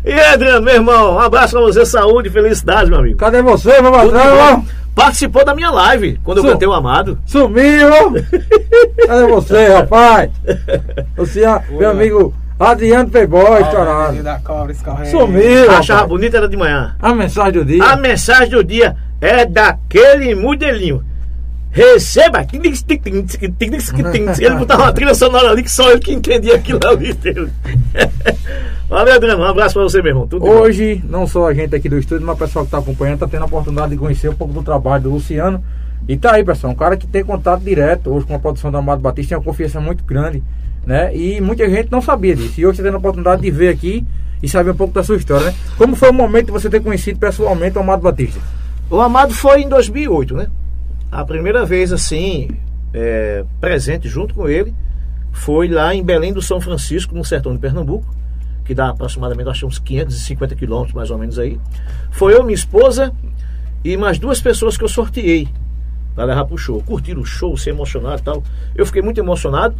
E 0.03 0.13
Adriano, 0.13 0.61
meu 0.61 0.75
irmão, 0.75 1.15
um 1.15 1.19
abraço 1.19 1.53
pra 1.53 1.61
você, 1.61 1.86
saúde 1.86 2.27
e 2.27 2.32
felicidade, 2.32 2.89
meu 2.89 2.99
amigo. 2.99 3.17
Cadê 3.17 3.41
você, 3.41 3.82
meu 3.82 3.93
patrão? 3.93 4.65
Participou 4.93 5.45
da 5.45 5.55
minha 5.55 5.71
live 5.71 6.19
quando 6.21 6.39
eu 6.39 6.43
cantei 6.43 6.67
o 6.67 6.73
Amado. 6.73 7.17
Sumiu! 7.25 7.89
Cadê 9.07 9.25
você, 9.27 9.67
rapaz? 9.69 10.32
Você, 11.15 11.43
é 11.43 11.63
meu 11.69 11.89
amigo 11.89 12.34
Adriano 12.60 13.10
Playboy, 13.10 13.41
o 13.41 13.62
estourado. 13.62 14.22
da. 14.22 14.39
Sumiu! 15.05 15.72
Achava 15.72 16.01
rapaz. 16.01 16.10
bonita 16.10 16.38
era 16.38 16.49
de 16.49 16.57
manhã. 16.57 16.95
A 16.99 17.16
mensagem 17.16 17.53
do 17.53 17.66
dia. 17.66 17.84
A 17.84 17.95
mensagem 17.95 18.49
do 18.49 18.64
dia 18.64 18.97
é 19.22 19.45
daquele 19.45 20.36
modelinho. 20.36 21.03
Receba! 21.72 22.45
Ele 24.45 24.55
botava 24.55 24.84
uma 24.84 24.91
trilha 24.91 25.14
sonora 25.14 25.51
ali 25.51 25.64
que 25.64 25.72
só 25.72 25.89
ele 25.91 25.99
que 25.99 26.14
entendia 26.14 26.55
aquilo 26.55 26.80
ali. 26.86 27.14
dele. 27.14 27.49
Valeu, 28.89 29.14
Adriano. 29.14 29.43
Um 29.43 29.45
abraço 29.45 29.76
pra 29.76 29.84
você, 29.84 30.01
meu 30.01 30.10
irmão. 30.10 30.28
Tudo 30.28 30.43
de 30.43 30.49
bom. 30.49 30.57
Hoje, 30.57 31.01
não 31.07 31.28
só 31.28 31.47
a 31.47 31.53
gente 31.53 31.76
aqui 31.76 31.88
do 31.88 31.97
estúdio, 31.97 32.26
mas 32.26 32.36
o 32.36 32.39
pessoal 32.39 32.66
que 32.66 32.70
está 32.70 32.80
acompanhando 32.80 33.16
está 33.16 33.28
tendo 33.28 33.43
a 33.43 33.45
oportunidade 33.45 33.91
de 33.91 33.97
conhecer 33.97 34.30
um 34.30 34.36
pouco 34.36 34.51
do 34.51 34.64
trabalho 34.64 35.03
do 35.03 35.12
Luciano. 35.12 35.64
E 36.07 36.18
tá 36.18 36.34
aí, 36.34 36.43
pessoal, 36.43 36.74
um 36.74 36.76
cara 36.76 36.97
que 36.97 37.05
tem 37.05 37.24
contato 37.24 37.62
direto 37.62 38.12
hoje 38.12 38.26
com 38.26 38.34
a 38.34 38.39
produção 38.39 38.72
do 38.72 38.78
Amado 38.78 38.99
Batista, 38.99 39.30
tem 39.30 39.38
uma 39.38 39.43
confiança 39.43 39.80
muito 39.80 40.03
grande, 40.03 40.41
né? 40.86 41.15
E 41.15 41.39
muita 41.41 41.69
gente 41.69 41.91
não 41.91 42.01
sabia 42.01 42.36
disso. 42.36 42.59
E 42.59 42.65
hoje 42.65 42.77
você 42.77 42.84
tendo 42.84 42.95
a 42.95 42.99
oportunidade 42.99 43.41
de 43.41 43.51
ver 43.51 43.69
aqui 43.69 44.05
e 44.41 44.47
saber 44.47 44.71
um 44.71 44.75
pouco 44.75 44.93
da 44.93 45.03
sua 45.03 45.17
história, 45.17 45.47
né? 45.47 45.55
Como 45.77 45.95
foi 45.95 46.09
o 46.09 46.13
momento 46.13 46.47
de 46.47 46.51
você 46.51 46.69
ter 46.69 46.82
conhecido 46.82 47.19
pessoalmente 47.19 47.77
o 47.77 47.82
Amado 47.82 48.01
Batista? 48.01 48.39
O 48.89 48.99
Amado 48.99 49.34
foi 49.34 49.61
em 49.61 49.69
2008, 49.69 50.36
né? 50.36 50.47
A 51.11 51.25
primeira 51.25 51.65
vez, 51.65 51.91
assim, 51.91 52.49
é, 52.93 53.43
presente 53.59 54.07
junto 54.07 54.34
com 54.34 54.47
ele, 54.47 54.73
foi 55.32 55.67
lá 55.67 55.93
em 55.93 56.03
Belém 56.03 56.34
do 56.34 56.41
São 56.41 56.59
Francisco, 56.59 57.15
no 57.15 57.23
sertão 57.23 57.53
de 57.53 57.59
Pernambuco, 57.59 58.05
que 58.65 58.73
dá 58.73 58.89
aproximadamente, 58.89 59.49
acho 59.49 59.65
uns 59.65 59.80
550 59.80 60.55
quilômetros, 60.55 60.93
mais 60.93 61.11
ou 61.11 61.17
menos 61.17 61.39
aí. 61.39 61.59
Foi 62.11 62.36
eu, 62.36 62.43
minha 62.43 62.55
esposa 62.55 63.11
e 63.84 63.95
mais 63.97 64.19
duas 64.19 64.41
pessoas 64.41 64.77
que 64.77 64.84
eu 64.84 64.89
sorteei 64.89 65.47
para 66.15 66.25
levar 66.25 66.45
pro 66.45 66.57
show. 66.57 66.82
Curtiram 66.84 67.21
o 67.21 67.25
show, 67.25 67.55
se 67.57 67.69
emocionaram 67.69 68.19
e 68.19 68.21
tal. 68.21 68.43
Eu 68.75 68.86
fiquei 68.86 69.01
muito 69.01 69.19
emocionado, 69.19 69.75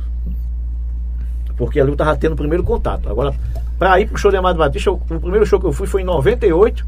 porque 1.60 1.80
ali 1.80 1.91
eu 1.91 1.95
tava 1.95 2.16
tendo 2.16 2.32
o 2.34 2.38
primeiro 2.38 2.64
contato. 2.64 3.07
Agora, 3.10 3.34
para 3.78 3.99
ir 3.99 4.07
pro 4.07 4.18
show 4.18 4.32
de 4.32 4.38
Amado 4.38 4.57
Batista, 4.57 4.89
o 4.91 4.93
o 4.95 5.20
primeiro 5.20 5.45
show 5.45 5.60
que 5.60 5.66
eu 5.68 5.72
fui 5.74 5.86
foi 5.86 6.01
em 6.01 6.05
98, 6.05 6.84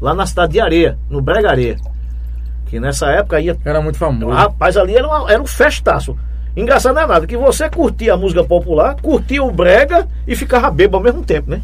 lá 0.00 0.14
na 0.14 0.24
cidade 0.24 0.52
de 0.52 0.60
Areia, 0.60 0.96
no 1.10 1.20
Brega 1.20 1.50
Areia. 1.50 1.76
Que 2.66 2.80
nessa 2.80 3.08
época 3.10 3.38
ia. 3.40 3.56
Era 3.64 3.82
muito 3.82 3.98
famoso. 3.98 4.30
Rapaz, 4.30 4.76
ali 4.78 4.96
era, 4.96 5.06
uma- 5.06 5.30
era 5.30 5.42
um 5.42 5.46
festaço. 5.46 6.16
Engraçado 6.56 6.94
não 6.94 7.02
é 7.02 7.06
nada, 7.06 7.26
que 7.26 7.36
você 7.36 7.68
curtia 7.68 8.14
a 8.14 8.16
música 8.16 8.44
popular, 8.44 8.94
curtia 9.00 9.42
o 9.42 9.50
brega 9.50 10.06
e 10.26 10.36
ficava 10.36 10.70
bêbado 10.70 10.96
ao 10.98 11.02
mesmo 11.02 11.22
tempo, 11.24 11.50
né? 11.50 11.60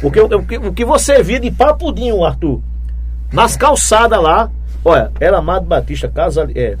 Porque 0.00 0.20
o, 0.20 0.26
o 0.26 0.44
que- 0.46 0.58
o 0.58 0.72
que 0.72 0.84
você 0.84 1.22
via 1.22 1.40
de 1.40 1.50
papudinho, 1.50 2.24
Arthur, 2.24 2.60
nas 3.32 3.56
calçadas 3.56 4.20
lá, 4.20 4.50
olha, 4.84 5.10
era 5.20 5.38
Amado 5.38 5.66
Batista, 5.66 6.08
Casa, 6.08 6.48
é, 6.54 6.76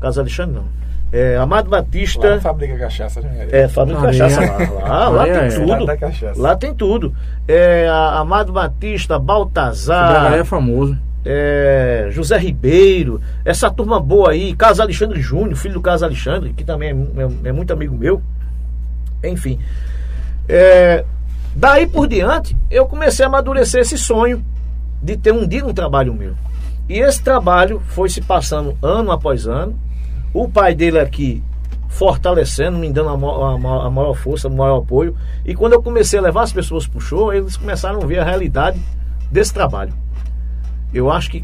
Casa 0.00 0.20
Alexandre 0.22 0.56
não. 0.56 0.64
É, 1.10 1.36
Amado 1.36 1.70
Lá 1.70 1.78
Batista, 1.80 2.34
na 2.34 2.40
fabrica 2.40 2.76
cachaça, 2.76 3.20
né? 3.22 3.48
é, 3.50 3.66
Fábrica 3.66 4.10
de 4.10 4.20
Areia. 4.22 4.36
Cachaça 4.38 4.72
lá. 4.74 4.88
Lá, 4.88 5.08
lá 5.08 5.24
tem 5.24 5.34
é. 5.34 5.48
tudo. 5.48 5.84
Lá 5.86 5.96
cachaça. 5.96 6.40
Lá 6.42 6.56
tem 6.56 6.74
tudo. 6.74 7.14
É, 7.46 7.88
Amado 7.88 8.52
Batista, 8.52 9.16
O 9.16 9.20
Baltazar. 9.20 10.34
É 10.34 10.44
famoso. 10.44 10.98
é, 11.24 12.08
José 12.10 12.36
Ribeiro, 12.38 13.20
essa 13.44 13.70
turma 13.70 13.98
boa 13.98 14.32
aí, 14.32 14.54
Carlos 14.54 14.80
Alexandre 14.80 15.20
Júnior, 15.20 15.56
filho 15.56 15.74
do 15.74 15.80
Carlos 15.80 16.02
Alexandre, 16.02 16.52
que 16.52 16.62
também 16.64 16.90
é, 16.90 17.22
é- 17.22 17.48
é 17.48 17.52
muito 17.52 17.72
amigo 17.72 17.96
meu. 17.96 18.20
Enfim. 19.24 19.58
É, 20.48 21.04
daí 21.54 21.86
por 21.86 22.06
diante, 22.06 22.56
eu 22.70 22.86
comecei 22.86 23.24
a 23.24 23.28
amadurecer 23.28 23.80
esse 23.80 23.96
sonho 23.98 24.44
de 25.02 25.16
ter 25.16 25.32
um 25.32 25.46
dia 25.46 25.64
um 25.64 25.72
trabalho 25.72 26.12
meu. 26.14 26.34
E 26.88 26.98
esse 26.98 27.22
trabalho 27.22 27.80
foi 27.88 28.08
se 28.08 28.20
passando 28.20 28.76
ano 28.82 29.10
após 29.10 29.46
ano. 29.46 29.74
O 30.32 30.48
pai 30.48 30.74
dele 30.74 30.98
aqui 30.98 31.42
fortalecendo, 31.88 32.78
me 32.78 32.92
dando 32.92 33.08
a, 33.08 33.12
a 33.12 33.86
a 33.86 33.90
maior 33.90 34.14
força, 34.14 34.48
o 34.48 34.54
maior 34.54 34.78
apoio. 34.78 35.16
E 35.44 35.54
quando 35.54 35.72
eu 35.72 35.82
comecei 35.82 36.18
a 36.18 36.22
levar 36.22 36.42
as 36.42 36.52
pessoas 36.52 36.86
para 36.86 36.98
o 36.98 37.00
show, 37.00 37.32
eles 37.32 37.56
começaram 37.56 38.00
a 38.02 38.06
ver 38.06 38.18
a 38.18 38.24
realidade 38.24 38.80
desse 39.32 39.52
trabalho. 39.52 39.92
Eu 40.92 41.10
acho 41.10 41.30
que 41.30 41.42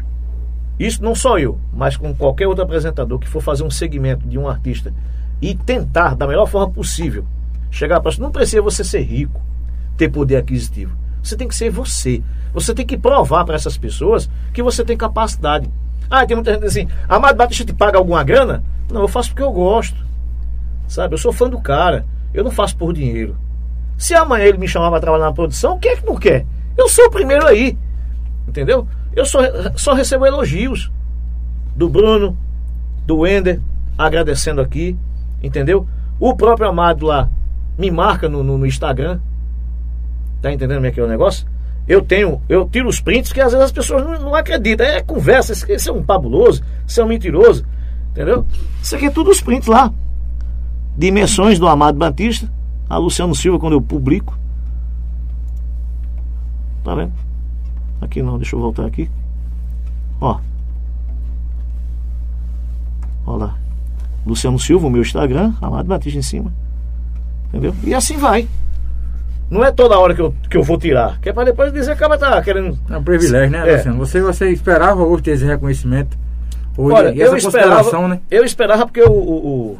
isso 0.79 1.03
não 1.03 1.15
só 1.15 1.39
eu, 1.39 1.59
mas 1.73 1.97
com 1.97 2.13
qualquer 2.13 2.47
outro 2.47 2.63
apresentador 2.63 3.17
que 3.19 3.27
for 3.27 3.41
fazer 3.41 3.63
um 3.63 3.69
segmento 3.69 4.27
de 4.27 4.37
um 4.37 4.47
artista 4.47 4.93
e 5.41 5.55
tentar 5.55 6.15
da 6.15 6.27
melhor 6.27 6.45
forma 6.47 6.71
possível 6.71 7.25
chegar 7.71 7.99
para 7.99 8.11
não 8.19 8.31
precisa 8.31 8.61
você 8.61 8.83
ser 8.83 9.01
rico, 9.01 9.41
ter 9.97 10.09
poder 10.09 10.37
aquisitivo. 10.37 10.95
Você 11.21 11.35
tem 11.35 11.47
que 11.47 11.55
ser 11.55 11.69
você. 11.69 12.21
Você 12.53 12.73
tem 12.73 12.85
que 12.85 12.97
provar 12.97 13.43
para 13.45 13.55
essas 13.55 13.77
pessoas 13.77 14.29
que 14.53 14.61
você 14.61 14.85
tem 14.85 14.95
capacidade. 14.95 15.69
Ah, 16.09 16.25
tem 16.25 16.35
muita 16.35 16.53
gente 16.53 16.65
assim, 16.65 16.87
Amado 17.07 17.35
Batista 17.35 17.65
te 17.65 17.73
paga 17.73 17.97
alguma 17.97 18.23
grana? 18.23 18.63
Não, 18.91 19.01
eu 19.01 19.07
faço 19.07 19.29
porque 19.29 19.43
eu 19.43 19.51
gosto. 19.51 20.05
Sabe? 20.87 21.13
Eu 21.13 21.17
sou 21.17 21.33
fã 21.33 21.49
do 21.49 21.59
cara. 21.59 22.05
Eu 22.33 22.43
não 22.43 22.51
faço 22.51 22.77
por 22.77 22.93
dinheiro. 22.93 23.35
Se 23.97 24.13
amanhã 24.13 24.45
ele 24.45 24.57
me 24.57 24.67
chamar 24.67 24.89
para 24.89 24.99
trabalhar 24.99 25.25
na 25.25 25.33
produção, 25.33 25.79
quem 25.79 25.91
é 25.91 25.95
que 25.95 26.05
não 26.05 26.15
quer? 26.15 26.45
Eu 26.77 26.89
sou 26.89 27.05
o 27.05 27.11
primeiro 27.11 27.47
aí. 27.47 27.77
Entendeu? 28.47 28.87
Eu 29.15 29.25
só, 29.25 29.39
só 29.75 29.93
recebo 29.93 30.25
elogios 30.25 30.91
do 31.75 31.89
Bruno, 31.89 32.37
do 33.05 33.19
Wender, 33.19 33.61
agradecendo 33.97 34.61
aqui. 34.61 34.97
Entendeu? 35.41 35.87
O 36.19 36.35
próprio 36.35 36.67
Amado 36.67 37.05
lá 37.05 37.29
me 37.77 37.89
marca 37.89 38.29
no, 38.29 38.43
no, 38.43 38.57
no 38.57 38.65
Instagram. 38.65 39.19
Tá 40.41 40.51
entendendo 40.51 40.77
como 40.77 40.87
é 40.87 40.91
que 40.91 40.99
é 40.99 41.03
o 41.03 41.07
negócio? 41.07 41.47
Eu 41.87 42.01
tenho, 42.01 42.41
eu 42.49 42.67
tiro 42.67 42.89
os 42.89 42.99
prints 42.99 43.31
que 43.31 43.39
às 43.39 43.51
vezes 43.51 43.65
as 43.65 43.71
pessoas 43.71 44.03
não, 44.03 44.19
não 44.19 44.35
acreditam. 44.35 44.85
É 44.85 45.01
conversa, 45.01 45.53
esse 45.71 45.89
é 45.89 45.93
um 45.93 46.03
fabuloso, 46.03 46.63
esse 46.87 46.99
é 46.99 47.03
um 47.03 47.07
mentiroso. 47.07 47.65
Entendeu? 48.11 48.45
Isso 48.81 48.95
aqui 48.95 49.05
é 49.05 49.11
tudo 49.11 49.29
os 49.29 49.41
prints 49.41 49.67
lá. 49.67 49.91
Dimensões 50.97 51.59
do 51.59 51.67
Amado 51.67 51.97
Batista. 51.97 52.49
A 52.89 52.97
Luciano 52.97 53.35
Silva, 53.35 53.59
quando 53.59 53.73
eu 53.73 53.81
publico. 53.81 54.37
Tá 56.83 56.95
vendo? 56.95 57.13
Aqui 58.01 58.21
não, 58.21 58.37
deixa 58.37 58.55
eu 58.55 58.59
voltar 58.59 58.85
aqui. 58.85 59.09
Ó. 60.21 60.39
Ó 63.25 63.35
lá. 63.35 63.55
Luciano 64.25 64.57
Silva, 64.59 64.87
o 64.87 64.89
meu 64.89 65.01
Instagram, 65.01 65.53
Amado 65.61 65.87
Batista 65.87 66.17
em 66.17 66.23
cima. 66.23 66.53
Entendeu? 67.49 67.75
E 67.83 67.93
assim 67.93 68.17
vai. 68.17 68.47
Não 69.49 69.63
é 69.63 69.71
toda 69.71 69.97
hora 69.99 70.13
que 70.15 70.21
eu, 70.21 70.33
que 70.49 70.57
eu 70.57 70.63
vou 70.63 70.77
tirar. 70.77 71.19
Que 71.19 71.29
é 71.29 71.33
pra 71.33 71.43
depois 71.43 71.71
dizer 71.71 71.95
que 71.95 72.03
acaba 72.03 72.17
tá 72.17 72.41
querendo. 72.41 72.77
É 72.89 72.97
um 72.97 73.03
privilégio, 73.03 73.51
né, 73.51 73.69
É. 73.69 73.75
Luciano? 73.77 73.97
Você, 73.99 74.21
você 74.21 74.49
esperava 74.49 75.03
hoje 75.03 75.23
ter 75.23 75.31
esse 75.31 75.45
reconhecimento? 75.45 76.17
Hoje, 76.77 76.95
Olha, 76.97 77.09
e 77.15 77.21
essa 77.21 77.33
eu 77.33 77.37
esperava, 77.37 78.07
né? 78.07 78.19
eu 78.29 78.43
esperava 78.43 78.85
porque 78.85 79.01
o, 79.01 79.11
o, 79.11 79.79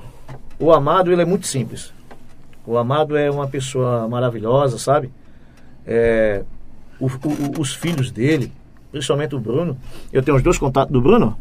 o, 0.60 0.66
o 0.68 0.72
Amado 0.74 1.12
ele 1.12 1.22
é 1.22 1.26
muito 1.26 1.48
simples. 1.48 1.92
O 2.66 2.78
Amado 2.78 3.18
é 3.18 3.30
uma 3.30 3.48
pessoa 3.48 4.08
maravilhosa, 4.08 4.78
sabe? 4.78 5.12
É, 5.86 6.44
o- 7.00 7.08
o- 7.08 7.60
os 7.60 7.74
filhos 7.74 8.12
dele, 8.12 8.52
principalmente 8.92 9.36
o 9.36 9.40
Bruno. 9.40 9.78
Eu 10.14 10.24
tenho 10.24 10.38
os 10.38 10.44
dois 10.44 10.58
contatos 10.58 10.92
do 10.94 11.02
Bruno, 11.02 11.38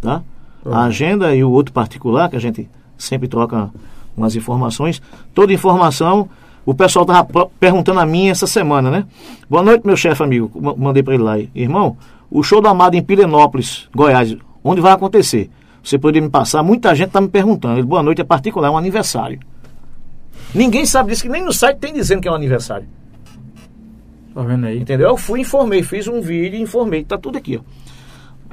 tá? 0.00 0.22
A 0.64 0.84
agenda 0.84 1.34
e 1.34 1.42
o 1.42 1.50
outro 1.50 1.72
particular, 1.72 2.28
que 2.30 2.36
a 2.36 2.40
gente 2.40 2.68
sempre 2.96 3.26
troca 3.26 3.70
umas 4.16 4.36
informações. 4.36 5.00
Toda 5.34 5.52
informação, 5.52 6.28
o 6.70 6.74
pessoal 6.74 7.04
tava 7.04 7.24
pro- 7.24 7.50
perguntando 7.58 8.00
a 8.00 8.06
mim 8.06 8.28
essa 8.28 8.46
semana, 8.46 8.90
né? 8.90 9.04
Boa 9.48 9.62
noite, 9.62 9.86
meu 9.86 9.96
chefe 9.96 10.22
amigo. 10.22 10.50
Ma- 10.60 10.74
Mandei 10.76 11.02
para 11.02 11.14
ele 11.14 11.22
lá. 11.22 11.38
Irmão, 11.54 11.96
o 12.30 12.42
show 12.42 12.60
do 12.60 12.68
Amado 12.68 12.94
em 12.96 13.02
Pilenópolis, 13.02 13.88
Goiás, 13.94 14.36
onde 14.62 14.80
vai 14.80 14.92
acontecer? 14.92 15.50
Você 15.82 15.98
poderia 15.98 16.22
me 16.22 16.30
passar? 16.30 16.62
Muita 16.62 16.94
gente 16.94 17.10
tá 17.10 17.20
me 17.20 17.28
perguntando. 17.28 17.78
Ele, 17.78 17.86
boa 17.86 18.02
noite, 18.02 18.20
é 18.20 18.24
particular, 18.24 18.68
é 18.68 18.70
um 18.70 18.76
aniversário. 18.78 19.40
Ninguém 20.54 20.84
sabe 20.84 21.10
disso, 21.10 21.22
que 21.22 21.28
nem 21.28 21.44
no 21.44 21.52
site 21.52 21.78
tem 21.78 21.92
dizendo 21.92 22.20
que 22.20 22.28
é 22.28 22.30
um 22.30 22.34
aniversário. 22.34 22.86
Tá 24.34 24.42
vendo 24.42 24.66
aí? 24.66 24.78
Entendeu? 24.78 25.08
Eu 25.08 25.16
fui, 25.16 25.40
informei, 25.40 25.82
fiz 25.82 26.06
um 26.06 26.20
vídeo 26.20 26.58
e 26.58 26.62
informei. 26.62 27.02
Tá 27.04 27.16
tudo 27.18 27.38
aqui, 27.38 27.56
ó. 27.56 27.60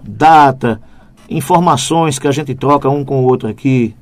Data, 0.03 0.81
informações 1.29 2.17
que 2.17 2.27
a 2.27 2.31
gente 2.31 2.55
troca 2.55 2.89
um 2.89 3.03
com 3.03 3.21
o 3.21 3.23
outro 3.25 3.47
aqui, 3.49 3.95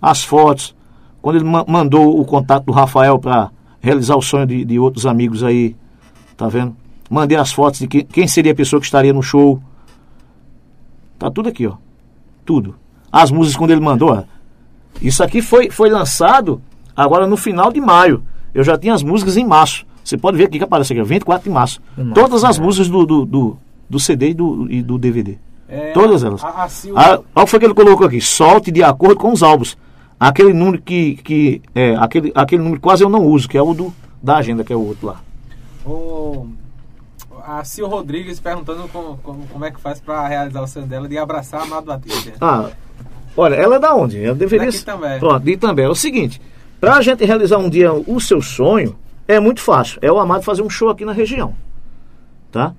as 0.00 0.22
fotos. 0.24 0.74
Quando 1.22 1.36
ele 1.36 1.44
ma- 1.44 1.64
mandou 1.66 2.20
o 2.20 2.24
contato 2.24 2.64
do 2.64 2.72
Rafael 2.72 3.18
para 3.18 3.50
realizar 3.80 4.16
o 4.16 4.20
sonho 4.22 4.46
de, 4.46 4.64
de 4.64 4.78
outros 4.78 5.06
amigos 5.06 5.42
aí, 5.42 5.74
tá 6.36 6.48
vendo? 6.48 6.76
Mandei 7.08 7.38
as 7.38 7.52
fotos 7.52 7.78
de 7.80 7.86
que- 7.86 8.02
quem 8.04 8.26
seria 8.26 8.52
a 8.52 8.54
pessoa 8.54 8.80
que 8.80 8.86
estaria 8.86 9.12
no 9.12 9.22
show. 9.22 9.60
Tá 11.18 11.30
tudo 11.30 11.48
aqui, 11.48 11.66
ó. 11.66 11.74
Tudo. 12.44 12.74
As 13.10 13.30
músicas 13.30 13.56
quando 13.56 13.70
ele 13.70 13.80
mandou, 13.80 14.10
ó. 14.10 14.22
Isso 15.00 15.22
aqui 15.22 15.40
foi, 15.40 15.70
foi 15.70 15.88
lançado 15.88 16.60
agora 16.96 17.26
no 17.26 17.36
final 17.36 17.72
de 17.72 17.80
maio. 17.80 18.22
Eu 18.54 18.64
já 18.64 18.76
tinha 18.76 18.92
as 18.94 19.02
músicas 19.02 19.36
em 19.36 19.46
março. 19.46 19.86
Você 20.04 20.16
pode 20.18 20.36
ver 20.36 20.44
aqui 20.44 20.58
que 20.58 20.64
aparece 20.64 20.92
aqui, 20.92 21.00
ó, 21.00 21.04
24 21.04 21.44
de 21.44 21.50
março. 21.50 21.80
De 21.96 22.02
março, 22.02 22.14
Todas 22.20 22.44
as 22.44 22.58
é. 22.58 22.62
músicas 22.62 22.88
do, 22.88 23.06
do, 23.06 23.24
do, 23.24 23.58
do 23.88 24.00
CD 24.00 24.30
e 24.30 24.34
do, 24.34 24.70
e 24.70 24.82
do 24.82 24.98
DVD. 24.98 25.38
É, 25.68 25.92
Todas 25.92 26.24
elas. 26.24 26.42
A, 26.44 26.64
a 26.64 26.68
Silva, 26.68 27.00
Ah, 27.00 27.10
Olha 27.12 27.22
o 27.36 27.44
que 27.44 27.50
foi 27.50 27.58
que 27.60 27.64
ele 27.66 27.74
colocou 27.74 28.06
aqui. 28.06 28.20
Solte 28.20 28.70
de 28.70 28.82
acordo 28.82 29.16
com 29.16 29.32
os 29.32 29.42
álbuns. 29.42 29.78
Aquele 30.22 30.52
número 30.52 30.80
que. 30.80 31.16
que 31.16 31.62
é, 31.74 31.96
aquele, 31.96 32.30
aquele 32.32 32.62
número 32.62 32.80
quase 32.80 33.02
eu 33.02 33.08
não 33.08 33.26
uso, 33.26 33.48
que 33.48 33.58
é 33.58 33.62
o 33.62 33.74
do, 33.74 33.92
da 34.22 34.36
agenda, 34.36 34.62
que 34.62 34.72
é 34.72 34.76
o 34.76 34.86
outro 34.86 35.08
lá. 35.08 35.20
o, 35.84 36.46
a 37.44 37.64
Sil 37.66 37.88
Rodrigues 37.90 38.38
perguntando 38.38 38.86
como, 38.88 39.18
como, 39.18 39.46
como 39.48 39.64
é 39.64 39.72
que 39.72 39.80
faz 39.80 40.00
pra 40.00 40.28
realizar 40.28 40.62
o 40.62 40.66
sonho 40.68 40.86
dela 40.86 41.08
de 41.08 41.18
abraçar 41.18 41.62
a 41.62 41.64
Amado 41.64 41.86
Batista. 41.86 42.34
Ah, 42.40 42.70
olha, 43.36 43.56
ela 43.56 43.76
é 43.76 43.78
da 43.80 43.96
onde? 43.96 44.22
Ela 44.22 44.36
deveria 44.36 44.66
Daqui 44.66 44.84
também. 44.84 45.18
Pronto, 45.18 45.40
de 45.40 45.56
também. 45.56 45.86
É 45.86 45.88
o 45.88 45.94
seguinte: 45.94 46.40
pra 46.80 47.00
gente 47.00 47.24
realizar 47.24 47.58
um 47.58 47.68
dia 47.68 47.92
o 47.92 48.20
seu 48.20 48.40
sonho, 48.40 48.96
é 49.26 49.40
muito 49.40 49.60
fácil. 49.60 49.98
É 50.00 50.12
o 50.12 50.20
Amado 50.20 50.44
fazer 50.44 50.62
um 50.62 50.70
show 50.70 50.88
aqui 50.88 51.04
na 51.04 51.12
região. 51.12 51.52
Tá? 52.52 52.74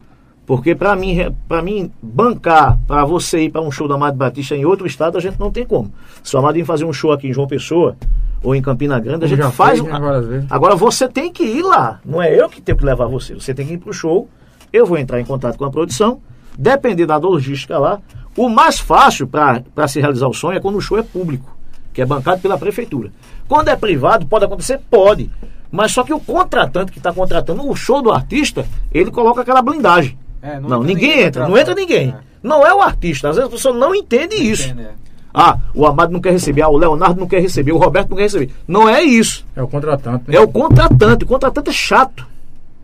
Porque 0.46 0.76
pra 0.76 0.96
mim, 0.96 1.34
para 1.48 1.62
mim 1.62 1.90
bancar 2.02 2.78
pra 2.86 3.06
você 3.06 3.44
ir 3.44 3.50
pra 3.50 3.62
um 3.62 3.72
show 3.72 3.88
do 3.88 3.94
Amado 3.94 4.18
Batista 4.18 4.56
em 4.56 4.66
outro 4.66 4.86
estado, 4.86 5.18
a 5.18 5.22
gente 5.22 5.40
não 5.40 5.52
tem 5.52 5.66
como. 5.66 5.92
Se 6.22 6.36
o 6.36 6.40
Amado 6.40 6.56
vir 6.56 6.66
fazer 6.66 6.84
um 6.84 6.92
show 6.92 7.12
aqui 7.12 7.28
em 7.28 7.34
João 7.34 7.48
Pessoa 7.48 7.96
ou 8.44 8.54
em 8.54 8.62
Campina 8.62 9.00
Grande, 9.00 9.24
a 9.24 9.28
gente 9.28 9.38
já 9.38 9.52
faz. 9.52 9.80
fez, 9.80 9.92
né. 9.92 10.46
Agora 10.50 10.76
você 10.76 11.08
tem 11.08 11.32
que 11.32 11.44
ir 11.44 11.64
lá. 11.64 12.00
Não 12.06 12.22
é 12.22 12.34
eu 12.38 12.50
que 12.50 12.62
tenho 12.62 12.78
que 12.78 12.84
levar 12.84 13.06
você. 13.06 13.34
Você 13.34 13.54
tem 13.54 13.66
que 13.66 13.74
ir 13.74 13.78
pro 13.78 13.94
show. 13.94 14.28
Eu 14.72 14.86
vou 14.86 14.98
entrar 14.98 15.20
em 15.20 15.26
contato 15.26 15.58
com 15.58 15.64
a 15.64 15.72
produção. 15.72 16.20
Depender 16.58 17.06
da 17.06 17.16
logística 17.16 17.80
lá. 17.80 18.02
O 18.36 18.50
mais 18.50 18.80
fácil 18.80 19.28
para 19.28 19.88
se 19.88 20.02
realizar 20.02 20.28
o 20.28 20.34
sonho 20.34 20.58
é 20.58 20.60
quando 20.60 20.76
o 20.76 20.82
show 20.82 20.98
é 20.98 21.04
público, 21.04 21.56
que 21.94 22.02
é 22.02 22.06
bancado 22.06 22.42
pela 22.42 22.58
prefeitura. 22.58 23.12
Quando 23.48 23.68
é 23.70 23.76
privado, 23.76 24.26
pode 24.26 24.44
acontecer? 24.46 24.82
Pode. 24.90 25.30
Mas 25.72 25.92
só 25.92 26.04
que 26.04 26.14
o 26.14 26.20
contratante 26.20 26.92
que 26.92 26.98
está 26.98 27.14
contratando 27.14 27.68
o 27.68 27.76
show 27.76 28.02
do 28.02 28.12
artista, 28.12 28.66
ele 28.92 29.12
coloca 29.12 29.42
aquela 29.42 29.62
blindagem. 29.62 30.18
É, 30.44 30.60
Não, 30.60 30.68
entra 30.68 30.80
ninguém 30.80 31.20
entra, 31.22 31.48
não 31.48 31.58
entra 31.58 31.74
ninguém. 31.74 32.10
É. 32.10 32.16
Não 32.44 32.68
é 32.68 32.74
o 32.74 32.82
artista. 32.82 33.30
Às 33.30 33.38
vezes 33.38 33.50
a 33.50 33.52
pessoa 33.52 33.74
não 33.74 33.96
entende 33.96 34.36
isso. 34.36 34.68
Entende, 34.70 34.82
é. 34.84 34.92
Ah, 35.34 35.58
o 35.74 35.88
Amado 35.88 36.12
não 36.12 36.20
quer 36.20 36.32
receber, 36.32 36.62
ah, 36.62 36.70
o 36.70 36.78
Leonardo 36.78 37.20
não 37.20 37.28
quer 37.28 37.42
receber, 37.42 37.72
o 37.72 37.78
Roberto 37.78 38.10
não 38.10 38.18
quer 38.18 38.24
receber. 38.24 38.52
Não 38.68 38.88
é 38.88 39.02
isso. 39.02 39.44
É 39.56 39.64
o 39.64 39.68
contratante, 39.68 40.26
né? 40.28 40.36
É 40.36 40.40
o 40.40 40.48
contratante. 40.48 41.24
O 41.24 41.28
contratante 41.28 41.70
é 41.70 41.74
chato. 41.74 42.28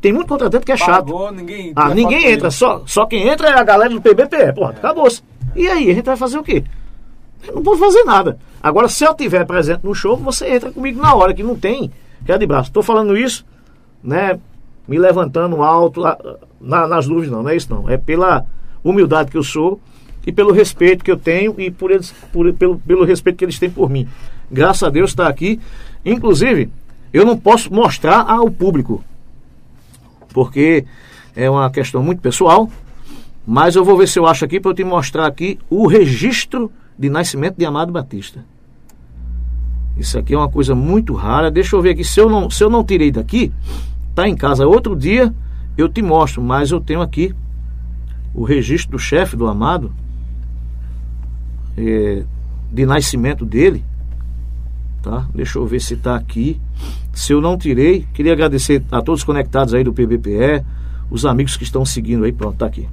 Tem 0.01 0.13
muito 0.13 0.27
contratante 0.27 0.65
que 0.65 0.71
é 0.71 0.77
chato. 0.77 1.05
Pagou, 1.05 1.31
ninguém. 1.31 1.73
Ah, 1.75 1.93
ninguém 1.93 2.25
entra, 2.25 2.47
dele. 2.47 2.51
só, 2.51 2.81
só 2.85 3.05
quem 3.05 3.27
entra 3.27 3.49
é 3.49 3.59
a 3.59 3.63
galera 3.63 3.89
do 3.89 4.01
PBPE. 4.01 4.53
Porra, 4.55 4.71
acabou-se. 4.71 5.21
E 5.55 5.67
aí, 5.67 5.91
a 5.91 5.93
gente 5.93 6.05
vai 6.05 6.15
fazer 6.15 6.39
o 6.39 6.43
quê? 6.43 6.63
Eu 7.45 7.55
não 7.55 7.63
posso 7.63 7.79
fazer 7.79 8.03
nada. 8.03 8.39
Agora, 8.63 8.87
se 8.87 9.03
eu 9.03 9.13
tiver 9.13 9.45
presente 9.45 9.81
no 9.83 9.93
show, 9.93 10.15
você 10.15 10.47
entra 10.47 10.71
comigo 10.71 11.01
na 11.01 11.13
hora, 11.13 11.33
que 11.33 11.43
não 11.43 11.55
tem, 11.55 11.91
que 12.25 12.31
é 12.31 12.37
de 12.37 12.47
braço. 12.47 12.69
Estou 12.69 12.81
falando 12.81 13.17
isso, 13.17 13.45
né? 14.03 14.39
Me 14.87 14.97
levantando 14.97 15.61
alto 15.61 16.01
na- 16.61 16.87
nas 16.87 17.07
nuvens, 17.07 17.29
não, 17.31 17.43
não 17.43 17.49
é 17.49 17.55
isso 17.55 17.73
não. 17.73 17.89
É 17.89 17.97
pela 17.97 18.45
humildade 18.83 19.31
que 19.31 19.37
eu 19.37 19.43
sou 19.43 19.79
e 20.25 20.31
pelo 20.31 20.51
respeito 20.51 21.03
que 21.03 21.11
eu 21.11 21.17
tenho 21.17 21.55
e 21.57 21.69
por 21.71 21.91
eles, 21.91 22.13
por- 22.31 22.51
pelo, 22.53 22.77
pelo 22.79 23.03
respeito 23.05 23.37
que 23.37 23.45
eles 23.45 23.57
têm 23.59 23.69
por 23.69 23.89
mim. 23.89 24.07
Graças 24.51 24.83
a 24.83 24.89
Deus 24.89 25.11
está 25.11 25.27
aqui. 25.27 25.59
Inclusive, 26.05 26.69
eu 27.13 27.25
não 27.25 27.37
posso 27.37 27.73
mostrar 27.73 28.21
ao 28.29 28.49
público 28.49 29.03
porque 30.33 30.85
é 31.35 31.49
uma 31.49 31.69
questão 31.69 32.03
muito 32.03 32.21
pessoal. 32.21 32.69
Mas 33.47 33.75
eu 33.75 33.83
vou 33.83 33.97
ver 33.97 34.07
se 34.07 34.19
eu 34.19 34.27
acho 34.27 34.45
aqui 34.45 34.59
para 34.59 34.69
eu 34.71 34.75
te 34.75 34.83
mostrar 34.83 35.25
aqui 35.25 35.57
o 35.69 35.87
registro 35.87 36.71
de 36.97 37.09
nascimento 37.09 37.55
de 37.57 37.65
Amado 37.65 37.91
Batista. 37.91 38.45
Isso 39.97 40.19
aqui 40.19 40.33
é 40.33 40.37
uma 40.37 40.49
coisa 40.49 40.75
muito 40.75 41.13
rara. 41.13 41.49
Deixa 41.49 41.75
eu 41.75 41.81
ver 41.81 41.91
aqui. 41.91 42.03
Se 42.03 42.19
eu 42.19 42.29
não, 42.29 42.49
se 42.49 42.63
eu 42.63 42.69
não 42.69 42.83
tirei 42.83 43.11
daqui, 43.11 43.51
tá 44.13 44.27
em 44.29 44.35
casa. 44.35 44.67
Outro 44.67 44.95
dia 44.95 45.33
eu 45.81 45.89
te 45.89 46.01
mostro, 46.01 46.41
mas 46.41 46.71
eu 46.71 46.79
tenho 46.79 47.01
aqui 47.01 47.33
o 48.33 48.43
registro 48.43 48.91
do 48.91 48.99
chefe 48.99 49.35
do 49.35 49.47
Amado 49.47 49.91
é, 51.77 52.23
de 52.71 52.85
nascimento 52.85 53.45
dele. 53.45 53.83
Tá? 55.01 55.27
Deixa 55.33 55.57
eu 55.57 55.65
ver 55.65 55.79
se 55.79 55.93
está 55.93 56.15
aqui. 56.15 56.59
Se 57.13 57.33
eu 57.33 57.41
não 57.41 57.57
tirei, 57.57 58.05
queria 58.13 58.33
agradecer 58.33 58.83
a 58.91 59.01
todos 59.01 59.23
conectados 59.23 59.73
aí 59.73 59.83
do 59.83 59.93
PBPE, 59.93 60.63
os 61.09 61.25
amigos 61.25 61.55
que 61.55 61.63
estão 61.63 61.85
seguindo 61.85 62.25
aí. 62.25 62.31
Pronto, 62.31 62.57
tá 62.57 62.65
aqui. 62.65 62.87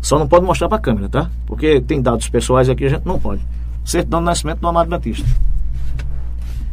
Só 0.00 0.18
não 0.18 0.28
pode 0.28 0.44
mostrar 0.44 0.68
para 0.68 0.78
a 0.78 0.80
câmera, 0.80 1.08
tá? 1.08 1.30
Porque 1.46 1.80
tem 1.80 2.00
dados 2.00 2.28
pessoais 2.28 2.68
aqui, 2.68 2.84
a 2.84 2.88
gente 2.88 3.06
não 3.06 3.18
pode. 3.18 3.42
Certidão 3.84 4.20
de 4.20 4.26
nascimento 4.26 4.60
do 4.60 4.68
Amado 4.68 4.88
Batista. 4.88 5.26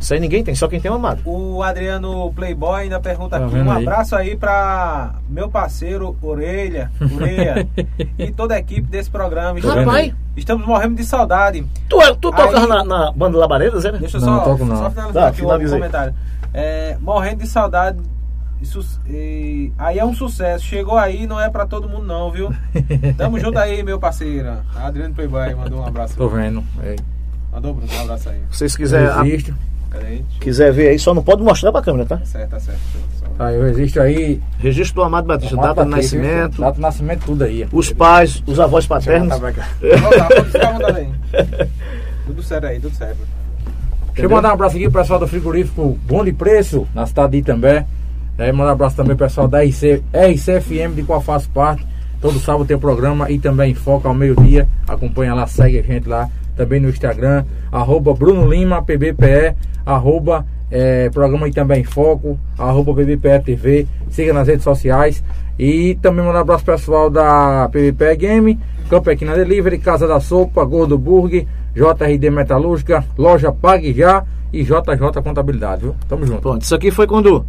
Isso 0.02 0.14
aí 0.16 0.20
ninguém 0.20 0.44
tem, 0.44 0.56
só 0.56 0.68
quem 0.68 0.82
tem 0.82 0.90
o 0.90 0.96
Amado. 0.96 1.22
O 1.26 1.62
Adriano 1.62 2.34
Playboy 2.34 2.82
ainda 2.82 3.00
pergunta 3.00 3.40
Tá 3.40 3.46
aqui. 3.46 3.56
Um 3.56 3.72
aí? 3.72 3.84
abraço 3.84 4.16
aí 4.16 4.36
pra 4.36 5.14
meu 5.30 5.48
parceiro 5.48 6.18
Orelha, 6.22 6.92
Orelha 7.16 7.68
e 8.18 8.32
toda 8.32 8.56
a 8.56 8.60
equipe 8.60 8.88
desse 8.90 9.10
programa. 9.12 9.62
Tá 9.62 9.68
vendo 9.76 9.86
Rapaz, 9.86 9.96
aí? 9.98 10.14
Estamos 10.36 10.66
morrendo 10.66 10.96
de 10.96 11.04
saudade. 11.06 11.64
tu, 11.88 12.02
é- 12.02 12.16
tu 12.16 12.32
tocas 12.32 12.56
Aí- 12.64 12.68
na, 12.68 12.84
na 12.84 13.12
banda 13.12 13.38
Labaredas, 13.38 13.86
é? 13.86 13.92
né? 13.92 14.00
Deixa 14.00 14.18
eu 14.18 14.22
Não, 14.22 14.28
só, 14.28 14.36
não 14.38 14.44
toco 14.44 14.66
não. 14.66 14.76
só 14.76 14.90
finalizar 14.90 15.24
Tá, 15.24 15.30
aqui 15.30 15.42
o 15.44 15.70
comentário. 15.70 16.14
É, 16.54 16.98
morrendo 17.00 17.44
de 17.44 17.48
saudade. 17.48 18.00
Isso, 18.62 19.00
e- 19.08 19.72
aí 19.78 19.98
é 20.00 20.06
um 20.06 20.14
sucesso. 20.14 20.64
Chegou 20.66 20.98
aí, 20.98 21.26
não 21.28 21.40
é 21.40 21.50
pra 21.50 21.66
todo 21.66 21.88
mundo, 21.88 22.06
não, 22.06 22.32
viu? 22.32 22.52
Tamo 23.18 23.40
junto 23.40 23.58
aí, 23.60 23.82
meu 23.84 24.00
parceiro. 24.00 24.52
Adriano 24.76 25.14
Playboy 25.14 25.54
mandou 25.56 25.80
um 25.82 25.86
abraço. 25.86 26.16
Tô 26.18 26.28
vendo. 26.28 26.64
É. 26.84 26.96
Mandou, 27.52 27.74
Bruno, 27.74 27.92
um 27.94 28.02
abraço 28.02 28.30
aí. 28.30 28.40
Se 28.52 28.58
vocês 28.60 28.76
quiser, 28.78 29.10
quiser 30.40 30.72
ver 30.72 30.90
aí, 30.90 31.00
só 31.00 31.14
não 31.14 31.24
pode 31.24 31.44
mostrar 31.44 31.72
pra 31.72 31.82
câmera, 31.82 32.06
tá? 32.06 32.18
Tá 32.18 32.26
certo, 32.26 32.50
tá 32.52 32.60
certo. 32.60 32.80
Tá, 33.38 33.52
eu 33.52 33.64
registro 33.64 34.02
aí. 34.04 34.42
Registro 34.60 34.96
do 34.96 35.04
Amado 35.04 35.28
Batista, 35.28 35.56
Amado 35.56 35.68
data 35.76 35.84
de 35.86 35.92
Batista, 35.92 36.18
nascimento, 36.18 36.62
Data 36.62 36.74
de 36.76 36.82
nascimento, 36.82 37.26
tudo 37.26 37.44
aí. 37.44 37.68
os 37.72 37.92
pais, 37.92 38.44
os 38.46 38.60
avós 38.60 38.86
Deixa 38.88 39.12
eu 39.12 39.20
paternos. 39.28 39.40
pra 39.40 39.52
cá. 39.52 39.68
Aí. 40.96 41.10
Tudo 42.26 42.44
certo 42.44 42.66
aí, 42.66 42.80
tudo 42.80 42.96
certo. 42.96 43.18
Deixa 44.14 44.22
eu 44.24 44.30
mandar 44.30 44.50
um 44.50 44.54
abraço 44.54 44.76
aqui 44.76 44.90
pro 44.90 45.02
pessoal 45.02 45.20
do 45.20 45.28
frigorífico 45.28 45.98
Bom 46.06 46.24
de 46.24 46.32
Preço, 46.32 46.88
na 46.94 47.06
cidade 47.06 47.32
de 47.34 47.38
Itambé. 47.40 47.86
É, 48.38 48.52
mandar 48.52 48.70
um 48.70 48.74
abraço 48.74 48.96
também 48.96 49.16
pro 49.16 49.26
pessoal 49.28 49.48
da 49.48 49.62
RC, 49.64 50.02
RCFM, 50.14 50.94
de 50.96 51.04
qual 51.04 51.20
faço 51.20 51.50
parte. 51.50 51.86
Todo 52.22 52.40
sábado 52.40 52.66
tem 52.66 52.78
o 52.78 52.80
programa 52.80 53.32
e 53.32 53.40
também 53.40 53.74
foca 53.74 54.08
ao 54.08 54.14
meio-dia. 54.14 54.68
Acompanha 54.88 55.34
lá, 55.34 55.48
segue 55.48 55.80
a 55.80 55.82
gente 55.82 56.08
lá 56.08 56.30
também 56.56 56.80
no 56.80 56.90
Instagram, 56.90 57.44
arroba 57.72 58.14
Bruno 58.14 58.48
Lima, 58.48 58.84
PBPE, 58.84 59.56
arroba 59.86 60.46
é, 60.70 61.10
programa 61.10 61.48
e 61.48 61.52
também 61.52 61.84
Foco, 61.84 62.40
arroba 62.58 62.94
PBPE 62.94 63.44
TV, 63.44 63.88
siga 64.10 64.34
nas 64.34 64.48
redes 64.48 64.64
sociais. 64.64 65.24
E 65.60 65.96
também 65.96 66.26
mandar 66.26 66.40
um 66.40 66.42
abraço 66.42 66.64
pessoal 66.64 67.10
da 67.10 67.70
PBPE 67.72 68.16
Game, 68.16 68.60
Campo 68.90 69.12
Equina 69.12 69.36
Delivery, 69.36 69.78
Casa 69.78 70.08
da 70.08 70.20
Sopa, 70.20 70.64
Gordo 70.64 70.98
Burger, 70.98 71.46
JRD 71.76 72.30
Metalúrgica, 72.30 73.04
Loja 73.18 73.52
Pague 73.52 73.94
Já 73.94 74.24
e 74.52 74.64
JJ 74.64 75.22
Contabilidade, 75.24 75.82
viu? 75.82 75.96
Tamo 76.08 76.26
junto. 76.26 76.42
Pronto, 76.42 76.62
isso 76.62 76.74
aqui 76.74 76.90
foi 76.90 77.06
quando 77.06 77.46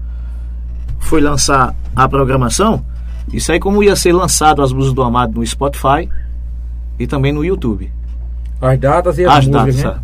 foi 0.99 1.21
lançar 1.21 1.75
a 1.95 2.09
programação. 2.09 2.85
Isso 3.33 3.53
aí 3.53 3.61
como 3.61 3.83
ia 3.83 3.95
ser 3.97 4.13
lançado 4.13 4.63
as 4.63 4.73
músicas 4.73 4.95
do 4.95 5.03
Amado 5.03 5.39
no 5.39 5.47
Spotify 5.47 6.09
e 6.99 7.07
também 7.07 7.33
no 7.33 7.45
YouTube. 7.45 7.93
As 8.61 8.79
datas 8.79 9.19
e 9.19 9.25
as, 9.25 9.39
As 9.39 9.47
músicas, 9.47 9.77
datas, 9.77 9.97
né? 9.97 10.03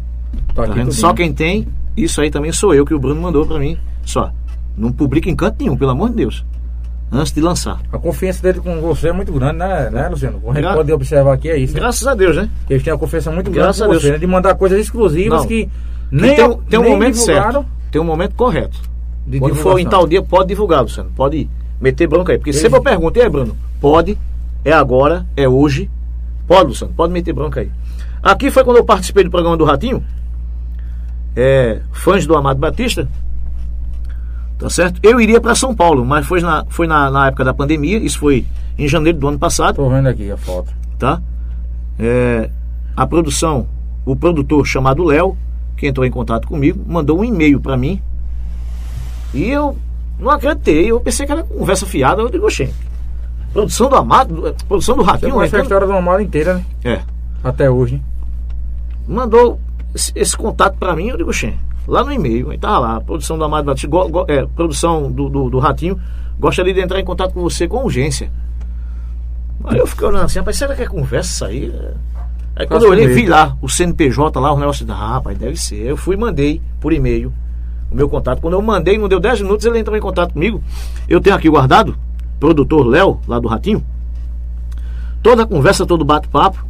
Tá 0.54 0.62
Tá 0.62 0.68
tudinho. 0.72 0.92
Só 0.92 1.12
quem 1.14 1.32
tem, 1.32 1.66
isso 1.96 2.20
aí 2.20 2.30
também 2.30 2.52
sou 2.52 2.74
eu 2.74 2.84
que 2.84 2.94
o 2.94 2.98
Bruno 2.98 3.20
mandou 3.20 3.46
pra 3.46 3.58
mim. 3.58 3.78
Só. 4.04 4.30
Não 4.76 4.92
publica 4.92 5.28
em 5.28 5.34
canto 5.36 5.56
nenhum, 5.60 5.76
pelo 5.76 5.90
amor 5.90 6.10
de 6.10 6.16
Deus. 6.16 6.44
Antes 7.10 7.32
de 7.32 7.40
lançar. 7.40 7.80
A 7.92 7.98
confiança 7.98 8.42
dele 8.42 8.60
com 8.60 8.80
você 8.80 9.08
é 9.08 9.12
muito 9.12 9.32
grande, 9.32 9.58
né, 9.58 9.88
né 9.90 10.08
Luciano? 10.08 10.40
A 10.44 10.52
gente 10.52 10.60
Gra- 10.62 10.74
pode 10.74 10.92
observar 10.92 11.32
aqui 11.34 11.48
é 11.48 11.56
isso. 11.56 11.72
né? 11.74 11.80
Graças 11.80 12.06
a 12.06 12.14
Deus, 12.14 12.36
né? 12.36 12.50
Eles 12.68 12.82
têm 12.82 12.92
uma 12.92 12.98
confiança 12.98 13.30
muito 13.30 13.50
grande 13.50 13.64
Graças 13.64 13.86
com 13.86 13.92
a 13.92 13.98
você, 13.98 14.12
né? 14.12 14.18
De 14.18 14.26
mandar 14.26 14.54
coisas 14.56 14.78
exclusivas 14.78 15.40
Não. 15.40 15.48
que 15.48 15.68
nem, 16.10 16.34
tem, 16.36 16.44
um- 16.44 16.56
tem 16.58 16.78
um 16.78 16.82
nem 16.82 16.92
momento 16.92 17.14
divulgaram 17.14 17.52
certo. 17.52 17.66
Tem 17.90 18.00
um 18.00 18.04
momento 18.04 18.34
correto. 18.34 18.78
de 19.26 19.38
Quando 19.40 19.54
for 19.54 19.72
em 19.78 19.84
divulgação. 19.84 19.90
tal 19.90 20.06
dia, 20.06 20.22
pode 20.22 20.48
divulgar, 20.48 20.82
Luciano. 20.82 21.10
Pode 21.16 21.48
meter 21.80 22.06
bronca 22.06 22.32
aí. 22.32 22.38
Porque 22.38 22.52
sempre 22.52 22.78
eu 22.78 22.82
pergunto, 22.82 23.18
e 23.18 23.22
aí, 23.22 23.28
Bruno? 23.28 23.56
Pode, 23.80 24.18
é 24.64 24.72
agora, 24.72 25.26
é 25.36 25.48
hoje. 25.48 25.90
Pode, 26.46 26.68
Luciano, 26.68 26.92
pode 26.94 27.12
meter 27.12 27.32
bronca 27.32 27.60
aí. 27.60 27.70
Aqui 28.22 28.50
foi 28.50 28.64
quando 28.64 28.78
eu 28.78 28.84
participei 28.84 29.24
do 29.24 29.30
programa 29.30 29.56
do 29.56 29.64
Ratinho. 29.64 30.02
É, 31.36 31.80
fãs 31.92 32.26
do 32.26 32.36
Amado 32.36 32.58
Batista. 32.58 33.08
Tá 34.58 34.68
certo? 34.68 34.98
Eu 35.04 35.20
iria 35.20 35.40
para 35.40 35.54
São 35.54 35.74
Paulo, 35.74 36.04
mas 36.04 36.26
foi, 36.26 36.40
na, 36.40 36.64
foi 36.68 36.88
na, 36.88 37.10
na 37.10 37.28
época 37.28 37.44
da 37.44 37.54
pandemia. 37.54 37.98
Isso 37.98 38.18
foi 38.18 38.44
em 38.76 38.88
janeiro 38.88 39.18
do 39.18 39.28
ano 39.28 39.38
passado 39.38 39.76
Tô 39.76 39.88
vendo 39.88 40.08
aqui 40.08 40.30
a 40.30 40.36
foto. 40.36 40.72
tá? 40.98 41.22
É, 41.98 42.50
a 42.96 43.06
produção, 43.06 43.68
o 44.04 44.16
produtor 44.16 44.66
chamado 44.66 45.04
Léo, 45.04 45.36
que 45.76 45.86
entrou 45.86 46.04
em 46.04 46.10
contato 46.10 46.48
comigo, 46.48 46.84
mandou 46.86 47.20
um 47.20 47.24
e-mail 47.24 47.60
para 47.60 47.76
mim. 47.76 48.02
E 49.32 49.44
eu 49.44 49.76
não 50.18 50.30
acreditei, 50.30 50.90
eu 50.90 51.00
pensei 51.00 51.24
que 51.26 51.32
era 51.32 51.42
conversa 51.44 51.86
fiada, 51.86 52.20
eu 52.22 52.28
digo, 52.28 52.46
oxê, 52.46 52.70
produção 53.52 53.88
do 53.88 53.96
Amado, 53.96 54.54
produção 54.66 54.96
do 54.96 55.04
Você 55.04 55.10
Ratinho, 55.10 55.34
conhece 55.34 55.54
a 55.56 55.58
entrou- 55.60 55.62
história 55.62 55.86
do 55.86 55.92
Amado 55.92 56.22
inteira, 56.22 56.54
né? 56.54 56.64
é, 56.84 57.00
Até 57.42 57.70
hoje. 57.70 57.94
né? 57.96 58.00
mandou 59.06 59.58
esse, 59.94 60.12
esse 60.14 60.36
contato 60.36 60.76
para 60.78 60.94
mim, 60.94 61.08
eu 61.08 61.16
digo, 61.16 61.30
oxê, 61.30 61.54
lá 61.86 62.04
no 62.04 62.12
e-mail, 62.12 62.50
aí 62.50 62.58
tava 62.58 62.78
lá, 62.78 63.00
produção 63.00 63.38
do 63.38 63.44
Amado 63.44 63.64
Batista, 63.64 63.88
go- 63.88 64.08
go- 64.08 64.24
é, 64.28 64.44
produção 64.46 65.10
do, 65.10 65.28
do, 65.28 65.48
do 65.50 65.58
Ratinho, 65.58 65.98
gostaria 66.38 66.74
de 66.74 66.80
entrar 66.80 67.00
em 67.00 67.04
contato 67.04 67.32
com 67.32 67.40
você 67.42 67.66
com 67.66 67.82
urgência. 67.84 68.30
Aí 69.64 69.78
eu 69.78 69.86
fiquei 69.86 70.06
olhando 70.06 70.24
assim, 70.24 70.38
rapaz, 70.38 70.56
será 70.56 70.74
que 70.74 70.82
é 70.82 70.86
conversa 70.86 71.30
isso 71.30 71.44
aí? 71.44 71.72
Aí 72.54 72.66
quando 72.66 72.84
eu 72.84 72.90
olhei, 72.90 73.06
vi 73.08 73.26
lá 73.26 73.56
o 73.62 73.68
CNPJ 73.68 74.38
lá, 74.40 74.52
o 74.52 74.58
negócio 74.58 74.86
ah, 74.90 75.14
rapaz, 75.14 75.36
deve 75.38 75.56
ser. 75.56 75.76
Eu 75.86 75.96
fui 75.96 76.16
e 76.16 76.18
mandei 76.18 76.60
por 76.80 76.92
e-mail 76.92 77.32
o 77.90 77.94
meu 77.94 78.08
contato. 78.08 78.40
Quando 78.40 78.54
eu 78.54 78.62
mandei, 78.62 78.98
não 78.98 79.08
deu 79.08 79.20
10 79.20 79.42
minutos, 79.42 79.64
ele 79.66 79.78
entrou 79.78 79.96
em 79.96 80.00
contato 80.00 80.32
comigo. 80.32 80.62
Eu 81.08 81.20
tenho 81.20 81.34
aqui 81.36 81.48
guardado, 81.48 81.96
produtor 82.38 82.86
Léo, 82.86 83.20
lá 83.26 83.38
do 83.38 83.48
Ratinho. 83.48 83.84
Toda 85.22 85.42
a 85.42 85.46
conversa, 85.46 85.84
todo 85.86 86.04
bate-papo. 86.04 86.64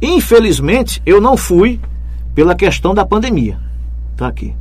Infelizmente, 0.00 1.00
eu 1.06 1.20
não 1.20 1.36
fui 1.36 1.80
pela 2.34 2.54
questão 2.54 2.94
da 2.94 3.04
pandemia. 3.04 3.58
Tá 4.16 4.26
aqui. 4.28 4.54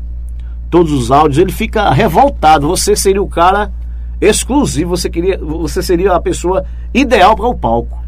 Todos 0.69 0.91
os 0.91 1.11
áudios, 1.11 1.37
ele 1.37 1.51
fica 1.51 1.89
revoltado. 1.91 2.67
Você 2.67 2.95
seria 2.95 3.21
o 3.21 3.27
cara 3.27 3.71
exclusivo, 4.19 4.95
você 4.95 5.09
queria, 5.09 5.37
você 5.37 5.81
seria 5.81 6.13
a 6.13 6.19
pessoa 6.21 6.63
ideal 6.93 7.35
para 7.35 7.47
o 7.47 7.55
palco. 7.55 7.99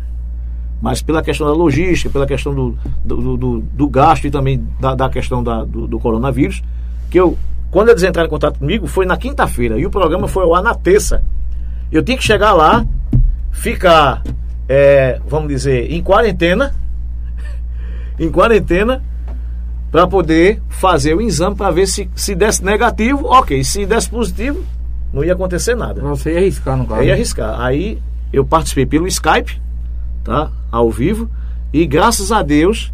Mas 0.82 1.02
pela 1.02 1.24
questão 1.24 1.48
da 1.48 1.54
logística, 1.54 2.10
pela 2.10 2.28
questão 2.28 2.54
do, 2.54 2.78
do, 3.04 3.38
do- 3.38 3.60
do- 3.62 3.88
gasto 3.88 4.26
e 4.28 4.32
também 4.32 4.64
da, 4.80 4.94
da 4.94 5.10
questão 5.10 5.42
da- 5.42 5.64
do, 5.64 5.88
do 5.88 5.98
coronavírus, 5.98 6.62
que 7.10 7.20
eu, 7.20 7.38
quando 7.74 7.90
eles 7.90 8.04
entraram 8.04 8.28
em 8.28 8.30
contato 8.30 8.60
comigo, 8.60 8.86
foi 8.88 9.06
na 9.06 9.18
quinta-feira 9.18 9.78
e 9.80 9.86
o 9.86 9.90
programa 9.90 10.28
foi 10.28 10.44
ao 10.44 10.54
ar 10.56 10.62
na 10.64 10.76
terça. 10.76 11.24
Eu 11.92 12.04
tinha 12.04 12.16
que 12.18 12.24
chegar 12.24 12.54
lá, 12.54 12.86
ficar, 13.52 14.22
é, 14.70 15.20
vamos 15.28 15.48
dizer, 15.50 15.92
em 15.92 16.02
quarentena, 16.02 16.74
em 18.20 18.30
quarentena, 18.32 19.04
para 19.92 20.08
poder 20.08 20.62
fazer 20.70 21.16
o 21.16 21.22
exame 21.22 21.56
para 21.56 21.72
ver 21.72 21.88
se, 21.88 22.10
se 22.16 22.34
desse 22.36 22.64
negativo, 22.64 23.26
ok. 23.28 23.64
Se 23.64 23.86
desse 23.86 24.10
positivo, 24.10 24.64
não 25.12 25.24
ia 25.24 25.34
acontecer 25.34 25.76
nada. 25.76 26.02
Você 26.02 26.32
ia 26.34 26.38
arriscar 26.40 26.78
no 26.78 26.86
caso. 26.86 27.02
Eu 27.02 27.06
ia 27.08 27.14
arriscar. 27.14 27.60
Aí 27.60 28.00
eu 28.32 28.46
participei 28.46 28.86
pelo 28.86 29.08
Skype, 29.08 29.60
tá? 30.24 30.52
Ao 30.72 30.90
vivo. 30.90 31.30
E 31.72 31.86
graças 31.86 32.32
a 32.32 32.42
Deus, 32.44 32.92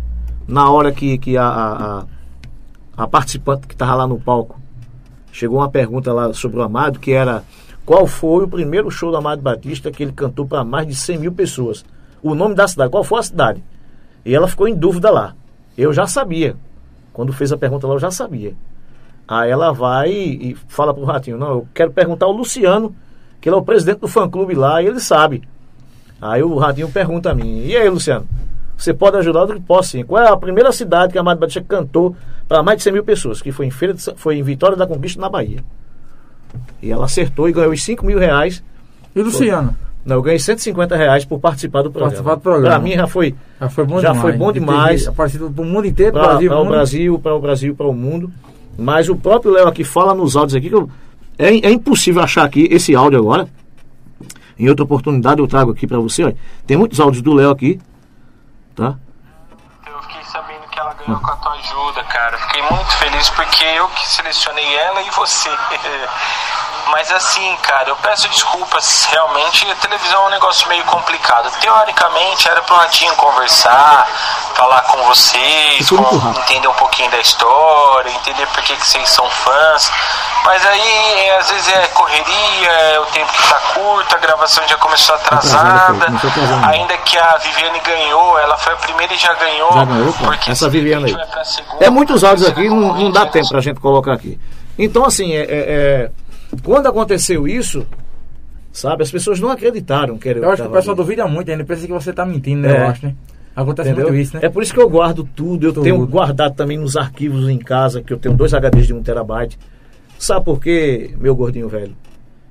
na 0.48 0.70
hora 0.70 0.92
que, 0.92 1.18
que 1.18 1.38
a, 1.38 1.44
a, 1.46 2.00
a- 2.00 2.06
a 2.98 3.08
participante 3.08 3.66
que 3.68 3.74
estava 3.74 3.96
lá 3.96 4.08
no 4.08 4.20
palco 4.20 4.60
chegou 5.32 5.60
uma 5.60 5.70
pergunta 5.70 6.12
lá 6.14 6.34
sobre 6.34 6.60
o 6.60 6.62
Amado, 6.62 7.00
que 7.00 7.12
era 7.12 7.44
qual 7.86 8.06
foi 8.06 8.44
o 8.44 8.48
primeiro 8.48 8.92
show 8.92 9.10
do 9.10 9.18
Amado 9.18 9.42
Batista 9.42 9.92
que 9.92 10.04
ele 10.04 10.12
cantou 10.12 10.46
para 10.46 10.64
mais 10.64 10.86
de 10.86 10.94
100 10.94 11.18
mil 11.18 11.32
pessoas? 11.32 11.84
O 12.22 12.36
nome 12.36 12.54
da 12.54 12.68
cidade, 12.68 12.92
qual 12.92 13.04
foi 13.04 13.20
a 13.20 13.24
cidade? 13.24 13.64
E 14.24 14.36
ela 14.36 14.48
ficou 14.48 14.68
em 14.68 14.76
dúvida 14.76 15.10
lá. 15.10 15.34
Eu 15.78 15.92
já 15.92 16.06
sabia. 16.06 16.56
Quando 17.14 17.34
fez 17.34 17.52
a 17.52 17.58
pergunta 17.58 17.88
lá, 17.88 17.96
eu 17.96 18.00
já 18.00 18.12
sabia. 18.12 18.54
Aí 19.28 19.50
ela 19.50 19.72
vai 19.72 20.12
e, 20.12 20.58
fala 20.68 20.94
pro 20.94 21.04
Ratinho, 21.04 21.38
não, 21.38 21.50
eu 21.50 21.68
quero 21.74 21.92
perguntar 21.92 22.26
ao 22.26 22.32
Luciano, 22.32 22.96
que 23.40 23.50
ele 23.50 23.56
é 23.56 23.60
o 23.60 23.64
presidente 23.64 24.00
do 24.00 24.08
fã-clube 24.08 24.56
lá, 24.56 24.82
e 24.82 24.88
ele 24.88 25.00
sabe. 25.00 25.44
Aí 26.22 26.44
o 26.44 26.58
Ratinho 26.58 26.90
pergunta 26.90 27.32
a 27.32 27.36
mim, 27.36 27.66
e 27.66 27.76
aí, 27.76 27.90
Luciano, 27.90 28.28
você 28.84 28.94
pode 28.94 29.18
ajudar? 29.18 29.42
Eu 29.42 29.48
digo, 29.48 29.62
posso 29.62 29.90
sim. 29.90 30.04
Qual 30.04 30.22
é 30.24 30.28
a 30.30 30.38
primeira 30.38 30.72
cidade 30.72 31.12
que 31.12 31.18
a 31.18 31.22
Amado 31.22 31.40
Batista 31.40 31.64
cantou 31.68 32.16
para 32.48 32.64
mais 32.64 32.78
de 32.78 32.84
100 32.84 32.94
mil 32.94 33.04
pessoas? 33.04 33.42
Que 33.42 33.52
foi 33.52 33.66
em, 33.66 33.72
Feira 33.72 33.94
de 33.94 34.02
foi 34.16 34.38
em 34.38 34.44
Vitória 34.44 34.76
da 34.78 34.88
Conquista, 34.88 35.20
na 35.20 35.30
Bahia. 35.30 35.64
E 36.82 36.92
ela 36.92 37.06
acertou 37.06 37.48
e 37.50 37.52
ganhou 37.52 37.72
os 37.72 37.84
5 37.84 38.06
mil 38.06 38.18
reais. 38.18 38.64
E 39.16 39.22
Luciano? 39.22 39.76
Não, 40.06 40.16
eu 40.16 40.22
ganhei 40.22 40.40
150 40.40 40.96
reais 40.96 41.26
por 41.26 41.40
participar 41.40 41.82
do 41.84 41.92
programa. 41.92 42.12
Participar 42.12 42.36
do 42.36 42.42
programa. 42.42 42.76
Pra 42.76 42.80
mim 42.80 42.94
já 42.96 43.06
foi 43.06 43.36
Já 43.60 43.70
foi 43.70 43.86
bom 43.86 44.00
Já 44.00 44.08
demais. 44.14 44.22
foi 44.22 44.34
bom 44.38 44.52
demais. 44.52 45.08
Aparecido 45.08 45.52
pro 45.52 45.64
mundo 45.66 45.86
inteiro, 45.86 46.14
para 46.14 46.28
Brasil. 46.30 46.52
o. 46.52 46.66
Brasil, 46.66 47.20
para 47.20 47.36
o 47.36 47.40
Brasil, 47.40 47.76
para 47.76 47.88
o 47.88 47.94
mundo. 47.94 48.32
Mas 48.78 49.10
o 49.10 49.16
próprio 49.16 49.52
Léo 49.52 49.68
aqui 49.68 49.84
fala 49.84 50.16
nos 50.16 50.36
áudios 50.38 50.56
aqui 50.56 50.70
que 50.70 50.76
eu- 50.76 50.90
é, 51.38 51.48
é 51.48 51.72
impossível 51.72 52.22
achar 52.24 52.46
aqui 52.46 52.68
esse 52.72 52.96
áudio 52.96 53.20
agora. 53.20 53.48
Em 54.58 54.68
outra 54.70 54.84
oportunidade 54.84 55.40
eu 55.42 55.48
trago 55.48 55.72
aqui 55.72 55.86
para 55.86 56.00
você. 56.00 56.24
Olha. 56.24 56.36
Tem 56.66 56.78
muitos 56.78 57.00
áudios 57.00 57.22
do 57.22 57.34
Léo 57.34 57.50
aqui, 57.50 57.80
tá? 58.80 58.96
Eu 59.86 60.02
fiquei 60.04 60.24
sabendo 60.24 60.68
que 60.70 60.80
ela 60.80 60.94
ganhou 60.94 61.20
com 61.20 61.32
a 61.32 61.36
tua 61.36 61.54
ajuda, 61.54 62.04
cara. 62.06 62.38
Fiquei 62.38 62.62
muito 62.62 62.92
feliz 62.98 63.30
porque 63.32 63.64
eu 63.66 63.88
que 63.90 64.08
selecionei 64.08 64.76
ela 64.78 65.02
e 65.02 65.10
você. 65.12 65.50
Mas 66.88 67.12
assim, 67.12 67.56
cara, 67.62 67.90
eu 67.90 67.96
peço 67.98 68.28
desculpas. 68.30 69.06
Realmente, 69.12 69.70
a 69.70 69.76
televisão 69.76 70.24
é 70.24 70.28
um 70.28 70.30
negócio 70.30 70.68
meio 70.68 70.84
complicado. 70.86 71.50
Teoricamente, 71.60 72.48
era 72.50 72.62
pro 72.64 72.76
Ratinho 72.76 73.14
conversar, 73.16 74.08
falar 74.56 74.82
com 74.84 74.98
vocês, 75.04 75.88
com- 75.90 76.34
entender 76.42 76.68
um 76.68 76.74
pouquinho 76.74 77.10
da 77.12 77.20
história, 77.20 78.10
entender 78.12 78.46
por 78.48 78.64
que, 78.64 78.76
que 78.76 78.86
vocês 78.88 79.08
são 79.10 79.30
fãs. 79.30 79.92
Mas 80.46 80.66
aí, 80.66 81.20
é, 81.28 81.38
às 81.38 81.50
vezes 81.52 81.68
é 81.70 81.88
correria, 81.88 82.70
é 82.72 83.00
o 83.00 83.06
tempo 83.08 83.32
que 83.32 83.44
tá 83.50 83.60
curto, 83.74 84.16
a 84.16 84.20
gravação 84.20 84.68
já 84.68 84.78
começou 84.78 85.16
Atrasada, 85.16 85.70
atrasada. 85.70 86.18
atrasada. 86.28 86.68
Ainda 86.70 86.98
que 86.98 87.18
a 87.18 87.38
Viviane 87.38 87.80
ganhou, 87.82 88.40
ela 88.40 88.58
foi 88.58 88.74
a 88.74 88.78
primeira 88.78 89.14
e 89.14 89.18
já 89.18 89.34
ganhou. 89.34 89.72
Já 89.74 89.86
ganhou, 89.86 90.14
porque 90.14 90.52
Essa 90.52 90.70
Viviane 90.70 91.06
aí. 91.06 91.46
segunda, 91.46 91.86
É 91.86 91.90
muitos 91.90 92.24
áudios 92.24 92.48
aqui, 92.50 92.68
não, 92.70 92.94
não 92.94 93.12
dá 93.12 93.26
tempo 93.26 93.50
pra 93.50 93.62
gente 93.62 93.80
colocar 93.80 94.14
aqui. 94.14 94.40
Então, 94.78 95.06
assim, 95.06 95.34
é, 95.34 95.42
é- 95.42 95.46
é- 95.50 96.12
quando 96.64 96.88
aconteceu 96.88 97.48
isso, 97.48 97.86
sabe, 98.72 99.04
as 99.04 99.12
pessoas 99.12 99.40
não 99.40 99.50
acreditaram 99.52 100.18
que 100.18 100.30
era 100.30 100.40
Eu 100.40 100.50
acho 100.52 100.64
que 100.64 100.68
o 100.68 100.72
pessoal 100.72 100.96
ali. 100.96 101.04
duvida 101.04 101.28
muito 101.28 101.50
ainda. 101.52 101.64
Pensa 101.64 101.86
que 101.86 101.94
você 101.94 102.12
tá 102.14 102.26
mentindo, 102.26 102.62
né? 102.62 102.76
É. 102.78 102.82
Eu 102.84 102.88
acho, 102.88 103.06
né? 103.06 103.16
Acontece 103.56 103.90
Entendeu? 103.90 104.08
muito 104.10 104.22
isso, 104.22 104.36
né? 104.36 104.42
É 104.46 104.50
por 104.50 104.64
isso 104.64 104.74
que 104.74 104.80
eu 104.80 104.90
guardo 104.90 105.24
tudo. 105.36 105.68
Eu 105.68 105.74
Tudo. 105.74 105.84
tenho 105.84 106.08
guardado 106.08 106.56
também 106.56 106.78
nos 106.78 106.96
arquivos 106.96 107.50
em 107.50 107.58
casa, 107.58 108.02
que 108.02 108.14
eu 108.14 108.18
tenho 108.18 108.36
dois 108.36 108.54
HDs 108.54 108.88
de 108.88 108.94
1 108.94 109.04
terabyte. 109.04 109.60
Sabe 110.18 110.46
por 110.46 110.62
quê, 110.62 111.14
meu 111.20 111.36
gordinho 111.36 111.68
velho? 111.68 111.96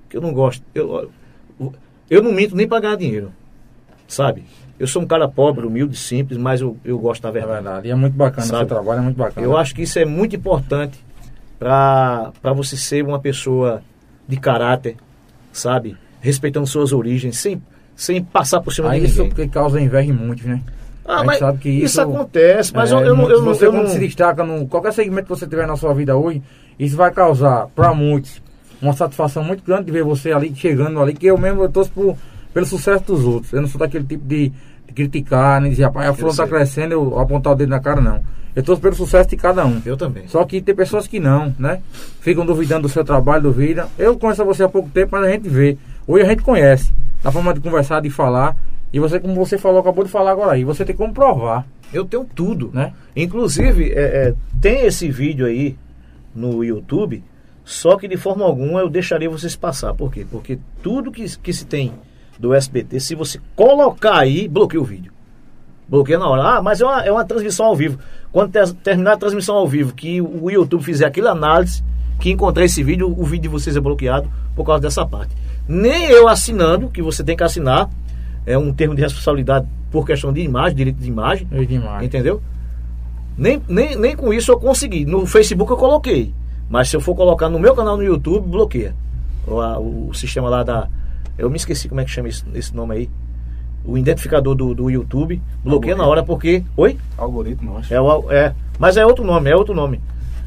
Que 0.09 0.17
eu 0.17 0.21
não 0.21 0.33
gosto. 0.33 0.63
Eu, 0.75 1.11
eu 2.11 2.23
não 2.23 2.33
minto 2.33 2.55
nem 2.55 2.67
pra 2.69 2.81
ganhar 2.81 2.97
dinheiro. 2.97 3.31
Sabe? 4.07 4.45
Eu 4.79 4.87
sou 4.87 5.03
um 5.03 5.07
cara 5.07 5.27
pobre, 5.29 5.67
humilde, 5.67 5.97
simples, 5.97 6.39
mas 6.39 6.61
eu, 6.61 6.77
eu 6.85 6.99
gosto 6.99 7.23
da 7.23 7.29
É 7.31 7.33
verdade. 7.33 7.63
verdade. 7.63 7.89
E 7.89 7.91
é 7.91 7.95
muito 7.95 8.15
bacana. 8.15 8.47
Sabe? 8.47 8.59
Seu 8.61 8.67
trabalho 8.69 8.99
é 9.01 9.03
muito 9.03 9.17
bacana. 9.17 9.47
Eu 9.47 9.57
acho 9.57 9.75
que 9.75 9.83
isso 9.83 9.99
é 9.99 10.05
muito 10.05 10.37
importante 10.37 10.99
para 11.59 12.33
você 12.55 12.77
ser 12.77 13.05
uma 13.05 13.19
pessoa 13.19 13.83
de 14.27 14.37
caráter, 14.37 14.97
sabe? 15.53 15.97
Respeitando 16.21 16.67
suas 16.67 16.93
origens, 16.93 17.37
sem, 17.39 17.63
sem 17.97 18.23
passar 18.23 18.61
por 18.61 18.73
cima 18.73 18.91
Aí 18.91 19.01
de 19.01 19.07
isso 19.07 19.17
ninguém. 19.23 19.29
porque 19.35 19.49
causa 19.49 19.81
inveja 19.81 20.09
em 20.11 20.13
muitos, 20.13 20.45
né? 20.45 20.61
Ah, 21.05 21.15
A 21.15 21.17
gente 21.19 21.27
mas 21.27 21.39
sabe 21.39 21.59
que 21.59 21.69
isso, 21.71 21.85
isso- 21.87 22.01
acontece, 22.03 22.73
mas 22.75 22.93
É, 22.93 22.95
eu, 22.95 23.01
eu, 23.01 23.17
muitos- 23.17 23.39
eu, 23.39 23.43
não- 23.45 23.55
você 23.55 23.67
eu 23.67 23.73
quando 23.73 23.85
não... 23.85 23.91
se 23.91 23.99
destaca 23.99 24.45
no 24.45 24.67
qualquer 24.67 24.93
segmento 24.93 25.25
que 25.25 25.31
você 25.31 25.47
tiver 25.47 25.67
na 25.67 25.77
sua 25.77 25.95
vida 25.95 26.17
hoje, 26.17 26.43
isso 26.79 26.97
vai 26.97 27.11
causar 27.11 27.67
para 27.69 27.95
muitos 27.95 28.43
uma 28.81 28.93
satisfação 28.93 29.43
muito 29.43 29.65
grande 29.65 29.87
de 29.87 29.93
ver 29.93 30.05
você 30.05 30.31
ali 30.33 30.55
chegando 30.55 31.01
ali, 31.01 31.15
que 31.15 31.27
eu 31.27 31.37
mesmo 31.39 31.63
eu 31.63 31.69
torço 31.69 31.91
por, 31.91 32.17
pelo 32.55 32.67
sucesso 32.67 33.05
dos 33.07 33.25
outros. 33.25 33.53
Eu 33.53 33.61
não 33.63 33.69
sou 33.69 33.79
daquele 33.81 34.05
tipo 34.05 34.25
de, 34.25 34.53
criticar, 34.95 35.61
nem 35.61 35.71
dizer, 35.71 35.85
rapaz, 35.85 36.09
a 36.09 36.15
fulano 36.15 36.37
tá 36.37 36.47
sei. 36.47 36.55
crescendo, 36.57 36.93
eu 36.93 37.19
apontar 37.19 37.53
o 37.53 37.57
dedo 37.57 37.71
na 37.71 37.81
cara, 37.81 38.01
não. 38.01 38.21
Eu 38.57 38.63
torço 38.63 38.83
pelo 38.83 38.95
sucesso 38.95 39.29
de 39.29 39.37
cada 39.37 39.65
um. 39.65 39.81
Eu 39.87 39.97
também. 39.97 40.27
Só 40.27 40.45
que 40.45 40.61
tem 40.61 40.75
pessoas 40.75 41.07
que 41.07 41.21
não, 41.21 41.55
né? 41.59 41.81
Ficam 42.21 42.45
duvidando 42.45 42.83
do 42.83 42.89
seu 42.89 43.05
trabalho, 43.05 43.45
duvidam. 43.45 43.89
Eu 43.97 44.19
conheço 44.19 44.45
você 44.45 44.65
há 44.65 44.69
pouco 44.69 44.89
tempo, 44.89 45.11
mas 45.13 45.25
a 45.25 45.31
gente 45.31 45.49
vê. 45.49 45.79
Hoje 46.07 46.25
a 46.25 46.29
gente 46.29 46.43
conhece. 46.43 46.93
Na 47.23 47.31
forma 47.31 47.55
de 47.55 47.61
conversar, 47.61 48.01
de 48.01 48.11
falar. 48.11 48.57
E 48.93 48.99
você, 48.99 49.21
como 49.21 49.35
você 49.35 49.59
falou, 49.59 49.81
acabou 49.81 50.03
de 50.03 50.11
falar 50.11 50.33
agora 50.33 50.53
aí, 50.53 50.65
você 50.65 50.85
tem 50.85 50.97
como 50.97 51.13
provar, 51.13 51.67
Eu 51.93 52.05
tenho 52.07 52.25
tudo. 52.25 52.71
né? 52.73 52.95
Inclusive, 53.15 53.93
é, 53.93 54.01
é, 54.29 54.35
tem 54.61 54.87
esse 54.87 55.11
vídeo 55.11 55.45
aí 55.47 55.77
no 56.35 56.65
YouTube, 56.65 57.23
só 57.65 57.97
que 57.99 58.09
de 58.09 58.17
forma 58.17 58.45
alguma 58.45 58.81
eu 58.81 58.89
deixaria 58.89 59.29
vocês 59.29 59.55
passar. 59.55 59.93
Por 59.95 60.11
quê? 60.11 60.27
Porque 60.31 60.59
tudo 60.83 61.13
que, 61.13 61.25
que 61.39 61.53
se 61.53 61.67
tem 61.67 61.93
do 62.39 62.55
SBT, 62.55 63.01
se 63.01 63.15
você 63.15 63.41
colocar 63.57 64.19
aí, 64.19 64.47
bloqueia 64.49 64.81
o 64.81 64.85
vídeo. 64.85 65.13
Bloqueia 65.89 66.19
na 66.19 66.29
hora. 66.29 66.43
Ah, 66.59 66.63
mas 66.63 66.81
é 66.81 66.85
uma, 66.85 67.03
é 67.03 67.11
uma 67.11 67.25
transmissão 67.25 67.67
ao 67.67 67.75
vivo. 67.75 67.99
Quando 68.31 68.51
ter- 68.53 68.71
terminar 68.75 69.15
a 69.15 69.17
transmissão 69.17 69.57
ao 69.57 69.67
vivo, 69.67 69.95
que 69.95 70.21
o 70.21 70.51
YouTube 70.51 70.83
fizer 70.85 71.07
aquela 71.07 71.31
análise, 71.31 71.83
que 72.21 72.31
encontrar 72.31 72.65
esse 72.65 72.83
vídeo, 72.83 73.09
o 73.09 73.25
vídeo 73.25 73.43
de 73.45 73.49
vocês 73.49 73.77
é 73.77 73.81
bloqueado 73.81 74.31
por 74.55 74.65
causa 74.67 74.83
dessa 74.83 75.05
parte. 75.07 75.35
Nem 75.67 76.05
eu 76.07 76.29
assinando, 76.29 76.89
que 76.89 77.01
você 77.03 77.25
tem 77.25 77.37
que 77.37 77.43
assinar, 77.43 77.89
é 78.45 78.57
um 78.59 78.73
termo 78.73 78.95
de 78.95 79.01
responsabilidade 79.03 79.67
por 79.91 80.05
questão 80.07 80.33
de 80.33 80.41
imagem, 80.43 80.77
direito 80.77 80.99
de 80.99 81.09
imagem, 81.09 81.49
Eu 81.51 81.65
demais. 81.65 82.05
Entendeu? 82.05 82.43
Nem, 83.37 83.63
nem, 83.69 83.97
nem 83.97 84.17
com 84.17 84.33
isso 84.33 84.51
eu 84.53 84.59
consegui. 84.59 85.05
No 85.07 85.25
Facebook 85.27 85.71
eu 85.71 85.77
coloquei. 85.79 86.35
Mas 86.69 86.89
se 86.91 86.97
eu 86.97 87.01
for 87.01 87.15
colocar 87.15 87.49
no 87.49 87.59
meu 87.59 87.75
canal 87.75 87.97
no 87.97 88.03
YouTube, 88.03 88.47
bloqueia. 88.49 88.95
O, 89.47 89.61
a- 89.61 89.79
o 89.79 90.13
sistema 90.13 90.49
lá 90.51 90.63
da. 90.63 90.89
Eu 91.39 91.49
me 91.49 91.57
esqueci 91.57 91.89
como 91.89 92.01
é 92.01 92.05
que 92.05 92.11
chama 92.11 92.29
esse, 92.29 92.43
esse 92.55 92.75
nome 92.75 92.95
aí. 92.95 93.11
O 93.85 93.97
identificador 93.97 94.55
do, 94.55 94.75
do 94.75 94.91
YouTube. 94.91 95.41
Bloqueia 95.65 95.97
na 95.97 96.05
hora 96.07 96.23
porque. 96.23 96.63
Oi? 96.77 96.99
Algoritmo, 97.17 97.79
acho. 97.79 97.95
É, 97.95 98.01
o, 98.01 98.31
é. 98.31 98.55
Mas 98.79 98.97
é 98.97 99.07
outro 99.07 99.25
nome, 99.25 99.49
é 99.49 99.57
outro 99.57 99.75
nome. 99.75 100.01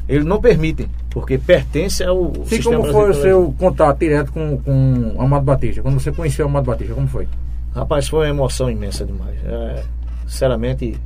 Eles 0.08 0.24
não 0.24 0.40
permitem, 0.40 0.86
porque 1.10 1.38
pertence 1.38 2.04
ao. 2.04 2.32
Sim, 2.34 2.56
sistema 2.56 2.76
como 2.76 2.92
foi 2.92 3.10
o 3.10 3.14
seu 3.14 3.54
contato 3.58 3.98
direto 4.00 4.32
com, 4.32 4.58
com 4.58 5.14
o 5.16 5.22
Amado 5.22 5.44
Batista? 5.44 5.80
Quando 5.80 5.98
você 5.98 6.12
conheceu 6.12 6.44
o 6.44 6.48
Amado 6.48 6.66
Batista, 6.66 6.92
como 6.94 7.06
foi? 7.06 7.26
Rapaz, 7.74 8.08
foi 8.08 8.20
uma 8.26 8.28
emoção 8.28 8.70
imensa 8.70 9.04
demais. 9.06 9.36
É, 9.44 9.82
sinceramente, 10.26 10.98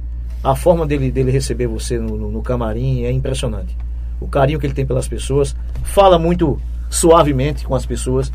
a 0.43 0.55
forma 0.57 0.87
dele, 0.87 1.11
dele 1.13 1.31
receber 1.31 1.67
você 1.67 1.99
no, 1.99 2.17
no- 2.17 2.31
no 2.31 2.43
camarim 2.43 3.05
é 3.05 3.13
impressionante. 3.13 3.77
O 4.21 4.27
carinho 4.27 4.59
que 4.59 4.67
ele 4.67 4.75
tem 4.75 4.87
pelas 4.87 5.07
pessoas, 5.07 5.55
fala 5.85 6.19
muito 6.19 6.59
suavemente 6.91 7.65
com 7.67 7.75
as 7.75 7.85
pessoas. 7.87 8.33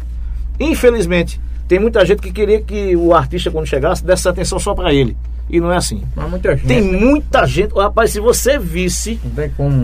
Infelizmente, 0.63 1.39
tem 1.67 1.79
muita 1.79 2.05
gente 2.05 2.21
que 2.21 2.31
queria 2.31 2.61
que 2.61 2.95
o 2.95 3.13
artista, 3.13 3.49
quando 3.51 3.65
chegasse, 3.65 4.03
desse 4.05 4.27
atenção 4.27 4.59
só 4.59 4.73
pra 4.73 4.93
ele. 4.93 5.15
E 5.49 5.59
não 5.59 5.71
é 5.71 5.77
assim. 5.77 6.01
Muita 6.29 6.55
gente. 6.55 6.67
Tem 6.67 6.81
muita 6.81 7.45
gente. 7.45 7.73
Rapaz, 7.73 8.11
se 8.11 8.19
você 8.19 8.57
visse, 8.57 9.19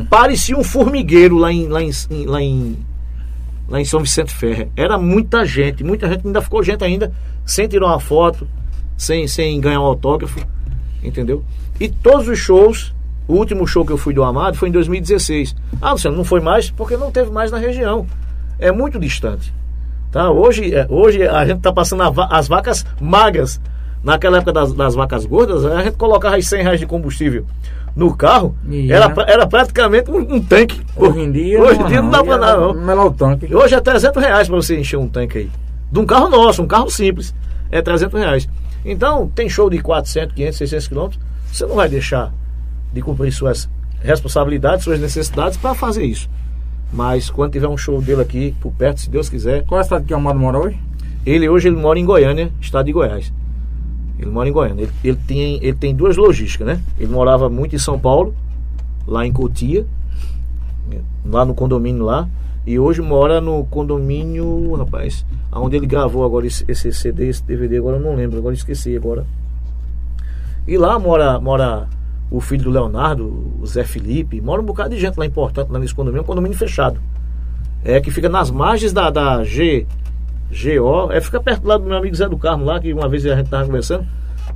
parecia 0.10 0.58
um 0.58 0.64
formigueiro 0.64 1.38
lá 1.38 1.52
em, 1.52 1.68
lá 1.68 1.82
em- 1.82 1.92
lá 2.26 2.42
em, 2.42 2.78
lá 3.68 3.82
em 3.82 3.86
São 3.86 4.00
Vicente 4.00 4.34
Ferre. 4.34 4.70
Era 4.78 4.98
muita 4.98 5.44
gente, 5.46 5.84
muita 5.84 6.08
gente, 6.08 6.26
ainda 6.26 6.42
ficou 6.42 6.64
gente 6.64 6.84
ainda 6.84 7.12
sem 7.46 7.68
tirar 7.68 7.88
uma 7.88 8.00
foto, 8.00 8.48
sem, 8.96 9.28
sem 9.28 9.60
ganhar 9.60 9.82
um 9.82 9.86
autógrafo, 9.86 10.40
entendeu? 11.04 11.44
E 11.80 11.90
todos 11.90 12.28
os 12.30 12.38
shows, 12.40 12.94
o 13.28 13.34
último 13.34 13.68
show 13.68 13.86
que 13.86 13.92
eu 13.92 13.98
fui 13.98 14.14
do 14.14 14.24
Amado 14.24 14.56
foi 14.58 14.70
em 14.70 14.72
2016. 14.72 15.54
Ah, 15.82 15.92
Luciano, 15.92 16.16
não 16.16 16.24
foi 16.24 16.40
mais 16.40 16.70
porque 16.72 16.96
não 16.96 17.12
teve 17.12 17.30
mais 17.30 17.52
na 17.52 17.58
região. 17.58 18.06
É 18.58 18.72
muito 18.72 18.98
distante. 18.98 19.54
Tá? 20.12 20.32
Hoje, 20.32 20.74
é, 20.74 20.88
hoje 20.90 21.28
a 21.28 21.46
gente 21.46 21.58
está 21.58 21.72
passando 21.72 22.04
as 22.30 22.48
vacas 22.48 22.86
magras. 23.00 23.60
Naquela 24.04 24.38
época 24.38 24.54
das, 24.54 24.74
das 24.74 24.96
vacas 24.96 25.26
gordas, 25.26 25.66
a 25.66 25.84
gente 25.84 25.98
colocava 25.98 26.36
aí 26.36 26.44
100 26.44 26.64
reais 26.64 26.80
de 26.80 26.86
combustível 26.86 27.46
no 27.98 28.16
carro, 28.16 28.56
E 28.70 28.92
era, 28.92 29.06
é. 29.06 29.34
era 29.34 29.48
praticamente 29.48 30.12
um, 30.12 30.36
um 30.36 30.40
tanque. 30.40 30.80
Hoje 30.96 31.20
em 31.20 31.32
dia. 31.32 31.60
hoje 31.60 31.82
em 31.82 31.86
dia 31.88 32.00
não 32.00 32.12
dá 32.12 32.24
pra 32.24 32.38
dar, 32.38 32.56
não. 32.56 32.74
Melhor 32.76 33.10
tanque. 33.10 33.54
Hoje 33.54 33.74
é 33.74 33.82
300 33.82 34.24
reais 34.24 34.48
para 34.48 34.56
você 34.56 34.80
encher 34.80 34.98
um 34.98 35.08
tanque 35.08 35.40
aí. 35.40 35.50
De 35.92 36.00
um 36.00 36.06
carro 36.06 36.30
nosso, 36.30 36.62
um 36.62 36.68
carro 36.68 36.92
simples. 36.92 37.34
É 37.72 37.82
300 37.82 38.20
reais. 38.20 38.48
Então, 38.86 39.28
tem 39.34 39.50
show 39.50 39.68
de 39.68 39.80
400, 39.80 40.36
500, 40.36 40.58
600 40.60 40.88
quilômetros. 40.88 41.20
Você 41.52 41.66
não 41.66 41.76
vai 41.76 41.90
deixar 41.90 42.32
de 42.94 43.02
cumprir 43.02 43.32
suas 43.32 43.68
responsabilidades, 44.00 44.84
suas 44.84 45.00
necessidades 45.00 45.58
para 45.58 45.74
fazer 45.74 46.06
isso. 46.06 46.30
Mas 46.92 47.30
quando 47.30 47.52
tiver 47.52 47.68
um 47.68 47.78
show 47.78 48.02
dele 48.02 48.22
aqui, 48.22 48.56
por 48.62 48.72
perto, 48.72 49.02
se 49.02 49.10
Deus 49.10 49.30
quiser. 49.30 49.66
Qual 49.66 49.78
é 49.78 49.82
a 49.82 49.84
cidade 49.84 50.06
que 50.06 50.14
o 50.14 50.18
Amado 50.18 50.40
mora 50.40 50.58
hoje? 50.58 50.80
Ele 51.26 51.50
hoje 51.50 51.68
ele 51.68 51.76
mora 51.76 52.00
em 52.00 52.06
Goiânia, 52.06 52.52
estado 52.62 52.86
de 52.86 52.94
Goiás. 52.94 53.34
Ele 54.18 54.32
mora 54.32 54.48
em 54.48 54.52
Goiânia. 54.52 54.84
Ele, 54.84 54.92
ele 55.04 55.18
tem, 55.28 55.56
ele 55.62 55.74
tem 55.74 55.94
duas 55.94 56.16
logísticas, 56.16 56.66
né? 56.66 56.82
Ele 56.98 57.12
morava 57.12 57.50
muito 57.50 57.76
em 57.76 57.80
São 57.80 58.00
Paulo, 58.00 58.34
lá 59.06 59.26
em 59.26 59.32
Cotia, 59.32 59.86
lá 61.26 61.46
no 61.46 61.54
condomínio 61.54 62.06
lá. 62.06 62.28
E 62.66 62.78
hoje 62.80 63.02
mora 63.02 63.40
no 63.40 63.66
condomínio, 63.66 64.74
rapaz, 64.76 65.26
onde 65.54 65.78
ele 65.78 65.86
gravou 65.86 66.26
agora 66.26 66.46
esse, 66.46 66.66
esse 66.68 66.92
CD, 66.92 67.30
esse 67.30 67.42
DVD, 67.44 67.78
agora 67.78 67.98
eu 67.98 68.02
não 68.02 68.16
lembro, 68.16 68.38
agora 68.38 68.54
eu 68.54 68.58
esqueci 68.58 68.96
agora. 68.96 69.26
E 70.68 70.78
lá 70.78 71.00
mora, 71.00 71.40
mora 71.40 71.88
o 72.30 72.42
filho 72.42 72.64
do 72.66 72.70
Leonardo, 72.70 73.56
o 73.60 73.66
Zé 73.66 73.84
Felipe, 73.84 74.42
mora 74.42 74.62
um 74.62 74.66
bocado 74.66 74.90
de 74.90 75.00
gente 75.00 75.18
lá 75.18 75.26
importante 75.26 75.72
lá 75.72 75.80
nesse 75.80 75.96
condomínio, 75.96 76.20
é 76.20 76.24
um 76.24 76.26
condomínio 76.26 76.58
fechado. 76.58 77.00
É 77.84 78.02
que 78.02 78.12
fica 78.12 78.28
nas 78.28 78.52
margens 78.52 78.92
da, 78.92 79.10
da 79.10 79.44
G, 79.44 79.86
GO, 80.52 81.12
é, 81.12 81.22
fica 81.22 81.40
perto 81.42 81.66
lá 81.68 81.78
do 81.78 81.86
meu 81.86 81.98
amigo 81.98 82.16
Zé 82.16 82.28
do 82.28 82.38
Carmo 82.38 82.66
lá, 82.66 82.80
que 82.80 82.94
uma 82.94 83.08
vez 83.08 83.26
a 83.26 83.36
gente 83.36 83.50
tava 83.50 83.66
conversando, 83.66 84.06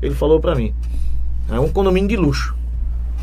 ele 0.02 0.14
falou 0.16 0.40
pra 0.40 0.56
mim. 0.56 0.74
É 1.50 1.60
um 1.60 1.70
condomínio 1.70 2.10
de 2.10 2.16
luxo, 2.18 2.56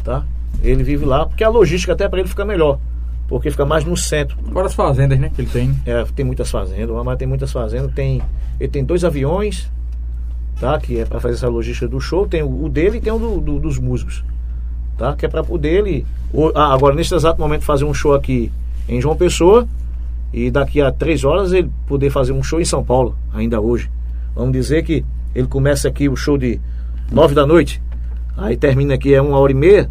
tá? 0.04 0.24
Ele 0.62 0.82
vive 0.82 1.04
lá, 1.04 1.26
porque 1.26 1.44
a 1.44 1.48
logística 1.48 1.92
até 1.92 2.08
pra 2.08 2.20
ele 2.20 2.28
fica 2.28 2.44
melhor, 2.44 2.78
porque 3.26 3.50
fica 3.50 3.64
mais 3.64 3.84
no 3.84 3.96
centro. 3.96 4.36
Fora 4.52 4.66
as 4.66 4.74
fazendas, 4.74 5.18
né? 5.18 5.30
Que 5.34 5.42
ele 5.42 5.50
tem. 5.50 5.74
É, 5.86 6.04
tem 6.14 6.24
muitas 6.24 6.50
fazendas, 6.50 7.04
mas 7.04 7.18
tem 7.18 7.28
muitas 7.28 7.52
fazendas. 7.52 7.92
Tem, 7.94 8.20
ele 8.58 8.68
tem 8.68 8.84
dois 8.84 9.04
aviões, 9.04 9.70
tá? 10.60 10.78
Que 10.78 11.00
é 11.00 11.04
para 11.04 11.20
fazer 11.20 11.34
essa 11.34 11.48
logística 11.48 11.86
do 11.88 12.00
show. 12.00 12.26
Tem 12.26 12.42
o, 12.42 12.64
o 12.64 12.68
dele 12.68 12.98
e 12.98 13.00
tem 13.00 13.12
o 13.12 13.18
do, 13.18 13.40
do- 13.40 13.60
dos 13.60 13.78
músicos, 13.78 14.24
tá? 14.98 15.14
Que 15.14 15.24
é 15.24 15.28
para 15.28 15.42
poder 15.42 15.68
ele. 15.68 16.04
ah, 16.54 16.74
agora, 16.74 16.94
nesse 16.94 17.14
exato 17.14 17.40
momento, 17.40 17.62
fazer 17.62 17.84
um 17.84 17.94
show 17.94 18.12
aqui 18.12 18.52
em 18.88 19.00
João 19.00 19.16
Pessoa 19.16 19.66
e 20.32 20.50
daqui 20.50 20.80
a 20.80 20.92
três 20.92 21.24
horas 21.24 21.52
ele 21.52 21.70
poder 21.86 22.10
fazer 22.10 22.32
um 22.32 22.42
show 22.42 22.60
em 22.60 22.64
São 22.64 22.84
Paulo, 22.84 23.16
ainda 23.32 23.60
hoje. 23.60 23.90
Vamos 24.34 24.52
dizer 24.52 24.82
que 24.82 25.04
ele 25.34 25.46
começa 25.46 25.88
aqui 25.88 26.08
o 26.08 26.16
show 26.16 26.36
de 26.36 26.60
nove 27.10 27.34
da 27.34 27.46
noite, 27.46 27.80
aí 28.36 28.56
termina 28.56 28.94
aqui 28.94 29.14
é 29.14 29.22
uma 29.22 29.38
hora 29.38 29.52
e 29.52 29.54
meia, 29.54 29.90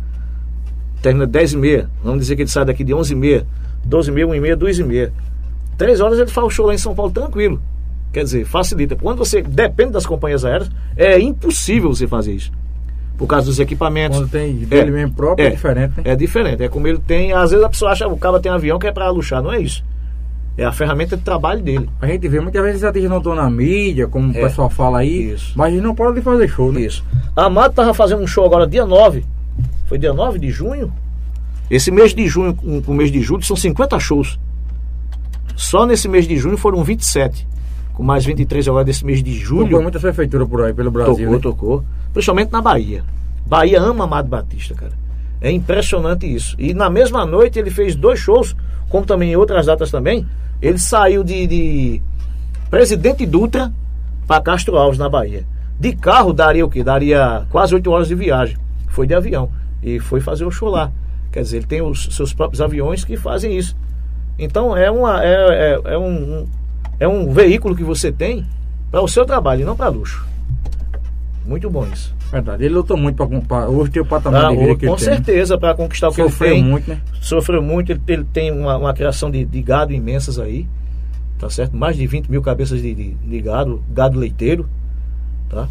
termina 1.02 1.26
dez 1.26 1.54
e 1.54 1.58
meia. 1.58 1.90
Vamos 2.04 2.20
dizer 2.20 2.36
que 2.36 2.44
ele 2.44 2.50
sai 2.50 2.66
daqui 2.66 2.84
de 2.84 2.94
onze 2.94 3.14
e 3.14 3.16
meia, 3.16 3.48
doze 3.84 4.12
e 4.12 4.14
meia, 4.14 4.28
uma 4.28 4.38
e 4.38 4.42
meia, 4.42 4.56
duas 4.56 4.78
e 4.78 4.84
meia. 4.84 5.12
Três 5.78 6.02
horas 6.02 6.20
ele 6.20 6.30
faz 6.30 6.48
o 6.48 6.50
show 6.50 6.68
lá 6.68 6.74
em 6.74 6.78
São 6.78 6.94
Paulo 6.94 7.12
tranquilo. 7.12 7.62
Quer 8.12 8.24
dizer, 8.24 8.46
facilita. 8.46 8.96
Quando 8.96 9.20
você 9.20 9.42
depende 9.42 9.92
das 9.92 10.06
companhias 10.06 10.44
aéreas, 10.44 10.72
é 10.96 11.20
impossível 11.20 11.94
você 11.94 12.08
fazer 12.08 12.34
isso. 12.34 12.52
Por 13.18 13.26
causa 13.28 13.48
dos 13.48 13.60
equipamentos. 13.60 14.20
Quando 14.20 14.30
tem 14.30 14.54
dele 14.56 14.92
mesmo 14.92 15.14
próprio, 15.14 15.48
é 15.48 15.50
diferente, 15.50 15.94
né? 15.98 16.04
É 16.06 16.16
diferente. 16.16 16.64
É 16.64 16.70
como 16.70 16.88
ele 16.88 17.00
tem. 17.00 17.34
Às 17.34 17.50
vezes 17.52 17.66
a 17.66 17.70
pessoa 17.70 17.92
acha 17.92 18.06
que 18.06 18.12
o 18.14 18.18
cara 18.18 18.40
tem 18.40 18.52
avião 18.52 18.78
que 18.78 18.86
é 18.88 18.92
pra 18.92 19.10
luxar. 19.10 19.42
Não 19.42 19.52
é 19.52 19.60
isso. 19.60 19.84
É 20.56 20.64
a 20.66 20.72
ferramenta 20.72 21.16
de 21.18 21.24
trabalho 21.24 21.62
dele. 21.62 21.90
A 22.02 22.08
gente 22.08 22.28
vê 22.28 22.40
muitas 22.40 22.64
vezes 22.64 22.84
artistas 22.84 23.10
não 23.10 23.18
estão 23.18 23.36
na 23.36 23.50
mídia, 23.50 24.08
como 24.08 24.28
É. 24.36 24.40
o 24.40 24.44
pessoal 24.48 24.70
fala 24.70 25.00
aí, 25.00 25.32
Isso. 25.34 25.54
mas 25.56 25.72
eles 25.72 25.84
não 25.84 25.94
podem 25.94 26.22
fazer 26.24 26.48
show, 26.48 26.72
né? 26.72 26.82
Isso. 26.82 27.04
A 27.36 27.46
Amado 27.46 27.74
tava 27.76 27.94
fazendo 27.94 28.24
um 28.24 28.28
show 28.28 28.44
agora 28.46 28.66
dia 28.66 28.86
9. 28.86 29.24
Foi 29.86 29.98
dia 30.00 30.14
9 30.14 30.40
de 30.40 30.50
junho? 30.50 30.92
Esse 31.70 31.92
mês 31.92 32.14
de 32.14 32.28
junho 32.28 32.54
com 32.56 32.82
com 32.82 32.92
o 32.92 32.96
mês 32.96 33.12
de 33.12 33.22
julho 33.22 33.44
são 33.44 33.56
50 33.56 34.00
shows. 34.00 34.40
Só 35.56 35.86
nesse 35.86 36.08
mês 36.08 36.28
de 36.28 36.38
junho 36.38 36.58
foram 36.58 36.84
27. 36.84 37.48
Com 37.98 38.04
mais 38.04 38.24
23 38.24 38.68
agora 38.68 38.86
desse 38.86 39.04
mês 39.04 39.24
de 39.24 39.32
Tocou 39.40 39.46
julho. 39.66 39.82
muitas 39.82 40.04
prefeituras 40.04 40.48
por 40.48 40.62
aí, 40.64 40.72
pelo 40.72 40.92
Brasil. 40.92 41.16
Tocou, 41.16 41.32
né? 41.34 41.40
tocou. 41.40 41.84
Principalmente 42.14 42.52
na 42.52 42.62
Bahia. 42.62 43.04
Bahia 43.44 43.82
ama 43.82 44.04
Amado 44.04 44.30
Batista, 44.30 44.76
cara. 44.76 44.92
É 45.42 45.50
impressionante 45.50 46.32
isso. 46.32 46.56
E 46.60 46.76
na 46.76 46.92
mesma 46.92 47.26
noite 47.26 47.58
ele 47.58 47.72
fez 47.72 47.96
dois 47.96 48.20
shows, 48.20 48.56
como 48.88 49.04
também 49.04 49.32
em 49.32 49.36
outras 49.36 49.66
datas 49.66 49.90
também. 49.90 50.28
Ele 50.62 50.78
saiu 50.78 51.24
de, 51.24 51.48
de 51.48 52.02
Presidente 52.70 53.26
Dutra 53.26 53.74
para 54.28 54.44
Castro 54.44 54.78
Alves, 54.78 55.00
na 55.00 55.10
Bahia. 55.10 55.44
De 55.80 55.94
carro 55.94 56.34
daria 56.34 56.64
o 56.64 56.70
quê? 56.70 56.84
Daria 56.84 57.48
quase 57.50 57.74
oito 57.74 57.90
horas 57.90 58.08
de 58.08 58.14
viagem. 58.14 58.58
Foi 58.90 59.08
de 59.08 59.16
avião. 59.16 59.50
E 59.82 60.00
foi 60.00 60.22
fazer 60.22 60.46
o 60.46 60.52
show 60.52 60.70
lá. 60.70 60.92
Quer 61.32 61.42
dizer, 61.42 61.58
ele 61.58 61.66
tem 61.66 61.82
os 61.82 62.10
seus 62.16 62.32
próprios 62.32 62.62
aviões 62.62 63.04
que 63.04 63.18
fazem 63.18 63.58
isso. 63.58 63.76
Então 64.38 64.78
é, 64.78 64.92
uma, 64.92 65.24
é, 65.26 65.34
é, 65.34 65.94
é 65.94 65.98
um- 65.98 66.46
é 67.00 67.08
um 67.08 67.32
veículo 67.32 67.76
que 67.76 67.84
você 67.84 68.12
tem 68.12 68.46
para 68.92 69.02
o 69.02 69.08
seu 69.08 69.26
trabalho 69.26 69.62
e 69.62 69.66
não 69.66 69.76
para 69.76 69.90
luxo. 69.90 70.26
Muito 71.46 71.70
bom 71.70 71.86
isso. 71.94 72.14
Verdade. 72.32 72.64
Ele 72.66 72.74
lutou 72.74 72.98
muito 72.98 73.16
para 73.16 73.28
comprar. 73.28 73.70
Hoje 73.70 73.92
tem 73.92 74.02
o 74.02 74.06
patamar 74.06 74.46
Ah, 74.46 74.50
de 74.50 74.58
vida 74.58 74.76
que 74.76 74.86
com 74.88 74.96
ele 74.98 75.06
né? 75.06 75.16
certeza, 75.16 75.58
para 75.58 75.74
conquistar 75.74 76.10
o 76.10 76.12
que 76.14 76.22
Sofreu 76.22 76.52
ele 76.52 76.62
tem. 76.62 76.70
muito, 76.70 76.90
né? 76.90 77.02
Sofreu 77.22 77.62
muito, 77.62 77.92
ele, 77.92 78.02
ele 78.08 78.24
tem 78.26 78.52
uma, 78.52 78.76
uma 78.78 78.94
criação 78.94 79.32
de, 79.32 79.46
de 79.46 79.62
gado 79.62 79.94
imensas 79.94 80.38
aí, 80.38 80.68
tá 81.40 81.50
certo? 81.50 81.76
Mais 81.78 81.96
de 81.96 82.06
20 82.06 82.30
mil 82.30 82.42
cabeças 82.42 82.82
de, 82.82 82.94
de, 82.94 83.14
de 83.14 83.42
gado, 83.42 83.82
gado 83.94 84.20
leiteiro, 84.20 84.68
tá? 85.50 85.70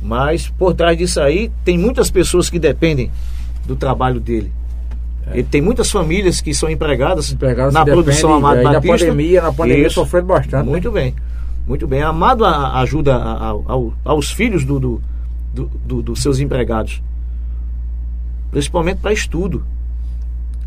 Mas 0.00 0.48
por 0.48 0.72
trás 0.72 0.96
disso 0.96 1.20
aí, 1.20 1.50
tem 1.62 1.76
muitas 1.76 2.10
pessoas 2.10 2.48
que 2.48 2.58
dependem 2.58 3.10
do 3.66 3.76
trabalho 3.76 4.18
dele. 4.18 4.50
Ele 5.32 5.44
tem 5.44 5.60
muitas 5.62 5.90
famílias 5.90 6.40
que 6.40 6.52
são 6.52 6.68
empregadas 6.68 7.30
Empregados 7.32 7.72
na 7.72 7.84
produção 7.84 8.34
Amado 8.34 8.58
aí 8.58 8.64
na 8.64 8.72
Batista. 8.74 8.98
pandemia, 9.06 9.42
na 9.42 9.52
pandemia 9.52 9.86
Isso. 9.86 9.94
sofrendo 9.94 10.26
bastante. 10.26 10.66
Muito 10.68 10.90
bem, 10.90 11.14
muito 11.66 11.86
bem. 11.86 12.02
Amado 12.02 12.44
ajuda 12.44 13.14
a- 13.16 13.32
a- 13.32 13.46
ao- 13.48 13.94
aos 14.04 14.30
filhos 14.30 14.64
do, 14.64 14.78
do- 14.80 15.02
do- 15.54 15.70
do- 15.86 16.02
dos 16.02 16.20
seus 16.22 16.38
empregados, 16.40 17.02
principalmente 18.50 18.98
para 18.98 19.12
estudo. 19.12 19.64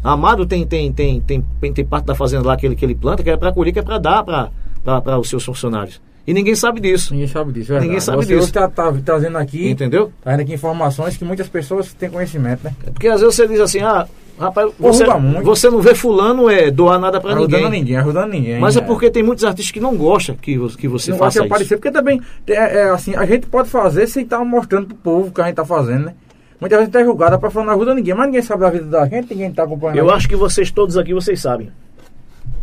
Amado 0.04 0.46
tem, 0.46 0.66
tem, 0.66 0.92
tem, 0.92 1.20
tem, 1.22 1.44
tem, 1.74 1.86
parte 1.86 2.06
da 2.06 2.16
fazenda 2.16 2.48
lá 2.48 2.56
que 2.56 2.66
ele, 2.66 2.76
que 2.76 2.86
ele 2.86 2.94
planta, 2.96 3.24
que 3.24 3.30
é 3.30 3.38
para 3.38 3.52
colher, 3.52 3.72
que 3.74 3.80
é 3.80 3.82
para 3.82 3.98
dar 3.98 4.24
para 4.24 5.20
os 5.20 5.28
seus 5.30 5.44
funcionários. 5.44 6.00
E 6.28 6.34
ninguém 6.34 6.56
sabe 6.56 6.80
disso. 6.80 7.14
Ninguém 7.14 7.28
sabe 7.28 7.52
disso, 7.54 7.66
é 7.72 7.74
verdade. 7.74 7.88
Ninguém 7.88 8.00
sabe 8.00 8.18
Você 8.18 8.28
disso. 8.34 8.44
hoje 8.44 8.52
tá, 8.54 8.68
tá 8.68 8.92
trazendo 9.04 9.38
aqui, 9.38 9.70
Entendeu? 9.70 10.12
trazendo 10.24 10.42
aqui 10.42 10.54
informações 10.54 11.18
que 11.18 11.26
muitas 11.26 11.48
pessoas 11.48 11.94
têm 11.94 12.10
conhecimento, 12.10 12.64
né? 12.64 12.74
É 12.86 12.90
Porque 12.92 13.08
às 13.08 13.22
vezes 13.22 13.36
você 13.36 13.48
diz 13.48 13.60
assim, 13.60 13.80
ah, 13.82 14.08
rapaz, 14.40 14.72
você, 14.80 15.06
você 15.44 15.70
não 15.70 15.82
vê 15.82 15.96
fulano 15.96 16.50
é, 16.50 16.70
doar 16.70 17.00
nada 17.00 17.20
para 17.20 17.34
ajudando 17.34 17.64
ninguém. 17.64 17.80
ninguém, 17.80 17.98
ajudando 17.98 18.32
ninguém. 18.32 18.60
Mas 18.60 18.78
é 18.78 18.82
porque 18.82 19.10
tem 19.10 19.24
muitos 19.24 19.44
artistas 19.44 19.72
que 19.72 19.80
não 19.80 19.96
gostam 19.96 20.36
que, 20.36 20.58
que 20.78 20.88
você 20.88 21.12
não 21.12 21.18
gosta 21.18 21.26
faça 21.26 21.40
de 21.40 21.46
isso. 21.46 21.54
aparecer, 21.54 21.78
porque 21.78 21.92
também 21.92 22.22
é, 22.48 22.54
é 22.54 22.90
assim, 22.90 23.16
a 23.16 23.26
gente 23.26 23.48
pode 23.48 23.70
fazer 23.70 24.08
sem 24.08 24.24
estar 24.24 24.44
mostrando 24.44 24.88
pro 24.88 24.96
povo 24.98 25.28
o 25.28 25.32
que 25.32 25.42
a 25.42 25.46
gente 25.46 25.56
tá 25.56 25.66
fazendo, 25.66 26.06
né? 26.06 26.14
Muitas 26.60 26.80
vezes 26.80 26.96
a 26.96 26.98
gente 26.98 27.04
é 27.04 27.06
julgado 27.06 27.38
pra 27.40 27.50
falar 27.50 27.66
não 27.66 27.74
ajuda 27.74 27.94
ninguém, 27.94 28.14
mas 28.14 28.26
ninguém 28.28 28.42
sabe 28.42 28.62
da 28.62 28.70
vida 28.70 28.86
da 28.86 29.06
gente, 29.08 29.30
ninguém 29.30 29.52
tá 29.52 29.64
acompanhando. 29.64 29.98
Eu 29.98 30.10
acho 30.10 30.28
que 30.28 30.36
vocês 30.36 30.72
todos 30.72 30.98
aqui, 30.98 31.14
vocês 31.14 31.40
sabem. 31.40 31.70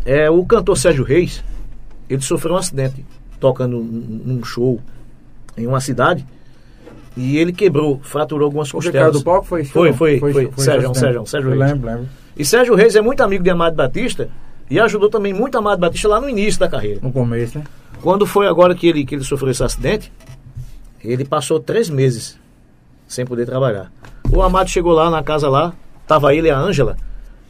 É, 0.04 0.30
o 0.30 0.44
cantor 0.44 0.76
Sérgio 0.76 1.04
Reis, 1.04 1.44
ele 2.08 2.22
sofreu 2.22 2.54
um 2.54 2.58
acidente 2.58 3.04
tocando 3.38 3.78
num 3.78 4.42
show 4.44 4.80
em 5.56 5.66
uma 5.66 5.80
cidade 5.80 6.24
e 7.16 7.36
ele 7.36 7.52
quebrou, 7.52 8.00
fraturou 8.02 8.46
algumas 8.46 8.68
O 8.70 8.72
costelas. 8.74 9.12
do 9.12 9.22
palco 9.22 9.46
foi 9.46 9.64
Foi, 9.64 9.92
foi, 9.92 10.18
foi. 10.18 10.32
Sérgio, 10.56 10.90
esse 10.92 11.00
Sérgio. 11.00 11.26
Sérgio 11.26 11.52
Eu 11.52 11.58
Reis. 11.58 11.70
lembro, 11.72 11.86
lembro. 11.90 12.08
E 12.36 12.44
Sérgio 12.44 12.74
Reis 12.74 12.96
é 12.96 13.00
muito 13.00 13.22
amigo 13.22 13.44
de 13.44 13.50
Amado 13.50 13.76
Batista 13.76 14.28
e 14.70 14.80
ajudou 14.80 15.10
também 15.10 15.32
muito 15.34 15.56
Amado 15.58 15.78
Batista 15.78 16.08
lá 16.08 16.20
no 16.20 16.28
início 16.28 16.58
da 16.58 16.68
carreira. 16.68 17.00
No 17.02 17.12
começo, 17.12 17.58
né? 17.58 17.64
Quando 18.00 18.26
foi 18.26 18.46
agora 18.48 18.74
que 18.74 18.86
ele, 18.88 19.04
que 19.04 19.14
ele 19.14 19.24
sofreu 19.24 19.50
esse 19.50 19.62
acidente, 19.62 20.10
ele 21.04 21.24
passou 21.24 21.60
três 21.60 21.90
meses 21.90 22.38
sem 23.06 23.26
poder 23.26 23.44
trabalhar. 23.46 23.92
O 24.30 24.40
Amado 24.40 24.70
chegou 24.70 24.92
lá 24.92 25.10
na 25.10 25.22
casa 25.22 25.48
lá, 25.48 25.74
tava 26.06 26.34
ele 26.34 26.48
e 26.48 26.50
a 26.50 26.58
Ângela, 26.58 26.96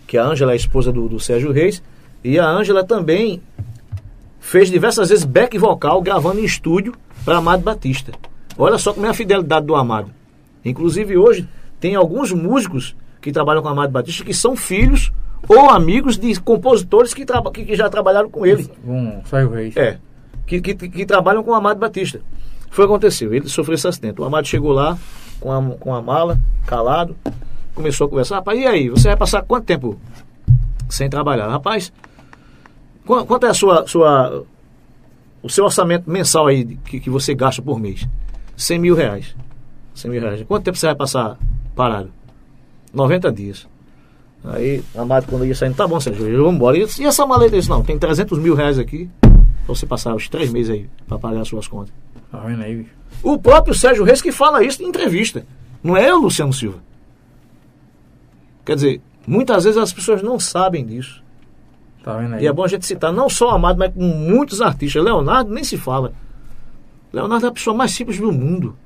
que 0.07 0.19
a 0.19 0.25
Ângela 0.25 0.51
é 0.51 0.55
a 0.55 0.57
esposa 0.57 0.91
do, 0.93 1.09
do 1.09 1.21
Sérgio 1.21 1.53
Reis, 1.53 1.81
e 2.25 2.39
a 2.39 2.47
Ângela 2.49 2.83
também 2.85 3.41
fez 4.41 4.69
diversas 4.71 5.09
vezes 5.11 5.25
back 5.25 5.57
vocal 5.57 6.03
gravando 6.03 6.41
em 6.41 6.45
estúdio 6.45 6.93
para 7.25 7.37
Amado 7.39 7.63
Batista. 7.63 8.13
Olha 8.59 8.79
só 8.79 8.93
como 8.93 9.07
é 9.07 9.11
a 9.11 9.15
fidelidade 9.15 9.67
do 9.67 9.75
Amado. 9.75 10.11
Inclusive 10.65 11.17
hoje 11.17 11.49
tem 11.81 11.95
alguns 11.95 12.33
músicos 12.33 12.95
que 13.21 13.33
trabalham 13.33 13.63
com 13.63 13.69
Amado 13.69 13.91
Batista 13.93 14.25
que 14.25 14.35
são 14.35 14.55
filhos 14.57 15.13
ou 15.49 15.71
amigos 15.71 16.17
de 16.19 16.39
compositores 16.41 17.13
que, 17.15 17.25
que- 17.25 17.65
que 17.65 17.75
já 17.77 17.89
trabalharam 17.89 18.31
com 18.31 18.45
ele. 18.47 18.71
Um 18.87 19.21
Sérgio 19.25 19.51
Reis. 19.51 19.77
É. 19.77 19.99
Que, 20.47 20.61
que, 20.61 20.75
que 20.75 21.07
trabalham 21.07 21.43
com 21.43 21.51
o 21.51 21.55
Amado 21.55 21.79
Batista. 21.79 22.21
Foi 22.71 22.85
o 22.85 22.89
que 22.89 22.93
aconteceu. 22.95 23.33
Ele 23.35 23.49
sofreu 23.49 23.75
esse 23.75 23.87
acidente. 23.89 24.21
O 24.21 24.25
Amado 24.25 24.47
chegou 24.47 24.73
lá 24.73 24.97
com 25.41 25.51
a, 25.53 25.63
com 25.77 25.95
a 25.95 26.01
mala, 26.03 26.39
calado, 26.67 27.17
começou 27.75 28.07
a 28.07 28.11
conversar. 28.11 28.37
Rapaz, 28.37 28.59
e 28.59 28.67
aí? 28.67 28.89
Você 28.89 29.09
vai 29.09 29.17
passar 29.17 29.43
quanto 29.43 29.65
tempo 29.65 29.99
sem 30.89 31.09
trabalhar? 31.11 31.49
Rapaz, 31.49 31.93
qu- 33.07 33.25
quanto 33.27 33.47
é 33.47 33.51
a 33.51 33.55
sua, 33.55 33.87
sua, 33.87 34.45
o 35.43 35.49
seu 35.49 35.65
orçamento 35.65 36.09
mensal 36.11 36.47
aí 36.47 36.65
que, 36.85 37.01
que 37.01 37.11
você 37.11 37.35
gasta 37.35 37.61
por 37.63 37.79
mês? 37.81 38.07
100 38.57 38.79
mil 38.79 38.95
reais. 38.95 39.35
100 39.95 40.11
mil 40.11 40.21
reais. 40.21 40.43
Quanto 40.47 40.65
tempo 40.65 40.77
você 40.77 40.87
vai 40.87 40.95
passar 40.95 41.39
parado? 41.75 42.11
90 42.93 43.33
dias. 43.33 43.67
Aí, 44.45 44.83
Amado, 44.95 45.27
quando 45.29 45.47
ia 45.47 45.55
saindo, 45.55 45.77
tá 45.77 45.87
bom, 45.87 46.01
Sérgio, 46.01 46.43
vou 46.43 46.53
embora. 46.53 46.77
E, 46.77 46.87
e 46.99 47.05
essa 47.07 47.25
maleta? 47.25 47.57
Isso 47.57 47.71
não, 47.71 47.83
tem 47.83 47.99
300 47.99 48.39
mil 48.39 48.55
reais 48.55 48.79
aqui 48.79 49.09
pra 49.21 49.31
você 49.69 49.87
passar 49.87 50.15
os 50.15 50.29
três 50.29 50.51
meses 50.51 50.71
aí 50.71 50.91
pra 51.07 51.19
pagar 51.19 51.41
as 51.41 51.49
suas 51.49 51.69
contas. 51.69 51.95
Tá 52.31 52.39
vendo 52.39 52.63
aí, 52.63 52.77
bicho? 52.77 52.91
O 53.23 53.39
próprio 53.39 53.75
Sérgio 53.75 54.05
Reis 54.05 54.21
que 54.21 54.33
fala 54.33 54.65
isso 54.65 54.83
em 54.83 54.87
entrevista. 54.87 55.47
Não 55.83 55.97
é 55.97 56.11
eu, 56.11 56.19
Luciano 56.19 56.53
Silva. 56.53 56.79
Quer 58.65 58.75
dizer, 58.75 59.01
muitas 59.27 59.65
vezes 59.65 59.79
as 59.79 59.93
pessoas 59.93 60.23
não 60.23 60.41
sabem 60.41 60.85
disso. 60.85 61.23
Tá 62.03 62.17
vendo 62.17 62.35
aí? 62.35 62.45
E 62.45 62.47
é 62.47 62.53
bom 62.53 62.65
a 62.65 62.69
gente 62.69 62.85
citar 62.85 63.13
não 63.13 63.29
só 63.29 63.53
o 63.53 63.55
Amado, 63.55 63.79
mas 63.79 63.93
com 63.95 64.03
muitos 64.03 64.61
artistas. 64.61 65.03
Leonardo 65.03 65.53
nem 65.53 65.63
se 65.63 65.77
fala. 65.77 66.13
Leonardo 67.13 67.47
é 67.47 67.49
a 67.49 67.53
pessoa 67.53 67.77
mais 67.77 67.91
simples 67.93 68.19
do 68.19 68.33
mundo. 68.33 68.77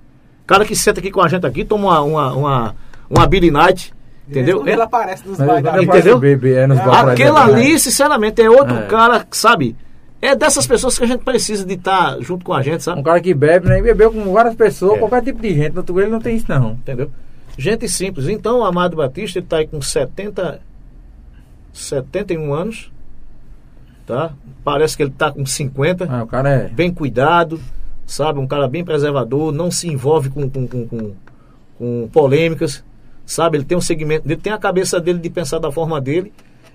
Cara 0.46 0.64
que 0.64 0.74
senta 0.76 1.00
aqui 1.00 1.10
com 1.10 1.20
a 1.20 1.28
gente 1.28 1.46
aqui, 1.46 1.64
toma 1.64 2.00
uma, 2.00 2.02
uma, 2.02 2.32
uma, 2.34 2.76
uma 3.10 3.26
Billy 3.26 3.50
Night. 3.50 3.92
Entendeu? 4.28 4.58
Quando 4.58 4.68
ele 4.68 4.82
aparece 4.82 5.26
nos 5.28 5.40
aparece 5.40 5.84
Entendeu? 5.84 6.20
é 6.20 6.66
nos 6.66 6.78
exemplo, 6.78 7.34
né? 7.34 7.42
ali, 7.42 7.78
sinceramente, 7.78 8.42
é 8.42 8.50
outro 8.50 8.74
É. 8.76 8.86
cara, 8.86 9.24
sabe? 9.30 9.76
É 10.20 10.34
dessas 10.34 10.66
pessoas 10.66 10.98
que 10.98 11.04
a 11.04 11.06
gente 11.06 11.22
precisa 11.22 11.64
de 11.64 11.74
estar 11.74 12.18
junto 12.20 12.44
com 12.44 12.52
a 12.52 12.62
gente, 12.62 12.82
sabe? 12.82 12.98
Um 13.00 13.02
cara 13.04 13.20
que 13.20 13.32
bebe, 13.32 13.68
né? 13.68 13.78
E 13.78 13.82
bebeu 13.82 14.10
com 14.10 14.32
várias 14.32 14.54
pessoas, 14.56 14.94
É. 14.96 14.98
qualquer 14.98 15.22
tipo 15.22 15.40
de 15.40 15.54
gente. 15.54 15.72
No 15.72 15.78
outro 15.78 16.00
ele 16.00 16.10
não 16.10 16.20
tem 16.20 16.36
isso, 16.36 16.46
não. 16.48 16.72
Entendeu? 16.72 17.10
Gente 17.56 17.88
simples. 17.88 18.26
Então, 18.28 18.58
o 18.60 18.64
Amado 18.64 18.96
Batista, 18.96 19.38
ele 19.38 19.46
tá 19.46 19.58
aí 19.58 19.66
com 19.68 19.80
70, 19.80 20.60
71 21.72 22.52
anos, 22.52 22.90
tá? 24.06 24.32
Parece 24.64 24.96
que 24.96 25.02
ele 25.04 25.12
tá 25.16 25.30
com 25.30 25.44
50, 25.46 26.06
Ah, 26.10 26.22
o 26.24 26.26
cara 26.26 26.48
é. 26.50 26.68
bem 26.68 26.90
cuidado, 26.92 27.60
sabe? 28.06 28.38
Um 28.38 28.46
cara 28.46 28.68
bem 28.68 28.84
preservador, 28.84 29.52
não 29.52 29.70
se 29.70 29.88
envolve 29.88 30.30
com, 30.30 30.48
com, 30.48 30.66
com, 30.66 30.86
com, 30.86 31.12
com 31.78 32.08
polêmicas, 32.12 32.84
sabe? 33.26 33.58
Ele 33.58 33.64
tem 33.64 33.76
um 33.76 33.80
segmento 33.80 34.26
dele, 34.26 34.40
tem 34.40 34.52
a 34.52 34.58
cabeça 34.58 35.00
dele 35.00 35.18
de 35.18 35.28
pensar 35.28 35.58
da 35.58 35.70
forma 35.72 36.00
dele, 36.00 36.32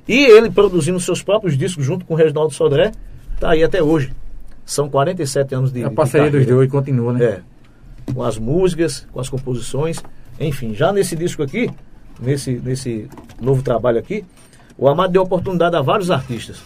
e 0.07 0.25
ele 0.25 0.51
produzindo 0.51 0.99
seus 0.99 1.23
próprios 1.23 1.57
discos 1.57 1.85
junto 1.85 2.05
com 2.05 2.13
o 2.13 2.17
Reginaldo 2.17 2.53
Sodré, 2.53 2.91
tá 3.39 3.51
aí 3.51 3.63
até 3.63 3.81
hoje. 3.81 4.11
São 4.65 4.89
47 4.89 5.55
anos 5.55 5.71
de, 5.71 5.83
A 5.83 5.89
de 5.89 5.95
parceria 5.95 6.29
dos 6.29 6.39
carreira. 6.39 6.55
dois 6.55 6.69
continua, 6.69 7.13
né? 7.13 7.23
É. 7.25 7.41
Com 8.13 8.23
as 8.23 8.37
músicas, 8.37 9.07
com 9.11 9.19
as 9.19 9.29
composições, 9.29 10.03
enfim, 10.39 10.73
já 10.73 10.91
nesse 10.91 11.15
disco 11.15 11.41
aqui, 11.41 11.69
nesse, 12.19 12.53
nesse 12.63 13.07
novo 13.39 13.61
trabalho 13.61 13.99
aqui, 13.99 14.25
o 14.77 14.87
Amado 14.87 15.13
deu 15.13 15.21
oportunidade 15.21 15.75
a 15.75 15.81
vários 15.81 16.09
artistas. 16.09 16.61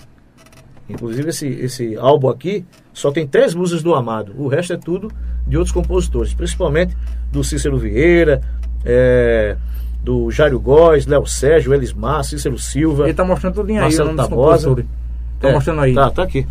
Inclusive 0.87 1.29
esse, 1.29 1.47
esse 1.47 1.95
álbum 1.97 2.29
aqui 2.29 2.63
só 2.93 3.11
tem 3.11 3.25
três 3.25 3.55
músicas 3.55 3.81
do 3.81 3.95
Amado, 3.95 4.33
o 4.37 4.47
resto 4.47 4.73
é 4.73 4.77
tudo 4.77 5.11
de 5.47 5.57
outros 5.57 5.73
compositores, 5.73 6.33
principalmente 6.33 6.95
do 7.31 7.43
Cícero 7.43 7.77
Vieira, 7.77 8.41
é, 8.83 9.57
do 10.03 10.29
Jário 10.29 10.59
Góes, 10.59 11.05
Léo 11.07 11.25
Sérgio, 11.25 11.73
Elismar, 11.73 12.23
Cícero 12.23 12.57
Silva. 12.59 13.05
Ele 13.05 13.13
tá 13.13 13.25
mostrando 13.25 13.55
tudinho 13.55 13.79
aí, 13.79 13.83
Marcelo 13.85 14.15
Tabosa. 14.15 14.75
Tá 15.39 15.49
É, 15.49 15.53
mostrando 15.53 15.81
aí. 15.81 15.93
Tá, 15.95 16.09
tá 16.11 16.23
aqui. 16.23 16.47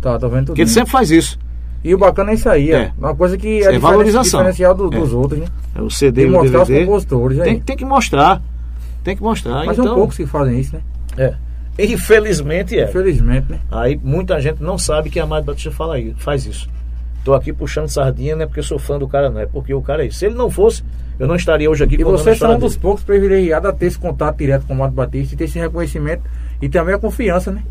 Tá, 0.00 0.18
tô 0.18 0.28
vendo 0.28 0.38
tudo. 0.40 0.46
Porque 0.48 0.62
ele 0.62 0.70
sempre 0.70 0.90
faz 0.90 1.10
isso. 1.10 1.38
E 1.84 1.94
o 1.94 1.98
bacana 1.98 2.30
é 2.30 2.34
isso 2.34 2.48
aí, 2.48 2.72
É. 2.72 2.74
é. 2.76 2.92
Uma 2.98 3.14
coisa 3.14 3.36
que 3.36 3.62
é 3.62 3.74
é 3.74 3.78
valorização. 3.78 4.40
diferencial 4.40 4.74
do- 4.74 4.92
É. 4.94 4.98
dos 4.98 5.12
outros, 5.12 5.38
né? 5.40 5.46
É 5.74 5.82
o 5.82 5.90
CD 5.90 6.22
E 6.22 6.26
o 6.26 6.32
mostrar 6.32 6.62
os 6.62 6.68
DVD. 6.68 6.86
compositores 6.86 7.38
aí. 7.40 7.44
Tem, 7.44 7.60
tem 7.60 7.76
que 7.76 7.84
mostrar. 7.84 8.42
Tem 9.04 9.14
que 9.16 9.22
mostrar. 9.22 9.64
Mas 9.66 9.72
então, 9.78 9.84
são 9.84 9.94
poucos 9.94 10.16
que 10.16 10.26
fazem 10.26 10.58
isso, 10.58 10.74
né? 10.74 10.80
É. 11.16 11.34
Infelizmente 11.78 12.78
é. 12.78 12.84
Infelizmente, 12.84 13.52
né? 13.52 13.60
Aí 13.70 13.98
muita 14.02 14.40
gente 14.40 14.62
não 14.62 14.78
sabe 14.78 15.10
que 15.10 15.20
Amado 15.20 15.44
Batista 15.44 15.70
fala 15.70 15.96
aí, 15.96 16.14
faz 16.16 16.46
isso. 16.46 16.68
Tô 17.24 17.34
aqui 17.34 17.52
puxando 17.52 17.88
sardinha, 17.88 18.36
não 18.36 18.42
é 18.42 18.46
porque 18.46 18.60
eu 18.60 18.64
sou 18.64 18.78
fã 18.78 18.98
do 18.98 19.08
cara, 19.08 19.28
não. 19.28 19.40
É 19.40 19.46
porque 19.46 19.74
o 19.74 19.82
cara 19.82 20.04
é 20.04 20.06
isso. 20.06 20.18
Se 20.18 20.26
ele 20.26 20.36
não 20.36 20.48
fosse, 20.48 20.84
eu 21.18 21.26
não 21.26 21.34
estaria 21.34 21.68
hoje 21.68 21.82
aqui 21.82 21.96
E 21.98 22.02
a 22.02 22.04
vocês 22.04 22.22
são 22.22 22.32
história 22.32 22.56
um 22.56 22.58
dos 22.60 22.76
poucos 22.76 23.02
privilegiados 23.02 23.68
a 23.68 23.72
ter 23.72 23.86
esse 23.86 23.98
contato 23.98 24.36
direto 24.36 24.64
com 24.64 24.74
o 24.74 24.76
Mato 24.76 24.94
Batista 24.94 25.34
e 25.34 25.36
ter 25.36 25.44
esse 25.44 25.58
reconhecimento 25.58 26.22
e 26.62 26.68
também 26.68 26.94
a 26.94 26.98
confiança, 26.98 27.50
né? 27.50 27.62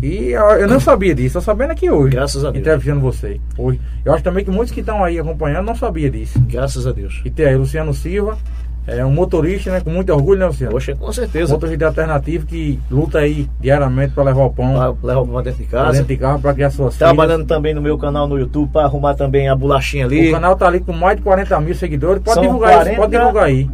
E 0.00 0.30
eu, 0.30 0.42
eu 0.52 0.68
não 0.68 0.80
sabia 0.80 1.14
disso, 1.14 1.34
tô 1.34 1.40
sabendo 1.42 1.72
aqui 1.72 1.90
hoje. 1.90 2.12
Graças 2.14 2.42
a 2.44 2.50
Deus. 2.50 2.62
Entrevistando 2.62 3.00
você. 3.00 3.40
Hoje. 3.58 3.80
Eu 4.04 4.14
acho 4.14 4.24
também 4.24 4.44
que 4.44 4.50
muitos 4.50 4.72
que 4.72 4.80
estão 4.80 5.04
aí 5.04 5.18
acompanhando 5.18 5.66
não 5.66 5.74
sabiam 5.74 6.10
disso. 6.10 6.40
Graças 6.46 6.86
a 6.86 6.92
Deus. 6.92 7.20
E 7.24 7.30
tem 7.30 7.46
aí 7.46 7.56
Luciano 7.56 7.92
Silva, 7.92 8.38
é 8.86 9.04
um 9.04 9.12
motorista, 9.12 9.70
né? 9.70 9.80
Com 9.80 9.90
muito 9.90 10.12
orgulho, 10.12 10.40
né, 10.40 10.46
Luciano? 10.46 10.72
Poxa, 10.72 10.94
com 10.96 11.12
certeza. 11.12 11.52
Motorista 11.52 11.86
alternativo 11.86 12.46
que 12.46 12.78
luta 12.90 13.18
aí 13.18 13.48
diariamente 13.60 14.14
para 14.14 14.24
levar 14.24 14.44
o 14.44 14.50
pão 14.50 14.76
Lá- 14.76 14.94
Leva 15.02 15.24
pra 15.26 15.42
dentro 15.42 15.62
de 15.62 15.70
casa. 15.70 15.92
dentro 15.92 16.06
de 16.08 16.16
carro 16.16 16.40
para 16.40 16.54
criar 16.54 16.70
suas 16.70 16.96
Trabalhando 16.96 17.44
também 17.46 17.72
no 17.74 17.80
meu 17.82 17.96
canal 17.98 18.26
no 18.26 18.38
YouTube 18.38 18.70
para 18.72 18.86
arrumar 18.86 19.14
também 19.14 19.48
a 19.48 19.54
bolachinha 19.54 20.08
filhas. 20.08 20.22
ali. 20.24 20.30
O 20.30 20.34
canal 20.34 20.56
tá 20.56 20.66
ali 20.66 20.80
com 20.80 20.92
mais 20.92 21.16
de 21.16 21.22
40 21.22 21.60
mil 21.60 21.74
seguidores. 21.74 22.22
Pode 22.22 22.34
São 22.34 22.42
divulgar 22.42 22.70
40 22.72 22.90
isso, 22.90 23.00
pode 23.00 23.12
divulgar 23.16 23.44
aí. 23.44 23.70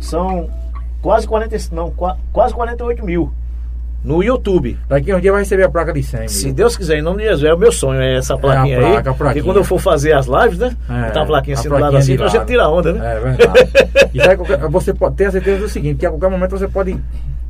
São 0.00 0.48
quase 1.00 1.26
40, 1.26 1.56
não, 1.72 1.90
qua- 1.90 2.16
quase 2.32 2.52
48 2.54 3.04
mil. 3.04 3.32
No 4.04 4.22
YouTube. 4.22 4.78
Daqui 4.88 5.12
um 5.12 5.20
dia 5.20 5.32
vai 5.32 5.42
receber 5.42 5.64
a 5.64 5.68
placa 5.68 5.92
de 5.92 6.02
100. 6.02 6.28
Se? 6.28 6.52
Deus 6.52 6.76
quiser, 6.76 6.98
em 6.98 7.02
nome 7.02 7.18
de 7.22 7.24
Jesus, 7.30 7.44
é 7.44 7.54
o 7.54 7.58
meu 7.58 7.72
sonho, 7.72 8.00
é 8.00 8.16
essa 8.16 8.36
plaquinha 8.38 8.78
placa, 8.78 8.96
aí. 8.96 9.08
a 9.08 9.14
plaquinha. 9.14 9.40
E 9.40 9.44
quando 9.44 9.56
eu 9.58 9.64
for 9.64 9.78
fazer 9.80 10.12
as 10.12 10.26
lives, 10.26 10.58
né? 10.58 10.76
É, 10.88 11.06
botar 11.08 11.22
a 11.22 11.26
plaquinha 11.26 11.56
a 11.56 11.58
assim 11.60 11.68
do 11.68 11.72
lado 11.74 11.80
plaquinha 11.92 11.98
assim, 12.00 12.16
pra 12.16 12.28
gente 12.28 12.46
tirar 12.46 12.68
onda, 12.70 12.92
né? 12.92 13.16
É 13.16 13.20
verdade. 13.20 13.70
e 14.14 14.20
aí, 14.20 14.36
qualquer- 14.36 14.58
você 14.68 14.94
pode 14.94 15.16
ter 15.16 15.24
a 15.26 15.30
certeza 15.32 15.60
do 15.60 15.68
seguinte, 15.68 15.98
que 15.98 16.06
a 16.06 16.10
qualquer 16.10 16.30
momento 16.30 16.50
você 16.52 16.68
pode 16.68 16.96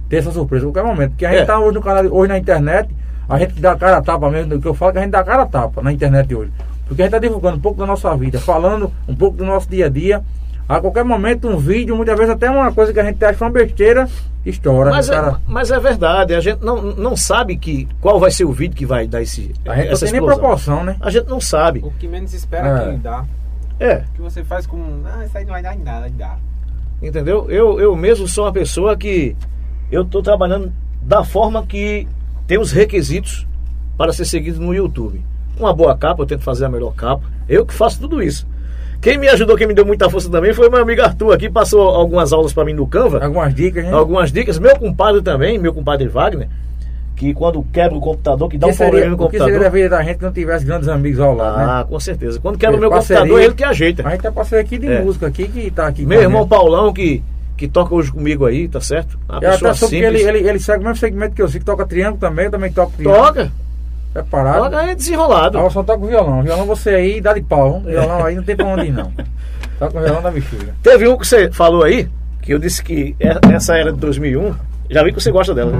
ter 0.08 0.16
essa 0.16 0.30
surpresa, 0.32 0.64
a 0.64 0.72
qualquer 0.72 0.84
momento. 0.88 1.10
Porque 1.10 1.26
a 1.26 1.30
gente 1.30 1.42
É. 1.42 1.44
tá 1.44 1.58
hoje 1.60 1.74
no 1.74 1.82
canal, 1.82 2.04
hoje 2.10 2.28
na 2.28 2.38
internet, 2.38 2.88
a 3.28 3.38
gente 3.38 3.60
dá 3.60 3.72
a 3.72 3.76
cara 3.76 3.98
a 3.98 4.02
tapa 4.02 4.30
mesmo, 4.30 4.50
do 4.56 4.60
que 4.60 4.66
eu 4.66 4.74
falo 4.74 4.92
que 4.92 4.98
a 4.98 5.02
gente 5.02 5.10
dá 5.10 5.20
a 5.20 5.24
cara 5.24 5.42
a 5.42 5.46
tapa 5.46 5.82
na 5.82 5.92
internet 5.92 6.34
hoje. 6.34 6.50
Porque 6.86 7.02
a 7.02 7.04
gente 7.04 7.12
tá 7.12 7.18
divulgando 7.18 7.58
um 7.58 7.60
pouco 7.60 7.78
da 7.78 7.84
nossa 7.86 8.16
vida, 8.16 8.40
falando 8.40 8.90
um 9.06 9.14
pouco 9.14 9.36
do 9.36 9.44
nosso 9.44 9.68
dia 9.68 9.84
a 9.86 9.88
dia. 9.90 10.22
A 10.68 10.80
qualquer 10.80 11.02
momento 11.04 11.48
um 11.48 11.56
vídeo, 11.56 11.96
muitas 11.96 12.16
vezes 12.18 12.34
até 12.34 12.50
uma 12.50 12.70
coisa 12.72 12.92
que 12.92 13.00
a 13.00 13.04
gente 13.04 13.24
acha 13.24 13.42
uma 13.42 13.50
besteira, 13.50 14.06
estoura. 14.44 14.90
Mas 14.90 15.08
O 15.08 15.12
é, 15.12 15.16
cara- 15.16 15.40
mas 15.46 15.70
é 15.70 15.80
verdade, 15.80 16.34
a 16.34 16.40
gente 16.40 16.62
não, 16.62 16.82
não 16.82 17.16
sabe 17.16 17.56
que, 17.56 17.88
qual 18.00 18.20
vai 18.20 18.30
ser 18.30 18.44
o 18.44 18.52
vídeo 18.52 18.76
que 18.76 18.84
vai 18.84 19.06
dar 19.06 19.22
esse, 19.22 19.52
a 19.66 19.74
gente 19.76 19.86
não 19.86 19.92
essa 19.92 20.04
tem 20.04 20.12
nem 20.12 20.20
explosão. 20.20 20.38
proporção, 20.38 20.84
né? 20.84 20.96
A 21.00 21.08
gente 21.10 21.26
não 21.28 21.40
sabe. 21.40 21.80
O 21.82 21.90
que 21.92 22.06
menos 22.06 22.34
espera 22.34 22.82
É. 22.82 22.90
que 22.92 22.98
dá. 22.98 23.24
É, 23.80 23.94
O 24.10 24.12
que 24.14 24.20
você 24.20 24.44
faz 24.44 24.66
com. 24.66 25.02
Ah, 25.06 25.24
isso 25.24 25.38
aí 25.38 25.44
não 25.44 25.52
vai 25.52 25.62
dar 25.62 25.74
em 25.74 25.82
nada, 25.82 26.10
dar. 26.10 26.38
entendeu? 27.00 27.46
Eu, 27.48 27.80
eu 27.80 27.96
mesmo 27.96 28.26
sou 28.28 28.44
uma 28.44 28.52
pessoa 28.52 28.96
que 28.96 29.34
eu 29.90 30.02
estou 30.02 30.22
trabalhando 30.22 30.72
da 31.00 31.24
forma 31.24 31.64
que 31.64 32.06
tem 32.46 32.58
os 32.58 32.72
requisitos 32.72 33.46
para 33.96 34.12
ser 34.12 34.24
seguido 34.26 34.60
no 34.60 34.74
YouTube. 34.74 35.24
Uma 35.58 35.72
boa 35.72 35.96
capa, 35.96 36.22
eu 36.22 36.26
tento 36.26 36.42
fazer 36.42 36.64
a 36.66 36.68
melhor 36.68 36.92
capa. 36.94 37.22
Eu 37.48 37.64
que 37.64 37.72
faço 37.72 38.00
tudo 38.00 38.22
isso. 38.22 38.46
Quem 39.00 39.16
me 39.16 39.28
ajudou, 39.28 39.56
quem 39.56 39.66
me 39.66 39.74
deu 39.74 39.86
muita 39.86 40.10
força 40.10 40.28
também 40.28 40.52
foi 40.52 40.68
meu 40.68 40.82
amigo 40.82 41.00
Arthur 41.02 41.32
aqui, 41.32 41.48
passou 41.48 41.80
algumas 41.82 42.32
aulas 42.32 42.52
para 42.52 42.64
mim 42.64 42.72
no 42.72 42.86
Canva. 42.86 43.22
Algumas 43.24 43.54
dicas, 43.54 43.84
né? 43.84 43.92
algumas 43.92 44.32
dicas. 44.32 44.58
Meu 44.58 44.76
compadre 44.76 45.22
também, 45.22 45.56
meu 45.56 45.72
compadre 45.72 46.08
Wagner, 46.08 46.48
que 47.14 47.32
quando 47.32 47.62
quebra 47.72 47.96
o 47.96 48.00
computador, 48.00 48.48
que 48.48 48.58
dá 48.58 48.66
O 48.66 48.70
um 48.70 48.72
que 48.72 48.76
seria, 48.78 48.90
problema 48.90 49.16
no 49.16 49.24
o 49.24 49.28
que 49.30 49.38
seria 49.38 49.44
da 49.46 49.52
computador. 49.58 49.72
vida 49.82 49.88
da 49.96 50.02
gente 50.02 50.16
que 50.18 50.24
não 50.24 50.32
tivesse 50.32 50.64
grandes 50.64 50.88
amigos 50.88 51.20
ao 51.20 51.34
lado, 51.34 51.58
né? 51.58 51.64
Ah, 51.64 51.86
com 51.88 52.00
certeza. 52.00 52.40
Quando 52.40 52.58
quebra 52.58 52.76
o 52.76 52.80
meu 52.80 52.90
Parceria. 52.90 53.20
computador, 53.22 53.44
ele 53.44 53.54
que 53.54 53.64
ajeita. 53.64 54.06
A 54.06 54.10
gente 54.10 54.26
é 54.26 54.30
parceiro 54.32 54.64
aqui 54.66 54.78
de 54.78 54.86
É. 54.88 55.00
música 55.00 55.26
aqui 55.28 55.46
que 55.46 55.70
tá 55.70 55.86
aqui. 55.86 56.04
Meu 56.04 56.18
a 56.18 56.22
irmão 56.22 56.42
gente. 56.42 56.50
Paulão, 56.50 56.92
que, 56.92 57.22
que 57.56 57.68
toca 57.68 57.94
hoje 57.94 58.10
comigo 58.10 58.46
aí, 58.46 58.66
tá 58.68 58.80
certo? 58.80 59.16
Uma 59.28 59.36
Eu 59.38 59.50
pessoa 59.52 59.70
até 59.70 59.78
soube 59.78 59.96
que 59.96 60.02
simples. 60.06 60.24
ele, 60.26 60.38
ele, 60.38 60.48
ele 60.48 60.58
segue 60.58 60.80
o 60.80 60.82
mesmo 60.82 60.96
segmento 60.96 61.34
que 61.36 61.42
eu, 61.42 61.48
sei 61.48 61.60
que 61.60 61.66
toca 61.66 61.86
triângulo 61.86 62.18
também, 62.20 62.46
eu 62.46 62.50
também 62.50 62.72
toco 62.72 62.92
triângulo. 62.96 63.24
Toca, 63.26 63.52
Preparado. 64.12 64.70
toca 64.70 64.82
é 64.85 64.94
desenrolado. 64.94 65.59
Eu 65.59 65.70
só 65.70 65.82
toco 65.82 66.06
violão. 66.06 66.43
Violão 66.43 66.64
você 66.66 66.90
aí 66.90 67.20
dá 67.20 67.32
de 67.35 67.43
pau. 67.43 67.80
Violão 67.80 68.24
aí 68.24 68.35
não 68.35 68.43
tem 68.43 68.56
pra 68.56 68.66
onde 68.66 68.86
ir, 68.86 68.93
não. 68.93 69.12
Toca 69.78 69.97
o 69.97 70.02
violão 70.02 70.20
da 70.22 70.30
bexiga. 70.30 70.74
Teve 70.82 71.06
um 71.06 71.16
que 71.16 71.24
você 71.26 71.52
falou 71.52 71.85
aí, 71.85 72.09
que 72.43 72.52
eu 72.52 72.59
disse 72.59 72.82
que 72.82 73.14
é- 73.20 73.39
essa 73.55 73.76
era 73.76 73.93
de 73.93 73.98
2001. 73.98 74.52
Já 74.90 75.05
vi 75.05 75.12
que 75.12 75.20
você 75.20 75.30
gosta 75.30 75.55
dela. 75.55 75.72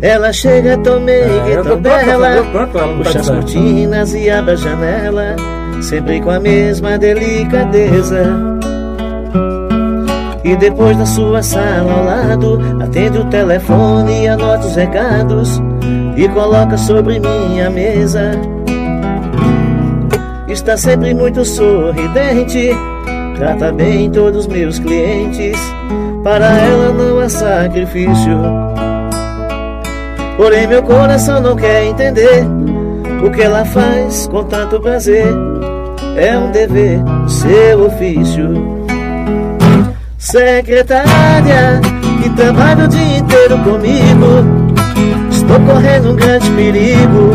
Ela 0.00 0.32
chega 0.32 0.78
tão 0.78 0.96
É, 0.96 1.00
meio 1.00 1.24
eu 1.48 1.64
tão 1.64 1.80
bela, 1.80 2.28
tá 2.72 2.88
puxa 2.96 3.18
as 3.18 3.28
cortinas 3.28 4.14
e 4.14 4.30
abre 4.30 4.52
a 4.52 4.56
janela, 4.56 5.36
sempre 5.82 6.20
com 6.20 6.30
a 6.30 6.38
mesma 6.40 6.96
delicadeza. 6.96 8.22
E 10.42 10.56
depois 10.56 10.96
da 10.96 11.04
sua 11.04 11.42
sala 11.42 11.92
ao 11.92 12.04
lado, 12.04 12.58
atende 12.82 13.18
o 13.18 13.24
telefone 13.26 14.22
e 14.22 14.28
anota 14.28 14.66
os 14.66 14.74
recados 14.76 15.60
e 16.20 16.28
coloca 16.28 16.76
sobre 16.76 17.18
minha 17.18 17.70
mesa. 17.70 18.32
Está 20.46 20.76
sempre 20.76 21.14
muito 21.14 21.42
sorridente, 21.46 22.70
trata 23.36 23.72
bem 23.72 24.10
todos 24.10 24.46
meus 24.46 24.78
clientes. 24.78 25.58
Para 26.22 26.44
ela 26.58 26.92
não 26.92 27.20
há 27.20 27.28
sacrifício. 27.30 28.38
Porém, 30.36 30.66
meu 30.66 30.82
coração 30.82 31.40
não 31.40 31.56
quer 31.56 31.86
entender 31.86 32.44
o 33.24 33.30
que 33.30 33.40
ela 33.40 33.64
faz 33.64 34.26
com 34.26 34.44
tanto 34.44 34.78
prazer. 34.78 35.26
É 36.16 36.36
um 36.36 36.50
dever, 36.50 37.00
seu 37.26 37.86
ofício. 37.86 38.86
Secretária, 40.18 41.80
que 42.22 42.28
trabalha 42.36 42.84
o 42.84 42.88
dia 42.88 43.18
inteiro 43.18 43.58
comigo. 43.60 44.59
Estou 45.50 45.66
correndo 45.66 46.12
um 46.12 46.14
grande 46.14 46.48
perigo 46.52 47.34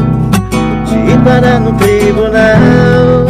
de 0.85 1.11
ir 1.11 1.19
parar 1.25 1.59
no 1.59 1.73
tribunal. 1.73 3.25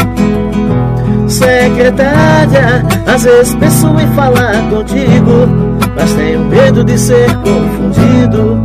Secretária, 1.27 2.83
às 3.07 3.23
vezes 3.23 3.55
penso 3.55 3.87
em 3.99 4.07
falar 4.13 4.69
contigo, 4.69 5.47
mas 5.95 6.13
tenho 6.13 6.45
medo 6.45 6.83
de 6.83 6.99
ser 6.99 7.25
confundido 7.37 8.63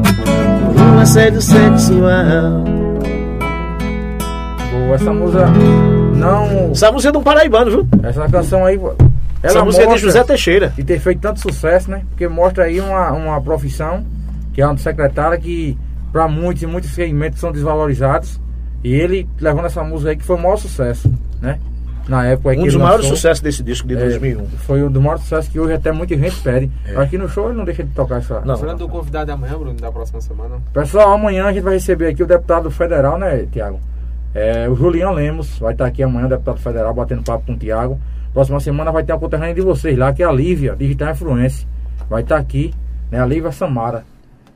por 0.75 0.83
um 0.83 0.99
assédio 0.99 1.41
sexual. 1.41 2.65
Boa, 4.71 4.95
essa 4.97 5.13
música 5.15 5.47
não. 6.17 6.71
Essa 6.73 6.93
música 6.93 7.09
é 7.09 7.13
de 7.13 7.19
um 7.19 7.23
paraibano, 7.23 7.71
viu? 7.71 7.89
Essa 8.03 8.29
canção 8.29 8.67
aí. 8.67 8.79
Essa 9.43 9.57
Ela 9.57 9.65
música 9.65 9.85
é 9.85 9.95
de 9.95 9.97
José 9.97 10.23
Teixeira. 10.23 10.75
E 10.77 10.85
ter 10.85 11.01
feito 11.01 11.21
tanto 11.23 11.41
sucesso, 11.41 11.91
né? 11.91 12.03
Porque 12.11 12.29
mostra 12.29 12.65
aí 12.65 12.79
uma, 12.79 13.11
uma 13.11 13.41
profissão, 13.41 14.05
que 14.53 14.61
é 14.61 14.67
uma 14.67 14.77
secretária 14.77 15.39
que, 15.39 15.79
para 16.12 16.28
muitos 16.28 16.62
e 16.62 16.66
muitos 16.66 16.91
segmentos, 16.91 17.41
são 17.41 17.53
desvalorizados. 17.53 18.41
E 18.82 18.93
ele 18.95 19.28
levando 19.41 19.66
essa 19.66 19.82
música 19.85 20.11
aí 20.11 20.16
que 20.16 20.24
foi 20.24 20.37
o 20.37 20.43
maior 20.43 20.57
sucesso, 20.57 21.12
né? 21.41 21.59
Na 22.09 22.27
época 22.27 22.51
Um 22.51 22.62
que 22.62 22.65
dos 22.65 22.77
maiores 22.77 23.07
sucessos 23.07 23.41
desse 23.41 23.62
disco 23.62 23.87
de 23.87 23.95
É, 23.95 23.99
2001. 23.99 24.47
Foi 24.66 24.82
um 24.82 24.91
dos 24.91 25.01
maiores 25.01 25.23
sucessos 25.23 25.53
que 25.53 25.61
hoje 25.61 25.74
até 25.74 25.93
muita 25.93 26.16
gente 26.16 26.41
pede. 26.41 26.70
Aqui 26.97 27.16
no 27.19 27.28
show 27.28 27.49
ele 27.49 27.59
não 27.59 27.65
deixa 27.65 27.85
de 27.85 27.91
tocar 27.91 28.16
essa. 28.19 28.41
Não. 28.41 28.57
Falando 28.57 28.78
do 28.78 28.89
convidado 28.89 29.27
de 29.27 29.32
amanhã, 29.32 29.57
Bruno, 29.57 29.74
da 29.74 29.93
próxima 29.93 30.20
semana. 30.20 30.57
Pessoal, 30.73 31.12
amanhã 31.12 31.45
a 31.47 31.53
gente 31.53 31.62
vai 31.62 31.74
receber 31.74 32.09
aqui 32.09 32.23
o 32.23 32.27
deputado 32.27 32.70
federal, 32.70 33.19
né, 33.19 33.47
Tiago? 33.53 33.78
É, 34.35 34.69
o 34.69 34.74
Julião 34.74 35.12
Lemos 35.12 35.59
vai 35.59 35.73
estar 35.73 35.87
aqui 35.87 36.03
amanhã, 36.03 36.27
deputado 36.27 36.59
federal, 36.59 36.95
batendo 36.95 37.23
papo 37.23 37.47
com 37.47 37.53
o 37.53 37.57
Tiago. 37.57 38.01
Próxima 38.32 38.59
semana 38.61 38.91
vai 38.91 39.05
ter 39.05 39.12
uma 39.12 39.19
conterrânea 39.19 39.55
de 39.55 39.61
vocês 39.61 39.97
lá, 39.99 40.12
que 40.12 40.23
é 40.23 40.27
a 40.27 40.32
Lívia, 40.32 40.74
Digital 40.77 41.11
Influence. 41.11 41.66
Vai 42.09 42.23
estar 42.23 42.39
aqui, 42.39 42.73
né? 43.11 43.20
A 43.20 43.27
Lívia 43.27 43.53
Samara. 43.53 44.05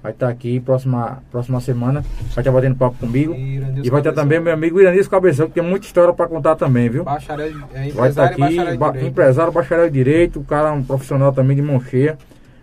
Vai 0.04 0.12
estar 0.12 0.28
aqui 0.28 0.60
próxima, 0.60 1.22
próxima 1.32 1.58
semana. 1.62 2.02
Vai 2.34 2.42
estar 2.42 2.52
batendo 2.52 2.76
papo 2.76 2.98
comigo. 2.98 3.32
E 3.34 3.54
E 3.56 3.88
vai 3.88 4.02
Cabeção. 4.02 4.12
também 4.12 4.38
meu 4.38 4.52
amigo 4.52 4.78
Iranis 4.78 5.08
Cabeção, 5.08 5.48
que 5.48 5.54
tem 5.54 5.62
muita 5.62 5.86
história 5.86 6.12
para 6.12 6.28
contar 6.28 6.56
também, 6.56 6.90
viu? 6.90 7.04
Bacharel, 7.04 7.50
é 7.72 7.88
Vai 7.88 8.10
estar 8.10 8.24
aqui, 8.26 8.40
bacharel 8.42 8.76
ba- 8.78 8.90
direito. 8.90 9.08
empresário, 9.10 9.50
bacharel 9.50 9.86
de 9.86 9.94
direito, 9.94 10.40
o 10.40 10.44
cara 10.44 10.68
é 10.68 10.72
um 10.72 10.84
profissional 10.84 11.32
também 11.32 11.56
de 11.56 11.62
mão 11.62 11.80
cheia. 11.80 12.18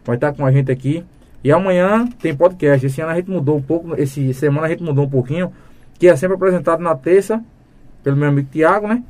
Vai 0.05 0.17
estar 0.17 0.31
com 0.33 0.45
a 0.45 0.51
gente 0.51 0.71
aqui. 0.71 1.03
E 1.43 1.51
amanhã 1.51 2.07
tem 2.21 2.35
podcast. 2.35 2.85
Esse 2.85 3.01
ano 3.01 3.09
a 3.11 3.15
gente 3.15 3.31
mudou 3.31 3.57
um 3.57 3.61
pouco, 3.63 3.99
esse 3.99 4.31
semana 4.35 4.67
a 4.67 4.69
gente 4.69 4.83
mudou 4.83 5.05
um 5.05 5.09
pouquinho, 5.09 5.51
que 5.97 6.07
é 6.07 6.15
sempre 6.15 6.35
apresentado 6.35 6.83
na 6.83 6.93
terça 6.95 7.43
pelo 8.03 8.15
meu 8.17 8.29
amigo 8.29 8.47
Tiago, 8.51 8.87
né? 8.87 9.01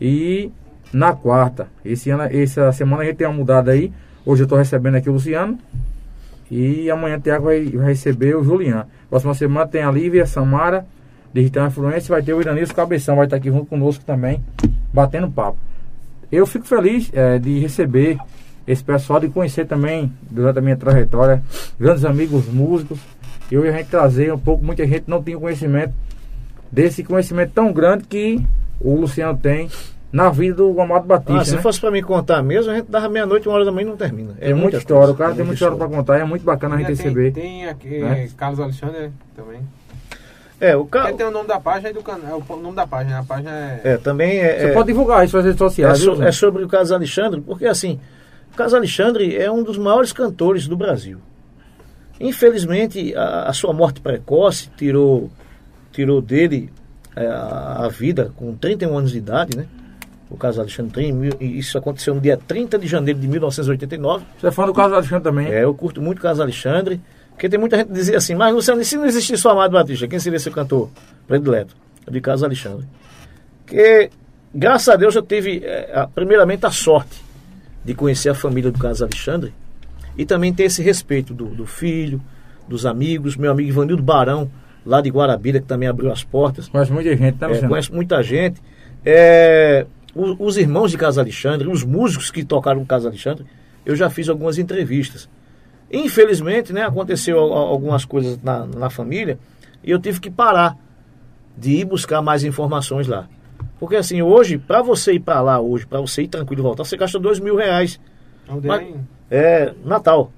E 0.00 0.50
na 0.94 1.12
quarta. 1.12 1.66
Esse 1.84 2.08
ano, 2.08 2.22
essa 2.22 2.72
semana 2.72 3.02
a 3.02 3.04
gente 3.04 3.16
tem 3.16 3.26
uma 3.26 3.34
mudada 3.36 3.72
aí. 3.72 3.92
Hoje 4.24 4.42
eu 4.42 4.46
estou 4.46 4.56
recebendo 4.56 4.94
aqui 4.94 5.10
o 5.10 5.12
Luciano. 5.12 5.58
E 6.50 6.90
amanhã 6.90 7.16
o 7.16 7.20
Tiago 7.20 7.46
vai, 7.46 7.64
vai 7.64 7.86
receber 7.88 8.36
o 8.36 8.44
Juliano. 8.44 8.86
Próxima 9.10 9.34
semana 9.34 9.66
tem 9.66 9.82
a 9.82 9.90
Lívia, 9.90 10.22
a 10.22 10.26
Samara, 10.26 10.86
Digital 11.32 11.66
Influência, 11.66 12.14
vai 12.14 12.22
ter 12.22 12.32
o 12.32 12.40
Iranilson 12.40 12.74
Cabeção, 12.74 13.16
vai 13.16 13.26
estar 13.26 13.36
aqui 13.36 13.50
junto 13.50 13.66
conosco 13.66 14.04
também, 14.04 14.42
batendo 14.92 15.30
papo. 15.30 15.58
Eu 16.30 16.46
fico 16.46 16.66
feliz 16.66 17.10
eh, 17.12 17.38
de 17.38 17.58
receber 17.58 18.18
esse 18.66 18.82
pessoal, 18.82 19.20
de 19.20 19.28
conhecer 19.28 19.66
também, 19.66 20.12
durante 20.30 20.58
a 20.58 20.62
minha 20.62 20.76
trajetória, 20.76 21.42
grandes 21.78 22.04
amigos 22.04 22.46
músicos. 22.46 22.98
E 23.50 23.56
hoje 23.56 23.68
a 23.68 23.72
gente 23.72 23.88
trazer 23.88 24.32
um 24.32 24.38
pouco, 24.38 24.64
muita 24.64 24.84
gente 24.86 25.04
não 25.06 25.22
tinha 25.22 25.38
conhecimento 25.38 25.94
desse 26.70 27.04
conhecimento 27.04 27.52
tão 27.52 27.72
grande 27.72 28.04
que 28.04 28.44
o 28.80 29.00
Luciano 29.00 29.38
tem 29.38 29.68
na 30.16 30.30
vida 30.30 30.54
do 30.56 30.80
Amado 30.80 31.06
Batista. 31.06 31.40
Ah, 31.40 31.44
se 31.44 31.56
né? 31.56 31.60
fosse 31.60 31.78
pra 31.78 31.90
mim 31.90 32.02
contar 32.02 32.42
mesmo, 32.42 32.72
a 32.72 32.76
gente 32.76 32.90
dava 32.90 33.06
meia-noite, 33.06 33.46
uma 33.46 33.54
hora 33.54 33.66
da 33.66 33.70
manhã 33.70 33.86
e 33.86 33.90
não 33.90 33.96
termina. 33.98 34.34
É 34.40 34.48
muita 34.48 34.62
muita 34.62 34.76
história, 34.78 35.00
coisa, 35.00 35.12
o 35.12 35.16
cara 35.16 35.32
é 35.32 35.34
tem 35.34 35.44
muita 35.44 35.54
história 35.54 35.76
para 35.76 35.88
contar, 35.88 36.18
é 36.18 36.24
muito 36.24 36.42
bacana 36.42 36.74
a 36.74 36.78
gente 36.78 36.86
tem, 36.86 36.96
receber. 36.96 37.32
Tem 37.32 37.68
aqui, 37.68 37.98
né? 37.98 38.28
Carlos 38.34 38.58
Alexandre 38.58 39.10
também. 39.36 39.60
É, 40.58 40.74
o 40.74 40.86
cara. 40.86 41.12
tem 41.12 41.26
o 41.26 41.30
nome 41.30 41.46
da 41.46 41.60
página 41.60 41.90
e 41.90 41.92
do 41.92 42.02
canal. 42.02 42.42
É 42.48 42.52
o 42.52 42.56
nome 42.56 42.74
da 42.74 42.86
página. 42.86 43.18
A 43.18 43.22
página 43.24 43.50
é. 43.50 43.80
É, 43.84 43.96
também 43.98 44.38
é. 44.38 44.58
Você 44.58 44.66
é- 44.68 44.72
pode 44.72 44.86
divulgar 44.86 45.22
isso 45.22 45.36
nas 45.36 45.44
redes 45.44 45.60
É, 45.60 45.64
sociais, 45.64 45.98
so- 45.98 46.14
viu? 46.14 46.24
é 46.24 46.32
sobre 46.32 46.64
o 46.64 46.68
Carlos 46.68 46.92
Alexandre, 46.92 47.42
porque 47.42 47.66
assim, 47.66 48.00
o 48.54 48.56
Carlos 48.56 48.72
Alexandre 48.72 49.36
é 49.36 49.50
um 49.52 49.62
dos 49.62 49.76
maiores 49.76 50.14
cantores 50.14 50.66
do 50.66 50.78
Brasil. 50.78 51.18
Infelizmente, 52.18 53.14
a, 53.14 53.50
a 53.50 53.52
sua 53.52 53.74
morte 53.74 54.00
precoce 54.00 54.70
tirou, 54.78 55.30
tirou 55.92 56.22
dele 56.22 56.72
é, 57.14 57.26
a, 57.26 57.84
a 57.84 57.88
vida 57.88 58.32
com 58.36 58.54
31 58.54 58.96
anos 58.96 59.10
de 59.10 59.18
idade, 59.18 59.54
né? 59.54 59.66
O 60.28 60.36
Carlos 60.36 60.58
Alexandre 60.58 61.12
e 61.40 61.58
isso 61.58 61.78
aconteceu 61.78 62.14
no 62.14 62.20
dia 62.20 62.36
30 62.36 62.78
de 62.78 62.86
janeiro 62.88 63.18
de 63.20 63.28
1989. 63.28 64.24
Você 64.40 64.48
é 64.48 64.50
fã 64.50 64.66
do 64.66 64.74
Carlos 64.74 64.94
Alexandre 64.96 65.22
também? 65.22 65.46
É, 65.48 65.62
eu 65.64 65.72
curto 65.72 66.02
muito 66.02 66.18
o 66.18 66.22
Carlos 66.22 66.40
Alexandre, 66.40 67.00
porque 67.30 67.48
tem 67.48 67.58
muita 67.60 67.76
gente 67.76 67.88
que 67.88 67.92
dizia 67.94 68.16
assim, 68.16 68.34
mas 68.34 68.52
Luciano, 68.52 68.80
e 68.80 68.84
se 68.84 68.96
não 68.96 69.06
existisse 69.06 69.46
o 69.46 69.50
Amado 69.50 69.70
Batista, 69.72 70.08
quem 70.08 70.18
seria 70.18 70.38
seu 70.40 70.50
cantor 70.50 70.90
predileto? 71.28 71.76
De 72.10 72.20
Carlos 72.20 72.42
Alexandre. 72.42 72.86
Que, 73.66 74.10
graças 74.54 74.88
a 74.88 74.96
Deus, 74.96 75.14
eu 75.14 75.22
tive, 75.22 75.62
a- 75.92 76.08
primeiramente, 76.08 76.66
a 76.66 76.70
sorte 76.70 77.20
de 77.84 77.94
conhecer 77.94 78.28
a 78.30 78.34
família 78.34 78.70
do 78.72 78.78
Carlos 78.78 79.02
Alexandre 79.02 79.52
e 80.18 80.24
também 80.24 80.52
ter 80.52 80.64
esse 80.64 80.82
respeito 80.82 81.32
do, 81.34 81.46
do 81.46 81.66
filho, 81.66 82.20
dos 82.66 82.84
amigos, 82.84 83.36
meu 83.36 83.52
amigo 83.52 83.68
Ivanildo 83.68 84.02
Barão, 84.02 84.50
lá 84.84 85.00
de 85.00 85.08
Guarabira, 85.10 85.60
que 85.60 85.66
também 85.66 85.88
abriu 85.88 86.10
as 86.10 86.24
portas. 86.24 86.68
Conhece 86.68 86.92
muita 86.92 87.16
gente, 87.16 87.38
tá, 87.38 87.46
É, 87.46 87.48
Luciano? 87.50 87.68
conheço 87.68 87.94
muita 87.94 88.22
gente. 88.24 88.60
É, 89.04 89.86
o- 90.16 90.36
os 90.46 90.56
irmãos 90.56 90.90
de 90.90 90.96
Casa 90.98 91.20
Alexandre, 91.20 91.68
os 91.68 91.84
músicos 91.84 92.30
que 92.30 92.44
tocaram 92.44 92.84
Casa 92.84 93.08
Alexandre, 93.08 93.44
eu 93.84 93.94
já 93.94 94.08
fiz 94.10 94.28
algumas 94.28 94.58
entrevistas. 94.58 95.28
Infelizmente, 95.92 96.72
né, 96.72 96.82
aconteceu 96.82 97.38
al- 97.38 97.52
al- 97.52 97.68
algumas 97.68 98.04
coisas 98.04 98.40
na, 98.42 98.66
na 98.66 98.90
família 98.90 99.38
e 99.84 99.90
eu 99.90 99.98
tive 100.00 100.18
que 100.20 100.30
parar 100.30 100.76
de 101.56 101.70
ir 101.76 101.84
buscar 101.84 102.20
mais 102.20 102.42
informações 102.44 103.06
lá. 103.06 103.28
Porque 103.78 103.96
assim, 103.96 104.20
hoje, 104.22 104.58
para 104.58 104.82
você 104.82 105.12
ir 105.14 105.20
para 105.20 105.40
lá 105.40 105.60
hoje, 105.60 105.86
para 105.86 106.00
você 106.00 106.22
ir 106.22 106.28
tranquilo 106.28 106.60
e 106.60 106.64
voltar, 106.64 106.84
você 106.84 106.96
gasta 106.96 107.18
dois 107.18 107.38
mil 107.38 107.56
reais. 107.56 108.00
Mas- 108.68 108.80
é? 109.30 109.66
É 109.66 109.74
Natal. 109.84 110.32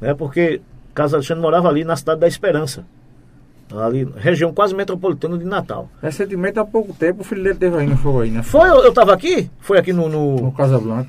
Né, 0.00 0.14
porque 0.14 0.60
Casa 0.94 1.16
Alexandre 1.16 1.42
morava 1.42 1.68
ali 1.68 1.84
na 1.84 1.96
cidade 1.96 2.20
da 2.20 2.28
Esperança. 2.28 2.84
Ali, 3.78 4.04
região 4.16 4.52
quase 4.52 4.74
metropolitana 4.74 5.38
de 5.38 5.44
Natal. 5.44 5.88
Recentemente, 6.02 6.58
há 6.58 6.64
pouco 6.64 6.92
tempo, 6.92 7.20
o 7.20 7.24
filho 7.24 7.42
dele 7.42 7.54
teve 7.56 7.76
aí 7.76 7.86
no 7.86 7.96
show 7.96 8.20
aí, 8.20 8.30
né? 8.30 8.42
Foi, 8.42 8.68
eu, 8.68 8.82
eu 8.82 8.92
tava 8.92 9.12
aqui? 9.12 9.48
Foi 9.60 9.78
aqui 9.78 9.92
no, 9.92 10.08
No 10.08 10.36
no- 10.40 10.52
Casablanca. 10.52 11.08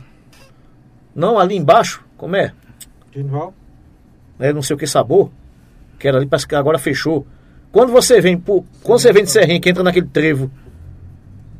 Não, 1.16 1.40
ali 1.40 1.56
embaixo, 1.58 2.04
como 2.18 2.36
é? 2.36 2.54
Genival? 3.14 3.54
É, 4.40 4.54
não 4.54 4.62
sei 4.62 4.76
o 4.76 4.80
que 4.80 4.86
sabor. 4.88 5.32
Que 6.00 6.08
era 6.08 6.18
ali, 6.18 6.26
parece 6.28 6.48
que 6.48 6.56
agora 6.56 6.78
fechou. 6.78 7.26
Quando 7.72 7.92
você 7.92 8.22
vem, 8.22 8.38
por, 8.38 8.64
quando 8.84 9.00
você 9.00 9.12
vem 9.12 9.24
de 9.24 9.32
Serrinha, 9.32 9.60
que 9.60 9.70
entra 9.70 9.84
naquele 9.84 10.08
trevo, 10.08 10.52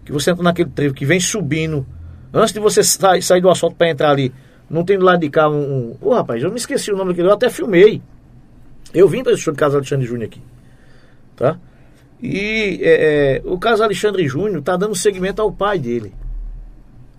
que 0.06 0.12
você 0.12 0.32
entra 0.32 0.44
naquele 0.44 0.70
trevo, 0.70 0.94
que 0.94 1.06
vem 1.06 1.20
subindo, 1.20 1.86
antes 2.34 2.54
de 2.54 2.60
você 2.60 2.84
sa- 2.84 3.20
sair 3.22 3.42
do 3.42 3.50
asfalto 3.50 3.76
para 3.76 3.90
entrar 3.90 4.10
ali, 4.12 4.32
não 4.70 4.84
tem 4.84 4.98
do 4.98 5.06
lado 5.06 5.20
de 5.20 5.30
cá 5.30 5.50
um. 5.50 5.92
um 5.92 5.98
Ô 6.02 6.14
rapaz, 6.14 6.42
eu 6.44 6.50
me 6.52 6.58
esqueci 6.58 6.92
o 6.92 6.98
nome 6.98 7.10
daquele, 7.12 7.28
eu 7.28 7.34
até 7.34 7.50
filmei. 7.50 8.02
Eu 8.94 9.08
vim 9.08 9.24
para 9.24 9.34
esse 9.34 9.42
show 9.42 9.54
de 9.54 9.60
Casa 9.60 9.78
Alexandre 9.78 10.06
Júnior 10.06 10.28
aqui. 10.28 10.42
Tá? 11.42 11.58
E 12.22 12.80
é, 12.84 13.38
é, 13.38 13.42
o 13.46 13.58
Casa 13.58 13.84
Alexandre 13.84 14.28
Júnior 14.28 14.62
tá 14.62 14.78
dando 14.78 14.94
seguimento 14.94 15.42
ao 15.42 15.52
pai 15.52 15.80
dele. 15.80 16.14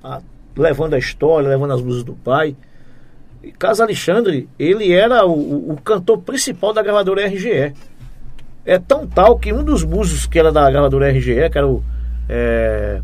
Tá? 0.01 0.20
levando 0.55 0.93
a 0.94 0.99
história, 0.99 1.49
levando 1.49 1.73
as 1.73 1.81
luzes 1.81 2.05
do 2.05 2.12
pai. 2.12 2.55
E 3.43 3.51
Casa 3.51 3.82
Alexandre, 3.82 4.49
ele 4.59 4.93
era 4.93 5.24
o, 5.27 5.32
o- 5.32 5.73
o 5.73 5.81
cantor 5.81 6.19
principal 6.19 6.73
da 6.74 6.82
gravadora 6.82 7.27
RGE. 7.27 7.73
É 8.65 8.78
tão 8.78 9.07
tal 9.07 9.39
que 9.39 9.53
um 9.53 9.65
dos 9.65 9.82
músicos 9.82 10.27
que 10.27 10.39
era 10.39 10.53
da 10.53 10.70
gravadora 10.70 11.09
RGE, 11.11 11.49
que 11.51 11.59
era 11.59 11.66
o, 11.66 11.82
é, 12.28 13.01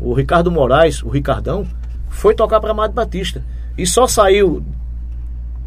o 0.00 0.14
Ricardo 0.14 0.50
Moraes, 0.50 1.02
o 1.02 1.08
Ricardão, 1.08 1.66
foi 2.08 2.34
tocar 2.34 2.60
para 2.60 2.70
Amado 2.70 2.94
Batista. 2.94 3.44
E 3.76 3.84
só 3.84 4.06
saiu, 4.06 4.62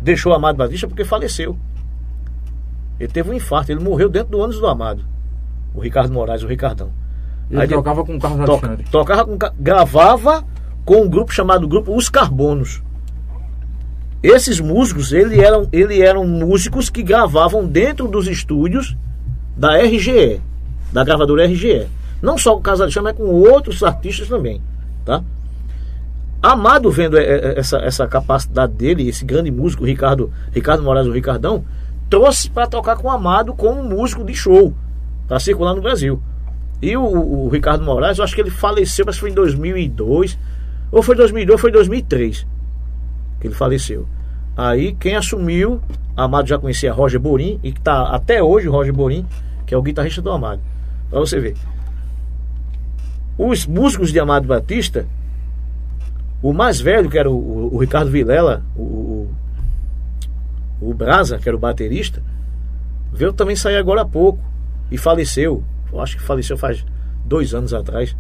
deixou 0.02 0.34
Amado 0.34 0.56
Batista 0.58 0.88
porque 0.88 1.04
faleceu. 1.04 1.56
Ele 3.00 3.12
teve 3.12 3.30
um 3.30 3.34
infarto, 3.34 3.72
ele 3.72 3.84
morreu 3.84 4.10
dentro 4.10 4.30
do 4.32 4.40
ônibus 4.40 4.60
do 4.60 4.68
Amado. 4.68 5.04
O 5.74 5.80
Ricardo 5.80 6.12
Moraes, 6.14 6.44
o 6.44 6.48
Ricardão. 6.48 6.90
Ele 7.50 7.62
Aí 7.62 7.68
tocava 7.68 8.04
com 8.04 8.16
o 8.16 8.20
Carlos 8.20 8.46
Toca- 8.46 8.68
Alexandre. 8.68 8.92
tocava 8.92 9.26
com, 9.26 9.38
gravava 9.60 10.44
com 10.84 11.02
um 11.04 11.10
grupo 11.10 11.32
chamado 11.34 11.68
grupo 11.68 11.96
Os 11.96 12.10
Carbonos. 12.10 12.82
Esses 14.24 14.60
músicos, 14.60 15.14
ele 15.14 15.40
eram, 15.40 15.68
ele 15.72 16.02
eram 16.02 16.28
músicos 16.28 16.90
que 16.90 17.04
gravavam 17.04 17.66
dentro 17.68 18.08
dos 18.08 18.28
estúdios 18.28 18.98
da 19.56 19.78
RGE, 19.78 20.42
da 20.92 21.04
gravadora 21.04 21.46
RGE. 21.46 21.88
Não 22.22 22.38
só 22.38 22.54
com 22.54 22.60
o 22.60 22.64
Casa 22.64 22.84
Alexandre, 22.84 23.14
mas 23.14 23.18
com 23.18 23.32
outros 23.34 23.84
artistas 23.84 24.28
também, 24.28 24.60
tá? 25.06 25.24
Amado 26.42 26.90
vendo 26.92 27.18
é, 27.18 27.24
é, 27.24 27.60
essa, 27.60 27.78
essa 27.78 28.08
capacidade 28.08 28.74
dele, 28.74 29.08
esse 29.08 29.24
grande 29.24 29.52
músico, 29.52 29.86
Ricardo, 29.86 30.32
Ricardo 30.52 30.84
Moraes, 30.84 31.08
o 31.08 31.12
Ricardão, 31.12 31.64
trouxe 32.10 32.50
para 32.50 32.68
tocar 32.68 32.96
com 32.98 33.08
o 33.08 33.12
Amado 33.12 33.54
como 33.54 33.84
músico 33.84 34.24
de 34.24 34.34
show, 34.34 34.74
para 35.28 35.40
circular 35.40 35.74
no 35.76 35.82
Brasil. 35.82 36.22
E 36.82 36.96
o, 36.96 37.04
o 37.04 37.50
Ricardo 37.50 37.84
Moraes, 37.84 38.18
eu 38.18 38.24
acho 38.24 38.36
que 38.36 38.42
ele 38.42 38.50
faleceu, 38.52 39.06
mas 39.06 39.18
foi 39.18 39.30
em 39.32 39.34
2002, 39.34 40.38
ou 40.92 41.02
foi 41.02 41.16
2002, 41.16 41.52
ou 41.54 41.58
foi 41.58 41.72
2003 41.72 42.46
que 43.40 43.48
ele 43.48 43.54
faleceu. 43.56 44.08
Aí 44.56 44.94
quem 44.94 45.16
assumiu, 45.16 45.80
Amado 46.16 46.48
já 46.48 46.58
conhecia 46.58 46.92
Roger 46.94 47.20
Borim, 47.20 47.60
e 47.64 47.72
que 47.72 47.80
está 47.80 48.10
até 48.10 48.42
hoje 48.42 48.68
Roger 48.68 48.94
Borim, 48.94 49.26
que 49.66 49.74
é 49.74 49.78
o 49.78 49.82
guitarrista 49.82 50.22
do 50.22 50.32
Amado. 50.32 50.62
Pra 51.10 51.20
você 51.20 51.40
ver. 51.40 51.56
Os 53.38 53.68
músicos 53.68 54.12
de 54.12 54.20
Amado 54.20 54.48
Batista, 54.48 55.06
o 56.42 56.52
mais 56.54 56.80
velho, 56.82 57.10
que 57.10 57.18
era 57.20 57.30
o, 57.30 57.36
o- 57.36 57.76
o 57.76 57.78
Ricardo 57.80 58.10
Vilela, 58.10 58.64
o, 58.76 59.28
o, 60.80 60.94
Brasa, 60.94 61.38
que 61.38 61.48
era 61.48 61.56
o 61.56 61.60
baterista, 61.60 62.22
veio 63.12 63.34
também 63.34 63.56
sair 63.56 63.78
agora 63.78 64.02
há 64.02 64.06
pouco 64.06 64.40
e 64.92 64.98
faleceu. 64.98 65.64
Eu 65.92 66.02
acho 66.02 66.18
que 66.18 66.24
faleceu 66.24 66.58
faz 66.58 66.86
dois 67.26 67.54
anos 67.54 67.74
atrás, 67.74 68.16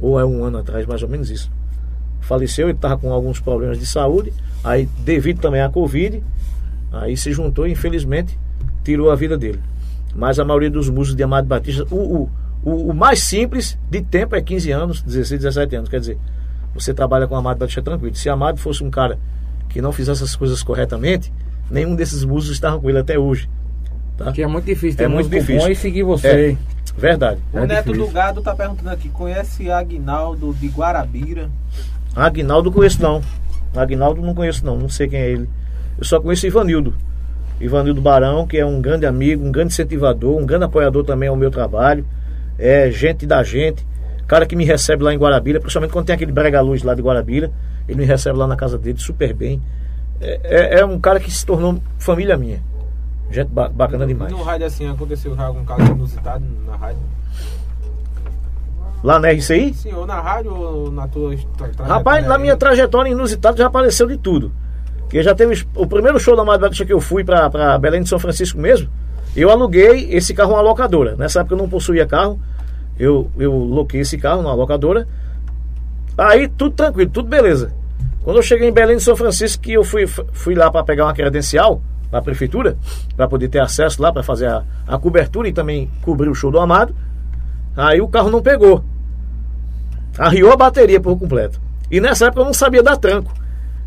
ou 0.00 0.18
é 0.18 0.24
um 0.24 0.44
ano 0.44 0.58
atrás, 0.58 0.86
mais 0.86 1.02
ou 1.02 1.08
menos 1.08 1.30
isso. 1.30 1.50
Faleceu, 2.20 2.68
ele 2.68 2.76
estava 2.76 2.96
com 2.96 3.12
alguns 3.12 3.40
problemas 3.40 3.78
de 3.78 3.86
saúde, 3.86 4.32
aí 4.62 4.88
devido 5.04 5.40
também 5.40 5.60
à 5.60 5.68
Covid, 5.68 6.22
aí 6.92 7.16
se 7.16 7.32
juntou 7.32 7.66
e 7.66 7.72
infelizmente 7.72 8.38
tirou 8.84 9.10
a 9.10 9.14
vida 9.14 9.36
dele. 9.36 9.60
Mas 10.14 10.38
a 10.38 10.44
maioria 10.44 10.70
dos 10.70 10.88
músicos 10.88 11.16
de 11.16 11.22
Amado 11.22 11.46
Batista, 11.46 11.86
o, 11.90 12.28
o, 12.64 12.90
o 12.90 12.94
mais 12.94 13.22
simples 13.22 13.78
de 13.90 14.02
tempo 14.02 14.36
é 14.36 14.42
15 14.42 14.70
anos, 14.70 15.02
16, 15.02 15.40
17 15.40 15.76
anos. 15.76 15.88
Quer 15.88 16.00
dizer, 16.00 16.18
você 16.74 16.92
trabalha 16.92 17.26
com 17.26 17.34
Amado 17.34 17.58
Batista 17.58 17.82
tranquilo. 17.82 18.14
Se 18.14 18.28
Amado 18.28 18.58
fosse 18.58 18.84
um 18.84 18.90
cara 18.90 19.18
que 19.68 19.80
não 19.80 19.90
fizesse 19.90 20.22
as 20.22 20.36
coisas 20.36 20.62
corretamente, 20.62 21.32
nenhum 21.72 21.96
desses 21.96 22.22
músicos 22.24 22.54
estavam 22.56 22.80
com 22.80 22.88
ele 22.88 22.98
até 22.98 23.18
hoje. 23.18 23.48
Tá? 24.16 24.30
Que 24.30 24.42
é 24.42 24.46
muito 24.46 24.66
difícil 24.66 24.96
ter 24.98 25.04
É 25.04 25.08
muito 25.08 25.28
difícil. 25.28 25.58
bom 25.58 25.68
e 25.68 25.74
seguir 25.74 26.02
você. 26.02 26.28
É. 26.28 26.56
Verdade. 26.96 27.40
O 27.52 27.58
É 27.58 27.66
Neto 27.66 27.86
difícil. 27.86 28.06
do 28.06 28.12
Gado 28.12 28.42
tá 28.42 28.54
perguntando 28.54 28.90
aqui, 28.90 29.08
conhece 29.08 29.70
Agnaldo 29.70 30.52
de 30.54 30.68
Guarabira? 30.68 31.48
Agnaldo 32.14 32.70
conheço 32.70 33.00
não. 33.02 33.22
Agnaldo 33.74 34.20
não 34.20 34.34
conheço 34.34 34.64
não, 34.66 34.76
não 34.76 34.88
sei 34.88 35.08
quem 35.08 35.18
é 35.18 35.30
ele. 35.30 35.48
Eu 35.98 36.04
só 36.04 36.20
conheço 36.20 36.46
Ivanildo. 36.46 36.94
Ivanildo 37.60 38.00
Barão, 38.02 38.46
que 38.46 38.58
é 38.58 38.66
um 38.66 38.80
grande 38.82 39.06
amigo, 39.06 39.44
um 39.44 39.50
grande 39.52 39.72
incentivador, 39.72 40.36
um 40.38 40.44
grande 40.44 40.64
apoiador 40.64 41.04
também 41.04 41.28
ao 41.28 41.36
meu 41.36 41.50
trabalho. 41.50 42.04
É 42.58 42.90
gente 42.90 43.24
da 43.26 43.42
gente. 43.42 43.86
Cara 44.26 44.44
que 44.46 44.54
me 44.56 44.64
recebe 44.64 45.02
lá 45.02 45.12
em 45.14 45.18
Guarabira, 45.18 45.60
principalmente 45.60 45.92
quando 45.92 46.06
tem 46.06 46.14
aquele 46.14 46.32
brega 46.32 46.60
luz 46.60 46.82
lá 46.82 46.94
de 46.94 47.00
Guarabira. 47.02 47.50
Ele 47.88 47.98
me 48.00 48.04
recebe 48.04 48.36
lá 48.36 48.46
na 48.46 48.56
casa 48.56 48.76
dele 48.78 48.98
super 48.98 49.32
bem. 49.32 49.60
É, 50.22 50.40
é- 50.76 50.80
é 50.80 50.84
um 50.84 50.98
cara 51.00 51.18
que 51.20 51.30
se 51.30 51.44
tornou 51.44 51.78
família 51.98 52.36
minha. 52.36 52.62
Gente 53.30 53.48
ba- 53.48 53.68
bacana 53.68 54.06
demais. 54.06 54.30
No 54.30 54.42
rádio 54.42 54.66
assim, 54.66 54.88
aconteceu 54.88 55.34
já 55.34 55.46
algum 55.46 55.64
caso 55.64 55.82
inusitado 55.82 56.44
na 56.66 56.76
rádio? 56.76 57.00
Lá 59.02 59.18
na 59.18 59.28
RCI? 59.32 59.74
Sim, 59.74 59.92
ou 59.94 60.06
na 60.06 60.20
rádio 60.20 60.54
ou 60.54 60.90
na 60.92 61.08
tua 61.08 61.30
tra- 61.34 61.44
trajetória 61.68 61.92
Rapaz, 61.92 62.26
na 62.26 62.38
minha 62.38 62.56
trajetória 62.56 63.10
inusitada 63.10 63.56
já 63.56 63.66
apareceu 63.66 64.06
de 64.06 64.16
tudo. 64.16 64.52
Que 65.08 65.22
já 65.22 65.34
teve 65.34 65.66
o 65.74 65.86
primeiro 65.86 66.18
show 66.20 66.36
da 66.36 66.42
Amado 66.42 66.60
Batista 66.60 66.84
que 66.86 66.92
eu 66.92 67.00
fui 67.00 67.24
pra, 67.24 67.50
pra 67.50 67.76
Belém 67.78 68.02
de 68.02 68.08
São 68.08 68.18
Francisco 68.18 68.58
mesmo. 68.58 68.88
Eu 69.34 69.50
aluguei 69.50 70.12
esse 70.14 70.32
carro 70.32 70.52
uma 70.52 70.60
locadora. 70.60 71.16
Nessa 71.16 71.40
época 71.40 71.54
eu 71.54 71.58
não 71.58 71.68
possuía 71.68 72.06
carro. 72.06 72.38
Eu, 72.98 73.28
eu 73.38 73.52
loquei 73.52 74.00
esse 74.00 74.16
carro 74.18 74.42
numa 74.42 74.54
locadora. 74.54 75.08
Aí 76.16 76.46
tudo 76.46 76.74
tranquilo, 76.76 77.10
tudo 77.10 77.28
beleza. 77.28 77.72
Quando 78.24 78.36
eu 78.36 78.42
cheguei 78.42 78.68
em 78.68 78.72
Belém 78.72 78.96
de 78.96 79.02
São 79.02 79.16
Francisco, 79.16 79.62
que 79.62 79.72
eu 79.72 79.82
fui, 79.82 80.06
fui 80.06 80.54
lá 80.54 80.70
para 80.70 80.84
pegar 80.84 81.06
uma 81.06 81.14
credencial 81.14 81.82
da 82.10 82.22
prefeitura, 82.22 82.76
para 83.16 83.26
poder 83.26 83.48
ter 83.48 83.60
acesso 83.60 84.00
lá, 84.00 84.12
para 84.12 84.22
fazer 84.22 84.46
a, 84.46 84.62
a 84.86 84.98
cobertura 84.98 85.48
e 85.48 85.52
também 85.52 85.90
cobrir 86.02 86.28
o 86.28 86.34
show 86.34 86.50
do 86.50 86.60
Amado. 86.60 86.94
Aí 87.76 88.00
o 88.00 88.08
carro 88.08 88.30
não 88.30 88.42
pegou. 88.42 88.84
Arriou 90.18 90.52
a 90.52 90.56
bateria 90.56 91.00
por 91.00 91.18
completo. 91.18 91.60
E 91.90 92.00
nessa 92.00 92.26
época 92.26 92.42
eu 92.42 92.46
não 92.46 92.54
sabia 92.54 92.82
dar 92.82 92.96
tranco. 92.96 93.32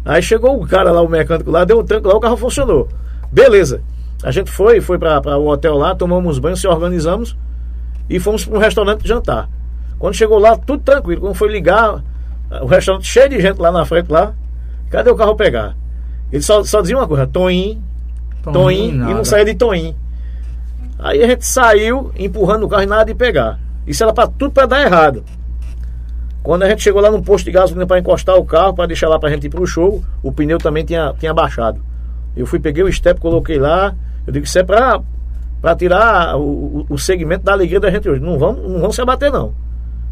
Aí 0.03 0.21
chegou 0.21 0.61
o 0.61 0.67
cara 0.67 0.91
lá, 0.91 1.01
o 1.01 1.07
mecânico 1.07 1.49
lá, 1.49 1.63
deu 1.63 1.79
um 1.79 1.83
tranco 1.83 2.07
lá, 2.07 2.15
o 2.15 2.19
carro 2.19 2.35
funcionou. 2.35 2.89
Beleza. 3.31 3.81
A 4.23 4.31
gente 4.31 4.51
foi, 4.51 4.81
foi 4.81 4.97
para 4.97 5.37
o 5.37 5.47
hotel 5.47 5.75
lá, 5.75 5.95
tomamos 5.95 6.39
banho, 6.39 6.57
se 6.57 6.67
organizamos 6.67 7.37
e 8.09 8.19
fomos 8.19 8.43
para 8.43 8.57
um 8.57 8.59
restaurante 8.59 9.07
jantar. 9.07 9.49
Quando 9.97 10.13
chegou 10.13 10.39
lá, 10.39 10.57
tudo 10.57 10.83
tranquilo. 10.83 11.21
Quando 11.21 11.35
foi 11.35 11.51
ligar, 11.51 12.03
o 12.61 12.65
restaurante 12.65 13.07
cheio 13.07 13.29
de 13.29 13.39
gente 13.39 13.59
lá 13.59 13.71
na 13.71 13.85
frente 13.85 14.11
lá, 14.11 14.33
cadê 14.89 15.09
o 15.09 15.15
carro 15.15 15.35
pegar? 15.35 15.75
Ele 16.31 16.41
só, 16.41 16.63
só 16.63 16.81
dizia 16.81 16.97
uma 16.97 17.07
coisa, 17.07 17.27
Toim, 17.27 17.81
Toim, 18.43 18.89
e 18.89 19.13
não 19.13 19.23
saía 19.23 19.45
de 19.45 19.55
Toim. 19.55 19.95
Aí 20.99 21.23
a 21.23 21.27
gente 21.27 21.45
saiu 21.45 22.11
empurrando 22.17 22.63
o 22.63 22.69
carro 22.69 22.83
e 22.83 22.87
nada 22.87 23.05
de 23.05 23.13
pegar. 23.13 23.59
Isso 23.85 24.03
era 24.03 24.13
para 24.13 24.27
tudo 24.27 24.51
para 24.51 24.65
dar 24.65 24.81
errado. 24.81 25.23
Quando 26.41 26.63
a 26.63 26.69
gente 26.69 26.83
chegou 26.83 27.01
lá 27.01 27.09
no 27.09 27.23
posto 27.23 27.45
de 27.45 27.51
gasolina 27.51 27.87
para 27.87 27.99
encostar 27.99 28.35
o 28.35 28.45
carro, 28.45 28.73
para 28.73 28.85
deixar 28.85 29.09
lá 29.09 29.17
para 29.19 29.29
a 29.29 29.31
gente 29.31 29.47
ir 29.47 29.49
pro 29.49 29.65
show, 29.65 30.03
o 30.21 30.31
pneu 30.31 30.57
também 30.57 30.85
tinha, 30.85 31.13
tinha 31.19 31.33
baixado. 31.33 31.79
Eu 32.35 32.45
fui, 32.45 32.59
peguei 32.59 32.83
o 32.83 32.91
step, 32.91 33.19
coloquei 33.19 33.57
lá. 33.57 33.95
Eu 34.27 34.33
digo, 34.33 34.45
isso 34.45 34.59
é 34.59 34.63
para 34.63 35.01
tirar 35.77 36.37
o, 36.37 36.41
o, 36.41 36.85
o 36.89 36.97
segmento 36.99 37.43
da 37.43 37.53
alegria 37.53 37.79
da 37.79 37.89
gente 37.89 38.07
hoje. 38.07 38.21
Não 38.21 38.37
vamos, 38.37 38.61
não 38.69 38.79
vamos 38.79 38.95
se 38.95 39.01
abater, 39.01 39.31
não. 39.31 39.53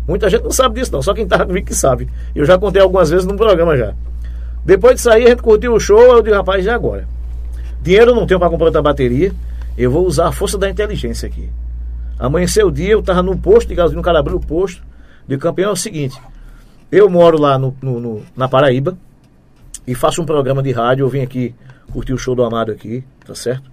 Muita 0.08 0.30
gente 0.30 0.44
não 0.44 0.52
sabe 0.52 0.80
disso, 0.80 0.92
não. 0.92 1.02
Só 1.02 1.14
quem 1.14 1.26
tá 1.28 1.46
comigo 1.46 1.66
que 1.66 1.74
sabe. 1.76 2.10
Eu 2.36 2.46
já 2.46 2.58
contei 2.58 2.82
algumas 2.82 3.10
vezes 3.10 3.26
no 3.26 3.36
programa 3.38 3.78
já. 3.78 3.94
Depois 4.66 4.96
disso 4.96 5.10
aí, 5.10 5.26
a 5.26 5.30
gente 5.30 5.42
curtiu 5.42 5.74
o 5.74 5.80
show. 5.80 6.00
Eu 6.02 6.22
digo, 6.22 6.36
rapaz, 6.36 6.66
e 6.66 6.70
agora? 6.70 7.08
Dinheiro 7.82 8.12
eu 8.12 8.16
não 8.16 8.26
tenho 8.28 8.40
para 8.40 8.50
comprar 8.50 8.66
outra 8.68 8.82
bateria. 8.82 9.34
Eu 9.78 9.90
vou 9.92 10.06
usar 10.06 10.28
a 10.28 10.32
força 10.32 10.58
da 10.58 10.70
inteligência 10.70 11.28
aqui. 11.28 11.50
Amanheceu 12.20 12.68
o 12.68 12.72
dia, 12.72 12.92
eu 12.92 13.00
estava 13.00 13.24
no 13.24 13.38
posto 13.38 13.68
de 13.70 13.76
gasolina, 13.76 14.02
o 14.02 14.04
cara 14.04 14.20
abriu 14.20 14.38
o 14.38 14.40
posto. 14.40 14.82
De 15.28 15.38
campeão 15.38 15.70
é 15.70 15.74
o 15.74 15.76
seguinte: 15.76 16.20
eu 16.92 17.10
moro 17.10 17.40
lá 17.40 17.58
no, 17.58 17.76
no- 17.82 18.00
no- 18.00 18.22
na 18.36 18.48
Paraíba 18.48 18.98
e 19.88 19.96
faço 19.96 20.22
um 20.22 20.26
programa 20.26 20.62
de 20.62 20.72
rádio. 20.72 21.04
Eu 21.06 21.10
vim 21.10 21.22
aqui 21.22 21.56
curtir 21.92 22.14
o 22.14 22.18
show 22.18 22.36
do 22.36 22.44
Amado 22.44 22.72
aqui, 22.72 23.04
tá 23.26 23.34
certo? 23.34 23.70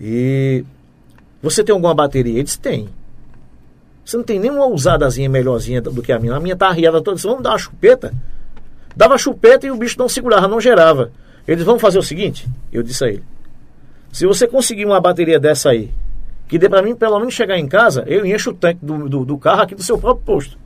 E 0.00 0.64
você 1.42 1.62
tem 1.62 1.72
alguma 1.72 1.94
bateria? 1.94 2.34
Ele 2.34 2.42
disse: 2.44 2.58
tem. 2.58 2.88
Você 4.04 4.16
não 4.16 4.24
tem 4.24 4.38
nenhuma 4.38 4.66
ousadazinha 4.66 5.28
melhorzinha 5.28 5.80
do 5.80 6.02
que 6.02 6.12
a 6.12 6.18
minha. 6.18 6.34
A 6.34 6.40
minha 6.40 6.56
tá 6.56 6.68
arriada 6.68 7.00
toda. 7.00 7.14
Disse, 7.14 7.26
vamos 7.26 7.42
dar 7.42 7.50
uma 7.50 7.58
chupeta? 7.58 8.12
Dava 8.96 9.16
chupeta 9.16 9.66
e 9.66 9.70
o 9.70 9.76
bicho 9.76 9.98
não 9.98 10.08
segurava, 10.08 10.48
não 10.48 10.60
gerava. 10.60 11.10
Eles 11.46 11.64
vamos 11.64 11.80
fazer 11.80 11.98
o 11.98 12.02
seguinte: 12.02 12.48
eu 12.72 12.82
disse 12.82 13.04
a 13.04 13.08
ele. 13.08 13.24
Se 14.12 14.26
você 14.26 14.46
conseguir 14.46 14.84
uma 14.84 15.00
bateria 15.00 15.40
dessa 15.40 15.70
aí, 15.70 15.90
que 16.48 16.58
dê 16.58 16.68
pra 16.68 16.82
mim 16.82 16.94
pelo 16.94 17.18
menos 17.18 17.32
chegar 17.32 17.58
em 17.58 17.66
casa, 17.66 18.04
eu 18.06 18.26
encho 18.26 18.50
o 18.50 18.54
tanque 18.54 18.84
do, 18.84 19.08
do, 19.08 19.24
do 19.24 19.38
carro 19.38 19.62
aqui 19.62 19.74
do 19.74 19.82
seu 19.82 19.96
próprio 19.96 20.24
posto. 20.24 20.58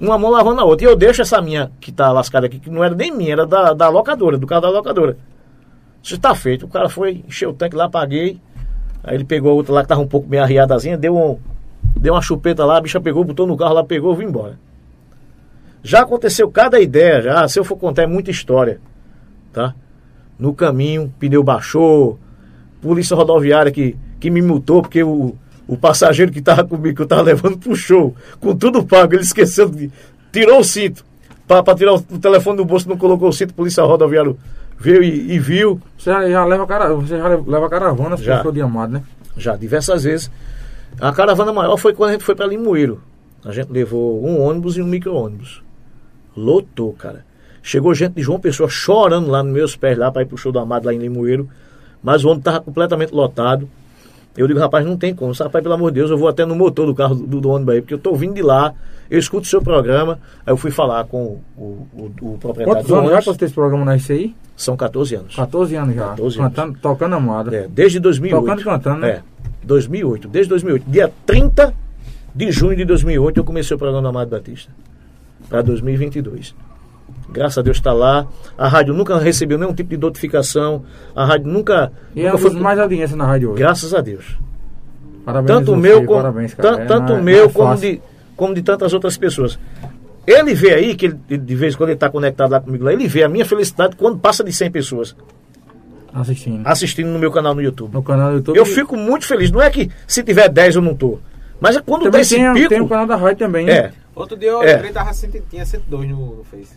Uma 0.00 0.18
mão 0.18 0.30
lavando 0.30 0.60
a 0.60 0.64
outra. 0.64 0.86
E 0.86 0.90
eu 0.90 0.96
deixo 0.96 1.22
essa 1.22 1.40
minha 1.40 1.70
que 1.80 1.92
tá 1.92 2.10
lascada 2.10 2.46
aqui, 2.46 2.58
que 2.58 2.70
não 2.70 2.82
era 2.82 2.94
nem 2.94 3.12
minha, 3.12 3.32
era 3.32 3.46
da, 3.46 3.72
da 3.72 3.88
locadora, 3.88 4.36
do 4.36 4.46
carro 4.46 4.62
da 4.62 4.70
locadora. 4.70 5.16
Isso 6.02 6.14
está 6.14 6.34
feito. 6.34 6.66
O 6.66 6.68
cara 6.68 6.88
foi, 6.88 7.24
encheu 7.26 7.50
o 7.50 7.54
tanque 7.54 7.76
lá, 7.76 7.88
paguei. 7.88 8.40
Aí 9.02 9.14
ele 9.14 9.24
pegou 9.24 9.52
a 9.52 9.54
outra 9.54 9.72
lá 9.74 9.82
que 9.82 9.88
tava 9.88 10.00
um 10.00 10.06
pouco 10.06 10.28
meio 10.28 10.42
arriadazinha, 10.42 10.96
deu, 10.96 11.16
um, 11.16 11.38
deu 11.98 12.14
uma 12.14 12.22
chupeta 12.22 12.64
lá, 12.64 12.78
a 12.78 12.80
bicha 12.80 13.00
pegou, 13.00 13.24
botou 13.24 13.46
no 13.46 13.56
carro 13.56 13.74
lá, 13.74 13.84
pegou 13.84 14.14
vim 14.14 14.24
embora. 14.24 14.58
Já 15.82 16.02
aconteceu 16.02 16.50
cada 16.50 16.80
ideia, 16.80 17.22
já. 17.22 17.48
Se 17.48 17.58
eu 17.58 17.64
for 17.64 17.76
contar, 17.76 18.02
é 18.02 18.06
muita 18.06 18.30
história. 18.30 18.80
Tá? 19.52 19.74
No 20.38 20.54
caminho, 20.54 21.12
pneu 21.18 21.42
baixou, 21.42 22.18
polícia 22.80 23.16
rodoviária 23.16 23.72
que, 23.72 23.96
que 24.20 24.30
me 24.30 24.42
multou 24.42 24.82
porque 24.82 25.02
o, 25.02 25.36
o 25.66 25.76
passageiro 25.76 26.32
que 26.32 26.38
estava 26.40 26.64
comigo, 26.64 26.96
que 26.96 27.02
eu 27.02 27.04
estava 27.04 27.22
levando 27.22 27.58
pro 27.58 27.74
show, 27.74 28.14
com 28.40 28.56
tudo 28.56 28.84
pago, 28.84 29.14
ele 29.14 29.22
esqueceu 29.22 29.68
de. 29.68 29.90
tirou 30.32 30.60
o 30.60 30.64
cinto. 30.64 31.04
Para 31.46 31.74
tirar 31.74 31.94
o, 31.94 31.96
o 31.96 32.18
telefone 32.18 32.58
do 32.58 32.64
bolso, 32.64 32.88
não 32.88 32.96
colocou 32.96 33.28
o 33.28 33.32
cinto, 33.32 33.54
polícia 33.54 33.82
rodoviária 33.82 34.36
veio 34.78 35.02
e, 35.02 35.32
e 35.32 35.38
viu. 35.38 35.80
Você 35.96 36.10
já, 36.10 36.28
já 36.28 36.44
leva 36.44 36.66
cara, 36.66 36.92
você 36.94 37.16
já 37.18 37.28
leva 37.28 37.66
a 37.66 37.70
caravana 37.70 38.16
Já. 38.16 38.42
for 38.42 38.52
de 38.52 38.60
amado, 38.60 38.92
né? 38.92 39.02
já 39.38 39.56
diversas 39.56 40.04
vezes. 40.04 40.30
A 41.00 41.12
caravana 41.12 41.52
maior 41.52 41.76
foi 41.76 41.94
quando 41.94 42.10
a 42.10 42.12
gente 42.14 42.24
foi 42.24 42.34
para 42.34 42.46
Limoeiro. 42.46 43.00
A 43.44 43.52
gente 43.52 43.70
levou 43.70 44.24
um 44.24 44.40
ônibus 44.40 44.76
e 44.76 44.82
um 44.82 44.86
micro-ônibus. 44.86 45.62
Lotou, 46.36 46.92
cara. 46.92 47.24
Chegou 47.62 47.94
gente 47.94 48.14
de 48.14 48.22
João 48.22 48.40
Pessoa 48.40 48.68
chorando 48.68 49.30
lá 49.30 49.42
nos 49.42 49.52
meus 49.52 49.76
pés, 49.76 49.96
lá 49.96 50.10
para 50.10 50.22
ir 50.22 50.26
pro 50.26 50.36
show 50.36 50.50
do 50.50 50.58
Amado 50.58 50.86
lá 50.86 50.94
em 50.94 50.98
Limoeiro. 50.98 51.48
Mas 52.02 52.24
o 52.24 52.28
ônibus 52.28 52.40
estava 52.40 52.60
completamente 52.64 53.12
lotado. 53.12 53.68
Eu 54.36 54.46
digo, 54.48 54.58
rapaz, 54.58 54.84
não 54.84 54.96
tem 54.96 55.14
como. 55.14 55.32
Rapaz, 55.32 55.62
pelo 55.62 55.74
amor 55.74 55.90
de 55.92 55.96
Deus, 56.00 56.10
eu 56.10 56.18
vou 56.18 56.28
até 56.28 56.44
no 56.44 56.56
motor 56.56 56.86
do 56.86 56.94
carro 56.94 57.14
do, 57.14 57.40
do 57.40 57.48
ônibus 57.48 57.74
aí, 57.74 57.80
porque 57.80 57.94
eu 57.94 57.98
tô 57.98 58.14
vindo 58.14 58.34
de 58.34 58.42
lá, 58.42 58.74
eu 59.10 59.18
escuto 59.18 59.46
o 59.46 59.48
seu 59.48 59.62
programa. 59.62 60.18
Aí 60.46 60.52
eu 60.52 60.56
fui 60.56 60.70
falar 60.70 61.04
com 61.04 61.38
o, 61.56 61.60
o, 61.92 62.10
o 62.22 62.38
proprietário 62.38 62.80
Quantos 62.80 62.92
anos 62.92 63.10
já 63.10 63.18
que 63.18 63.24
você 63.24 63.38
tem 63.38 63.46
esse 63.46 63.54
programa 63.54 63.84
na 63.84 63.94
RCI? 63.94 64.34
São 64.56 64.76
14 64.76 65.14
anos. 65.14 65.36
14 65.36 65.76
anos 65.76 65.94
já. 65.94 66.08
14 66.08 66.40
anos. 66.40 66.54
Cantando, 66.54 66.78
tocando 66.80 67.14
amado. 67.14 67.54
É, 67.54 67.68
desde 67.68 68.00
2008. 68.00 68.40
Tocando 68.40 68.60
e 68.60 68.64
cantando, 68.64 69.00
né? 69.00 69.08
É, 69.10 69.22
2008. 69.64 70.28
Desde 70.28 70.48
2008. 70.50 70.90
Dia 70.90 71.12
30 71.24 71.74
de 72.34 72.50
junho 72.52 72.76
de 72.76 72.84
2008 72.84 73.38
eu 73.38 73.44
comecei 73.44 73.74
o 73.74 73.78
programa 73.78 74.02
do 74.02 74.08
Amado 74.08 74.30
Batista. 74.30 74.70
Para 75.48 75.62
2022. 75.62 76.54
Graças 77.30 77.58
a 77.58 77.62
Deus 77.62 77.76
está 77.76 77.92
lá. 77.92 78.26
A 78.56 78.68
rádio 78.68 78.94
nunca 78.94 79.18
recebeu 79.18 79.58
nenhum 79.58 79.74
tipo 79.74 79.90
de 79.90 79.96
notificação. 79.96 80.82
A 81.14 81.24
rádio 81.24 81.46
nunca. 81.46 81.92
E 82.14 82.22
é 82.22 82.26
nunca 82.32 82.38
foi- 82.38 82.50
mais 82.52 82.78
audiência 82.78 83.16
na 83.16 83.26
rádio 83.26 83.50
hoje. 83.50 83.58
Graças 83.58 83.94
a 83.94 84.00
Deus. 84.00 84.38
Parabéns 85.24 85.58
Tanto 85.58 85.74
a 85.74 85.76
meu, 85.76 86.04
como, 86.04 86.22
parabéns, 86.22 86.54
cara. 86.54 86.82
É, 86.82 86.86
tanto 86.86 87.12
é- 87.12 87.20
meu 87.20 87.44
é 87.44 87.48
como, 87.48 87.76
de, 87.76 88.00
como 88.38 88.54
de 88.54 88.62
tantas 88.62 88.94
outras 88.94 89.18
pessoas. 89.18 89.58
Ele 90.26 90.54
vê 90.54 90.72
aí, 90.74 90.94
que 90.94 91.06
ele, 91.06 91.38
de 91.38 91.54
vez 91.54 91.74
em 91.74 91.76
quando 91.76 91.88
ele 91.90 91.96
está 91.96 92.08
conectado 92.08 92.50
lá 92.52 92.60
comigo 92.60 92.84
lá, 92.84 92.92
ele 92.92 93.06
vê 93.08 93.22
a 93.24 93.28
minha 93.28 93.44
felicidade 93.44 93.96
quando 93.96 94.18
passa 94.18 94.44
de 94.44 94.52
100 94.52 94.70
pessoas 94.70 95.16
Assistindo. 96.12 96.66
assistindo 96.66 97.08
no 97.08 97.18
meu 97.18 97.30
canal 97.32 97.54
no 97.54 97.60
YouTube. 97.62 97.92
No 97.92 98.02
canal 98.02 98.30
do 98.30 98.36
YouTube. 98.36 98.56
Eu 98.56 98.64
fico 98.66 98.96
muito 98.96 99.26
feliz. 99.26 99.50
Não 99.50 99.60
é 99.60 99.68
que 99.70 99.90
se 100.06 100.22
tiver 100.22 100.48
10 100.48 100.76
eu 100.76 100.82
não 100.82 100.94
tô. 100.94 101.18
Mas 101.60 101.76
é 101.76 101.80
quando 101.80 102.02
dá 102.04 102.10
Também 102.10 102.20
esse 102.20 102.36
tem, 102.36 102.54
pico. 102.54 102.68
tem 102.68 102.80
o 102.80 102.88
canal 102.88 103.06
da 103.06 103.16
rádio 103.16 103.38
também, 103.38 103.66
né? 103.66 103.72
é, 103.72 103.92
Outro 104.14 104.36
dia 104.36 104.50
eu 104.50 104.62
É. 104.62 104.74
entrei 104.76 104.92
tava 104.92 105.10
tinha 105.50 105.64
102 105.66 106.08
no, 106.10 106.36
no 106.36 106.44
Face. 106.44 106.72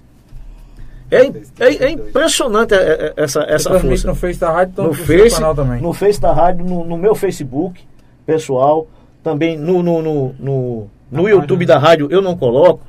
é, 1.11 1.25
é, 1.59 1.85
é 1.85 1.89
impressionante 1.91 2.73
é, 2.73 2.77
é, 2.77 3.13
essa, 3.23 3.41
essa 3.43 3.79
força. 3.79 4.07
no 4.07 4.15
Face 4.15 4.39
da 4.39 4.51
rádio, 4.51 4.71
então 4.73 4.87
No 4.87 4.95
seu 4.95 5.05
Face, 5.05 5.35
canal 5.35 5.53
também. 5.55 5.81
no 5.81 5.93
Face 5.93 6.19
da 6.21 6.31
rádio, 6.33 6.65
no, 6.65 6.83
no 6.85 6.97
meu 6.97 7.13
Facebook 7.13 7.81
pessoal, 8.25 8.87
também 9.23 9.57
no, 9.57 9.83
no, 9.83 10.01
no, 10.01 10.35
no, 10.39 10.89
no 11.11 11.27
YouTube 11.27 11.65
página. 11.65 11.79
da 11.79 11.87
rádio 11.87 12.07
eu 12.09 12.21
não 12.21 12.37
coloco, 12.37 12.85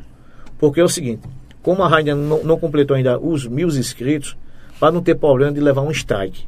porque 0.59 0.81
é 0.81 0.85
o 0.85 0.89
seguinte, 0.89 1.23
como 1.63 1.83
a 1.83 1.89
rádio 1.89 2.15
não, 2.15 2.45
não 2.45 2.59
completou 2.59 2.97
ainda 2.97 3.19
os 3.19 3.47
mil 3.47 3.69
inscritos, 3.69 4.37
para 4.79 4.93
não 4.93 5.03
ter 5.03 5.15
problema 5.15 5.53
de 5.53 5.61
levar 5.61 5.83
um 5.83 5.91
strike, 5.91 6.45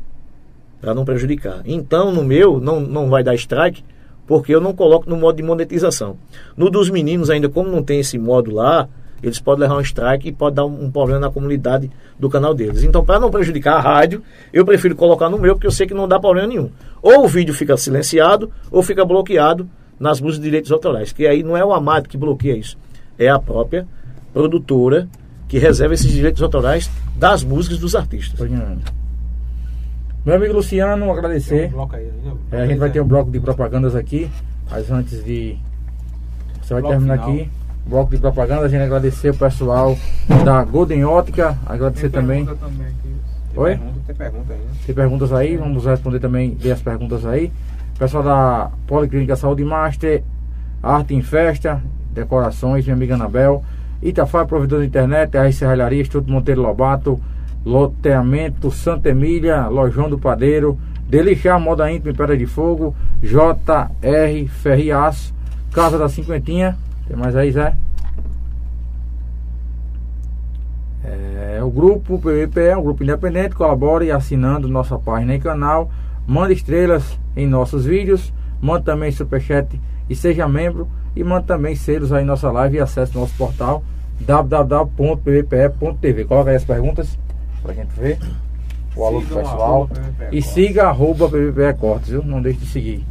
para 0.81 0.95
não 0.95 1.05
prejudicar. 1.05 1.63
Então 1.65 2.13
no 2.13 2.25
meu 2.25 2.61
não, 2.61 2.81
não 2.81 3.09
vai 3.09 3.23
dar 3.23 3.35
strike, 3.35 3.83
porque 4.27 4.55
eu 4.55 4.61
não 4.61 4.73
coloco 4.73 5.09
no 5.09 5.17
modo 5.17 5.37
de 5.37 5.43
monetização. 5.43 6.17
No 6.57 6.71
dos 6.71 6.91
meninos 6.91 7.31
ainda, 7.31 7.49
como 7.49 7.71
não 7.71 7.83
tem 7.83 8.01
esse 8.01 8.19
modo 8.19 8.53
lá, 8.53 8.89
eles 9.23 9.39
podem 9.39 9.63
levar 9.63 9.77
um 9.77 9.81
strike 9.81 10.29
e 10.29 10.33
pode 10.33 10.57
dar 10.57 10.67
um, 10.67 10.85
um 10.85 10.91
problema 10.91 11.21
na 11.21 11.31
comunidade 11.31 11.91
do 12.19 12.29
canal 12.29 12.55
deles. 12.55 12.83
Então, 12.83 13.05
para 13.05 13.19
não 13.19 13.31
prejudicar 13.31 13.77
a 13.77 13.81
rádio, 13.81 14.23
eu 14.53 14.65
prefiro 14.65 14.95
colocar 14.95 15.31
no 15.31 15.39
meu, 15.39 15.55
porque 15.55 15.67
eu 15.67 15.71
sei 15.71 15.87
que 15.87 15.95
não 15.95 16.07
dá 16.07 16.21
problema 16.21 16.49
nenhum. 16.49 16.71
Ou 17.03 17.25
o 17.25 17.29
vídeo 17.29 17.55
fica 17.55 17.77
silenciado, 17.77 18.51
ou 18.71 18.83
fica 18.83 19.05
bloqueado 19.05 19.69
nas 19.99 20.21
músicas 20.21 20.43
de 20.43 20.45
direitos 20.51 20.73
autorais. 20.73 21.12
Que 21.12 21.27
aí 21.27 21.43
não 21.43 21.57
é 21.57 21.65
o 21.65 21.73
Amado 21.73 22.09
que 22.09 22.16
bloqueia 22.16 22.57
isso, 22.57 22.77
é 23.19 23.29
a 23.29 23.39
própria 23.39 23.87
produtora 24.33 25.09
que 25.49 25.59
reserva 25.59 25.95
esses 25.95 26.11
direitos 26.11 26.43
autorais 26.43 26.91
das 27.16 27.45
músicas 27.45 27.79
dos 27.79 27.95
artistas. 27.95 28.41
Meu 30.25 30.35
amigo 30.37 30.55
Luciano, 30.55 31.03
Tem 31.03 31.09
um 31.09 31.12
agradecer. 31.12 31.69
bloco 31.69 31.95
aí? 31.97 32.11
É, 32.51 32.62
a 32.62 32.66
gente 32.66 32.79
vai 32.79 32.91
ter 32.91 33.01
um 33.01 33.07
bloco 33.07 33.31
de 33.31 33.39
propagandas 33.41 33.95
aqui, 33.95 34.31
mas 34.71 34.91
antes 34.91 35.23
de. 35.23 35.57
Você 36.62 36.73
vai 36.73 36.81
Bloco 36.83 36.95
terminar 36.97 37.19
final. 37.19 37.31
aqui. 37.31 37.51
Bloco 37.87 38.11
de 38.12 38.16
propaganda, 38.16 38.62
a 38.65 38.69
gente 38.69 38.81
agradecer 38.81 39.29
o 39.29 39.35
pessoal 39.35 39.95
da 40.43 40.65
Golden 40.65 41.05
Ótica, 41.05 41.59
agradecer 41.66 42.09
também. 42.09 42.47
Tem 42.47 42.57
Oi? 43.57 43.77
Pergunta, 43.77 44.01
tem 44.07 44.16
pergunta 44.16 44.53
aí, 44.55 44.59
né? 44.59 44.66
Tem 44.87 44.95
perguntas 44.95 45.33
aí, 45.35 45.57
vamos 45.59 45.85
responder 45.85 46.19
também, 46.19 46.57
ler 46.62 46.73
as 46.73 46.81
perguntas 46.81 47.27
aí. 47.27 47.53
Pessoal 47.99 48.25
da 48.25 48.71
Policlínica 48.89 49.37
Saúde 49.37 49.65
Master, 49.65 50.25
Arte 50.83 51.15
em 51.15 51.23
Festa, 51.23 51.81
Decorações, 52.11 52.85
minha 52.85 52.97
amiga 52.97 53.15
Anabel, 53.15 53.62
Itafá, 54.03 54.45
provedor 54.45 54.81
de 54.81 54.87
internet, 54.87 55.37
a 55.37 55.51
Serralharia, 55.53 56.03
Estudo 56.03 56.31
Monteiro 56.31 56.61
Lobato, 56.61 57.21
Loteamento 57.65 58.71
Santa 58.71 59.11
Emília, 59.11 59.69
Lojão 59.69 60.11
do 60.11 60.19
Padeiro, 60.19 60.77
Delixar 61.09 61.61
Moda 61.61 61.91
Íntima 61.91 62.11
em 62.11 62.16
Pedra 62.16 62.37
de 62.37 62.47
Fogo, 62.47 62.97
JR 63.23 64.49
Ferriaço, 64.49 65.33
Casa 65.73 65.97
da 65.97 66.09
Cinquentinha, 66.09 66.77
tem 67.07 67.16
mais 67.16 67.37
aí, 67.37 67.53
Zé? 67.53 67.77
É, 71.05 71.61
o 71.62 71.71
grupo 71.71 72.19
PVP 72.19 72.61
é 72.61 72.77
um 72.77 72.83
grupo 72.83 73.05
independente, 73.05 73.55
colabore 73.55 74.11
assinando 74.11 74.69
nossa 74.69 74.99
página 74.99 75.35
e 75.35 75.39
canal, 75.39 75.91
manda 76.27 76.53
estrelas 76.53 77.19
em 77.37 77.47
nossos 77.47 77.85
vídeos, 77.85 78.33
manda 78.61 78.85
também 78.85 79.11
superchat 79.11 79.81
e 80.09 80.17
seja 80.17 80.49
membro 80.49 80.89
e 81.17 81.23
manda 81.23 81.47
também 81.47 81.77
selos 81.77 82.13
aí 82.13 82.23
em 82.23 82.27
nossa 82.27 82.51
live 82.51 82.77
e 82.77 82.81
acesse 82.81 83.15
nosso 83.15 83.35
portal 83.37 83.83
www.pvpe.tv. 84.21 85.45
Coloca 86.25 86.51
aí 86.51 86.57
as 86.57 86.65
perguntas 86.65 87.19
pra 87.63 87.73
gente 87.75 87.93
ver. 87.99 88.19
O 88.97 89.05
alô 89.05 89.21
do 89.21 89.27
pessoal. 89.27 89.91
E 90.31 90.41
siga 90.41 90.89
arroba 90.89 91.29
PVPE 91.29 91.75
Cortes, 91.81 92.11
viu? 92.11 92.23
Não 92.23 92.41
deixe 92.41 92.61
de 92.61 92.67
seguir. 92.67 93.05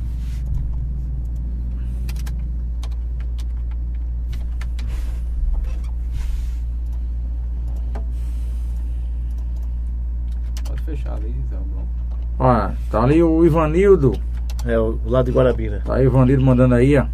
Pode 10.65 10.81
fechar 10.83 11.15
ali, 11.15 11.35
Zé. 11.49 11.57
Olha, 12.39 12.71
tá 12.91 13.03
ali 13.03 13.21
o 13.23 13.45
Ivanildo. 13.45 14.13
É 14.65 14.77
o 14.79 14.97
lado 15.05 15.25
de 15.25 15.31
Guarabira. 15.31 15.81
Tá 15.85 15.95
aí 15.95 16.05
o 16.07 16.09
Ivanildo 16.09 16.43
mandando 16.43 16.75
aí, 16.75 16.97
ó. 16.97 17.05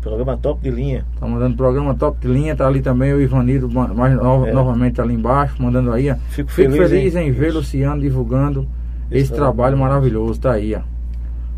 Programa 0.00 0.36
top 0.36 0.60
de 0.62 0.70
linha. 0.70 1.04
Tá 1.18 1.26
mandando 1.26 1.56
programa 1.56 1.94
top 1.94 2.18
de 2.20 2.28
linha, 2.32 2.54
tá 2.54 2.66
ali 2.66 2.80
também 2.80 3.12
o 3.12 3.20
Ivanildo, 3.20 3.68
ma- 3.68 3.88
mais 3.88 4.14
no- 4.14 4.46
É. 4.46 4.52
novamente 4.52 5.00
ali 5.00 5.14
embaixo, 5.14 5.60
mandando 5.60 5.92
aí, 5.92 6.10
ó. 6.10 6.14
Fico 6.30 6.50
Fico 6.50 6.70
feliz, 6.72 6.88
feliz, 6.90 7.16
hein? 7.16 7.28
em 7.28 7.32
ver 7.32 7.52
Luciano 7.52 8.00
divulgando 8.00 8.66
esse, 9.10 9.24
Esse 9.24 9.32
trabalho 9.32 9.76
maravilhoso, 9.76 10.38
tá 10.40 10.52
aí, 10.52 10.74
ó. 10.74 10.80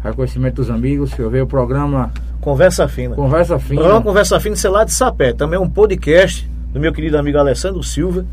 Reconhecimento 0.03 0.57
dos 0.57 0.71
amigos, 0.71 1.17
eu 1.19 1.29
ver 1.29 1.43
o 1.43 1.47
programa 1.47 2.11
Conversa 2.41 2.89
fina. 2.89 3.15
Conversa 3.15 3.59
Fina. 3.59 3.81
Programa 3.81 4.03
Conversa 4.03 4.41
Fina, 4.41 4.57
sei 4.57 4.71
lá 4.71 4.83
de 4.85 4.93
Sapé. 4.93 5.35
Também 5.35 5.59
é 5.59 5.61
um 5.61 5.69
podcast 5.69 6.49
do 6.73 6.81
meu 6.81 6.91
querido 6.91 7.19
amigo 7.19 7.37
Alessandro 7.37 7.83
Silva, 7.83 8.25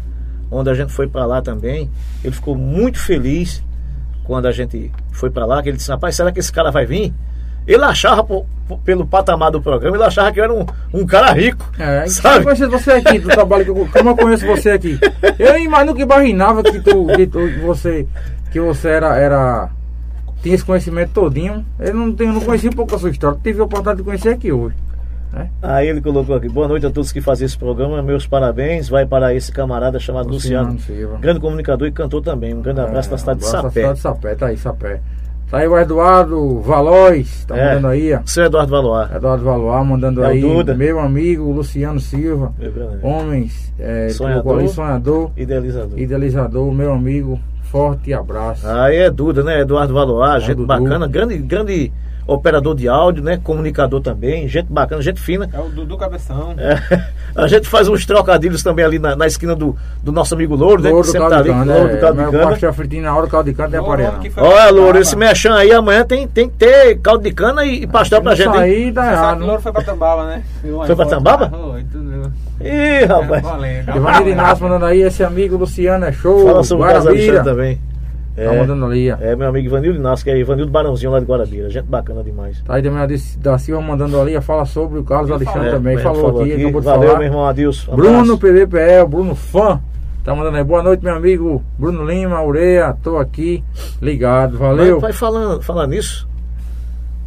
onde 0.49 0.69
a 0.69 0.73
gente 0.73 0.93
foi 0.93 1.07
para 1.09 1.25
lá 1.25 1.41
também. 1.41 1.89
Ele 2.23 2.33
ficou 2.33 2.55
muito 2.55 2.97
feliz 2.99 3.61
quando 4.27 4.45
a 4.45 4.51
gente 4.51 4.91
foi 5.11 5.29
pra 5.31 5.45
lá, 5.45 5.63
que 5.63 5.69
ele 5.69 5.77
disse, 5.77 5.89
rapaz, 5.89 6.15
será 6.15 6.31
que 6.31 6.39
esse 6.39 6.51
cara 6.51 6.69
vai 6.69 6.85
vir? 6.85 7.13
Ele 7.65 7.83
achava, 7.83 8.23
pô, 8.23 8.45
pelo 8.85 9.05
patamar 9.07 9.51
do 9.51 9.61
programa, 9.61 9.97
ele 9.97 10.03
achava 10.05 10.31
que 10.31 10.39
eu 10.39 10.43
era 10.43 10.53
um, 10.53 10.65
um 10.93 11.05
cara 11.05 11.31
rico. 11.31 11.65
É, 11.79 12.05
sabe? 12.07 12.39
eu 12.39 12.43
conheço 12.43 12.69
você 12.69 12.91
aqui, 12.91 13.19
do 13.19 13.29
trabalho 13.29 13.63
que 13.65 13.71
eu, 13.71 13.89
como 13.91 14.09
eu 14.09 14.15
conheço 14.15 14.45
você 14.45 14.69
aqui. 14.71 14.99
Eu 15.39 15.57
imagino 15.59 15.95
que 15.95 16.01
imaginava 16.03 16.61
que 16.63 16.79
tu, 16.79 17.07
que 17.07 17.25
tu- 17.27 17.59
você, 17.61 18.07
que 18.51 18.59
você 18.59 18.89
era, 18.89 19.17
era, 19.17 19.69
tinha 20.41 20.55
esse 20.55 20.63
conhecimento 20.63 21.11
todinho. 21.11 21.65
Eu 21.79 21.93
não, 21.93 22.13
tenho, 22.13 22.31
não 22.33 22.41
conhecia 22.41 22.69
um 22.69 22.73
pouco 22.73 22.95
a 22.95 22.99
sua 22.99 23.09
história, 23.09 23.37
tive 23.43 23.59
a 23.59 23.63
oportunidade 23.63 23.97
de 23.97 24.03
conhecer 24.03 24.29
aqui 24.29 24.51
hoje. 24.51 24.75
Né? 25.31 25.49
Aí 25.61 25.87
ele 25.87 26.01
colocou 26.01 26.35
aqui, 26.35 26.47
boa 26.49 26.67
noite 26.67 26.85
a 26.85 26.89
todos 26.89 27.11
que 27.11 27.21
fazem 27.21 27.45
esse 27.45 27.57
programa, 27.57 28.01
meus 28.01 28.25
parabéns, 28.27 28.87
vai 28.89 29.05
para 29.05 29.33
esse 29.33 29.51
camarada 29.51 29.99
chamado 29.99 30.29
Luciano, 30.29 30.73
Luciano 30.73 31.17
grande 31.19 31.39
comunicador 31.39 31.87
e 31.87 31.91
cantor 31.91 32.21
também. 32.21 32.53
Um 32.53 32.61
grande 32.61 32.79
abraço 32.81 33.09
da 33.09 33.17
cidade 33.17 33.39
de 33.39 33.45
abraço 33.45 33.63
da 33.63 33.69
Sapé. 33.69 33.79
cidade 33.81 33.95
de 33.95 34.01
Sapé, 34.01 34.35
tá 34.35 34.45
aí, 34.47 34.57
Sapé. 34.57 35.01
Tá 35.49 35.59
aí 35.59 35.67
o 35.67 35.77
Eduardo 35.77 36.59
Valois, 36.59 37.45
tá 37.45 37.57
É. 37.57 37.69
mandando 37.69 37.87
aí. 37.87 38.19
Seu 38.25 38.43
Eduardo 38.45 38.69
Valoar. 38.69 39.15
Eduardo 39.15 39.45
Valois 39.45 39.87
mandando 39.87 40.21
É 40.23 40.27
aí. 40.27 40.41
Duda. 40.41 40.75
Meu 40.75 40.99
amigo 40.99 41.49
Luciano 41.53 42.01
Silva. 42.01 42.53
Homens, 43.01 43.71
é, 43.79 44.09
Sonhador. 44.09 44.59
ali, 44.59 44.67
sonhador, 44.67 45.31
Idealizador. 45.37 45.97
idealizador, 45.99 46.71
meu 46.73 46.91
amigo. 46.91 47.39
Forte 47.63 48.13
abraço. 48.13 48.65
Aí 48.67 48.95
é 48.97 49.09
Duda, 49.09 49.43
né? 49.43 49.59
Eduardo 49.61 49.93
Valoar, 49.93 50.39
gente 50.39 50.55
Dudu. 50.55 50.67
bacana, 50.67 51.05
grande, 51.07 51.37
grande 51.37 51.91
operador 52.27 52.75
de 52.75 52.87
áudio, 52.89 53.23
né? 53.23 53.39
Comunicador 53.41 54.01
também, 54.01 54.47
gente 54.47 54.67
bacana, 54.71 55.01
gente 55.01 55.19
fina. 55.19 55.49
É 55.51 55.59
o 55.59 55.69
Dudu 55.69 55.97
Cabeção. 55.97 56.53
É, 56.57 57.01
a 57.35 57.47
gente 57.47 57.67
faz 57.67 57.87
uns 57.87 58.05
trocadilhos 58.05 58.61
também 58.61 58.83
ali 58.83 58.99
na, 58.99 59.15
na 59.15 59.25
esquina 59.25 59.55
do, 59.55 59.75
do 60.03 60.11
nosso 60.11 60.35
amigo 60.35 60.55
Louro, 60.55 60.81
né? 60.81 60.89
Louro 60.89 61.05
que 61.05 61.11
sempre 61.11 61.29
tá 61.29 61.37
ali, 61.37 61.49
Louro 61.49 61.89
do 61.89 61.95
é, 61.95 61.97
caldo 61.97 62.15
de 62.17 62.21
meu 62.23 62.31
cana. 62.31 62.47
pastel 62.49 62.73
fritinho 62.73 63.03
na 63.03 63.15
hora 63.15 63.25
do 63.25 63.31
caldo 63.31 63.49
de 63.49 63.55
cana 63.55 63.69
tem 63.69 63.79
aparelho. 63.79 64.13
Olha, 64.37 64.71
Louro, 64.71 64.99
esse 64.99 65.15
mechan 65.15 65.55
aí 65.55 65.71
amanhã 65.71 66.03
tem, 66.03 66.27
tem 66.27 66.49
que 66.49 66.55
ter 66.57 66.99
caldo 66.99 67.23
de 67.23 67.31
cana 67.31 67.63
e, 67.65 67.83
e 67.83 67.87
pastel 67.87 68.21
pra 68.21 68.35
gente, 68.35 68.49
Isso 68.49 68.57
aí 68.57 68.91
dá 68.91 69.11
errado. 69.11 69.41
o 69.41 69.45
Louro 69.45 69.61
foi 69.61 69.71
pra 69.71 69.83
Tambaba, 69.83 70.25
né? 70.25 70.43
Foi 70.85 70.95
pra 70.95 71.05
Tambaba? 71.05 71.49
Foi, 71.49 71.83
tudo. 71.85 72.07
Ih, 72.59 73.05
rapaz. 73.05 73.43
Valendo. 73.43 73.95
Ivanir 73.95 74.27
Inácio 74.33 74.63
mandando 74.63 74.85
aí, 74.85 75.01
esse 75.01 75.23
amigo 75.23 75.57
Luciano 75.57 76.05
é 76.05 76.11
show. 76.11 76.45
Fala 76.45 76.63
sobre 76.63 76.85
o. 76.85 76.89
Alexandre 76.89 77.43
também. 77.43 77.79
Tá 78.37 78.43
É, 78.53 78.59
mandando 78.59 78.85
ali, 78.85 79.11
ó. 79.11 79.17
é, 79.19 79.35
meu 79.35 79.47
amigo 79.49 79.65
Ivanildo 79.65 79.97
Inácio, 79.97 80.23
que 80.23 80.29
é 80.29 80.37
Ivanildo 80.37 80.71
Barãozinho 80.71 81.11
lá 81.11 81.19
de 81.19 81.25
Guarabira. 81.25 81.69
Gente 81.71 81.85
bacana 81.85 82.23
demais. 82.23 82.61
Tá 82.61 82.75
aí 82.75 82.83
também 82.83 82.99
a 83.01 83.05
Desse- 83.07 83.37
da 83.39 83.57
Silva 83.57 83.81
mandando 83.81 84.21
ali, 84.21 84.39
fala 84.41 84.63
sobre 84.65 84.99
o 84.99 85.03
Carlos 85.03 85.31
Alexandre 85.31 85.69
É, 85.69 85.71
também. 85.71 85.97
é, 85.97 85.99
Falou, 85.99 86.41
aqui, 86.41 86.53
acabou 86.53 86.79
de 86.81 86.85
Valeu, 86.85 87.07
falar. 87.07 87.17
meu 87.19 87.27
irmão 87.27 87.47
Adilson. 87.47 87.91
Um 87.91 87.95
Bruno. 87.95 88.37
PVPL, 88.37 89.07
Bruno 89.07 89.33
Fã. 89.33 89.79
Tá 90.23 90.35
mandando 90.35 90.57
aí, 90.57 90.63
boa 90.63 90.83
noite, 90.83 91.03
meu 91.03 91.15
amigo 91.15 91.63
Bruno 91.79 92.05
Lima, 92.05 92.43
Ureia, 92.43 92.95
tô 93.01 93.17
aqui, 93.17 93.63
ligado, 94.01 94.57
valeu. 94.57 94.95
Mas, 94.95 95.01
pai, 95.01 95.13
falando, 95.13 95.61
falando 95.63 95.89
nisso, 95.91 96.27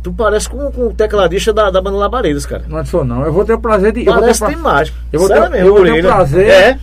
tu 0.02 0.12
parece 0.12 0.48
com, 0.48 0.70
com 0.70 0.86
o 0.88 0.94
tecladista 0.94 1.52
da, 1.52 1.70
da 1.70 1.80
banda 1.80 1.96
Labaredas, 1.96 2.46
cara. 2.46 2.62
Não 2.68 2.84
sou 2.84 3.04
não, 3.04 3.24
eu 3.24 3.32
vou 3.32 3.44
ter 3.44 3.54
o 3.54 3.58
prazer 3.58 3.92
de... 3.92 4.00
Eu 4.00 4.04
vou 4.06 4.14
ter, 4.14 4.20
Parece 4.20 4.38
pra- 4.40 4.48
demais. 4.50 4.92
eu 5.12 5.18
vou 5.18 5.28
ter- 5.28 5.34
Sério 5.34 5.50
mesmo, 5.50 5.66
eu 5.66 5.74
vou 5.74 5.82
ter 5.84 5.98
o 5.98 6.02
prazer- 6.02 6.48
É. 6.50 6.78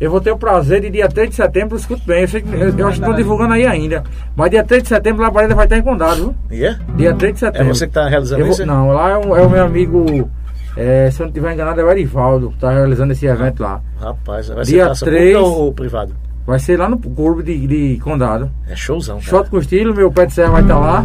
Eu 0.00 0.10
vou 0.10 0.20
ter 0.20 0.30
o 0.30 0.38
prazer 0.38 0.80
de 0.80 0.88
dia 0.90 1.08
3 1.08 1.28
de 1.28 1.34
setembro, 1.36 1.76
escuto 1.76 2.02
bem, 2.06 2.22
eu, 2.22 2.28
sei 2.28 2.40
que, 2.40 2.48
eu, 2.54 2.70
eu 2.70 2.86
acho 2.88 2.96
que 2.98 3.02
estão 3.04 3.14
divulgando 3.14 3.52
aí 3.54 3.66
ainda. 3.66 4.02
Mas 4.34 4.50
dia 4.50 4.64
3 4.64 4.82
de 4.82 4.88
setembro, 4.88 5.22
Labareda 5.22 5.54
vai 5.54 5.66
estar 5.66 5.76
em 5.76 5.82
condado, 5.82 6.16
viu? 6.16 6.58
E 6.58 6.64
é? 6.64 6.78
Dia 6.96 7.14
3 7.14 7.34
de 7.34 7.44
É 7.44 7.50
setembro. 7.52 7.74
você 7.74 7.86
que 7.86 7.92
tá 7.92 8.08
realizando 8.08 8.42
vou- 8.42 8.50
isso? 8.50 8.64
Não, 8.64 8.88
lá 8.92 9.10
é 9.10 9.16
o, 9.18 9.36
é 9.36 9.42
o 9.42 9.50
meu 9.50 9.62
amigo, 9.62 10.30
é, 10.76 11.10
se 11.10 11.20
eu 11.20 11.24
não 11.24 11.28
estiver 11.28 11.52
enganado, 11.52 11.80
é 11.80 11.84
o 11.84 11.90
Erivaldo, 11.90 12.54
tá 12.58 12.70
realizando 12.72 13.12
esse 13.12 13.26
evento 13.26 13.62
lá. 13.62 13.82
Rapaz, 14.00 14.48
vai 14.48 14.64
Dia 14.64 14.78
ser 14.78 14.84
praça 14.86 15.04
três. 15.04 15.36
pública 15.36 15.40
ou, 15.58 15.64
ou 15.66 15.72
privado? 15.74 16.12
Vai 16.46 16.58
ser 16.58 16.78
lá 16.78 16.88
no 16.88 16.98
clube 16.98 17.42
de, 17.42 17.66
de 17.66 18.00
condado. 18.00 18.50
É 18.68 18.74
showzão, 18.74 19.16
cara. 19.18 19.28
Shot 19.28 19.50
com 19.50 19.58
estilo, 19.58 19.94
meu 19.94 20.10
pé 20.10 20.24
de 20.26 20.32
serra 20.32 20.52
vai 20.52 20.62
estar 20.62 20.78
lá. 20.78 21.04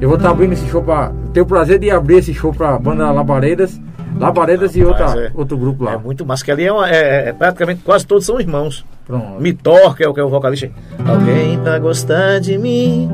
Eu 0.00 0.08
vou 0.08 0.16
estar 0.16 0.30
abrindo 0.30 0.54
esse 0.54 0.66
show 0.68 0.82
pra. 0.82 1.12
Tenho 1.34 1.44
o 1.44 1.48
prazer 1.48 1.78
de 1.78 1.90
abrir 1.90 2.16
esse 2.16 2.32
show 2.32 2.52
pra 2.54 2.78
banda 2.78 3.10
Labaredas. 3.12 3.78
Labaredas 4.20 4.76
e 4.76 4.84
outra, 4.84 5.06
é. 5.18 5.30
outro 5.34 5.56
grupo 5.56 5.84
lá. 5.84 5.92
É 5.94 5.96
muito 5.96 6.24
massa, 6.26 6.44
que 6.44 6.50
ali 6.50 6.64
é, 6.66 6.72
uma- 6.72 6.88
é- 6.90 7.28
é 7.28 7.32
praticamente 7.32 7.82
quase 7.84 8.06
todos 8.06 8.24
são 8.26 8.38
irmãos. 8.40 8.84
Pronto. 9.06 9.40
Mitor, 9.40 9.96
que 9.96 10.04
é 10.04 10.08
o, 10.08 10.14
que 10.14 10.20
é 10.20 10.24
o 10.24 10.28
vocalista. 10.28 10.70
Alguém 11.06 11.58
pra 11.58 11.78
gostar 11.78 12.38
de 12.40 12.56
mim 12.58 13.10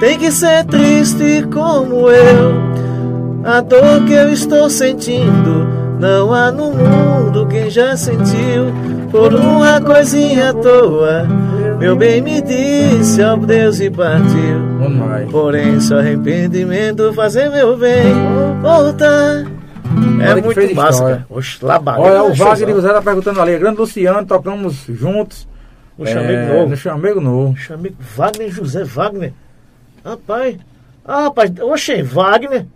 tem 0.00 0.18
que 0.18 0.30
ser 0.30 0.64
triste 0.64 1.46
como 1.52 2.08
eu. 2.10 2.52
A 3.44 3.60
dor 3.62 4.04
que 4.06 4.12
eu 4.12 4.28
estou 4.30 4.68
sentindo 4.68 5.66
não 5.98 6.32
há 6.34 6.50
no 6.52 6.72
mundo 6.72 7.46
quem 7.46 7.70
já 7.70 7.96
sentiu. 7.96 8.66
Por 9.10 9.34
uma 9.34 9.80
coisinha 9.80 10.50
à 10.50 10.54
toa, 10.54 11.26
meu 11.80 11.96
bem 11.96 12.20
me 12.20 12.40
disse 12.42 13.20
ao 13.22 13.36
Deus 13.38 13.80
e 13.80 13.90
partiu. 13.90 14.70
Porém, 15.30 15.80
só 15.80 15.98
arrependimento 15.98 17.12
fazer 17.14 17.50
meu 17.50 17.76
bem 17.76 18.04
voltar. 18.62 19.44
É 20.22 20.34
muito 20.40 20.74
massa, 20.74 20.92
história. 20.92 21.16
cara. 21.16 21.26
Oxe, 21.30 21.64
labareda. 21.64 22.08
Olha, 22.08 22.22
o 22.22 22.32
é 22.32 22.34
showzão. 22.34 22.46
Wagner 22.46 22.74
José 22.74 22.92
tá 22.92 23.02
perguntando 23.02 23.40
ali. 23.40 23.58
Grande 23.58 23.78
Luciano, 23.78 24.26
tocamos 24.26 24.84
juntos. 24.88 25.48
No 25.98 26.06
Chamego 26.06 26.32
é, 26.32 26.46
Novo. 26.46 26.70
No 26.70 26.76
Chamego 26.76 27.20
Novo. 27.20 27.56
Chamei 27.56 27.94
Wagner 28.16 28.50
José 28.50 28.84
Wagner. 28.84 29.32
Rapaz. 30.04 30.56
Ah, 31.04 31.22
rapaz, 31.24 31.50
oxe, 31.60 32.02
Wagner. 32.02 32.66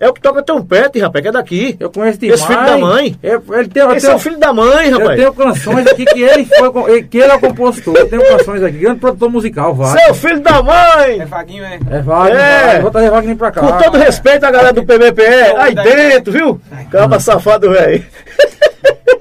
É 0.00 0.08
o 0.08 0.14
que 0.14 0.20
toca 0.22 0.42
trompete, 0.42 0.98
rapaz, 0.98 1.22
que 1.22 1.28
é 1.28 1.32
daqui. 1.32 1.76
Eu 1.78 1.90
conheço 1.90 2.18
demais. 2.18 2.40
Esse 2.40 2.48
filho 2.48 2.64
da 2.64 2.78
mãe. 2.78 3.16
Eu, 3.22 3.42
ele 3.52 3.68
tem, 3.68 3.82
eu 3.82 3.92
Esse 3.92 4.06
tenho, 4.06 4.12
é 4.12 4.16
o 4.16 4.18
filho 4.18 4.38
da 4.38 4.50
mãe, 4.52 4.88
eu 4.88 4.98
rapaz. 4.98 5.16
tenho 5.18 5.34
canções 5.34 5.86
aqui 5.86 6.06
que 6.06 6.22
ele 6.22 6.44
foi 6.46 7.02
que 7.02 7.18
ele 7.18 7.30
é 7.30 7.34
o 7.34 7.40
compositor. 7.40 7.94
Eu 7.98 8.08
tenho 8.08 8.22
canções 8.26 8.62
aqui. 8.62 8.78
Grande 8.78 8.98
produtor 8.98 9.30
musical, 9.30 9.74
Wagner. 9.74 10.04
Seu 10.06 10.14
filho 10.14 10.40
da 10.40 10.56
É 10.56 10.62
mãe! 10.62 11.26
Vaguinho, 11.26 11.64
é? 11.64 11.78
É 11.90 12.00
Wagner. 12.00 12.40
É. 12.40 12.80
Vou 12.80 12.90
trazer 12.90 13.10
Wagner 13.10 13.36
pra 13.36 13.50
cá. 13.50 13.60
Com 13.60 13.72
todo 13.76 13.98
respeito 13.98 14.44
à 14.44 14.50
galera 14.50 14.72
do 14.72 14.86
PBPE, 14.86 15.22
aí 15.58 15.74
dentro, 15.74 16.32
viu? 16.32 16.60
Caba 16.90 17.20
safado, 17.20 17.70
velho. 17.70 18.02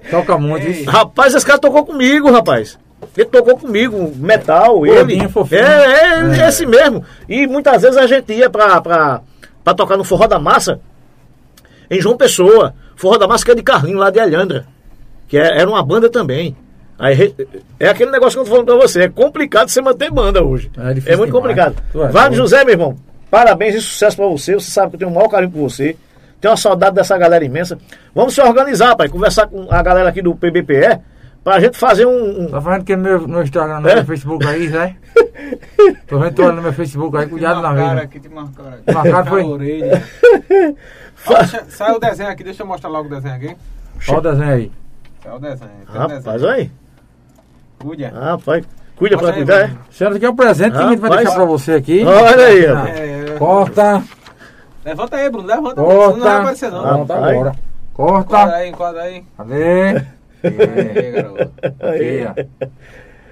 Toca 0.09 0.37
muito. 0.37 0.65
Ei. 0.65 0.71
isso. 0.71 0.89
Rapaz, 0.89 1.35
esse 1.35 1.45
cara 1.45 1.59
tocou 1.59 1.85
comigo, 1.85 2.31
rapaz. 2.31 2.77
Ele 3.17 3.25
tocou 3.27 3.57
comigo, 3.57 4.11
metal, 4.15 4.85
ele. 4.85 4.95
Gordinho, 4.95 5.29
fofinho. 5.29 5.61
É, 5.61 6.35
é, 6.37 6.41
É. 6.45 6.47
esse 6.49 6.65
mesmo. 6.65 7.03
E 7.27 7.45
muitas 7.47 7.81
vezes 7.81 7.97
a 7.97 8.07
gente 8.07 8.31
ia 8.33 8.49
pra, 8.49 8.79
pra, 8.81 9.21
pra 9.63 9.73
tocar 9.73 9.97
no 9.97 10.03
Forró 10.03 10.27
da 10.27 10.39
Massa, 10.39 10.79
em 11.89 11.99
João 12.01 12.17
Pessoa. 12.17 12.73
Forró 12.95 13.17
da 13.17 13.27
Massa 13.27 13.45
que 13.45 13.51
é 13.51 13.55
de 13.55 13.63
Carlinho, 13.63 13.97
lá 13.97 14.09
de 14.09 14.19
Alhandra. 14.19 14.65
Que 15.27 15.37
é- 15.37 15.59
era 15.61 15.69
uma 15.69 15.83
banda 15.83 16.09
também. 16.09 16.55
Aí, 16.97 17.33
é 17.79 17.87
aquele 17.87 18.11
negócio 18.11 18.33
que 18.33 18.39
eu 18.41 18.43
tô 18.45 18.49
falando 18.51 18.65
pra 18.65 18.75
você. 18.75 19.03
É 19.03 19.09
complicado 19.09 19.69
você 19.69 19.81
manter 19.81 20.11
banda 20.11 20.43
hoje. 20.43 20.69
É 20.77 20.93
difícil 20.93 21.17
muito 21.17 21.31
complicado. 21.31 21.75
É 21.95 22.11
doido. 22.11 22.35
José, 22.35 22.63
meu 22.65 22.73
irmão, 22.73 22.95
parabéns 23.31 23.75
e 23.75 23.81
sucesso 23.81 24.17
pra 24.17 24.27
você. 24.27 24.53
Você 24.55 24.69
sabe 24.69 24.89
que 24.89 24.95
eu 24.95 24.99
tenho 24.99 25.11
o 25.11 25.15
maior 25.15 25.29
carinho 25.29 25.51
por 25.51 25.61
você. 25.61 25.95
Tenho 26.41 26.51
uma 26.51 26.57
saudade 26.57 26.95
dessa 26.95 27.17
galera 27.17 27.43
imensa. 27.45 27.77
Vamos 28.13 28.33
se 28.33 28.41
organizar, 28.41 28.95
pai. 28.97 29.07
Conversar 29.07 29.47
com 29.47 29.67
a 29.69 29.81
galera 29.81 30.09
aqui 30.09 30.21
do 30.21 30.35
PBPE 30.35 30.99
pra 31.43 31.59
gente 31.59 31.77
fazer 31.77 32.05
um. 32.05 32.41
um- 32.43 32.49
Tá 32.51 32.59
vendo 32.59 32.83
que 32.85 32.95
no 32.95 33.03
meu, 33.03 33.27
no 33.27 33.41
Instagram, 33.41 33.79
no 33.81 33.89
É? 33.89 33.95
meu 33.95 34.05
Facebook 34.05 34.45
aí, 34.47 34.67
né? 34.69 34.95
Tô 36.07 36.19
vendo 36.19 36.33
tu 36.35 36.41
olhando 36.43 36.55
no 36.57 36.61
meu 36.63 36.73
Facebook 36.73 37.17
aí, 37.17 37.27
cuidado 37.27 37.61
na 37.61 37.73
vida. 37.73 38.01
aqui, 38.01 38.19
te 38.19 38.29
marcaram 38.29 38.69
aqui. 38.73 38.93
Marcaram, 38.93 39.25
foi? 39.25 39.43
Orelha. 39.43 40.03
Ó, 41.27 41.35
Sai 41.69 41.91
o 41.93 41.99
desenho 41.99 42.29
aqui, 42.29 42.43
deixa 42.43 42.63
eu 42.63 42.67
mostrar 42.67 42.89
logo 42.89 43.07
o 43.07 43.09
desenho 43.09 43.35
aqui. 43.35 43.55
Olha 44.07 44.17
o 44.17 44.21
desenho 44.21 44.51
aí. 44.51 44.71
Sai 45.23 45.35
o 45.35 45.39
desenho. 45.39 45.71
um 45.89 45.91
Rapaz, 45.97 46.23
desenho. 46.23 46.35
olha 46.45 46.53
aí. 46.53 46.71
Cuida. 47.79 48.09
Rapaz, 48.09 48.65
cuida 48.95 49.17
pra 49.17 49.33
cuidar, 49.33 49.61
é? 49.61 49.71
Sendo 49.91 50.15
aqui 50.17 50.25
é 50.25 50.29
o 50.29 50.35
presente 50.35 50.71
que 50.77 50.83
a 50.83 50.89
gente 50.89 50.99
vai 50.99 51.09
deixar 51.11 51.35
pra 51.35 51.45
você 51.45 51.71
aqui. 51.73 52.03
Olha 52.05 52.45
aí, 52.45 52.65
Ah, 52.65 52.73
rapaz. 52.75 52.99
É, 52.99 53.35
Corta, 53.37 54.03
Levanta 54.85 55.17
aí, 55.17 55.29
Bruno, 55.29 55.47
levanta. 55.47 55.75
corta. 55.81 56.17
Não 56.17 56.23
vai 56.25 56.37
aparecer, 56.37 56.71
não. 56.71 56.81
Corta 56.83 57.13
agora. 57.15 57.51
Enquadra 57.93 58.23
Corta. 58.23 58.55
aí, 58.55 58.69
enquadra 58.69 59.01
aí. 59.03 59.23
Cadê? 59.37 60.05
Aí, 60.43 61.11
garoto. 61.11 61.51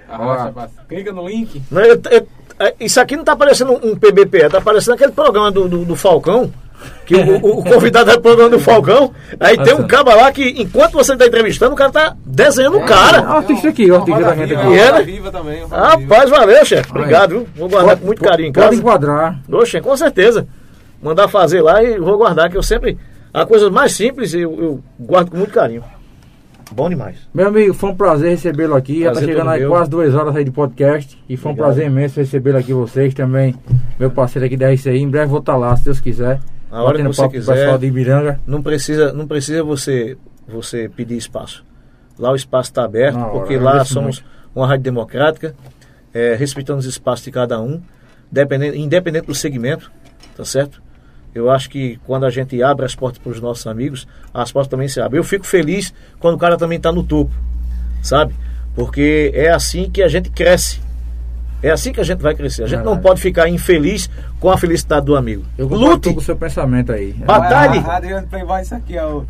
Arrasta, 0.10 0.52
passa. 0.52 0.74
Clica 0.88 1.12
no 1.12 1.28
link. 1.28 1.62
Não, 1.72 1.82
eu- 1.82 2.02
eu- 2.12 2.28
é, 2.60 2.74
isso 2.80 3.00
aqui 3.00 3.16
não 3.16 3.24
tá 3.24 3.36
parecendo 3.36 3.74
um, 3.74 3.92
um 3.92 3.96
PBPE, 3.96 4.50
tá 4.50 4.62
parecendo 4.62 4.96
aquele 4.96 5.12
programa 5.12 5.52
do, 5.52 5.68
do, 5.68 5.86
do 5.86 5.96
Falcão. 5.96 6.52
Que 7.06 7.16
o, 7.16 7.38
o- 7.44 7.60
o 7.60 7.64
convidado 7.64 8.12
é 8.12 8.16
o 8.16 8.22
programa 8.22 8.52
do 8.52 8.60
Falcão. 8.60 9.12
Aí 9.40 9.58
tem 9.58 9.74
um 9.74 9.78
Nossa. 9.78 9.88
caba 9.88 10.14
lá 10.16 10.32
que, 10.32 10.48
enquanto 10.62 10.94
você 10.94 11.18
tá 11.18 11.26
entrevistando, 11.26 11.74
o 11.74 11.76
cara 11.76 11.92
tá 11.92 12.16
desenhando 12.26 12.78
o 12.78 12.82
É 12.84 12.86
cara. 12.86 13.22
o 13.24 13.32
artista 13.38 13.70
aqui, 13.70 13.90
o 13.92 13.96
artista 13.96 14.22
da 14.22 14.36
gente 14.36 14.54
aqui. 14.56 14.64
Roda 14.78 15.04
viva 15.04 15.32
também. 15.32 15.66
Rapaz, 15.68 16.30
valeu, 16.30 16.64
chefe. 16.66 16.90
Obrigado, 16.92 17.30
viu? 17.32 17.48
Vou 17.56 17.68
guardar 17.68 17.98
com 17.98 18.06
muito 18.06 18.22
carinho 18.24 18.50
em 18.50 18.54
Pode 18.54 18.76
enquadrar. 18.76 19.40
Oxe, 19.52 19.82
com 19.82 19.98
certeza. 19.98 20.48
Mandar 21.02 21.28
fazer 21.28 21.62
lá 21.62 21.84
e 21.84 21.98
vou 22.00 22.18
guardar, 22.18 22.50
que 22.50 22.58
eu 22.58 22.64
sempre. 22.64 22.98
A 23.34 23.46
coisa 23.46 23.70
mais 23.72 23.94
simples 23.94 24.34
eu, 24.34 24.42
eu 24.62 24.84
guardo 25.00 25.32
com 25.32 25.38
muito 25.38 25.52
carinho. 25.54 25.84
Bom 26.72 26.90
demais. 26.90 27.16
Meu 27.34 27.48
amigo, 27.48 27.74
foi 27.74 27.90
um 27.92 27.96
prazer 27.96 28.30
recebê-lo 28.32 28.76
aqui. 28.76 29.00
Já 29.02 29.08
tá 29.08 29.12
Prazer 29.14 29.30
chegando 29.30 29.50
aí 29.50 29.60
meu. 29.62 29.70
quase 29.70 29.90
duas 29.90 30.14
horas 30.14 30.36
aí 30.36 30.44
de 30.44 30.52
podcast. 30.52 31.18
E 31.30 31.38
foi 31.38 31.50
um 31.50 31.54
Obrigado. 31.54 31.68
prazer 31.74 31.88
imenso 31.88 32.20
recebê-lo 32.20 32.58
aqui, 32.58 32.74
vocês 32.74 33.14
também. 33.14 33.56
Meu 33.98 34.12
parceiro 34.12 34.46
aqui 34.46 34.58
da 34.58 34.70
RCI. 34.72 34.98
Em 34.98 35.10
breve 35.10 35.28
vou 35.28 35.40
estar 35.40 35.56
lá, 35.56 35.76
se 35.76 35.86
Deus 35.86 36.00
quiser. 36.02 36.40
A 36.70 36.84
hora 36.84 36.98
que 36.98 37.04
você 37.04 37.30
quiser. 37.30 37.54
pessoal 37.54 37.78
de 37.78 37.88
Ibiranga. 37.88 38.40
Não 38.46 38.62
precisa, 38.62 39.14
não 39.14 39.26
precisa 39.26 39.64
você, 39.64 40.18
você 40.48 40.90
pedir 40.90 41.16
espaço. 41.18 41.64
Lá 42.20 42.32
o 42.32 42.36
espaço 42.36 42.70
está 42.72 42.84
aberto, 42.84 43.16
Na 43.16 43.28
hora, 43.28 43.40
porque 43.40 43.58
lá 43.58 43.72
agradeço 43.72 43.94
somos 43.94 44.24
uma 44.54 44.68
rádio 44.68 44.84
democrática, 44.84 45.56
é, 46.14 46.36
respeitando 46.36 46.80
os 46.80 46.86
espaços 46.86 47.24
de 47.24 47.32
cada 47.32 47.62
um. 47.62 47.82
independente 48.76 49.28
do 49.28 49.36
segmento, 49.36 49.90
tá 50.36 50.44
certo? 50.44 50.82
Eu 51.34 51.52
acho 51.52 51.70
que 51.70 52.00
quando 52.06 52.26
a 52.26 52.30
gente 52.30 52.62
abre 52.64 52.86
as 52.86 52.96
portas 52.96 53.20
para 53.20 53.32
os 53.32 53.40
nossos 53.40 53.68
amigos, 53.68 54.08
as 54.34 54.52
portas 54.52 54.70
também 54.70 54.88
se 54.88 55.00
abrem. 55.00 55.20
Eu 55.20 55.24
fico 55.24 55.46
feliz 55.46 55.94
quando 56.20 56.36
o 56.36 56.38
cara 56.38 56.58
também 56.58 56.78
está 56.78 56.92
no 56.92 57.04
topo, 57.04 57.32
sabe? 58.02 58.34
Porque 58.76 59.32
é 59.34 59.50
assim 59.50 59.90
que 59.90 60.02
a 60.02 60.08
gente 60.08 60.30
cresce. 60.30 60.80
É 61.62 61.72
assim 61.72 61.92
que 61.92 62.00
a 62.00 62.04
gente 62.04 62.22
vai 62.22 62.36
crescer. 62.36 62.64
A 62.64 62.68
gente 62.68 62.84
não 62.84 62.98
pode 62.98 63.20
ficar 63.20 63.50
infeliz 63.50 64.10
com 64.40 64.50
a 64.52 64.58
felicidade 64.58 65.06
do 65.06 65.16
amigo. 65.16 65.44
Eu 65.58 65.68
concordo 65.68 65.94
Lute! 65.94 66.14
com 66.14 66.20
o 66.20 66.24
seu 66.24 66.36
pensamento 66.36 66.92
aí. 66.92 67.14
Batalhe! 67.14 67.80
Adriano 67.80 68.28
Playboy, 68.28 68.62
isso 68.62 68.76
aqui, 68.76 68.98
ó. 68.98 69.24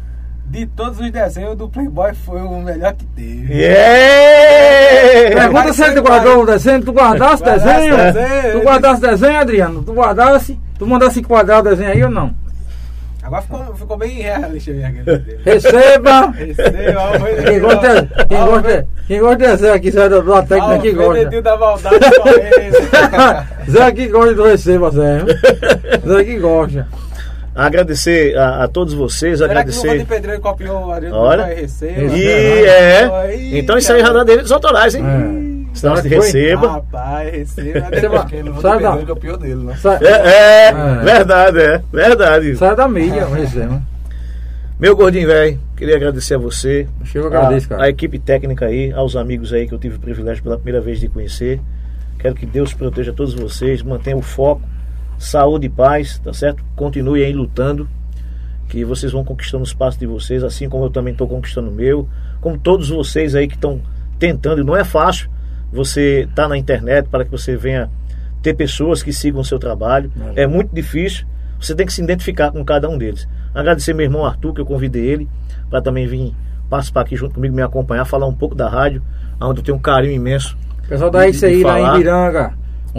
De 0.49 0.65
todos 0.65 0.99
os 0.99 1.11
desenhos 1.11 1.55
do 1.57 1.67
Playboy 1.67 2.13
foi 2.13 2.39
o 2.41 2.59
melhor 2.61 2.93
que 2.93 3.05
teve. 3.07 3.53
Yeah! 3.53 5.35
Pergunta 5.41 5.73
se 5.73 5.93
tu 5.93 6.01
guardou 6.01 6.43
o 6.43 6.45
desenho, 6.45 6.81
tu 6.83 6.91
guardasse 6.93 7.43
desenho? 7.43 7.95
Tu 7.97 8.47
ele- 8.57 8.61
guardasse 8.63 9.01
desenho, 9.01 9.39
Adriano? 9.39 9.83
Tu 9.83 9.93
guardasse? 9.93 10.57
Tu 10.79 10.87
mandasse 10.87 11.19
enquadrar 11.19 11.59
o 11.59 11.63
desenho 11.63 11.91
aí 11.91 12.03
ou 12.03 12.09
não? 12.09 12.33
Agora 13.23 13.41
ficou, 13.41 13.75
ficou 13.75 13.97
bem 13.97 14.09
realista 14.21 14.71
aquele 14.71 15.03
dele. 15.19 15.39
Receba! 15.43 16.31
Receba, 16.31 17.43
Quem 17.45 17.59
gosta, 17.59 18.07
quem 18.29 18.39
gosta, 18.45 18.87
quem 19.05 19.19
gosta 19.19 19.35
de 19.35 19.45
desenho 19.47 19.73
aqui, 19.73 19.91
Zé 19.91 20.07
da 20.09 20.21
técnica 20.43 20.75
aqui 20.75 20.91
gosta. 20.93 21.41
Da 21.41 21.57
maldade 21.57 21.95
ele. 22.55 23.71
Zé 23.71 23.83
aqui 23.83 24.07
gosta 24.07 24.33
do 24.33 24.45
receba, 24.45 24.91
Zé. 24.91 25.19
Zé 26.07 26.19
aqui 26.21 26.39
gosta. 26.39 26.87
Agradecer 27.65 28.37
a, 28.37 28.63
a 28.63 28.67
todos 28.67 28.93
vocês, 28.93 29.39
Será 29.39 29.49
que 29.49 29.55
o 29.71 29.73
agradecer. 29.73 30.05
Pedreiro 30.05 30.41
copiou 30.41 30.85
o 30.87 30.91
Adriano 30.91 31.15
Olha. 31.17 31.59
Esse 31.59 31.85
E 31.85 32.27
é 32.27 33.03
é. 33.03 33.57
Então 33.57 33.77
isso 33.77 33.91
aí 33.91 33.99
já 34.01 34.13
dá 34.13 34.23
direitos 34.23 34.51
autorais, 34.51 34.93
hein? 34.95 35.03
É. 35.03 35.47
Senão 35.73 35.95
receba. 35.95 36.71
Rapaz, 36.73 37.31
receba. 37.31 37.87
Sai 38.61 38.79
da- 38.81 38.97
é 39.11 39.15
pior 39.15 39.37
dele, 39.37 39.55
né? 39.55 39.75
Sai, 39.75 39.97
É, 40.01 40.07
é, 40.07 40.67
É. 40.69 41.03
verdade, 41.03 41.59
é, 41.59 41.81
verdade. 41.91 42.55
sai 42.55 42.75
da 42.75 42.87
mídia, 42.87 43.27
o 43.27 43.33
receba. 43.33 43.81
Meu 44.79 44.95
gordinho 44.95 45.27
velho, 45.27 45.59
queria 45.75 45.95
agradecer 45.95 46.35
a 46.35 46.37
você. 46.37 46.87
Eu 47.13 47.25
agradeço, 47.27 47.65
a, 47.65 47.69
cara. 47.69 47.83
a 47.83 47.89
equipe 47.89 48.19
técnica 48.19 48.65
aí, 48.67 48.91
aos 48.93 49.15
amigos 49.15 49.51
aí 49.51 49.67
que 49.67 49.73
eu 49.73 49.79
tive 49.79 49.95
o 49.95 49.99
privilégio 49.99 50.43
pela 50.43 50.55
primeira 50.57 50.79
vez 50.79 50.99
de 50.99 51.07
conhecer. 51.07 51.59
Quero 52.19 52.35
que 52.35 52.45
Deus 52.45 52.73
proteja 52.73 53.11
todos 53.13 53.33
vocês, 53.33 53.81
mantenha 53.81 54.15
o 54.17 54.21
foco, 54.21 54.61
saúde 55.17 55.67
e 55.67 55.69
paz, 55.69 56.19
tá 56.19 56.33
certo? 56.33 56.63
Continue 56.75 57.23
aí 57.23 57.33
lutando, 57.33 57.87
que 58.69 58.83
vocês 58.83 59.11
vão 59.11 59.23
conquistando 59.23 59.63
o 59.63 59.67
espaço 59.67 59.99
de 59.99 60.05
vocês, 60.05 60.43
assim 60.43 60.67
como 60.69 60.85
eu 60.85 60.89
também 60.89 61.11
estou 61.13 61.27
conquistando 61.27 61.69
o 61.69 61.73
meu, 61.73 62.07
como 62.41 62.57
todos 62.57 62.89
vocês 62.89 63.33
aí 63.35 63.47
que 63.47 63.55
estão 63.55 63.81
tentando, 64.19 64.61
e 64.61 64.63
não 64.63 64.75
é 64.75 64.83
fácil 64.83 65.29
você 65.71 66.27
estar 66.29 66.47
na 66.47 66.57
internet 66.57 67.07
para 67.09 67.23
que 67.25 67.31
você 67.31 67.55
venha 67.55 67.89
ter 68.41 68.53
pessoas 68.53 69.01
que 69.03 69.11
sigam 69.11 69.41
o 69.41 69.45
seu 69.45 69.57
trabalho. 69.59 70.11
É 70.35 70.45
muito 70.47 70.73
difícil. 70.73 71.25
Você 71.59 71.73
tem 71.73 71.85
que 71.85 71.93
se 71.93 72.01
identificar 72.03 72.51
com 72.51 72.63
cada 72.63 72.87
um 72.87 72.97
deles. 72.97 73.27
Agradecer 73.53 73.93
meu 73.93 74.05
irmão 74.05 74.25
Arthur, 74.25 74.53
que 74.53 74.61
eu 74.61 74.65
convidei 74.65 75.05
ele 75.05 75.27
para 75.69 75.81
também 75.81 76.05
vir 76.05 76.33
participar 76.69 77.01
aqui 77.01 77.15
junto 77.15 77.33
comigo, 77.35 77.55
me 77.55 77.61
acompanhar, 77.61 78.05
falar 78.05 78.27
um 78.27 78.33
pouco 78.33 78.53
da 78.53 78.69
rádio, 78.69 79.01
onde 79.41 79.59
eu 79.61 79.63
tenho 79.63 79.77
um 79.77 79.81
carinho 79.81 80.13
imenso. 80.13 80.57
Pessoal 80.87 81.09
da 81.09 81.19
de- 81.19 81.25
lá 81.25 81.49
em 81.49 81.61
falar. 81.63 81.95
Ibiranga, 81.95 82.53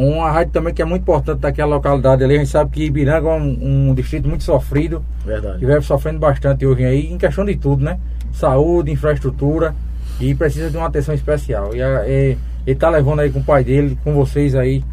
uma 0.06 0.30
rádio 0.30 0.52
também 0.52 0.72
que 0.72 0.80
é 0.80 0.84
muito 0.84 1.02
importante 1.02 1.40
daquela 1.40 1.74
localidade 1.76 2.22
ali. 2.22 2.34
A 2.36 2.38
gente 2.38 2.50
sabe 2.50 2.70
que 2.70 2.84
Ibiranga 2.84 3.28
é 3.28 3.32
um, 3.34 3.88
um 3.90 3.94
distrito 3.94 4.28
muito 4.28 4.44
sofrido, 4.44 5.02
que 5.22 5.26
Verdade. 5.28 5.58
vive 5.64 5.82
sofrendo 5.82 6.18
bastante 6.18 6.64
hoje 6.66 6.84
aí, 6.84 7.12
em 7.12 7.18
questão 7.18 7.44
de 7.44 7.56
tudo, 7.56 7.84
né? 7.84 7.98
Saúde, 8.32 8.90
infraestrutura, 8.92 9.74
e 10.20 10.34
precisa 10.34 10.70
de 10.70 10.76
uma 10.76 10.86
atenção 10.86 11.14
especial. 11.14 11.74
E 11.74 11.82
a- 11.82 12.04
e- 12.06 12.36
ele 12.66 12.76
tá 12.78 12.88
levando 12.90 13.20
aí 13.20 13.30
com 13.30 13.40
o 13.40 13.44
pai 13.44 13.64
dele, 13.64 13.98
com 14.04 14.12
vocês 14.14 14.54
aí, 14.54 14.84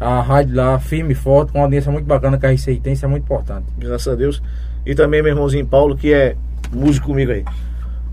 a 0.00 0.20
rádio 0.22 0.54
lá 0.56 0.78
firme 0.78 1.12
e 1.12 1.14
forte, 1.14 1.52
com 1.52 1.58
uma 1.58 1.64
audiência 1.64 1.90
muito 1.90 2.06
bacana 2.06 2.38
que 2.38 2.46
a 2.46 2.50
RCI 2.52 2.78
tem, 2.80 2.92
isso 2.92 3.04
é 3.04 3.08
muito 3.08 3.24
importante. 3.24 3.64
Graças 3.78 4.06
a 4.08 4.14
Deus. 4.14 4.42
E 4.84 4.94
também 4.94 5.22
meu 5.22 5.32
irmãozinho 5.32 5.66
Paulo, 5.66 5.96
que 5.96 6.12
é 6.14 6.36
músico 6.72 7.08
comigo 7.08 7.32
aí. 7.32 7.44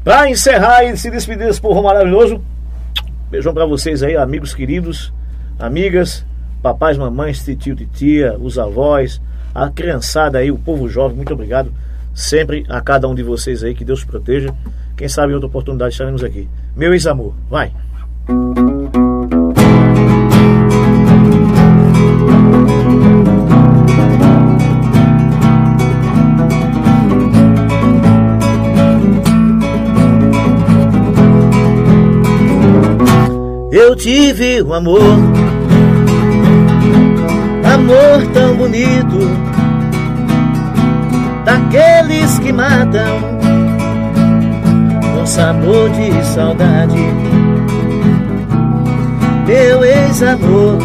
Pra 0.04 0.30
encerrar 0.30 0.84
e 0.84 0.98
se 0.98 1.10
despedir 1.12 1.46
desse 1.48 1.62
povo 1.62 1.82
maravilhoso, 1.84 2.42
beijão 3.30 3.54
pra 3.54 3.66
vocês 3.66 4.02
aí, 4.04 4.16
amigos 4.18 4.54
queridos, 4.54 5.14
amigas, 5.60 6.26
papais, 6.64 6.98
mamães, 6.98 7.46
tio, 7.60 7.76
titia, 7.76 8.38
os 8.40 8.58
avós, 8.58 9.22
a 9.54 9.70
criançada 9.70 10.40
aí, 10.40 10.50
o 10.50 10.58
povo 10.58 10.88
jovem, 10.88 11.18
muito 11.18 11.34
obrigado. 11.34 11.72
Sempre 12.16 12.66
a 12.70 12.80
cada 12.80 13.08
um 13.08 13.14
de 13.14 13.22
vocês 13.22 13.64
aí, 13.64 13.76
que 13.76 13.84
Deus 13.84 14.04
proteja. 14.04 14.54
Quem 14.96 15.10
sabe 15.10 15.32
em 15.32 15.36
outra 15.36 15.50
oportunidade 15.50 15.92
estaremos 15.92 16.24
aqui. 16.24 16.48
Meu 16.76 16.94
ex-amor, 16.94 17.34
vai. 17.50 17.72
Eu 33.72 33.96
tive 33.96 34.62
um 34.62 34.74
amor, 34.74 35.02
amor 37.84 38.26
tão 38.34 38.56
bonito, 38.56 39.20
daqueles 41.44 42.40
que 42.40 42.54
matam, 42.54 43.20
com 45.14 45.26
sabor 45.26 45.90
de 45.90 46.26
saudade. 46.26 46.96
Meu 49.46 49.84
ex-amor, 49.84 50.78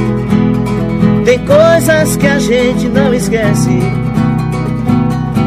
tem 1.25 1.39
coisas 1.47 2.17
que 2.17 2.27
a 2.27 2.39
gente 2.41 2.89
não 2.89 3.15
esquece, 3.15 3.79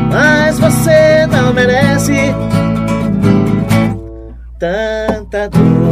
mas 0.10 0.58
você 0.58 1.28
não 1.30 1.54
merece 1.54 2.34
tanta 4.58 5.50
dor. 5.50 5.92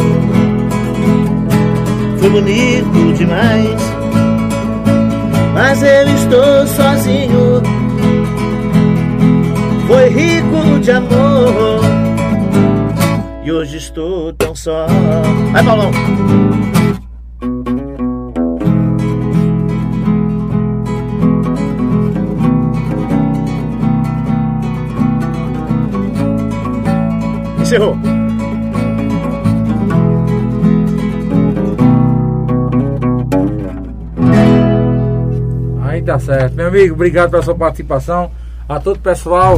Foi 2.20 2.30
bonito 2.30 3.14
demais, 3.18 3.99
mas 5.60 5.84
eu 5.84 6.08
estou 6.16 6.68
sozinho. 6.68 7.62
Foi 9.88 10.08
rico 10.08 10.80
de 10.80 10.92
amor, 10.92 11.82
e 13.44 13.52
hoje 13.52 13.76
estou 13.76 14.32
tão 14.34 14.56
só. 14.56 14.88
Vai, 15.52 15.62
Paulão! 15.62 15.92
Encerrou. 27.60 28.19
Tá 36.10 36.20
certo. 36.20 36.56
Meu 36.56 36.68
amigo, 36.68 36.96
obrigado 36.96 37.30
pela 37.30 37.44
sua 37.44 37.56
participação. 37.56 38.32
A 38.68 38.80
todo 38.80 38.98
o 38.98 39.00
pessoal, 39.00 39.58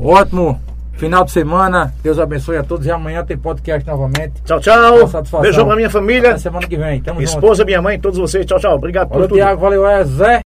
ótimo 0.00 0.60
final 0.92 1.24
de 1.24 1.30
semana. 1.30 1.92
Deus 2.02 2.18
abençoe 2.18 2.56
a 2.56 2.62
todos. 2.62 2.86
E 2.86 2.90
amanhã 2.90 3.24
tem 3.24 3.36
podcast 3.36 3.86
novamente. 3.88 4.42
Tchau, 4.44 4.60
tchau. 4.60 5.08
Beijão 5.40 5.66
pra 5.66 5.76
minha 5.76 5.90
família, 5.90 6.30
Até 6.30 6.38
semana 6.38 6.66
que 6.66 6.76
vem. 6.76 7.00
Tamo 7.00 7.18
minha 7.18 7.26
junto. 7.26 7.38
esposa, 7.38 7.64
minha 7.64 7.80
mãe, 7.82 7.98
todos 7.98 8.18
vocês. 8.18 8.44
Tchau, 8.46 8.58
tchau. 8.58 8.74
Obrigado 8.74 9.08
por 9.08 9.14
Valeu, 9.14 9.28
tudo. 9.28 9.36
Tiago. 9.38 9.60
Valeu, 9.60 9.86
é 9.86 10.04
Zé. 10.04 10.43